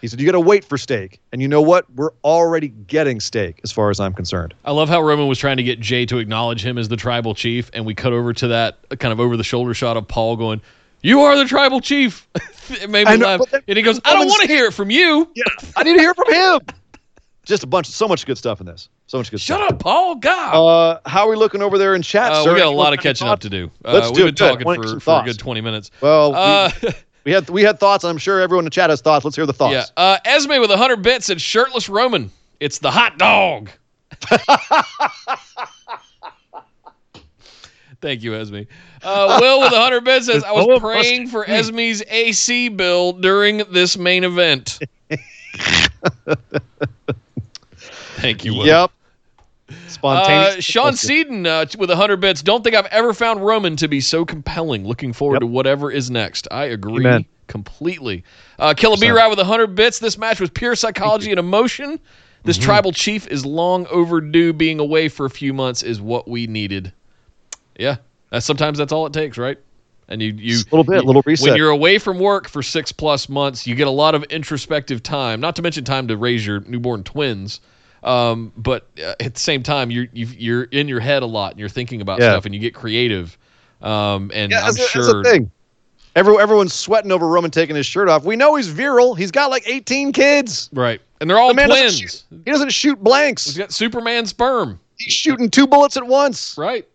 He 0.00 0.08
said, 0.08 0.20
"You 0.20 0.26
got 0.26 0.32
to 0.32 0.40
wait 0.40 0.64
for 0.64 0.76
steak." 0.76 1.20
And 1.32 1.40
you 1.40 1.46
know 1.46 1.62
what? 1.62 1.86
We're 1.94 2.10
already 2.24 2.68
getting 2.68 3.20
steak, 3.20 3.60
as 3.62 3.70
far 3.70 3.88
as 3.88 4.00
I'm 4.00 4.12
concerned. 4.12 4.52
I 4.64 4.72
love 4.72 4.88
how 4.88 5.00
Roman 5.00 5.28
was 5.28 5.38
trying 5.38 5.58
to 5.58 5.62
get 5.62 5.78
Jey 5.78 6.06
to 6.06 6.18
acknowledge 6.18 6.64
him 6.64 6.76
as 6.76 6.88
the 6.88 6.96
tribal 6.96 7.34
chief, 7.34 7.70
and 7.72 7.86
we 7.86 7.94
cut 7.94 8.12
over 8.12 8.32
to 8.32 8.48
that 8.48 8.78
kind 8.98 9.12
of 9.12 9.20
over 9.20 9.36
the 9.36 9.44
shoulder 9.44 9.74
shot 9.74 9.96
of 9.96 10.08
Paul 10.08 10.36
going, 10.36 10.60
"You 11.02 11.20
are 11.22 11.36
the 11.36 11.44
tribal 11.44 11.80
chief." 11.80 12.26
it 12.70 12.90
made 12.90 13.06
me 13.06 13.16
know, 13.16 13.26
laugh, 13.26 13.40
then- 13.50 13.62
and 13.68 13.76
he 13.76 13.82
goes, 13.82 14.00
"I 14.04 14.14
don't 14.14 14.26
want 14.26 14.42
to 14.42 14.48
hear 14.48 14.66
it 14.66 14.74
from 14.74 14.90
you." 14.90 15.28
Yeah, 15.36 15.44
I 15.76 15.84
need 15.84 15.94
to 15.94 16.00
hear 16.00 16.14
from 16.14 16.32
him. 16.32 16.60
Just 17.44 17.64
a 17.64 17.66
bunch, 17.66 17.88
of 17.88 17.94
so 17.94 18.06
much 18.06 18.24
good 18.24 18.38
stuff 18.38 18.60
in 18.60 18.66
this. 18.66 18.88
So 19.08 19.18
much 19.18 19.30
good 19.32 19.40
stuff. 19.40 19.58
Shut 19.58 19.66
stuff. 19.66 19.72
up, 19.74 19.80
Paul. 19.82 20.14
God. 20.16 20.54
Uh, 20.54 21.00
how 21.08 21.26
are 21.26 21.30
we 21.30 21.36
looking 21.36 21.60
over 21.60 21.76
there 21.76 21.94
in 21.96 22.02
chat, 22.02 22.30
Uh, 22.32 22.44
sir? 22.44 22.52
we 22.54 22.58
got 22.60 22.68
a 22.68 22.70
lot 22.70 22.92
of 22.92 22.98
have 23.00 23.06
any 23.06 23.14
catching 23.14 23.26
up 23.28 23.40
to 23.40 23.50
do. 23.50 23.70
Uh, 23.84 23.92
Let's 23.94 24.06
we've 24.08 24.16
do 24.16 24.22
been 24.24 24.28
it. 24.28 24.36
Talking 24.36 24.64
Wanna 24.64 24.82
for, 24.82 24.88
some 24.88 25.00
for 25.00 25.20
a 25.20 25.24
good 25.24 25.38
20 25.38 25.60
minutes. 25.60 25.90
Well, 26.00 26.30
we, 26.32 26.36
Uh, 26.38 26.70
we 27.24 27.32
had 27.32 27.50
we 27.50 27.62
had 27.62 27.80
thoughts. 27.80 28.04
And 28.04 28.10
I'm 28.10 28.18
sure 28.18 28.40
everyone 28.40 28.62
in 28.62 28.66
the 28.66 28.70
chat 28.70 28.90
has 28.90 29.00
thoughts. 29.00 29.24
Let's 29.24 29.34
hear 29.36 29.44
the 29.46 29.52
thoughts. 29.52 29.72
yeah. 29.74 30.02
Uh, 30.02 30.18
Esme 30.24 30.60
with 30.60 30.70
100 30.70 31.02
bits 31.02 31.26
said, 31.26 31.40
shirtless 31.40 31.88
Roman. 31.88 32.30
It's 32.60 32.78
the 32.78 32.90
hot 32.92 33.18
dog. 33.18 33.70
Thank 38.00 38.22
you, 38.22 38.34
Esme. 38.34 38.60
Uh, 39.02 39.38
Will 39.40 39.60
with 39.60 39.72
100 39.72 40.02
bits 40.04 40.26
says, 40.26 40.42
I 40.44 40.50
was 40.52 40.66
Oh, 40.68 40.80
praying 40.80 41.28
for 41.28 41.48
Esme's 41.48 42.02
AC 42.08 42.68
bill 42.68 43.12
during 43.12 43.58
this 43.70 43.96
main 43.96 44.24
event. 44.24 44.78
Thank 48.22 48.44
you, 48.44 48.54
Will. 48.54 48.66
Yep. 48.66 48.90
Uh, 49.68 49.74
Spontaneous. 49.88 50.64
Sean 50.64 50.94
Seaton 50.96 51.46
uh, 51.46 51.64
with 51.78 51.88
100 51.90 52.16
bits. 52.18 52.42
Don't 52.42 52.62
think 52.62 52.76
I've 52.76 52.86
ever 52.86 53.12
found 53.14 53.44
Roman 53.44 53.76
to 53.76 53.88
be 53.88 54.00
so 54.00 54.24
compelling. 54.24 54.86
Looking 54.86 55.12
forward 55.12 55.36
Yep. 55.36 55.40
to 55.40 55.46
whatever 55.46 55.90
is 55.90 56.10
next. 56.10 56.48
I 56.50 56.64
agree 56.66 57.04
Amen. 57.06 57.24
completely. 57.48 58.24
Uh, 58.58 58.74
Killer 58.74 58.96
B 58.98 59.10
Ride 59.10 59.28
with 59.28 59.38
100 59.38 59.74
bits. 59.74 59.98
This 59.98 60.18
match 60.18 60.40
was 60.40 60.50
pure 60.50 60.74
psychology 60.76 61.30
and 61.30 61.38
emotion. 61.38 61.98
This 62.44 62.56
Mm-hmm. 62.58 62.64
tribal 62.64 62.92
chief 62.92 63.26
is 63.28 63.46
long 63.46 63.86
overdue. 63.86 64.52
Being 64.52 64.78
away 64.80 65.08
for 65.08 65.26
a 65.26 65.30
few 65.30 65.52
months 65.54 65.82
is 65.82 66.00
what 66.00 66.28
we 66.28 66.46
needed. 66.46 66.92
Yeah, 67.78 67.96
that's, 68.30 68.44
sometimes 68.44 68.78
that's 68.78 68.92
all 68.92 69.06
it 69.06 69.12
takes, 69.12 69.38
right? 69.38 69.58
And 70.08 70.20
you, 70.20 70.32
you 70.36 70.50
Just 70.56 70.70
a 70.72 70.76
little 70.76 70.84
bit, 70.84 71.00
you- 71.02 71.06
little 71.06 71.22
reset. 71.24 71.48
When 71.50 71.56
you're 71.56 71.70
away 71.70 71.98
from 71.98 72.18
work 72.18 72.48
for 72.48 72.62
six 72.62 72.92
plus 72.92 73.28
months, 73.28 73.66
you 73.66 73.74
get 73.74 73.86
a 73.86 73.90
lot 73.92 74.14
of 74.14 74.24
introspective 74.24 75.02
time. 75.02 75.40
Not 75.40 75.56
to 75.56 75.62
mention 75.62 75.84
time 75.84 76.08
to 76.08 76.16
raise 76.16 76.44
your 76.46 76.60
newborn 76.60 77.04
twins. 77.04 77.60
Um, 78.02 78.52
but 78.56 78.88
uh, 78.98 79.14
at 79.20 79.34
the 79.34 79.40
same 79.40 79.62
time, 79.62 79.90
you're 79.90 80.06
you, 80.12 80.26
you're 80.26 80.62
in 80.64 80.88
your 80.88 81.00
head 81.00 81.22
a 81.22 81.26
lot 81.26 81.52
and 81.52 81.60
you're 81.60 81.68
thinking 81.68 82.00
about 82.00 82.20
Yeah. 82.20 82.32
stuff 82.32 82.46
and 82.46 82.54
you 82.54 82.60
get 82.60 82.74
creative. 82.74 83.38
Um, 83.80 84.30
and 84.34 84.50
Yeah, 84.52 84.60
I'm 84.66 84.74
that's, 84.74 84.88
sure 84.90 85.02
that's 85.04 85.14
the 85.14 85.22
thing. 85.24 85.50
Every, 86.14 86.36
everyone's 86.38 86.74
sweating 86.74 87.10
over 87.10 87.26
Roman 87.26 87.50
taking 87.50 87.74
his 87.74 87.86
shirt 87.86 88.08
off. 88.08 88.24
We 88.24 88.36
know 88.36 88.54
he's 88.56 88.68
virile. 88.68 89.14
He's 89.14 89.30
got 89.30 89.50
like 89.50 89.62
18 89.66 90.12
kids. 90.12 90.68
right, 90.72 91.00
and 91.20 91.30
they're 91.30 91.38
all 91.38 91.48
The 91.48 91.54
man 91.54 91.68
doesn't 91.70 91.98
shoot- 92.00 92.22
He 92.44 92.50
doesn't 92.50 92.70
shoot 92.72 93.02
blanks. 93.02 93.44
He's 93.46 93.56
got 93.56 93.72
Superman 93.72 94.26
sperm. 94.26 94.78
He's 94.98 95.14
shooting 95.14 95.48
two 95.50 95.66
bullets 95.66 95.96
at 95.96 96.06
once. 96.06 96.56
Right. 96.58 96.86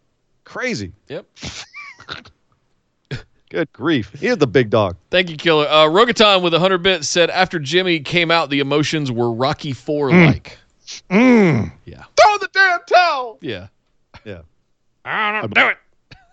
Crazy. 0.43 0.91
Yep. 1.09 1.25
Good 3.49 3.71
grief. 3.71 4.11
He 4.19 4.27
is 4.27 4.37
the 4.37 4.47
big 4.47 4.69
dog. 4.69 4.97
Thank 5.09 5.29
you, 5.29 5.37
Killer. 5.37 5.67
Uh, 5.69 5.85
Rogaton 5.85 6.41
with 6.41 6.51
100 6.53 6.79
bits 6.83 7.07
said 7.07 7.29
after 7.29 7.59
Jimmy 7.59 8.01
came 8.01 8.29
out, 8.29 8.49
the 8.49 8.59
emotions 8.59 9.09
were 9.09 9.31
Rocky 9.31 9.71
Four 9.71 10.11
like. 10.11 10.43
Mm. 10.51 10.55
Yeah. 11.09 11.69
Throw 12.15 12.37
the 12.39 12.49
damn 12.53 12.79
towel. 12.87 13.37
Yeah. 13.41 13.67
Yeah. 14.25 14.41
I 15.05 15.41
don't 15.41 15.53
do 15.53 15.67
it. 15.67 15.77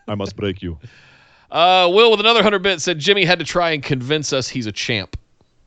I 0.08 0.14
must 0.14 0.36
break 0.36 0.62
you. 0.62 0.78
Uh, 1.50 1.88
Will 1.92 2.10
with 2.10 2.18
another 2.18 2.38
100 2.38 2.62
bits 2.64 2.82
said 2.82 2.98
Jimmy 2.98 3.24
had 3.24 3.38
to 3.38 3.44
try 3.44 3.70
and 3.70 3.80
convince 3.80 4.32
us 4.32 4.48
he's 4.48 4.66
a 4.66 4.72
champ. 4.72 5.16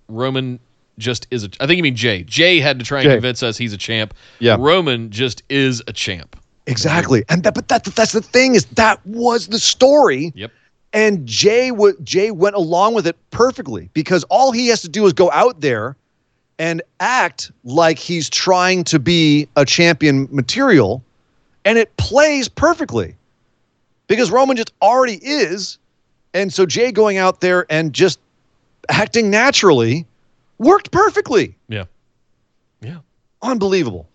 Roman 0.09 0.59
just 0.97 1.27
is 1.31 1.45
a. 1.45 1.49
I 1.61 1.65
think 1.67 1.77
you 1.77 1.83
mean 1.83 1.95
Jey. 1.95 2.23
Jey 2.23 2.59
had 2.59 2.77
to 2.79 2.83
try 2.83 2.99
and 2.99 3.05
Jey. 3.07 3.13
convince 3.15 3.41
us 3.41 3.55
he's 3.57 3.71
a 3.71 3.77
champ. 3.77 4.13
Yeah. 4.39 4.57
Roman 4.59 5.09
just 5.11 5.43
is 5.49 5.81
a 5.87 5.93
champ. 5.93 6.35
Exactly. 6.65 7.23
And 7.29 7.43
that, 7.43 7.53
but 7.53 7.69
that, 7.69 7.85
that's 7.85 8.11
the 8.11 8.21
thing 8.21 8.55
is 8.55 8.65
that 8.65 8.99
was 9.05 9.47
the 9.47 9.59
story. 9.59 10.33
Yep. 10.35 10.51
And 10.91 11.25
Jey 11.25 11.69
w- 11.69 11.95
Jey 12.03 12.31
went 12.31 12.57
along 12.57 12.93
with 12.93 13.07
it 13.07 13.15
perfectly 13.31 13.89
because 13.93 14.25
all 14.25 14.51
he 14.51 14.67
has 14.67 14.81
to 14.81 14.89
do 14.89 15.05
is 15.05 15.13
go 15.13 15.31
out 15.31 15.61
there 15.61 15.95
and 16.59 16.81
act 16.99 17.51
like 17.63 17.99
he's 17.99 18.29
trying 18.29 18.83
to 18.85 18.99
be 18.99 19.47
a 19.55 19.65
champion 19.65 20.27
material, 20.31 21.03
and 21.65 21.77
it 21.77 21.95
plays 21.97 22.47
perfectly 22.47 23.15
because 24.07 24.31
Roman 24.31 24.57
just 24.57 24.73
already 24.81 25.19
is, 25.21 25.77
and 26.33 26.51
so 26.53 26.65
Jey 26.65 26.91
going 26.91 27.17
out 27.17 27.41
there 27.41 27.65
and 27.69 27.93
just 27.93 28.19
acting 28.89 29.29
naturally 29.29 30.05
worked 30.57 30.91
perfectly. 30.91 31.55
Yeah. 31.67 31.85
Yeah. 32.81 32.99
Unbelievable. 33.41 34.07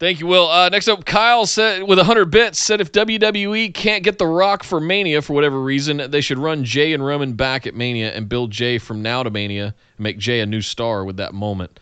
Thank 0.00 0.18
you, 0.18 0.26
Will. 0.26 0.48
Uh, 0.48 0.70
next 0.70 0.88
up, 0.88 1.04
Kyle 1.04 1.44
said 1.44 1.82
with 1.82 1.98
100 1.98 2.30
bits 2.30 2.58
said 2.58 2.80
if 2.80 2.90
WWE 2.90 3.74
can't 3.74 4.02
get 4.02 4.16
The 4.16 4.26
Rock 4.26 4.62
for 4.62 4.80
Mania 4.80 5.20
for 5.20 5.34
whatever 5.34 5.60
reason, 5.60 6.10
they 6.10 6.22
should 6.22 6.38
run 6.38 6.64
Jey 6.64 6.94
and 6.94 7.04
Roman 7.04 7.34
back 7.34 7.66
at 7.66 7.74
Mania 7.74 8.10
and 8.12 8.26
build 8.26 8.50
Jey 8.50 8.78
from 8.78 9.02
now 9.02 9.22
to 9.22 9.28
Mania 9.28 9.66
and 9.66 9.74
make 9.98 10.16
Jey 10.16 10.40
a 10.40 10.46
new 10.46 10.62
star 10.62 11.04
with 11.04 11.18
that 11.18 11.34
moment. 11.34 11.78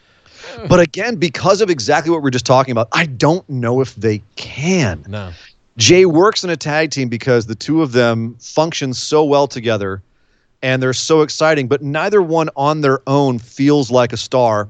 But 0.68 0.80
again, 0.80 1.14
because 1.14 1.60
of 1.60 1.70
exactly 1.70 2.10
what 2.10 2.20
we 2.22 2.26
are 2.26 2.32
just 2.32 2.44
talking 2.44 2.72
about, 2.72 2.88
I 2.90 3.06
don't 3.06 3.48
know 3.48 3.80
if 3.80 3.94
they 3.94 4.20
can. 4.34 5.04
No. 5.06 5.30
Jey 5.76 6.04
works 6.04 6.42
in 6.42 6.50
a 6.50 6.56
tag 6.56 6.90
team 6.90 7.08
because 7.08 7.46
the 7.46 7.54
two 7.54 7.82
of 7.82 7.92
them 7.92 8.34
function 8.40 8.94
so 8.94 9.24
well 9.24 9.46
together 9.46 10.02
and 10.60 10.82
they're 10.82 10.92
so 10.92 11.22
exciting, 11.22 11.68
but 11.68 11.82
neither 11.82 12.20
one 12.20 12.50
on 12.56 12.80
their 12.80 13.00
own 13.06 13.38
feels 13.38 13.92
like 13.92 14.12
a 14.12 14.16
star 14.16 14.68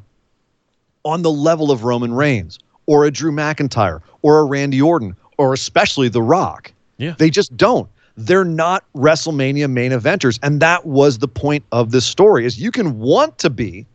on 1.02 1.22
the 1.22 1.30
level 1.30 1.70
of 1.70 1.84
Roman 1.84 2.12
Reigns 2.12 2.58
or 2.88 3.04
a 3.04 3.10
Drew 3.10 3.30
McIntyre 3.30 4.00
or 4.22 4.40
a 4.40 4.44
Randy 4.44 4.80
Orton 4.80 5.14
or 5.36 5.52
especially 5.52 6.08
The 6.08 6.22
Rock. 6.22 6.72
Yeah. 6.96 7.14
They 7.18 7.28
just 7.30 7.54
don't. 7.56 7.88
They're 8.16 8.46
not 8.46 8.84
WrestleMania 8.96 9.70
main 9.70 9.92
eventers. 9.92 10.40
And 10.42 10.58
that 10.60 10.86
was 10.86 11.18
the 11.18 11.28
point 11.28 11.64
of 11.70 11.92
this 11.92 12.06
story 12.06 12.46
is 12.46 12.58
you 12.58 12.72
can 12.72 12.98
want 12.98 13.38
to 13.38 13.50
be 13.50 13.86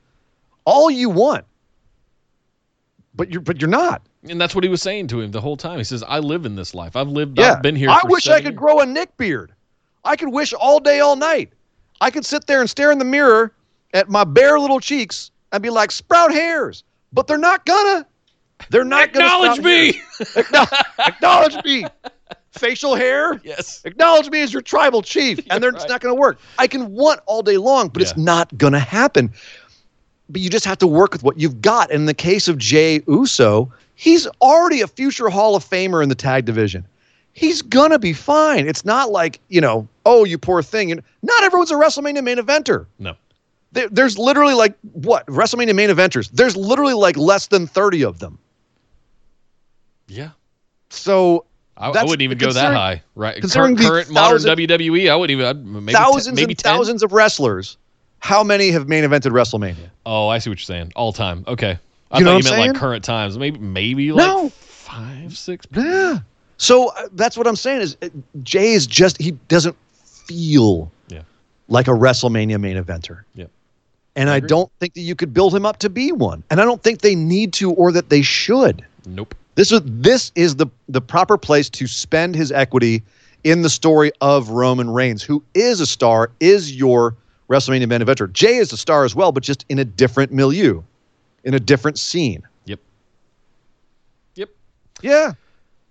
all 0.63 0.89
you 0.91 1.09
want. 1.09 1.43
But 3.15 3.31
you're 3.31 3.41
but 3.41 3.59
you're 3.59 3.69
not. 3.69 4.03
And 4.29 4.39
that's 4.39 4.55
what 4.55 4.63
he 4.63 4.69
was 4.69 4.81
saying 4.81 5.07
to 5.07 5.19
him 5.19 5.31
the 5.31 5.41
whole 5.41 5.57
time. 5.57 5.79
He 5.79 5.83
says, 5.83 6.03
I 6.07 6.19
live 6.19 6.45
in 6.45 6.55
this 6.55 6.73
life. 6.73 6.95
I've 6.95 7.09
lived, 7.09 7.37
Yeah. 7.37 7.53
I've 7.53 7.61
been 7.61 7.75
here 7.75 7.89
I 7.89 7.99
wish 8.05 8.27
I 8.27 8.37
could 8.37 8.53
years." 8.53 8.55
grow 8.57 8.79
a 8.79 8.85
Nick 8.85 9.17
beard. 9.17 9.51
I 10.05 10.15
could 10.15 10.29
wish 10.29 10.53
all 10.53 10.79
day, 10.79 10.99
all 10.99 11.15
night. 11.15 11.51
I 11.99 12.11
could 12.11 12.25
sit 12.25 12.45
there 12.47 12.61
and 12.61 12.69
stare 12.69 12.91
in 12.91 12.99
the 12.99 13.05
mirror 13.05 13.53
at 13.93 14.07
my 14.07 14.23
bare 14.23 14.59
little 14.59 14.79
cheeks 14.79 15.31
and 15.51 15.61
be 15.61 15.69
like, 15.69 15.91
sprout 15.91 16.31
hairs. 16.31 16.83
But 17.11 17.27
they're 17.27 17.37
not 17.37 17.65
gonna. 17.65 18.05
They're 18.69 18.83
not 18.83 19.03
Acknowledge 19.09 19.57
gonna. 19.57 19.67
me. 19.67 20.01
Acknowledge, 20.35 20.79
acknowledge 20.99 21.63
me. 21.65 21.85
Facial 22.51 22.95
hair. 22.95 23.41
Yes. 23.43 23.81
Acknowledge 23.83 24.29
me 24.29 24.41
as 24.41 24.53
your 24.53 24.61
tribal 24.61 25.01
chief. 25.01 25.39
and 25.49 25.61
they're, 25.61 25.71
it's 25.71 25.87
not 25.87 26.01
going 26.01 26.15
to 26.15 26.19
work. 26.19 26.39
I 26.59 26.67
can 26.67 26.91
want 26.93 27.19
all 27.25 27.41
day 27.41 27.57
long, 27.57 27.89
but 27.89 28.01
it's 28.01 28.15
not 28.15 28.55
going 28.57 28.73
to 28.73 28.79
happen. 28.79 29.31
But 30.29 30.41
you 30.41 30.49
just 30.49 30.65
have 30.65 30.77
to 30.79 30.87
work 30.87 31.11
with 31.11 31.23
what 31.23 31.39
you've 31.39 31.61
got. 31.61 31.91
In 31.91 32.05
the 32.05 32.13
case 32.13 32.47
of 32.47 32.57
Jey 32.57 33.01
Uso, 33.07 33.71
he's 33.95 34.27
already 34.41 34.81
a 34.81 34.87
future 34.87 35.29
Hall 35.29 35.55
of 35.55 35.63
Famer 35.67 36.01
in 36.01 36.09
the 36.09 36.15
tag 36.15 36.45
division. 36.45 36.85
He's 37.33 37.63
going 37.63 37.89
to 37.89 37.99
be 37.99 38.13
fine. 38.13 38.67
It's 38.67 38.85
not 38.85 39.11
like, 39.11 39.39
you 39.49 39.59
know, 39.59 39.87
oh, 40.05 40.23
you 40.23 40.37
poor 40.37 40.61
thing. 40.61 40.91
And 40.91 41.01
not 41.23 41.43
everyone's 41.43 41.71
a 41.71 41.75
WrestleMania 41.75 42.23
main 42.23 42.37
eventer. 42.37 42.85
No. 42.99 43.15
There's 43.71 44.19
literally 44.19 44.53
like, 44.53 44.77
what? 44.93 45.25
WrestleMania 45.25 45.73
main 45.73 45.89
eventers. 45.89 46.29
There's 46.31 46.55
literally 46.55 46.93
like 46.93 47.17
less 47.17 47.47
than 47.47 47.65
30 47.65 48.03
of 48.05 48.19
them. 48.19 48.37
Yeah. 50.13 50.29
So 50.89 51.45
I, 51.77 51.89
I 51.89 52.03
wouldn't 52.03 52.21
even 52.21 52.37
go 52.37 52.51
that 52.51 52.73
high. 52.73 53.01
Right. 53.15 53.39
considering 53.39 53.75
Current, 53.75 54.07
the 54.07 54.13
current 54.13 54.37
modern 54.37 54.41
WWE, 54.41 55.09
I 55.09 55.15
wouldn't 55.15 55.31
even 55.39 55.45
I'd 55.45 55.65
maybe 55.65 55.93
thousands 55.93 56.25
ten, 56.25 56.35
maybe 56.35 56.51
and 56.53 56.59
10? 56.59 56.73
thousands 56.75 57.03
of 57.03 57.13
wrestlers. 57.13 57.77
How 58.19 58.43
many 58.43 58.69
have 58.71 58.87
main 58.87 59.03
evented 59.03 59.31
WrestleMania? 59.31 59.89
Oh, 60.05 60.27
I 60.29 60.37
see 60.37 60.49
what 60.49 60.59
you're 60.59 60.63
saying. 60.63 60.93
All 60.95 61.11
time. 61.11 61.43
Okay. 61.47 61.77
I 62.11 62.19
You 62.19 62.25
thought 62.25 62.37
you 62.43 62.49
meant 62.51 62.71
like 62.73 62.75
current 62.75 63.03
times. 63.03 63.37
Maybe 63.37 63.59
maybe 63.59 64.11
like 64.11 64.25
No. 64.25 64.49
five, 64.49 65.37
six. 65.37 65.65
Yeah. 65.75 66.19
So 66.57 66.89
uh, 66.89 67.09
that's 67.13 67.35
what 67.35 67.47
I'm 67.47 67.55
saying 67.55 67.81
is 67.81 67.97
uh, 68.01 68.09
Jey 68.43 68.73
is 68.73 68.85
just 68.87 69.19
he 69.19 69.31
doesn't 69.49 69.75
feel 70.03 70.91
Yeah. 71.09 71.23
like 71.67 71.87
a 71.87 71.91
WrestleMania 71.91 72.59
main 72.61 72.77
eventer. 72.77 73.23
Yep. 73.35 73.49
And 74.15 74.29
I, 74.29 74.39
don't 74.39 74.71
think 74.79 74.93
that 74.93 75.01
you 75.01 75.15
could 75.15 75.33
build 75.33 75.55
him 75.55 75.65
up 75.65 75.79
to 75.79 75.89
be 75.89 76.11
one. 76.11 76.43
And 76.51 76.61
I 76.61 76.65
don't 76.65 76.81
think 76.83 77.01
they 77.01 77.15
need 77.15 77.51
to 77.53 77.71
or 77.71 77.91
that 77.93 78.09
they 78.09 78.21
should. 78.21 78.85
Nope. 79.07 79.33
This 79.55 79.71
is 79.71 79.81
this 79.83 80.31
is 80.35 80.55
the 80.55 80.67
the 80.89 81.01
proper 81.01 81.37
place 81.37 81.69
to 81.71 81.87
spend 81.87 82.35
his 82.35 82.51
equity 82.51 83.03
in 83.43 83.61
the 83.61 83.69
story 83.69 84.11
of 84.21 84.49
Roman 84.49 84.89
Reigns, 84.89 85.21
who 85.21 85.43
is 85.53 85.79
a 85.79 85.85
star, 85.85 86.31
is 86.39 86.75
your 86.75 87.15
WrestleMania 87.49 87.87
main 87.87 88.01
eventer. 88.01 88.31
Jey 88.31 88.55
is 88.55 88.71
a 88.73 88.77
star 88.77 89.05
as 89.05 89.15
well, 89.15 89.31
but 89.31 89.43
just 89.43 89.65
in 89.69 89.79
a 89.79 89.85
different 89.85 90.31
milieu, 90.31 90.81
in 91.43 91.53
a 91.53 91.59
different 91.59 91.99
scene. 91.99 92.41
Yep. 92.65 92.79
Yep. 94.35 94.49
Yeah. 95.01 95.33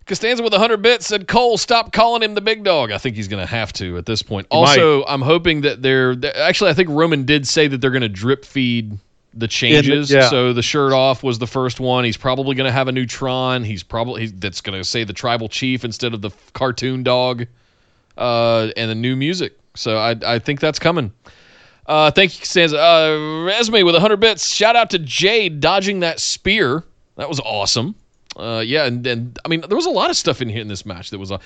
Costanza 0.06 0.42
with 0.42 0.52
100 0.52 0.82
bits 0.82 1.06
said, 1.06 1.28
Cole, 1.28 1.56
stop 1.56 1.92
calling 1.92 2.22
him 2.22 2.34
the 2.34 2.40
big 2.40 2.64
dog. 2.64 2.90
I 2.90 2.98
think 2.98 3.14
he's 3.14 3.28
going 3.28 3.40
to 3.40 3.46
have 3.46 3.72
to 3.74 3.96
at 3.98 4.06
this 4.06 4.20
point. 4.22 4.48
He 4.50 4.58
also, 4.58 5.04
I'm 5.04 5.22
hoping 5.22 5.60
that 5.60 5.80
they're, 5.80 6.16
actually, 6.36 6.70
I 6.70 6.74
think 6.74 6.88
Roman 6.88 7.24
did 7.24 7.46
say 7.46 7.68
that 7.68 7.80
they're 7.80 7.90
going 7.90 8.02
to 8.02 8.08
drip 8.08 8.44
feed 8.44 8.98
the 9.35 9.49
changes. 9.49 10.11
yeah. 10.11 10.28
So 10.28 10.53
the 10.53 10.62
shirt 10.62 10.93
off 10.93 11.22
was 11.22 11.39
the 11.39 11.47
first 11.47 11.80
one. 11.80 12.05
He's 12.05 12.16
probably 12.16 12.55
going 12.55 12.66
to 12.66 12.72
have 12.72 12.89
a 12.89 12.93
new 12.93 13.07
Tron. 13.07 13.64
He's 13.64 13.83
probably, 13.83 14.22
he's, 14.22 14.33
that's 14.35 14.61
going 14.61 14.78
to 14.78 14.85
say 14.85 15.05
the 15.05 15.12
tribal 15.12 15.49
chief 15.49 15.85
instead 15.85 16.14
of 16.14 16.20
the 16.22 16.30
cartoon 16.53 17.03
dog 17.03 17.47
uh, 18.18 18.68
and 18.76 18.91
the 18.91 18.95
new 18.95 19.16
music. 19.16 19.59
So 19.74 19.97
I, 19.97 20.16
I 20.26 20.39
think 20.39 20.61
that's 20.61 20.78
coming. 20.78 21.12
Uh, 21.87 22.11
thank 22.11 22.35
you, 22.35 22.41
Costanza. 22.41 22.78
Uh, 22.78 23.47
Esme 23.47 23.74
with 23.85 23.95
100 23.95 24.18
bits. 24.18 24.49
Shout 24.55 24.76
out 24.76 24.91
to 24.91 24.99
Jade 24.99 25.61
dodging 25.61 26.01
that 26.01 26.20
spear. 26.20 26.85
That 27.16 27.28
was 27.28 27.41
awesome. 27.41 27.95
Uh, 28.37 28.62
yeah, 28.64 28.87
and, 28.87 29.07
and 29.07 29.39
I 29.45 29.49
mean, 29.49 29.62
there 29.68 29.76
was 29.76 29.87
a 29.87 29.91
lot 29.91 30.09
of 30.11 30.16
stuff 30.16 30.41
in 30.41 30.49
here 30.49 30.61
in 30.62 30.68
this 30.68 30.87
match 30.87 31.11
that 31.11 31.18
was. 31.18 31.33
Uh, 31.33 31.39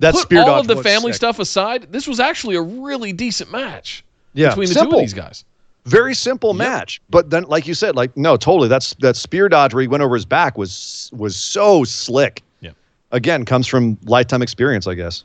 That 0.00 0.12
put 0.14 0.22
spear 0.22 0.42
all 0.42 0.60
of 0.60 0.66
the 0.66 0.82
family 0.82 1.12
sick. 1.12 1.16
stuff 1.16 1.38
aside, 1.38 1.92
this 1.92 2.06
was 2.06 2.18
actually 2.20 2.56
a 2.56 2.62
really 2.62 3.12
decent 3.12 3.50
match 3.52 4.04
Yeah. 4.34 4.48
between 4.48 4.68
the 4.68 4.74
Simple. 4.74 4.92
two 4.92 4.96
of 4.98 5.02
these 5.02 5.14
guys. 5.14 5.44
Very 5.86 6.14
simple 6.14 6.52
match, 6.52 7.00
but 7.08 7.30
then, 7.30 7.44
like 7.44 7.66
you 7.66 7.74
said, 7.74 7.96
like 7.96 8.14
no, 8.16 8.36
totally. 8.36 8.68
That's 8.68 8.94
that 9.00 9.16
spear 9.16 9.48
dodge 9.48 9.72
where 9.72 9.80
he 9.80 9.88
went 9.88 10.02
over 10.02 10.14
his 10.14 10.26
back 10.26 10.58
was 10.58 11.10
was 11.14 11.34
so 11.36 11.84
slick. 11.84 12.42
Yeah. 12.60 12.72
Again, 13.12 13.44
comes 13.44 13.66
from 13.66 13.96
lifetime 14.04 14.42
experience, 14.42 14.86
I 14.86 14.94
guess. 14.94 15.24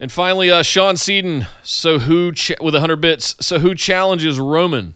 And 0.00 0.10
finally, 0.10 0.50
uh, 0.50 0.62
Sean 0.62 0.96
Seaton. 0.96 1.46
So 1.62 1.98
who 1.98 2.32
ch- 2.32 2.52
with 2.60 2.74
100 2.74 2.96
bits? 2.96 3.36
So 3.40 3.58
who 3.58 3.74
challenges 3.74 4.40
Roman 4.40 4.94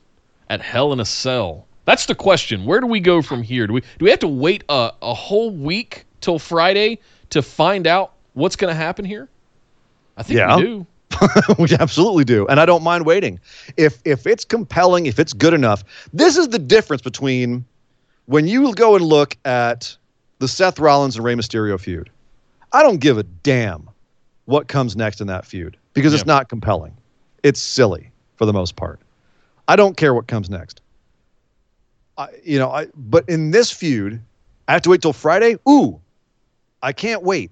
at 0.49 0.61
Hell 0.63 0.93
in 0.93 0.99
a 1.01 1.05
Cell? 1.05 1.67
That's 1.85 2.07
the 2.07 2.15
question. 2.17 2.65
Where 2.65 2.81
do 2.81 2.87
we 2.89 2.99
go 2.99 3.23
from 3.23 3.43
here? 3.43 3.67
Do 3.67 3.75
we 3.75 3.83
do 3.83 4.05
we 4.07 4.11
have 4.11 4.19
to 4.21 4.29
wait 4.29 4.65
a, 4.69 4.93
a 5.03 5.15
whole 5.15 5.51
week 5.51 6.05
till 6.23 6.39
Friday 6.39 6.99
to 7.31 7.43
find 7.43 7.87
out 7.87 8.15
what's 8.33 8.57
going 8.57 8.73
to 8.73 8.77
happen 8.77 9.05
here? 9.05 9.29
I 10.17 10.23
think 10.23 10.39
Yeah. 10.39 10.57
we 10.57 10.63
do. 10.63 10.87
we 11.59 11.69
absolutely 11.79 12.25
do, 12.25 12.47
and 12.47 12.61
I 12.61 12.67
don't 12.67 12.83
mind 12.83 13.07
waiting. 13.07 13.41
If 13.77 14.01
if 14.05 14.27
it's 14.27 14.45
compelling, 14.45 15.07
if 15.07 15.19
it's 15.19 15.33
good 15.33 15.55
enough, 15.55 15.85
this 16.13 16.37
is 16.37 16.49
the 16.49 16.59
difference 16.59 17.03
between 17.03 17.65
when 18.27 18.47
you 18.47 18.75
go 18.75 18.97
and 18.97 19.05
look 19.05 19.37
at 19.45 19.97
the 20.39 20.49
Seth 20.49 20.79
Rollins 20.79 21.17
and 21.17 21.25
Rey 21.25 21.35
Mysterio 21.35 21.79
feud. 21.79 22.11
I 22.73 22.83
don't 22.83 22.99
give 22.99 23.19
a 23.19 23.23
damn 23.23 23.89
what 24.45 24.69
comes 24.69 24.97
next 24.97 25.21
in 25.21 25.27
that 25.29 25.47
feud 25.47 25.77
because 25.95 26.13
it's 26.13 26.27
not 26.27 26.49
compelling. 26.49 26.97
It's 27.43 27.61
silly 27.61 28.11
for 28.37 28.45
the 28.45 28.53
most 28.53 28.77
part. 28.77 29.01
I 29.69 29.77
don't 29.77 29.97
care 29.97 30.15
what 30.15 30.27
comes 30.27 30.51
next. 30.51 30.81
I, 32.19 32.29
you 32.45 32.59
know, 32.59 32.71
I 32.71 32.87
but 32.95 33.29
in 33.29 33.51
this 33.51 33.71
feud, 33.71 34.21
I 34.69 34.73
have 34.73 34.83
to 34.83 34.91
wait 34.91 35.03
till 35.03 35.13
Friday. 35.13 35.57
Ooh, 35.69 36.01
I 36.83 36.93
can't 36.93 37.23
wait. 37.23 37.51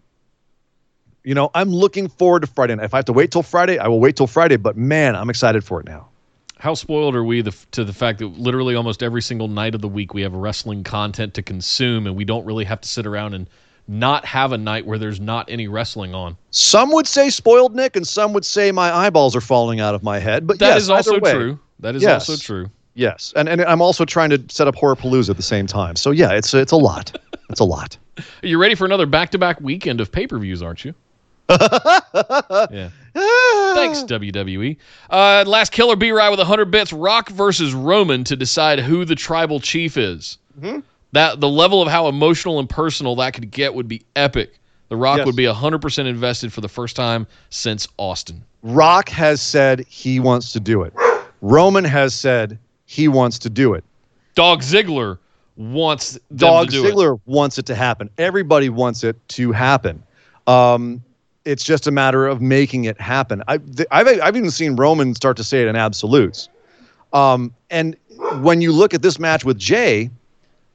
You 1.24 1.34
know, 1.34 1.50
I'm 1.54 1.70
looking 1.70 2.08
forward 2.08 2.40
to 2.40 2.46
Friday. 2.46 2.74
night. 2.76 2.84
If 2.84 2.94
I 2.94 2.98
have 2.98 3.06
to 3.06 3.12
wait 3.12 3.30
till 3.30 3.42
Friday, 3.42 3.78
I 3.78 3.88
will 3.88 3.98
wait 4.00 4.14
till 4.16 4.26
Friday. 4.26 4.56
But 4.56 4.76
man, 4.76 5.16
I'm 5.16 5.30
excited 5.30 5.64
for 5.64 5.80
it 5.80 5.86
now. 5.86 6.08
How 6.58 6.74
spoiled 6.74 7.14
are 7.16 7.24
we 7.24 7.40
the, 7.40 7.50
to 7.72 7.84
the 7.84 7.92
fact 7.92 8.18
that 8.20 8.26
literally 8.38 8.74
almost 8.74 9.02
every 9.02 9.22
single 9.22 9.48
night 9.48 9.74
of 9.74 9.80
the 9.80 9.88
week 9.88 10.14
we 10.14 10.22
have 10.22 10.34
wrestling 10.34 10.84
content 10.84 11.34
to 11.34 11.42
consume, 11.42 12.06
and 12.06 12.14
we 12.14 12.24
don't 12.24 12.44
really 12.44 12.64
have 12.64 12.80
to 12.82 12.88
sit 12.88 13.06
around 13.06 13.34
and 13.34 13.48
not 13.88 14.24
have 14.24 14.52
a 14.52 14.58
night 14.58 14.86
where 14.86 14.98
there's 14.98 15.20
not 15.20 15.50
any 15.50 15.66
wrestling 15.66 16.14
on. 16.14 16.36
Some 16.50 16.90
would 16.92 17.06
say 17.06 17.28
spoiled 17.30 17.74
Nick, 17.74 17.96
and 17.96 18.06
some 18.06 18.32
would 18.34 18.44
say 18.44 18.70
my 18.70 18.94
eyeballs 18.94 19.34
are 19.34 19.42
falling 19.42 19.80
out 19.80 19.94
of 19.94 20.02
my 20.02 20.18
head. 20.18 20.46
But 20.46 20.58
That 20.58 20.68
yes, 20.74 20.82
is 20.82 20.90
also 20.90 21.20
way, 21.20 21.32
true. 21.32 21.58
That 21.80 21.96
is 21.96 22.02
Yes. 22.02 22.28
also 22.28 22.40
true. 22.42 22.70
Yes, 22.94 23.32
and 23.34 23.48
and 23.48 23.62
I'm 23.62 23.82
also 23.82 24.04
trying 24.04 24.30
to 24.30 24.42
set 24.48 24.68
up 24.68 24.76
Horrorpalooza 24.76 25.30
at 25.30 25.36
the 25.36 25.42
same 25.42 25.66
time. 25.66 25.96
So 25.96 26.12
yeah, 26.12 26.30
it's 26.32 26.54
it's 26.54 26.72
a 26.72 26.76
lot. 26.76 27.18
It's 27.50 27.60
a 27.60 27.64
lot. 27.64 27.98
You're 28.42 28.60
ready 28.60 28.74
for 28.76 28.84
another 28.84 29.06
back-to-back 29.06 29.60
weekend 29.60 30.00
of 30.00 30.12
pay-per-views, 30.12 30.62
aren't 30.62 30.84
you? 30.84 30.94
Yeah. 31.48 32.90
Thanks, 33.14 34.02
WWE. 34.04 34.76
Uh, 35.10 35.44
last 35.46 35.72
killer 35.72 35.96
B 35.96 36.10
ride 36.10 36.30
with 36.30 36.38
100 36.38 36.70
bits. 36.70 36.92
Rock 36.92 37.28
versus 37.30 37.74
Roman 37.74 38.24
to 38.24 38.36
decide 38.36 38.80
who 38.80 39.04
the 39.04 39.14
tribal 39.14 39.60
chief 39.60 39.96
is. 39.96 40.38
Mm-hmm. 40.60 40.80
That 41.12 41.40
the 41.40 41.48
level 41.48 41.80
of 41.80 41.88
how 41.88 42.08
emotional 42.08 42.58
and 42.58 42.68
personal 42.68 43.14
that 43.16 43.34
could 43.34 43.50
get 43.50 43.74
would 43.74 43.86
be 43.88 44.02
epic. 44.16 44.58
The 44.88 44.96
Rock 44.96 45.18
Yes. 45.18 45.26
would 45.26 45.36
be 45.36 45.44
100% 45.44 46.06
invested 46.06 46.52
for 46.52 46.60
the 46.60 46.68
first 46.68 46.96
time 46.96 47.26
since 47.50 47.86
Austin. 47.98 48.42
Rock 48.62 49.08
has 49.10 49.40
said 49.40 49.84
he 49.88 50.18
wants 50.20 50.52
to 50.52 50.60
do 50.60 50.82
it. 50.82 50.92
Roman 51.40 51.84
has 51.84 52.14
said 52.14 52.58
he 52.86 53.06
wants 53.08 53.38
to 53.40 53.50
do 53.50 53.74
it. 53.74 53.84
Dolph 54.34 54.60
Ziggler 54.60 55.18
wants 55.56 56.18
Dog 56.34 56.66
to 56.66 56.72
do 56.72 56.84
it. 56.86 56.94
Ziggler 56.94 57.20
wants 57.26 57.58
it 57.58 57.66
to 57.66 57.74
happen. 57.74 58.10
Everybody 58.18 58.68
wants 58.68 59.04
it 59.04 59.16
to 59.30 59.52
happen. 59.52 60.02
Um, 60.46 61.02
it's 61.44 61.64
just 61.64 61.86
a 61.86 61.90
matter 61.90 62.26
of 62.26 62.40
making 62.40 62.84
it 62.84 63.00
happen. 63.00 63.42
I, 63.48 63.58
I've, 63.90 64.08
I've 64.20 64.36
even 64.36 64.50
seen 64.50 64.76
Roman 64.76 65.14
start 65.14 65.36
to 65.36 65.44
say 65.44 65.62
it 65.62 65.68
in 65.68 65.76
absolutes. 65.76 66.48
Um, 67.12 67.54
and 67.70 67.96
when 68.40 68.60
you 68.60 68.72
look 68.72 68.94
at 68.94 69.02
this 69.02 69.18
match 69.18 69.44
with 69.44 69.58
Jey, 69.58 70.10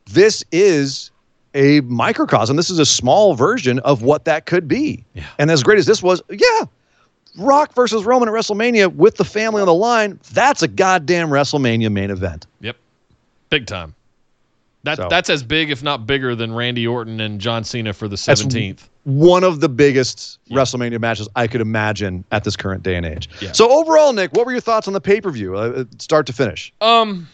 this 0.05 0.43
is 0.51 1.11
a 1.53 1.81
microcosm. 1.81 2.55
This 2.55 2.69
is 2.69 2.79
a 2.79 2.85
small 2.85 3.33
version 3.33 3.79
of 3.79 4.03
what 4.03 4.25
that 4.25 4.45
could 4.45 4.67
be. 4.67 5.03
Yeah. 5.13 5.25
And 5.37 5.51
as 5.51 5.63
great 5.63 5.79
as 5.79 5.85
this 5.85 6.03
was, 6.03 6.21
yeah, 6.29 6.65
Rock 7.37 7.73
versus 7.73 8.03
Roman 8.05 8.29
at 8.29 8.33
WrestleMania 8.33 8.93
with 8.93 9.15
the 9.15 9.25
family 9.25 9.61
on 9.61 9.67
the 9.67 9.73
line, 9.73 10.19
that's 10.33 10.61
a 10.61 10.67
goddamn 10.67 11.29
WrestleMania 11.29 11.91
main 11.91 12.11
event. 12.11 12.45
Yep. 12.61 12.77
Big 13.49 13.65
time. 13.65 13.95
That, 14.83 14.97
So- 14.97 15.07
That's 15.09 15.29
as 15.29 15.43
big, 15.43 15.71
if 15.71 15.83
not 15.83 16.07
bigger, 16.07 16.35
than 16.35 16.53
Randy 16.53 16.87
Orton 16.87 17.19
and 17.19 17.39
John 17.41 17.63
Cena 17.63 17.91
for 17.93 18.07
the 18.07 18.15
17th. 18.15 18.87
one 19.03 19.43
of 19.43 19.59
the 19.59 19.67
biggest 19.69 20.39
WrestleMania 20.49 20.99
matches 20.99 21.27
I 21.35 21.47
could 21.47 21.59
imagine 21.61 22.23
at 22.31 22.43
this 22.45 22.55
current 22.55 22.81
day 22.83 22.95
and 22.95 23.05
age. 23.05 23.29
Yeah. 23.41 23.51
So 23.51 23.69
overall, 23.71 24.13
Nick, 24.13 24.31
what 24.33 24.45
were 24.45 24.51
your 24.53 24.61
thoughts 24.61 24.87
on 24.87 24.93
the 24.93 25.01
pay 25.01 25.19
per 25.19 25.31
view, 25.31 25.55
uh, 25.57 25.83
start 25.97 26.25
to 26.27 26.33
finish? 26.33 26.71
Um, 26.79 27.27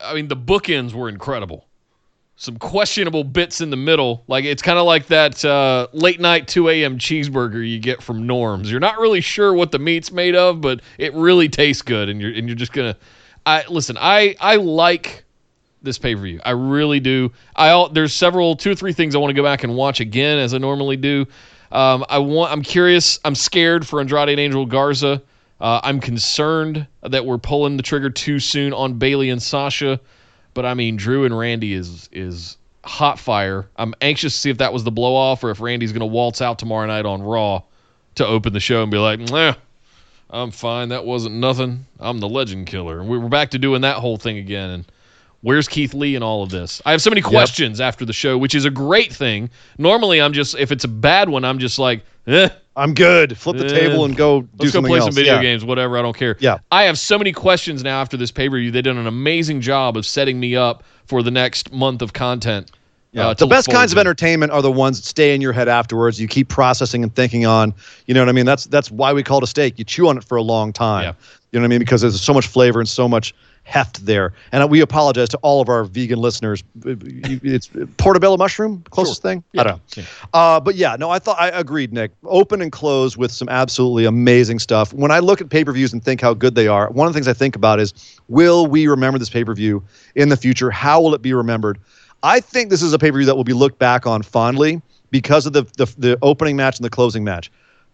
I 0.00 0.14
mean, 0.14 0.28
the 0.28 0.36
bookends 0.36 0.92
were 0.92 1.08
incredible. 1.08 1.66
Some 2.36 2.56
questionable 2.58 3.24
bits 3.24 3.60
in 3.60 3.70
the 3.70 3.76
middle. 3.76 4.24
Like 4.26 4.44
it's 4.44 4.62
kind 4.62 4.78
of 4.78 4.84
like 4.84 5.06
that 5.06 5.44
uh, 5.44 5.86
late 5.92 6.18
night 6.20 6.48
2 6.48 6.68
a.m. 6.70 6.98
cheeseburger 6.98 7.66
you 7.66 7.78
get 7.78 8.02
from 8.02 8.26
Norms. 8.26 8.70
You're 8.70 8.80
not 8.80 8.98
really 8.98 9.20
sure 9.20 9.54
what 9.54 9.70
the 9.70 9.78
meat's 9.78 10.10
made 10.10 10.34
of, 10.34 10.60
but 10.60 10.80
it 10.98 11.14
really 11.14 11.48
tastes 11.48 11.82
good, 11.82 12.08
and 12.08 12.20
you're 12.20 12.32
and 12.32 12.48
you're 12.48 12.56
just 12.56 12.72
gonna. 12.72 12.96
I 13.46 13.64
listen. 13.68 13.96
I 13.98 14.34
I 14.40 14.56
like 14.56 15.21
this 15.82 15.98
pay 15.98 16.14
per 16.14 16.22
view. 16.22 16.40
I 16.44 16.50
really 16.50 17.00
do. 17.00 17.32
I 17.56 17.88
there's 17.92 18.14
several 18.14 18.56
two 18.56 18.70
or 18.70 18.74
three 18.74 18.92
things 18.92 19.14
I 19.14 19.18
want 19.18 19.30
to 19.30 19.34
go 19.34 19.42
back 19.42 19.64
and 19.64 19.74
watch 19.74 20.00
again 20.00 20.38
as 20.38 20.54
I 20.54 20.58
normally 20.58 20.96
do. 20.96 21.26
Um, 21.70 22.04
I 22.08 22.18
want. 22.18 22.52
I'm 22.52 22.62
curious. 22.62 23.18
I'm 23.24 23.34
scared 23.34 23.86
for 23.86 24.00
Andrade 24.00 24.28
and 24.30 24.40
Angel 24.40 24.66
Garza. 24.66 25.22
Uh, 25.60 25.80
I'm 25.82 26.00
concerned 26.00 26.86
that 27.02 27.24
we're 27.24 27.38
pulling 27.38 27.76
the 27.76 27.82
trigger 27.82 28.10
too 28.10 28.40
soon 28.40 28.72
on 28.72 28.94
Bayley 28.94 29.30
and 29.30 29.42
Sasha. 29.42 30.00
But 30.54 30.66
I 30.66 30.74
mean, 30.74 30.96
Drew 30.96 31.24
and 31.24 31.36
Randy 31.36 31.72
is 31.72 32.08
is 32.12 32.56
hot 32.84 33.18
fire. 33.18 33.68
I'm 33.76 33.94
anxious 34.00 34.34
to 34.34 34.38
see 34.40 34.50
if 34.50 34.58
that 34.58 34.72
was 34.72 34.84
the 34.84 34.90
blow 34.90 35.14
off 35.14 35.44
or 35.44 35.50
if 35.50 35.60
Randy's 35.60 35.92
going 35.92 36.00
to 36.00 36.06
waltz 36.06 36.42
out 36.42 36.58
tomorrow 36.58 36.86
night 36.86 37.06
on 37.06 37.22
Raw 37.22 37.62
to 38.16 38.26
open 38.26 38.52
the 38.52 38.60
show 38.60 38.82
and 38.82 38.90
be 38.90 38.98
like, 38.98 39.20
I'm 40.30 40.50
fine. 40.50 40.88
That 40.88 41.04
wasn't 41.04 41.36
nothing. 41.36 41.86
I'm 42.00 42.18
the 42.18 42.28
legend 42.28 42.66
killer. 42.66 43.00
And 43.00 43.08
we're 43.08 43.28
back 43.28 43.50
to 43.50 43.58
doing 43.58 43.82
that 43.82 43.98
whole 43.98 44.16
thing 44.16 44.38
again. 44.38 44.70
And 44.70 44.91
where's 45.42 45.68
Keith 45.68 45.94
Lee 45.94 46.14
in 46.16 46.22
all 46.22 46.42
of 46.42 46.48
this? 46.50 46.80
I 46.86 46.90
have 46.92 47.02
so 47.02 47.10
many 47.10 47.20
questions 47.22 47.80
after 47.80 48.04
the 48.04 48.12
show, 48.12 48.38
which 48.38 48.54
is 48.54 48.64
a 48.64 48.70
great 48.70 49.12
thing. 49.12 49.50
Normally, 49.78 50.20
I'm 50.20 50.32
just, 50.32 50.56
if 50.56 50.72
it's 50.72 50.84
a 50.84 50.88
bad 50.88 51.28
one, 51.28 51.44
I'm 51.44 51.58
just 51.58 51.78
like, 51.78 52.02
eh, 52.26 52.48
I'm 52.74 52.94
good. 52.94 53.36
Flip 53.36 53.58
the 53.58 53.66
Eh, 53.66 53.68
table 53.68 54.04
and 54.06 54.16
go 54.16 54.40
do 54.42 54.48
Let's 54.58 54.72
go 54.72 54.80
play 54.80 54.98
else. 54.98 55.04
some 55.06 55.14
video 55.14 55.34
Yeah. 55.34 55.42
games, 55.42 55.64
whatever. 55.64 55.98
I 55.98 56.02
don't 56.02 56.16
care. 56.16 56.36
Yeah. 56.40 56.58
I 56.70 56.84
have 56.84 56.98
so 56.98 57.18
many 57.18 57.30
questions 57.32 57.82
now 57.84 58.00
after 58.00 58.16
this 58.16 58.30
pay 58.30 58.48
per 58.48 58.56
view. 58.58 58.70
They 58.70 58.80
did 58.82 58.96
an 58.96 59.06
amazing 59.06 59.60
job 59.60 59.96
of 59.96 60.06
setting 60.06 60.40
me 60.40 60.56
up 60.56 60.82
for 61.04 61.22
the 61.22 61.30
next 61.30 61.70
month 61.72 62.00
of 62.00 62.12
content. 62.14 62.70
Yeah. 63.12 63.26
uh, 63.28 63.34
the 63.34 63.46
best 63.46 63.68
kinds 63.68 63.92
of 63.92 63.98
entertainment 63.98 64.52
are 64.52 64.62
the 64.62 64.72
ones 64.72 64.98
that 64.98 65.06
stay 65.06 65.34
in 65.34 65.42
your 65.42 65.52
head 65.52 65.68
afterwards. 65.68 66.18
You 66.18 66.26
keep 66.26 66.48
processing 66.48 67.02
and 67.02 67.14
thinking 67.14 67.44
on. 67.44 67.74
You 68.06 68.14
know 68.14 68.22
what 68.22 68.30
I 68.30 68.32
mean? 68.32 68.46
That's 68.46 68.64
that's 68.64 68.90
why 68.90 69.12
we 69.12 69.22
call 69.22 69.36
it 69.36 69.44
a 69.44 69.46
steak. 69.48 69.78
You 69.78 69.84
chew 69.84 70.08
on 70.08 70.16
it 70.16 70.24
for 70.24 70.36
a 70.38 70.42
long 70.42 70.72
time. 70.72 71.04
Yeah. 71.04 71.12
You 71.50 71.58
know 71.58 71.64
what 71.64 71.66
I 71.66 71.68
mean? 71.68 71.78
Because 71.80 72.00
there's 72.00 72.18
so 72.18 72.32
much 72.32 72.46
flavor 72.46 72.80
and 72.80 72.88
so 72.88 73.06
much 73.06 73.34
heft 73.64 74.04
there. 74.04 74.32
And 74.50 74.68
we 74.70 74.80
apologize 74.80 75.28
to 75.30 75.38
all 75.38 75.60
of 75.60 75.68
our 75.68 75.84
vegan 75.84 76.18
listeners. 76.18 76.62
It's 76.84 77.70
portobello 77.96 78.36
mushroom, 78.36 78.84
closest 78.90 79.22
thing. 79.22 79.44
I 79.56 79.62
don't 79.62 79.96
know. 79.96 80.02
Uh, 80.34 80.60
but 80.60 80.74
yeah, 80.74 80.96
no, 80.98 81.10
I 81.10 81.18
thought 81.18 81.40
I 81.40 81.48
agreed, 81.48 81.92
Nick. 81.92 82.10
Open 82.24 82.60
and 82.60 82.72
close 82.72 83.16
with 83.16 83.30
some 83.30 83.48
absolutely 83.48 84.04
amazing 84.04 84.58
stuff. 84.58 84.92
When 84.92 85.10
I 85.10 85.20
look 85.20 85.40
at 85.40 85.48
pay 85.50 85.64
per 85.64 85.72
views 85.72 85.92
and 85.92 86.02
think 86.04 86.20
how 86.20 86.34
good 86.34 86.54
they 86.54 86.68
are, 86.68 86.90
one 86.90 87.06
of 87.06 87.12
the 87.12 87.16
things 87.16 87.28
I 87.28 87.32
think 87.32 87.56
about 87.56 87.80
is 87.80 87.94
will 88.28 88.66
we 88.66 88.86
remember 88.88 89.18
this 89.18 89.30
pay 89.30 89.44
per 89.44 89.54
view 89.54 89.82
in 90.14 90.28
the 90.28 90.36
future? 90.36 90.70
How 90.70 91.00
will 91.00 91.14
it 91.14 91.22
be 91.22 91.32
remembered? 91.32 91.78
I 92.22 92.40
think 92.40 92.70
this 92.70 92.82
is 92.82 92.92
a 92.92 92.98
pay 92.98 93.10
per 93.10 93.18
view 93.18 93.26
that 93.26 93.36
will 93.36 93.44
be 93.44 93.52
looked 93.52 93.78
back 93.78 94.06
on 94.06 94.22
fondly 94.22 94.82
because 95.10 95.46
of 95.46 95.52
the, 95.52 95.62
the 95.76 95.92
the 95.98 96.18
opening 96.22 96.56
match 96.56 96.78
and 96.78 96.84
the 96.84 96.90
closing 96.90 97.24
match. 97.24 97.50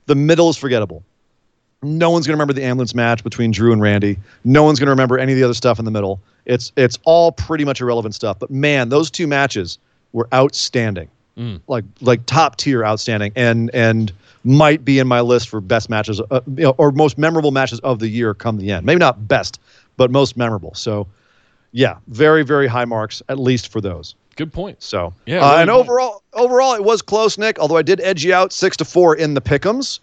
The 0.07 0.15
middle 0.15 0.49
is 0.49 0.57
forgettable. 0.57 1.05
No 1.83 2.11
one's 2.11 2.27
going 2.27 2.33
to 2.33 2.37
remember 2.37 2.55
the 2.55 2.65
ambulance 2.65 2.95
match 2.95 3.23
between 3.23 3.53
Drew 3.53 3.73
and 3.73 3.81
Randy. 3.81 4.19
No 4.45 4.65
one's 4.65 4.81
going 4.81 4.87
to 4.87 4.93
remember 4.93 5.17
any 5.19 5.33
of 5.33 5.39
the 5.39 5.45
other 5.45 5.55
stuff 5.55 5.79
in 5.79 5.85
the 5.85 5.91
middle. 5.93 6.21
It's 6.45 6.73
it's 6.77 6.99
all 7.05 7.31
pretty 7.31 7.65
much 7.65 7.81
irrelevant 7.81 8.15
stuff. 8.15 8.39
But 8.39 8.51
man, 8.51 8.89
those 8.89 9.11
two 9.11 9.27
matches 9.27 9.79
were 10.13 10.29
outstanding, 10.35 11.09
like 11.69 11.85
like 12.01 12.25
top 12.27 12.57
tier 12.57 12.85
outstanding, 12.85 13.33
and 13.37 13.71
and 13.75 14.13
might 14.45 14.85
be 14.85 14.99
in 14.99 15.07
my 15.07 15.21
list 15.21 15.49
for 15.49 15.61
best 15.61 15.91
matches 15.91 16.21
uh, 16.31 16.41
you 16.57 16.65
know, 16.65 16.75
or 16.79 16.91
most 16.91 17.19
memorable 17.19 17.51
matches 17.51 17.79
of 17.81 17.99
the 18.01 18.09
year 18.09 18.35
come 18.35 18.57
the 18.57 18.71
end. 18.71 18.85
Maybe 18.85 18.99
not 18.99 19.29
best, 19.29 19.61
but 19.97 20.11
most 20.11 20.37
memorable. 20.37 20.75
So 20.75 21.07
yeah, 21.73 21.99
very 22.09 22.45
very 22.45 22.67
high 22.67 22.87
marks 22.87 23.23
at 23.29 23.39
least 23.39 23.71
for 23.71 23.81
those. 23.81 24.17
Good 24.35 24.53
point. 24.53 24.83
So 24.83 25.13
Yeah, 25.27 25.45
uh, 25.45 25.61
and 25.61 25.69
overall, 25.69 26.23
overall, 26.33 26.75
it 26.75 26.85
was 26.85 27.03
close, 27.03 27.39
Nick. 27.39 27.59
Although 27.59 27.77
I 27.77 27.83
did 27.83 28.01
edge 28.01 28.25
you 28.25 28.33
out 28.33 28.53
six 28.53 28.77
to 28.79 28.85
four 28.85 29.15
in 29.17 29.35
the 29.35 29.41
pickums. 29.41 29.99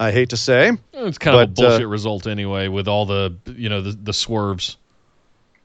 I 0.00 0.10
hate 0.10 0.30
to 0.30 0.36
say. 0.36 0.72
It's 0.94 1.18
kind 1.18 1.36
of 1.36 1.42
a 1.42 1.46
But, 1.46 1.62
uh, 1.62 1.68
bullshit 1.68 1.88
result 1.88 2.26
anyway, 2.26 2.68
with 2.68 2.88
all 2.88 3.04
the 3.04 3.36
you 3.54 3.68
know 3.68 3.82
the, 3.82 3.92
the 3.92 4.12
swerves. 4.14 4.78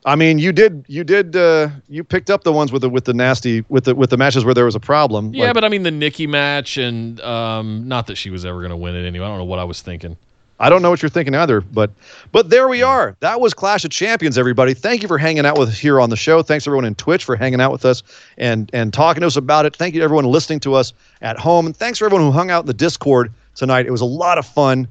I 0.07 0.15
mean, 0.15 0.37
you 0.37 0.51
did, 0.51 0.85
you 0.87 1.03
did, 1.03 1.35
uh, 1.35 1.69
you 1.89 2.03
picked 2.03 2.29
up 2.29 2.43
the 2.43 2.51
ones 2.53 2.71
with 2.71 2.83
the 2.83 2.89
with 2.89 3.05
the 3.05 3.13
nasty 3.13 3.63
with 3.69 3.85
the 3.85 3.95
with 3.95 4.11
the 4.11 4.17
matches 4.17 4.45
where 4.45 4.53
there 4.53 4.65
was 4.65 4.75
a 4.75 4.79
problem. 4.79 5.33
Yeah, 5.33 5.45
Like, 5.45 5.55
but 5.55 5.63
I 5.63 5.69
mean 5.69 5.83
the 5.83 5.89
Nikki 5.89 6.27
match, 6.27 6.77
and 6.77 7.19
um, 7.21 7.87
not 7.87 8.07
that 8.07 8.17
she 8.17 8.29
was 8.29 8.45
ever 8.45 8.59
going 8.59 8.69
to 8.69 8.77
win 8.77 8.95
it 8.95 9.07
anyway. 9.07 9.25
I 9.25 9.29
don't 9.29 9.39
know 9.39 9.45
what 9.45 9.59
I 9.59 9.63
was 9.63 9.81
thinking. 9.81 10.17
I 10.59 10.69
don't 10.69 10.81
know 10.81 10.89
what 10.89 11.01
you're 11.01 11.09
thinking 11.09 11.33
either. 11.33 11.61
But 11.61 11.91
but 12.31 12.49
there 12.49 12.67
we 12.67 12.83
are. 12.83 13.15
That 13.21 13.41
was 13.41 13.53
Clash 13.53 13.83
of 13.83 13.91
Champions, 13.91 14.37
everybody. 14.37 14.73
Thank 14.73 15.01
you 15.01 15.07
for 15.07 15.17
hanging 15.17 15.45
out 15.45 15.57
with 15.57 15.69
us 15.69 15.77
here 15.77 15.99
on 15.99 16.09
the 16.09 16.15
show. 16.17 16.41
Thanks 16.43 16.67
everyone 16.67 16.85
in 16.85 16.95
Twitch 16.95 17.23
for 17.23 17.35
hanging 17.35 17.61
out 17.61 17.71
with 17.71 17.85
us 17.85 18.03
and 18.37 18.69
and 18.73 18.93
talking 18.93 19.21
to 19.21 19.27
us 19.27 19.37
about 19.37 19.65
it. 19.65 19.75
Thank 19.75 19.95
you 19.95 20.01
to 20.01 20.03
everyone 20.03 20.25
listening 20.25 20.59
to 20.61 20.75
us 20.75 20.93
at 21.21 21.39
home, 21.39 21.65
and 21.65 21.75
thanks 21.75 21.99
for 21.99 22.05
everyone 22.05 22.27
who 22.27 22.31
hung 22.31 22.51
out 22.51 22.61
in 22.61 22.67
the 22.67 22.73
Discord 22.73 23.33
tonight. 23.55 23.85
It 23.85 23.91
was 23.91 24.01
a 24.01 24.05
lot 24.05 24.37
of 24.37 24.45
fun. 24.45 24.87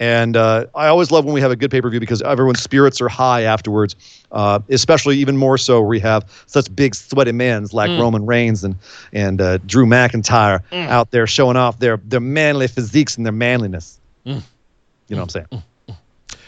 And 0.00 0.36
uh, 0.36 0.66
I 0.76 0.86
always 0.86 1.10
love 1.10 1.24
when 1.24 1.34
we 1.34 1.40
have 1.40 1.50
a 1.50 1.56
good 1.56 1.72
pay 1.72 1.80
per 1.80 1.90
view 1.90 1.98
because 1.98 2.22
everyone's 2.22 2.60
spirits 2.60 3.00
are 3.00 3.08
high 3.08 3.42
afterwards. 3.42 3.96
Uh, 4.30 4.60
especially 4.68 5.16
even 5.16 5.36
more 5.36 5.56
so 5.58 5.80
where 5.80 5.88
we 5.88 5.98
have 6.00 6.44
such 6.46 6.74
big 6.76 6.94
sweaty 6.94 7.32
men 7.32 7.66
like 7.72 7.90
mm. 7.90 7.98
Roman 7.98 8.26
Reigns 8.26 8.62
and 8.62 8.76
and 9.12 9.40
uh, 9.40 9.58
Drew 9.58 9.86
McIntyre 9.86 10.60
mm. 10.70 10.86
out 10.86 11.10
there 11.10 11.26
showing 11.26 11.56
off 11.56 11.78
their 11.78 11.96
their 12.04 12.20
manly 12.20 12.68
physiques 12.68 13.16
and 13.16 13.26
their 13.26 13.32
manliness. 13.32 13.98
Mm. 14.26 14.42
You 15.08 15.16
know 15.16 15.22
what 15.22 15.34
I'm 15.34 15.48
saying? 15.50 15.62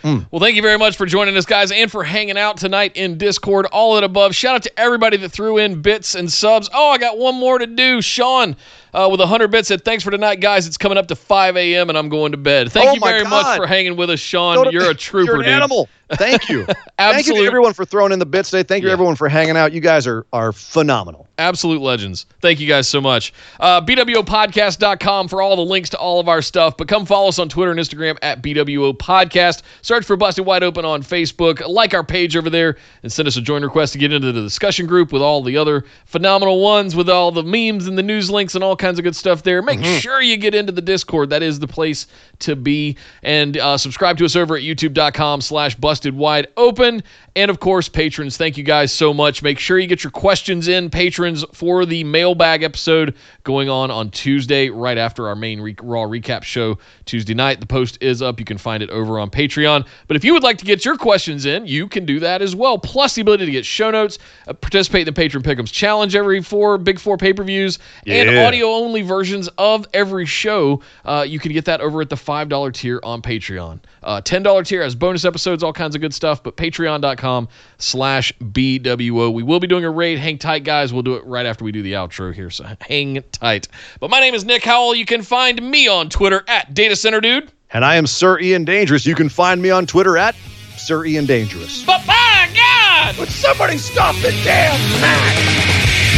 Well, 0.03 0.41
thank 0.41 0.57
you 0.57 0.63
very 0.63 0.79
much 0.79 0.97
for 0.97 1.05
joining 1.05 1.37
us, 1.37 1.45
guys, 1.45 1.71
and 1.71 1.91
for 1.91 2.03
hanging 2.03 2.39
out 2.39 2.57
tonight 2.57 2.93
in 2.97 3.19
Discord. 3.19 3.67
All 3.67 3.97
of 3.97 4.01
the 4.01 4.07
above. 4.07 4.35
Shout 4.35 4.57
out 4.57 4.63
to 4.63 4.81
everybody 4.81 5.19
that 5.19 5.29
threw 5.29 5.59
in 5.59 5.83
bits 5.83 6.15
and 6.15 6.33
subs. 6.33 6.71
Oh, 6.73 6.91
I 6.91 6.99
got 6.99 7.19
one 7.19 7.35
more 7.35 7.59
to 7.59 7.67
do. 7.67 8.01
Sean 8.01 8.57
uh, 8.95 9.09
with 9.11 9.21
100 9.21 9.49
bits 9.49 9.69
said, 9.69 9.85
Thanks 9.85 10.03
for 10.05 10.11
tonight, 10.11 10.37
guys. 10.41 10.67
It's 10.67 10.79
coming 10.79 10.99
up 10.99 11.09
to 11.09 11.17
5 11.17 11.57
a.m., 11.57 11.89
and 11.89 11.97
I'm 11.99 12.09
going 12.09 12.33
to 12.33 12.39
bed. 12.39 12.73
Thank 12.73 12.91
Oh 12.91 12.95
you 12.95 13.01
very 13.01 13.25
much 13.25 13.57
for 13.57 13.67
hanging 13.67 13.97
with 13.97 14.11
us, 14.11 14.21
Sean. 14.21 14.65
To- 14.65 14.73
You're 14.73 14.91
a 14.91 14.95
trooper, 14.97 15.33
You're 15.33 15.41
an 15.41 15.45
dude. 15.47 15.53
animal. 15.55 15.89
Thank 16.15 16.49
you. 16.49 16.67
Thank 16.99 17.29
you 17.29 17.35
to 17.37 17.45
everyone 17.47 17.73
for 17.73 17.85
throwing 17.85 18.11
in 18.11 18.19
the 18.19 18.27
bits 18.27 18.51
today. 18.51 18.65
Thank 18.65 18.83
you 18.83 18.89
Yeah. 18.89 18.95
everyone 18.95 19.15
for 19.15 19.29
hanging 19.29 19.57
out. 19.57 19.73
You 19.73 19.81
guys 19.81 20.09
are 20.09 20.27
are 20.33 20.53
phenomenal. 20.53 21.29
Absolute 21.39 21.81
legends. 21.81 22.27
Thank 22.43 22.59
you 22.59 22.67
guys 22.67 22.89
so 22.89 23.01
much. 23.01 23.33
Uh, 23.61 23.81
BWOpodcast.com 23.81 25.29
for 25.29 25.41
all 25.41 25.55
the 25.57 25.63
links 25.65 25.89
to 25.91 25.99
all 25.99 26.19
of 26.21 26.29
our 26.29 26.43
stuff. 26.43 26.77
But 26.77 26.89
come 26.89 27.07
follow 27.07 27.29
us 27.29 27.39
on 27.39 27.49
Twitter 27.49 27.71
and 27.71 27.79
Instagram 27.81 28.19
at 28.23 28.43
BWO 28.43 28.93
Podcast. 28.93 29.63
Search 29.83 30.05
for 30.05 30.17
Busted 30.17 30.45
Wide 30.45 30.63
Open 30.63 30.85
on 30.85 31.03
Facebook. 31.03 31.67
Like 31.67 31.95
our 31.95 32.05
page 32.05 32.37
over 32.37 32.51
there 32.51 32.77
and 33.03 33.11
send 33.13 33.29
us 33.29 33.37
a 33.37 33.41
join 33.41 33.63
request 33.63 33.93
to 33.93 33.99
get 33.99 34.13
into 34.13 34.33
the 34.33 34.43
discussion 34.43 34.87
group 34.87 35.13
with 35.13 35.23
all 35.23 35.43
the 35.43 35.57
other 35.57 35.85
phenomenal 36.07 36.61
ones 36.61 36.97
with 36.97 37.09
all 37.09 37.31
the 37.31 37.43
memes 37.45 37.87
and 37.87 37.97
the 37.97 38.03
news 38.03 38.31
links 38.31 38.55
and 38.55 38.65
all 38.65 38.77
kinds 38.81 38.99
of 38.99 39.05
good 39.05 39.15
stuff 39.15 39.45
there. 39.45 39.63
Make 39.63 39.85
sure 40.01 40.21
you 40.21 40.37
get 40.37 40.55
into 40.55 40.73
the 40.73 40.81
Discord. 40.83 41.31
That 41.31 41.43
is 41.43 41.61
the 41.61 41.69
place 41.69 42.09
to 42.41 42.57
be. 42.57 42.97
And 43.23 43.57
uh, 43.59 43.79
subscribe 43.79 44.19
to 44.19 44.25
us 44.25 44.35
over 44.35 44.57
at 44.57 44.63
youtube.com 44.63 45.41
slash 45.43 45.77
busted 45.77 46.17
wide 46.17 46.49
open. 46.57 47.03
And 47.37 47.51
of 47.51 47.61
course, 47.61 47.89
patrons, 47.89 48.37
thank 48.37 48.57
you 48.59 48.65
guys 48.65 48.93
so 48.93 49.15
much. 49.15 49.43
Make 49.43 49.59
sure 49.61 49.79
you 49.79 49.87
get 49.87 50.03
your 50.03 50.11
questions 50.11 50.67
in, 50.67 50.91
patrons, 50.91 51.45
for 51.53 51.87
the 51.87 52.03
mailbag 52.03 52.65
episode 52.65 53.15
going 53.45 53.69
on 53.69 53.91
on 53.93 54.11
Tuesday, 54.11 54.69
right 54.69 54.99
after 54.99 55.29
our 55.29 55.37
main 55.37 55.61
re- 55.61 55.77
Raw 55.81 56.03
recap 56.07 56.43
show 56.43 56.79
Tuesday 57.05 57.35
night. 57.35 57.61
The 57.61 57.67
post 57.67 57.99
is 58.01 58.21
up. 58.21 58.41
You 58.41 58.45
can 58.45 58.59
find 58.59 58.83
it 58.83 58.91
over 58.91 59.21
on 59.21 59.31
Patreon. 59.31 59.87
But 60.09 60.17
if 60.17 60.25
you 60.25 60.33
would 60.33 60.43
like 60.43 60.59
to 60.59 60.65
get 60.65 60.85
your 60.85 60.97
questions 60.97 61.47
in, 61.47 61.67
you 61.67 61.87
can 61.87 62.05
do 62.05 62.19
that 62.21 62.43
as 62.43 62.57
well. 62.57 62.79
Plus, 62.79 63.15
the 63.15 63.23
ability 63.23 63.47
to 63.47 63.53
get 63.53 63.65
show 63.65 63.91
notes, 63.91 64.19
uh, 64.49 64.53
participate 64.55 65.03
in 65.03 65.07
the 65.07 65.13
Patron 65.13 65.43
Pick'ems 65.43 65.71
Challenge 65.73 66.17
every 66.17 66.43
four 66.43 66.79
Big 66.79 66.99
Four 66.99 67.17
pay 67.17 67.33
per 67.33 67.45
views, 67.45 67.79
and 68.07 68.29
Yeah. 68.31 68.43
Audio 68.71 68.85
only 68.85 69.03
versions 69.03 69.49
of 69.59 69.87
every 69.93 70.27
show. 70.27 70.81
Uh, 71.05 71.25
you 71.27 71.39
can 71.39 71.53
get 71.53 71.65
that 71.67 71.81
over 71.81 72.01
at 72.01 72.09
the 72.09 72.17
$5 72.17 72.73
tier 72.73 73.01
on 73.03 73.23
Patreon. 73.23 73.81
Uh, 74.03 74.21
$10 74.21 74.67
tier 74.67 74.83
has 74.83 74.95
bonus 74.95 75.25
episodes, 75.25 75.63
all 75.63 75.73
kinds 75.73 75.95
of 75.95 76.01
good 76.01 76.15
stuff, 76.15 76.43
but 76.43 76.57
patreon.com 76.57 77.49
slash 77.79 78.33
BWO. 78.39 79.33
We 79.33 79.43
will 79.43 79.61
be 79.61 79.67
doing 79.67 79.85
a 79.85 79.91
raid. 79.91 80.19
Hang 80.19 80.39
tight, 80.39 80.65
guys. 80.65 80.93
We'll 80.93 81.03
do 81.03 81.15
it 81.15 81.25
right 81.25 81.47
after 81.47 81.65
we 81.65 81.73
do 81.73 81.83
the 81.83 81.93
outro 81.95 82.35
here, 82.35 82.51
so 82.51 82.65
hang 82.81 83.23
tight. 83.33 83.69
But 83.99 84.11
my 84.11 84.21
name 84.21 84.35
is 84.35 84.45
Nick 84.45 84.65
Howell. 84.65 84.95
You 84.95 85.07
can 85.07 85.23
find 85.23 85.61
me 85.63 85.89
on 85.89 86.09
Twitter 86.09 86.45
at 86.49 86.75
Data 86.75 86.97
Center 86.97 87.21
Dude. 87.21 87.51
And 87.73 87.85
I 87.85 87.97
am 87.97 88.07
Sir 88.07 88.41
Ian 88.41 88.65
Dangerous. 88.65 89.07
You 89.07 89.15
can 89.15 89.29
find 89.29 89.63
me 89.63 89.71
on 89.71 89.87
Twitter 89.87 90.19
at 90.19 90.35
Sir 90.77 91.05
Ian 91.05 91.27
Dangerous. 91.27 91.85
But 91.85 92.05
by 92.05 92.49
God! 92.55 93.15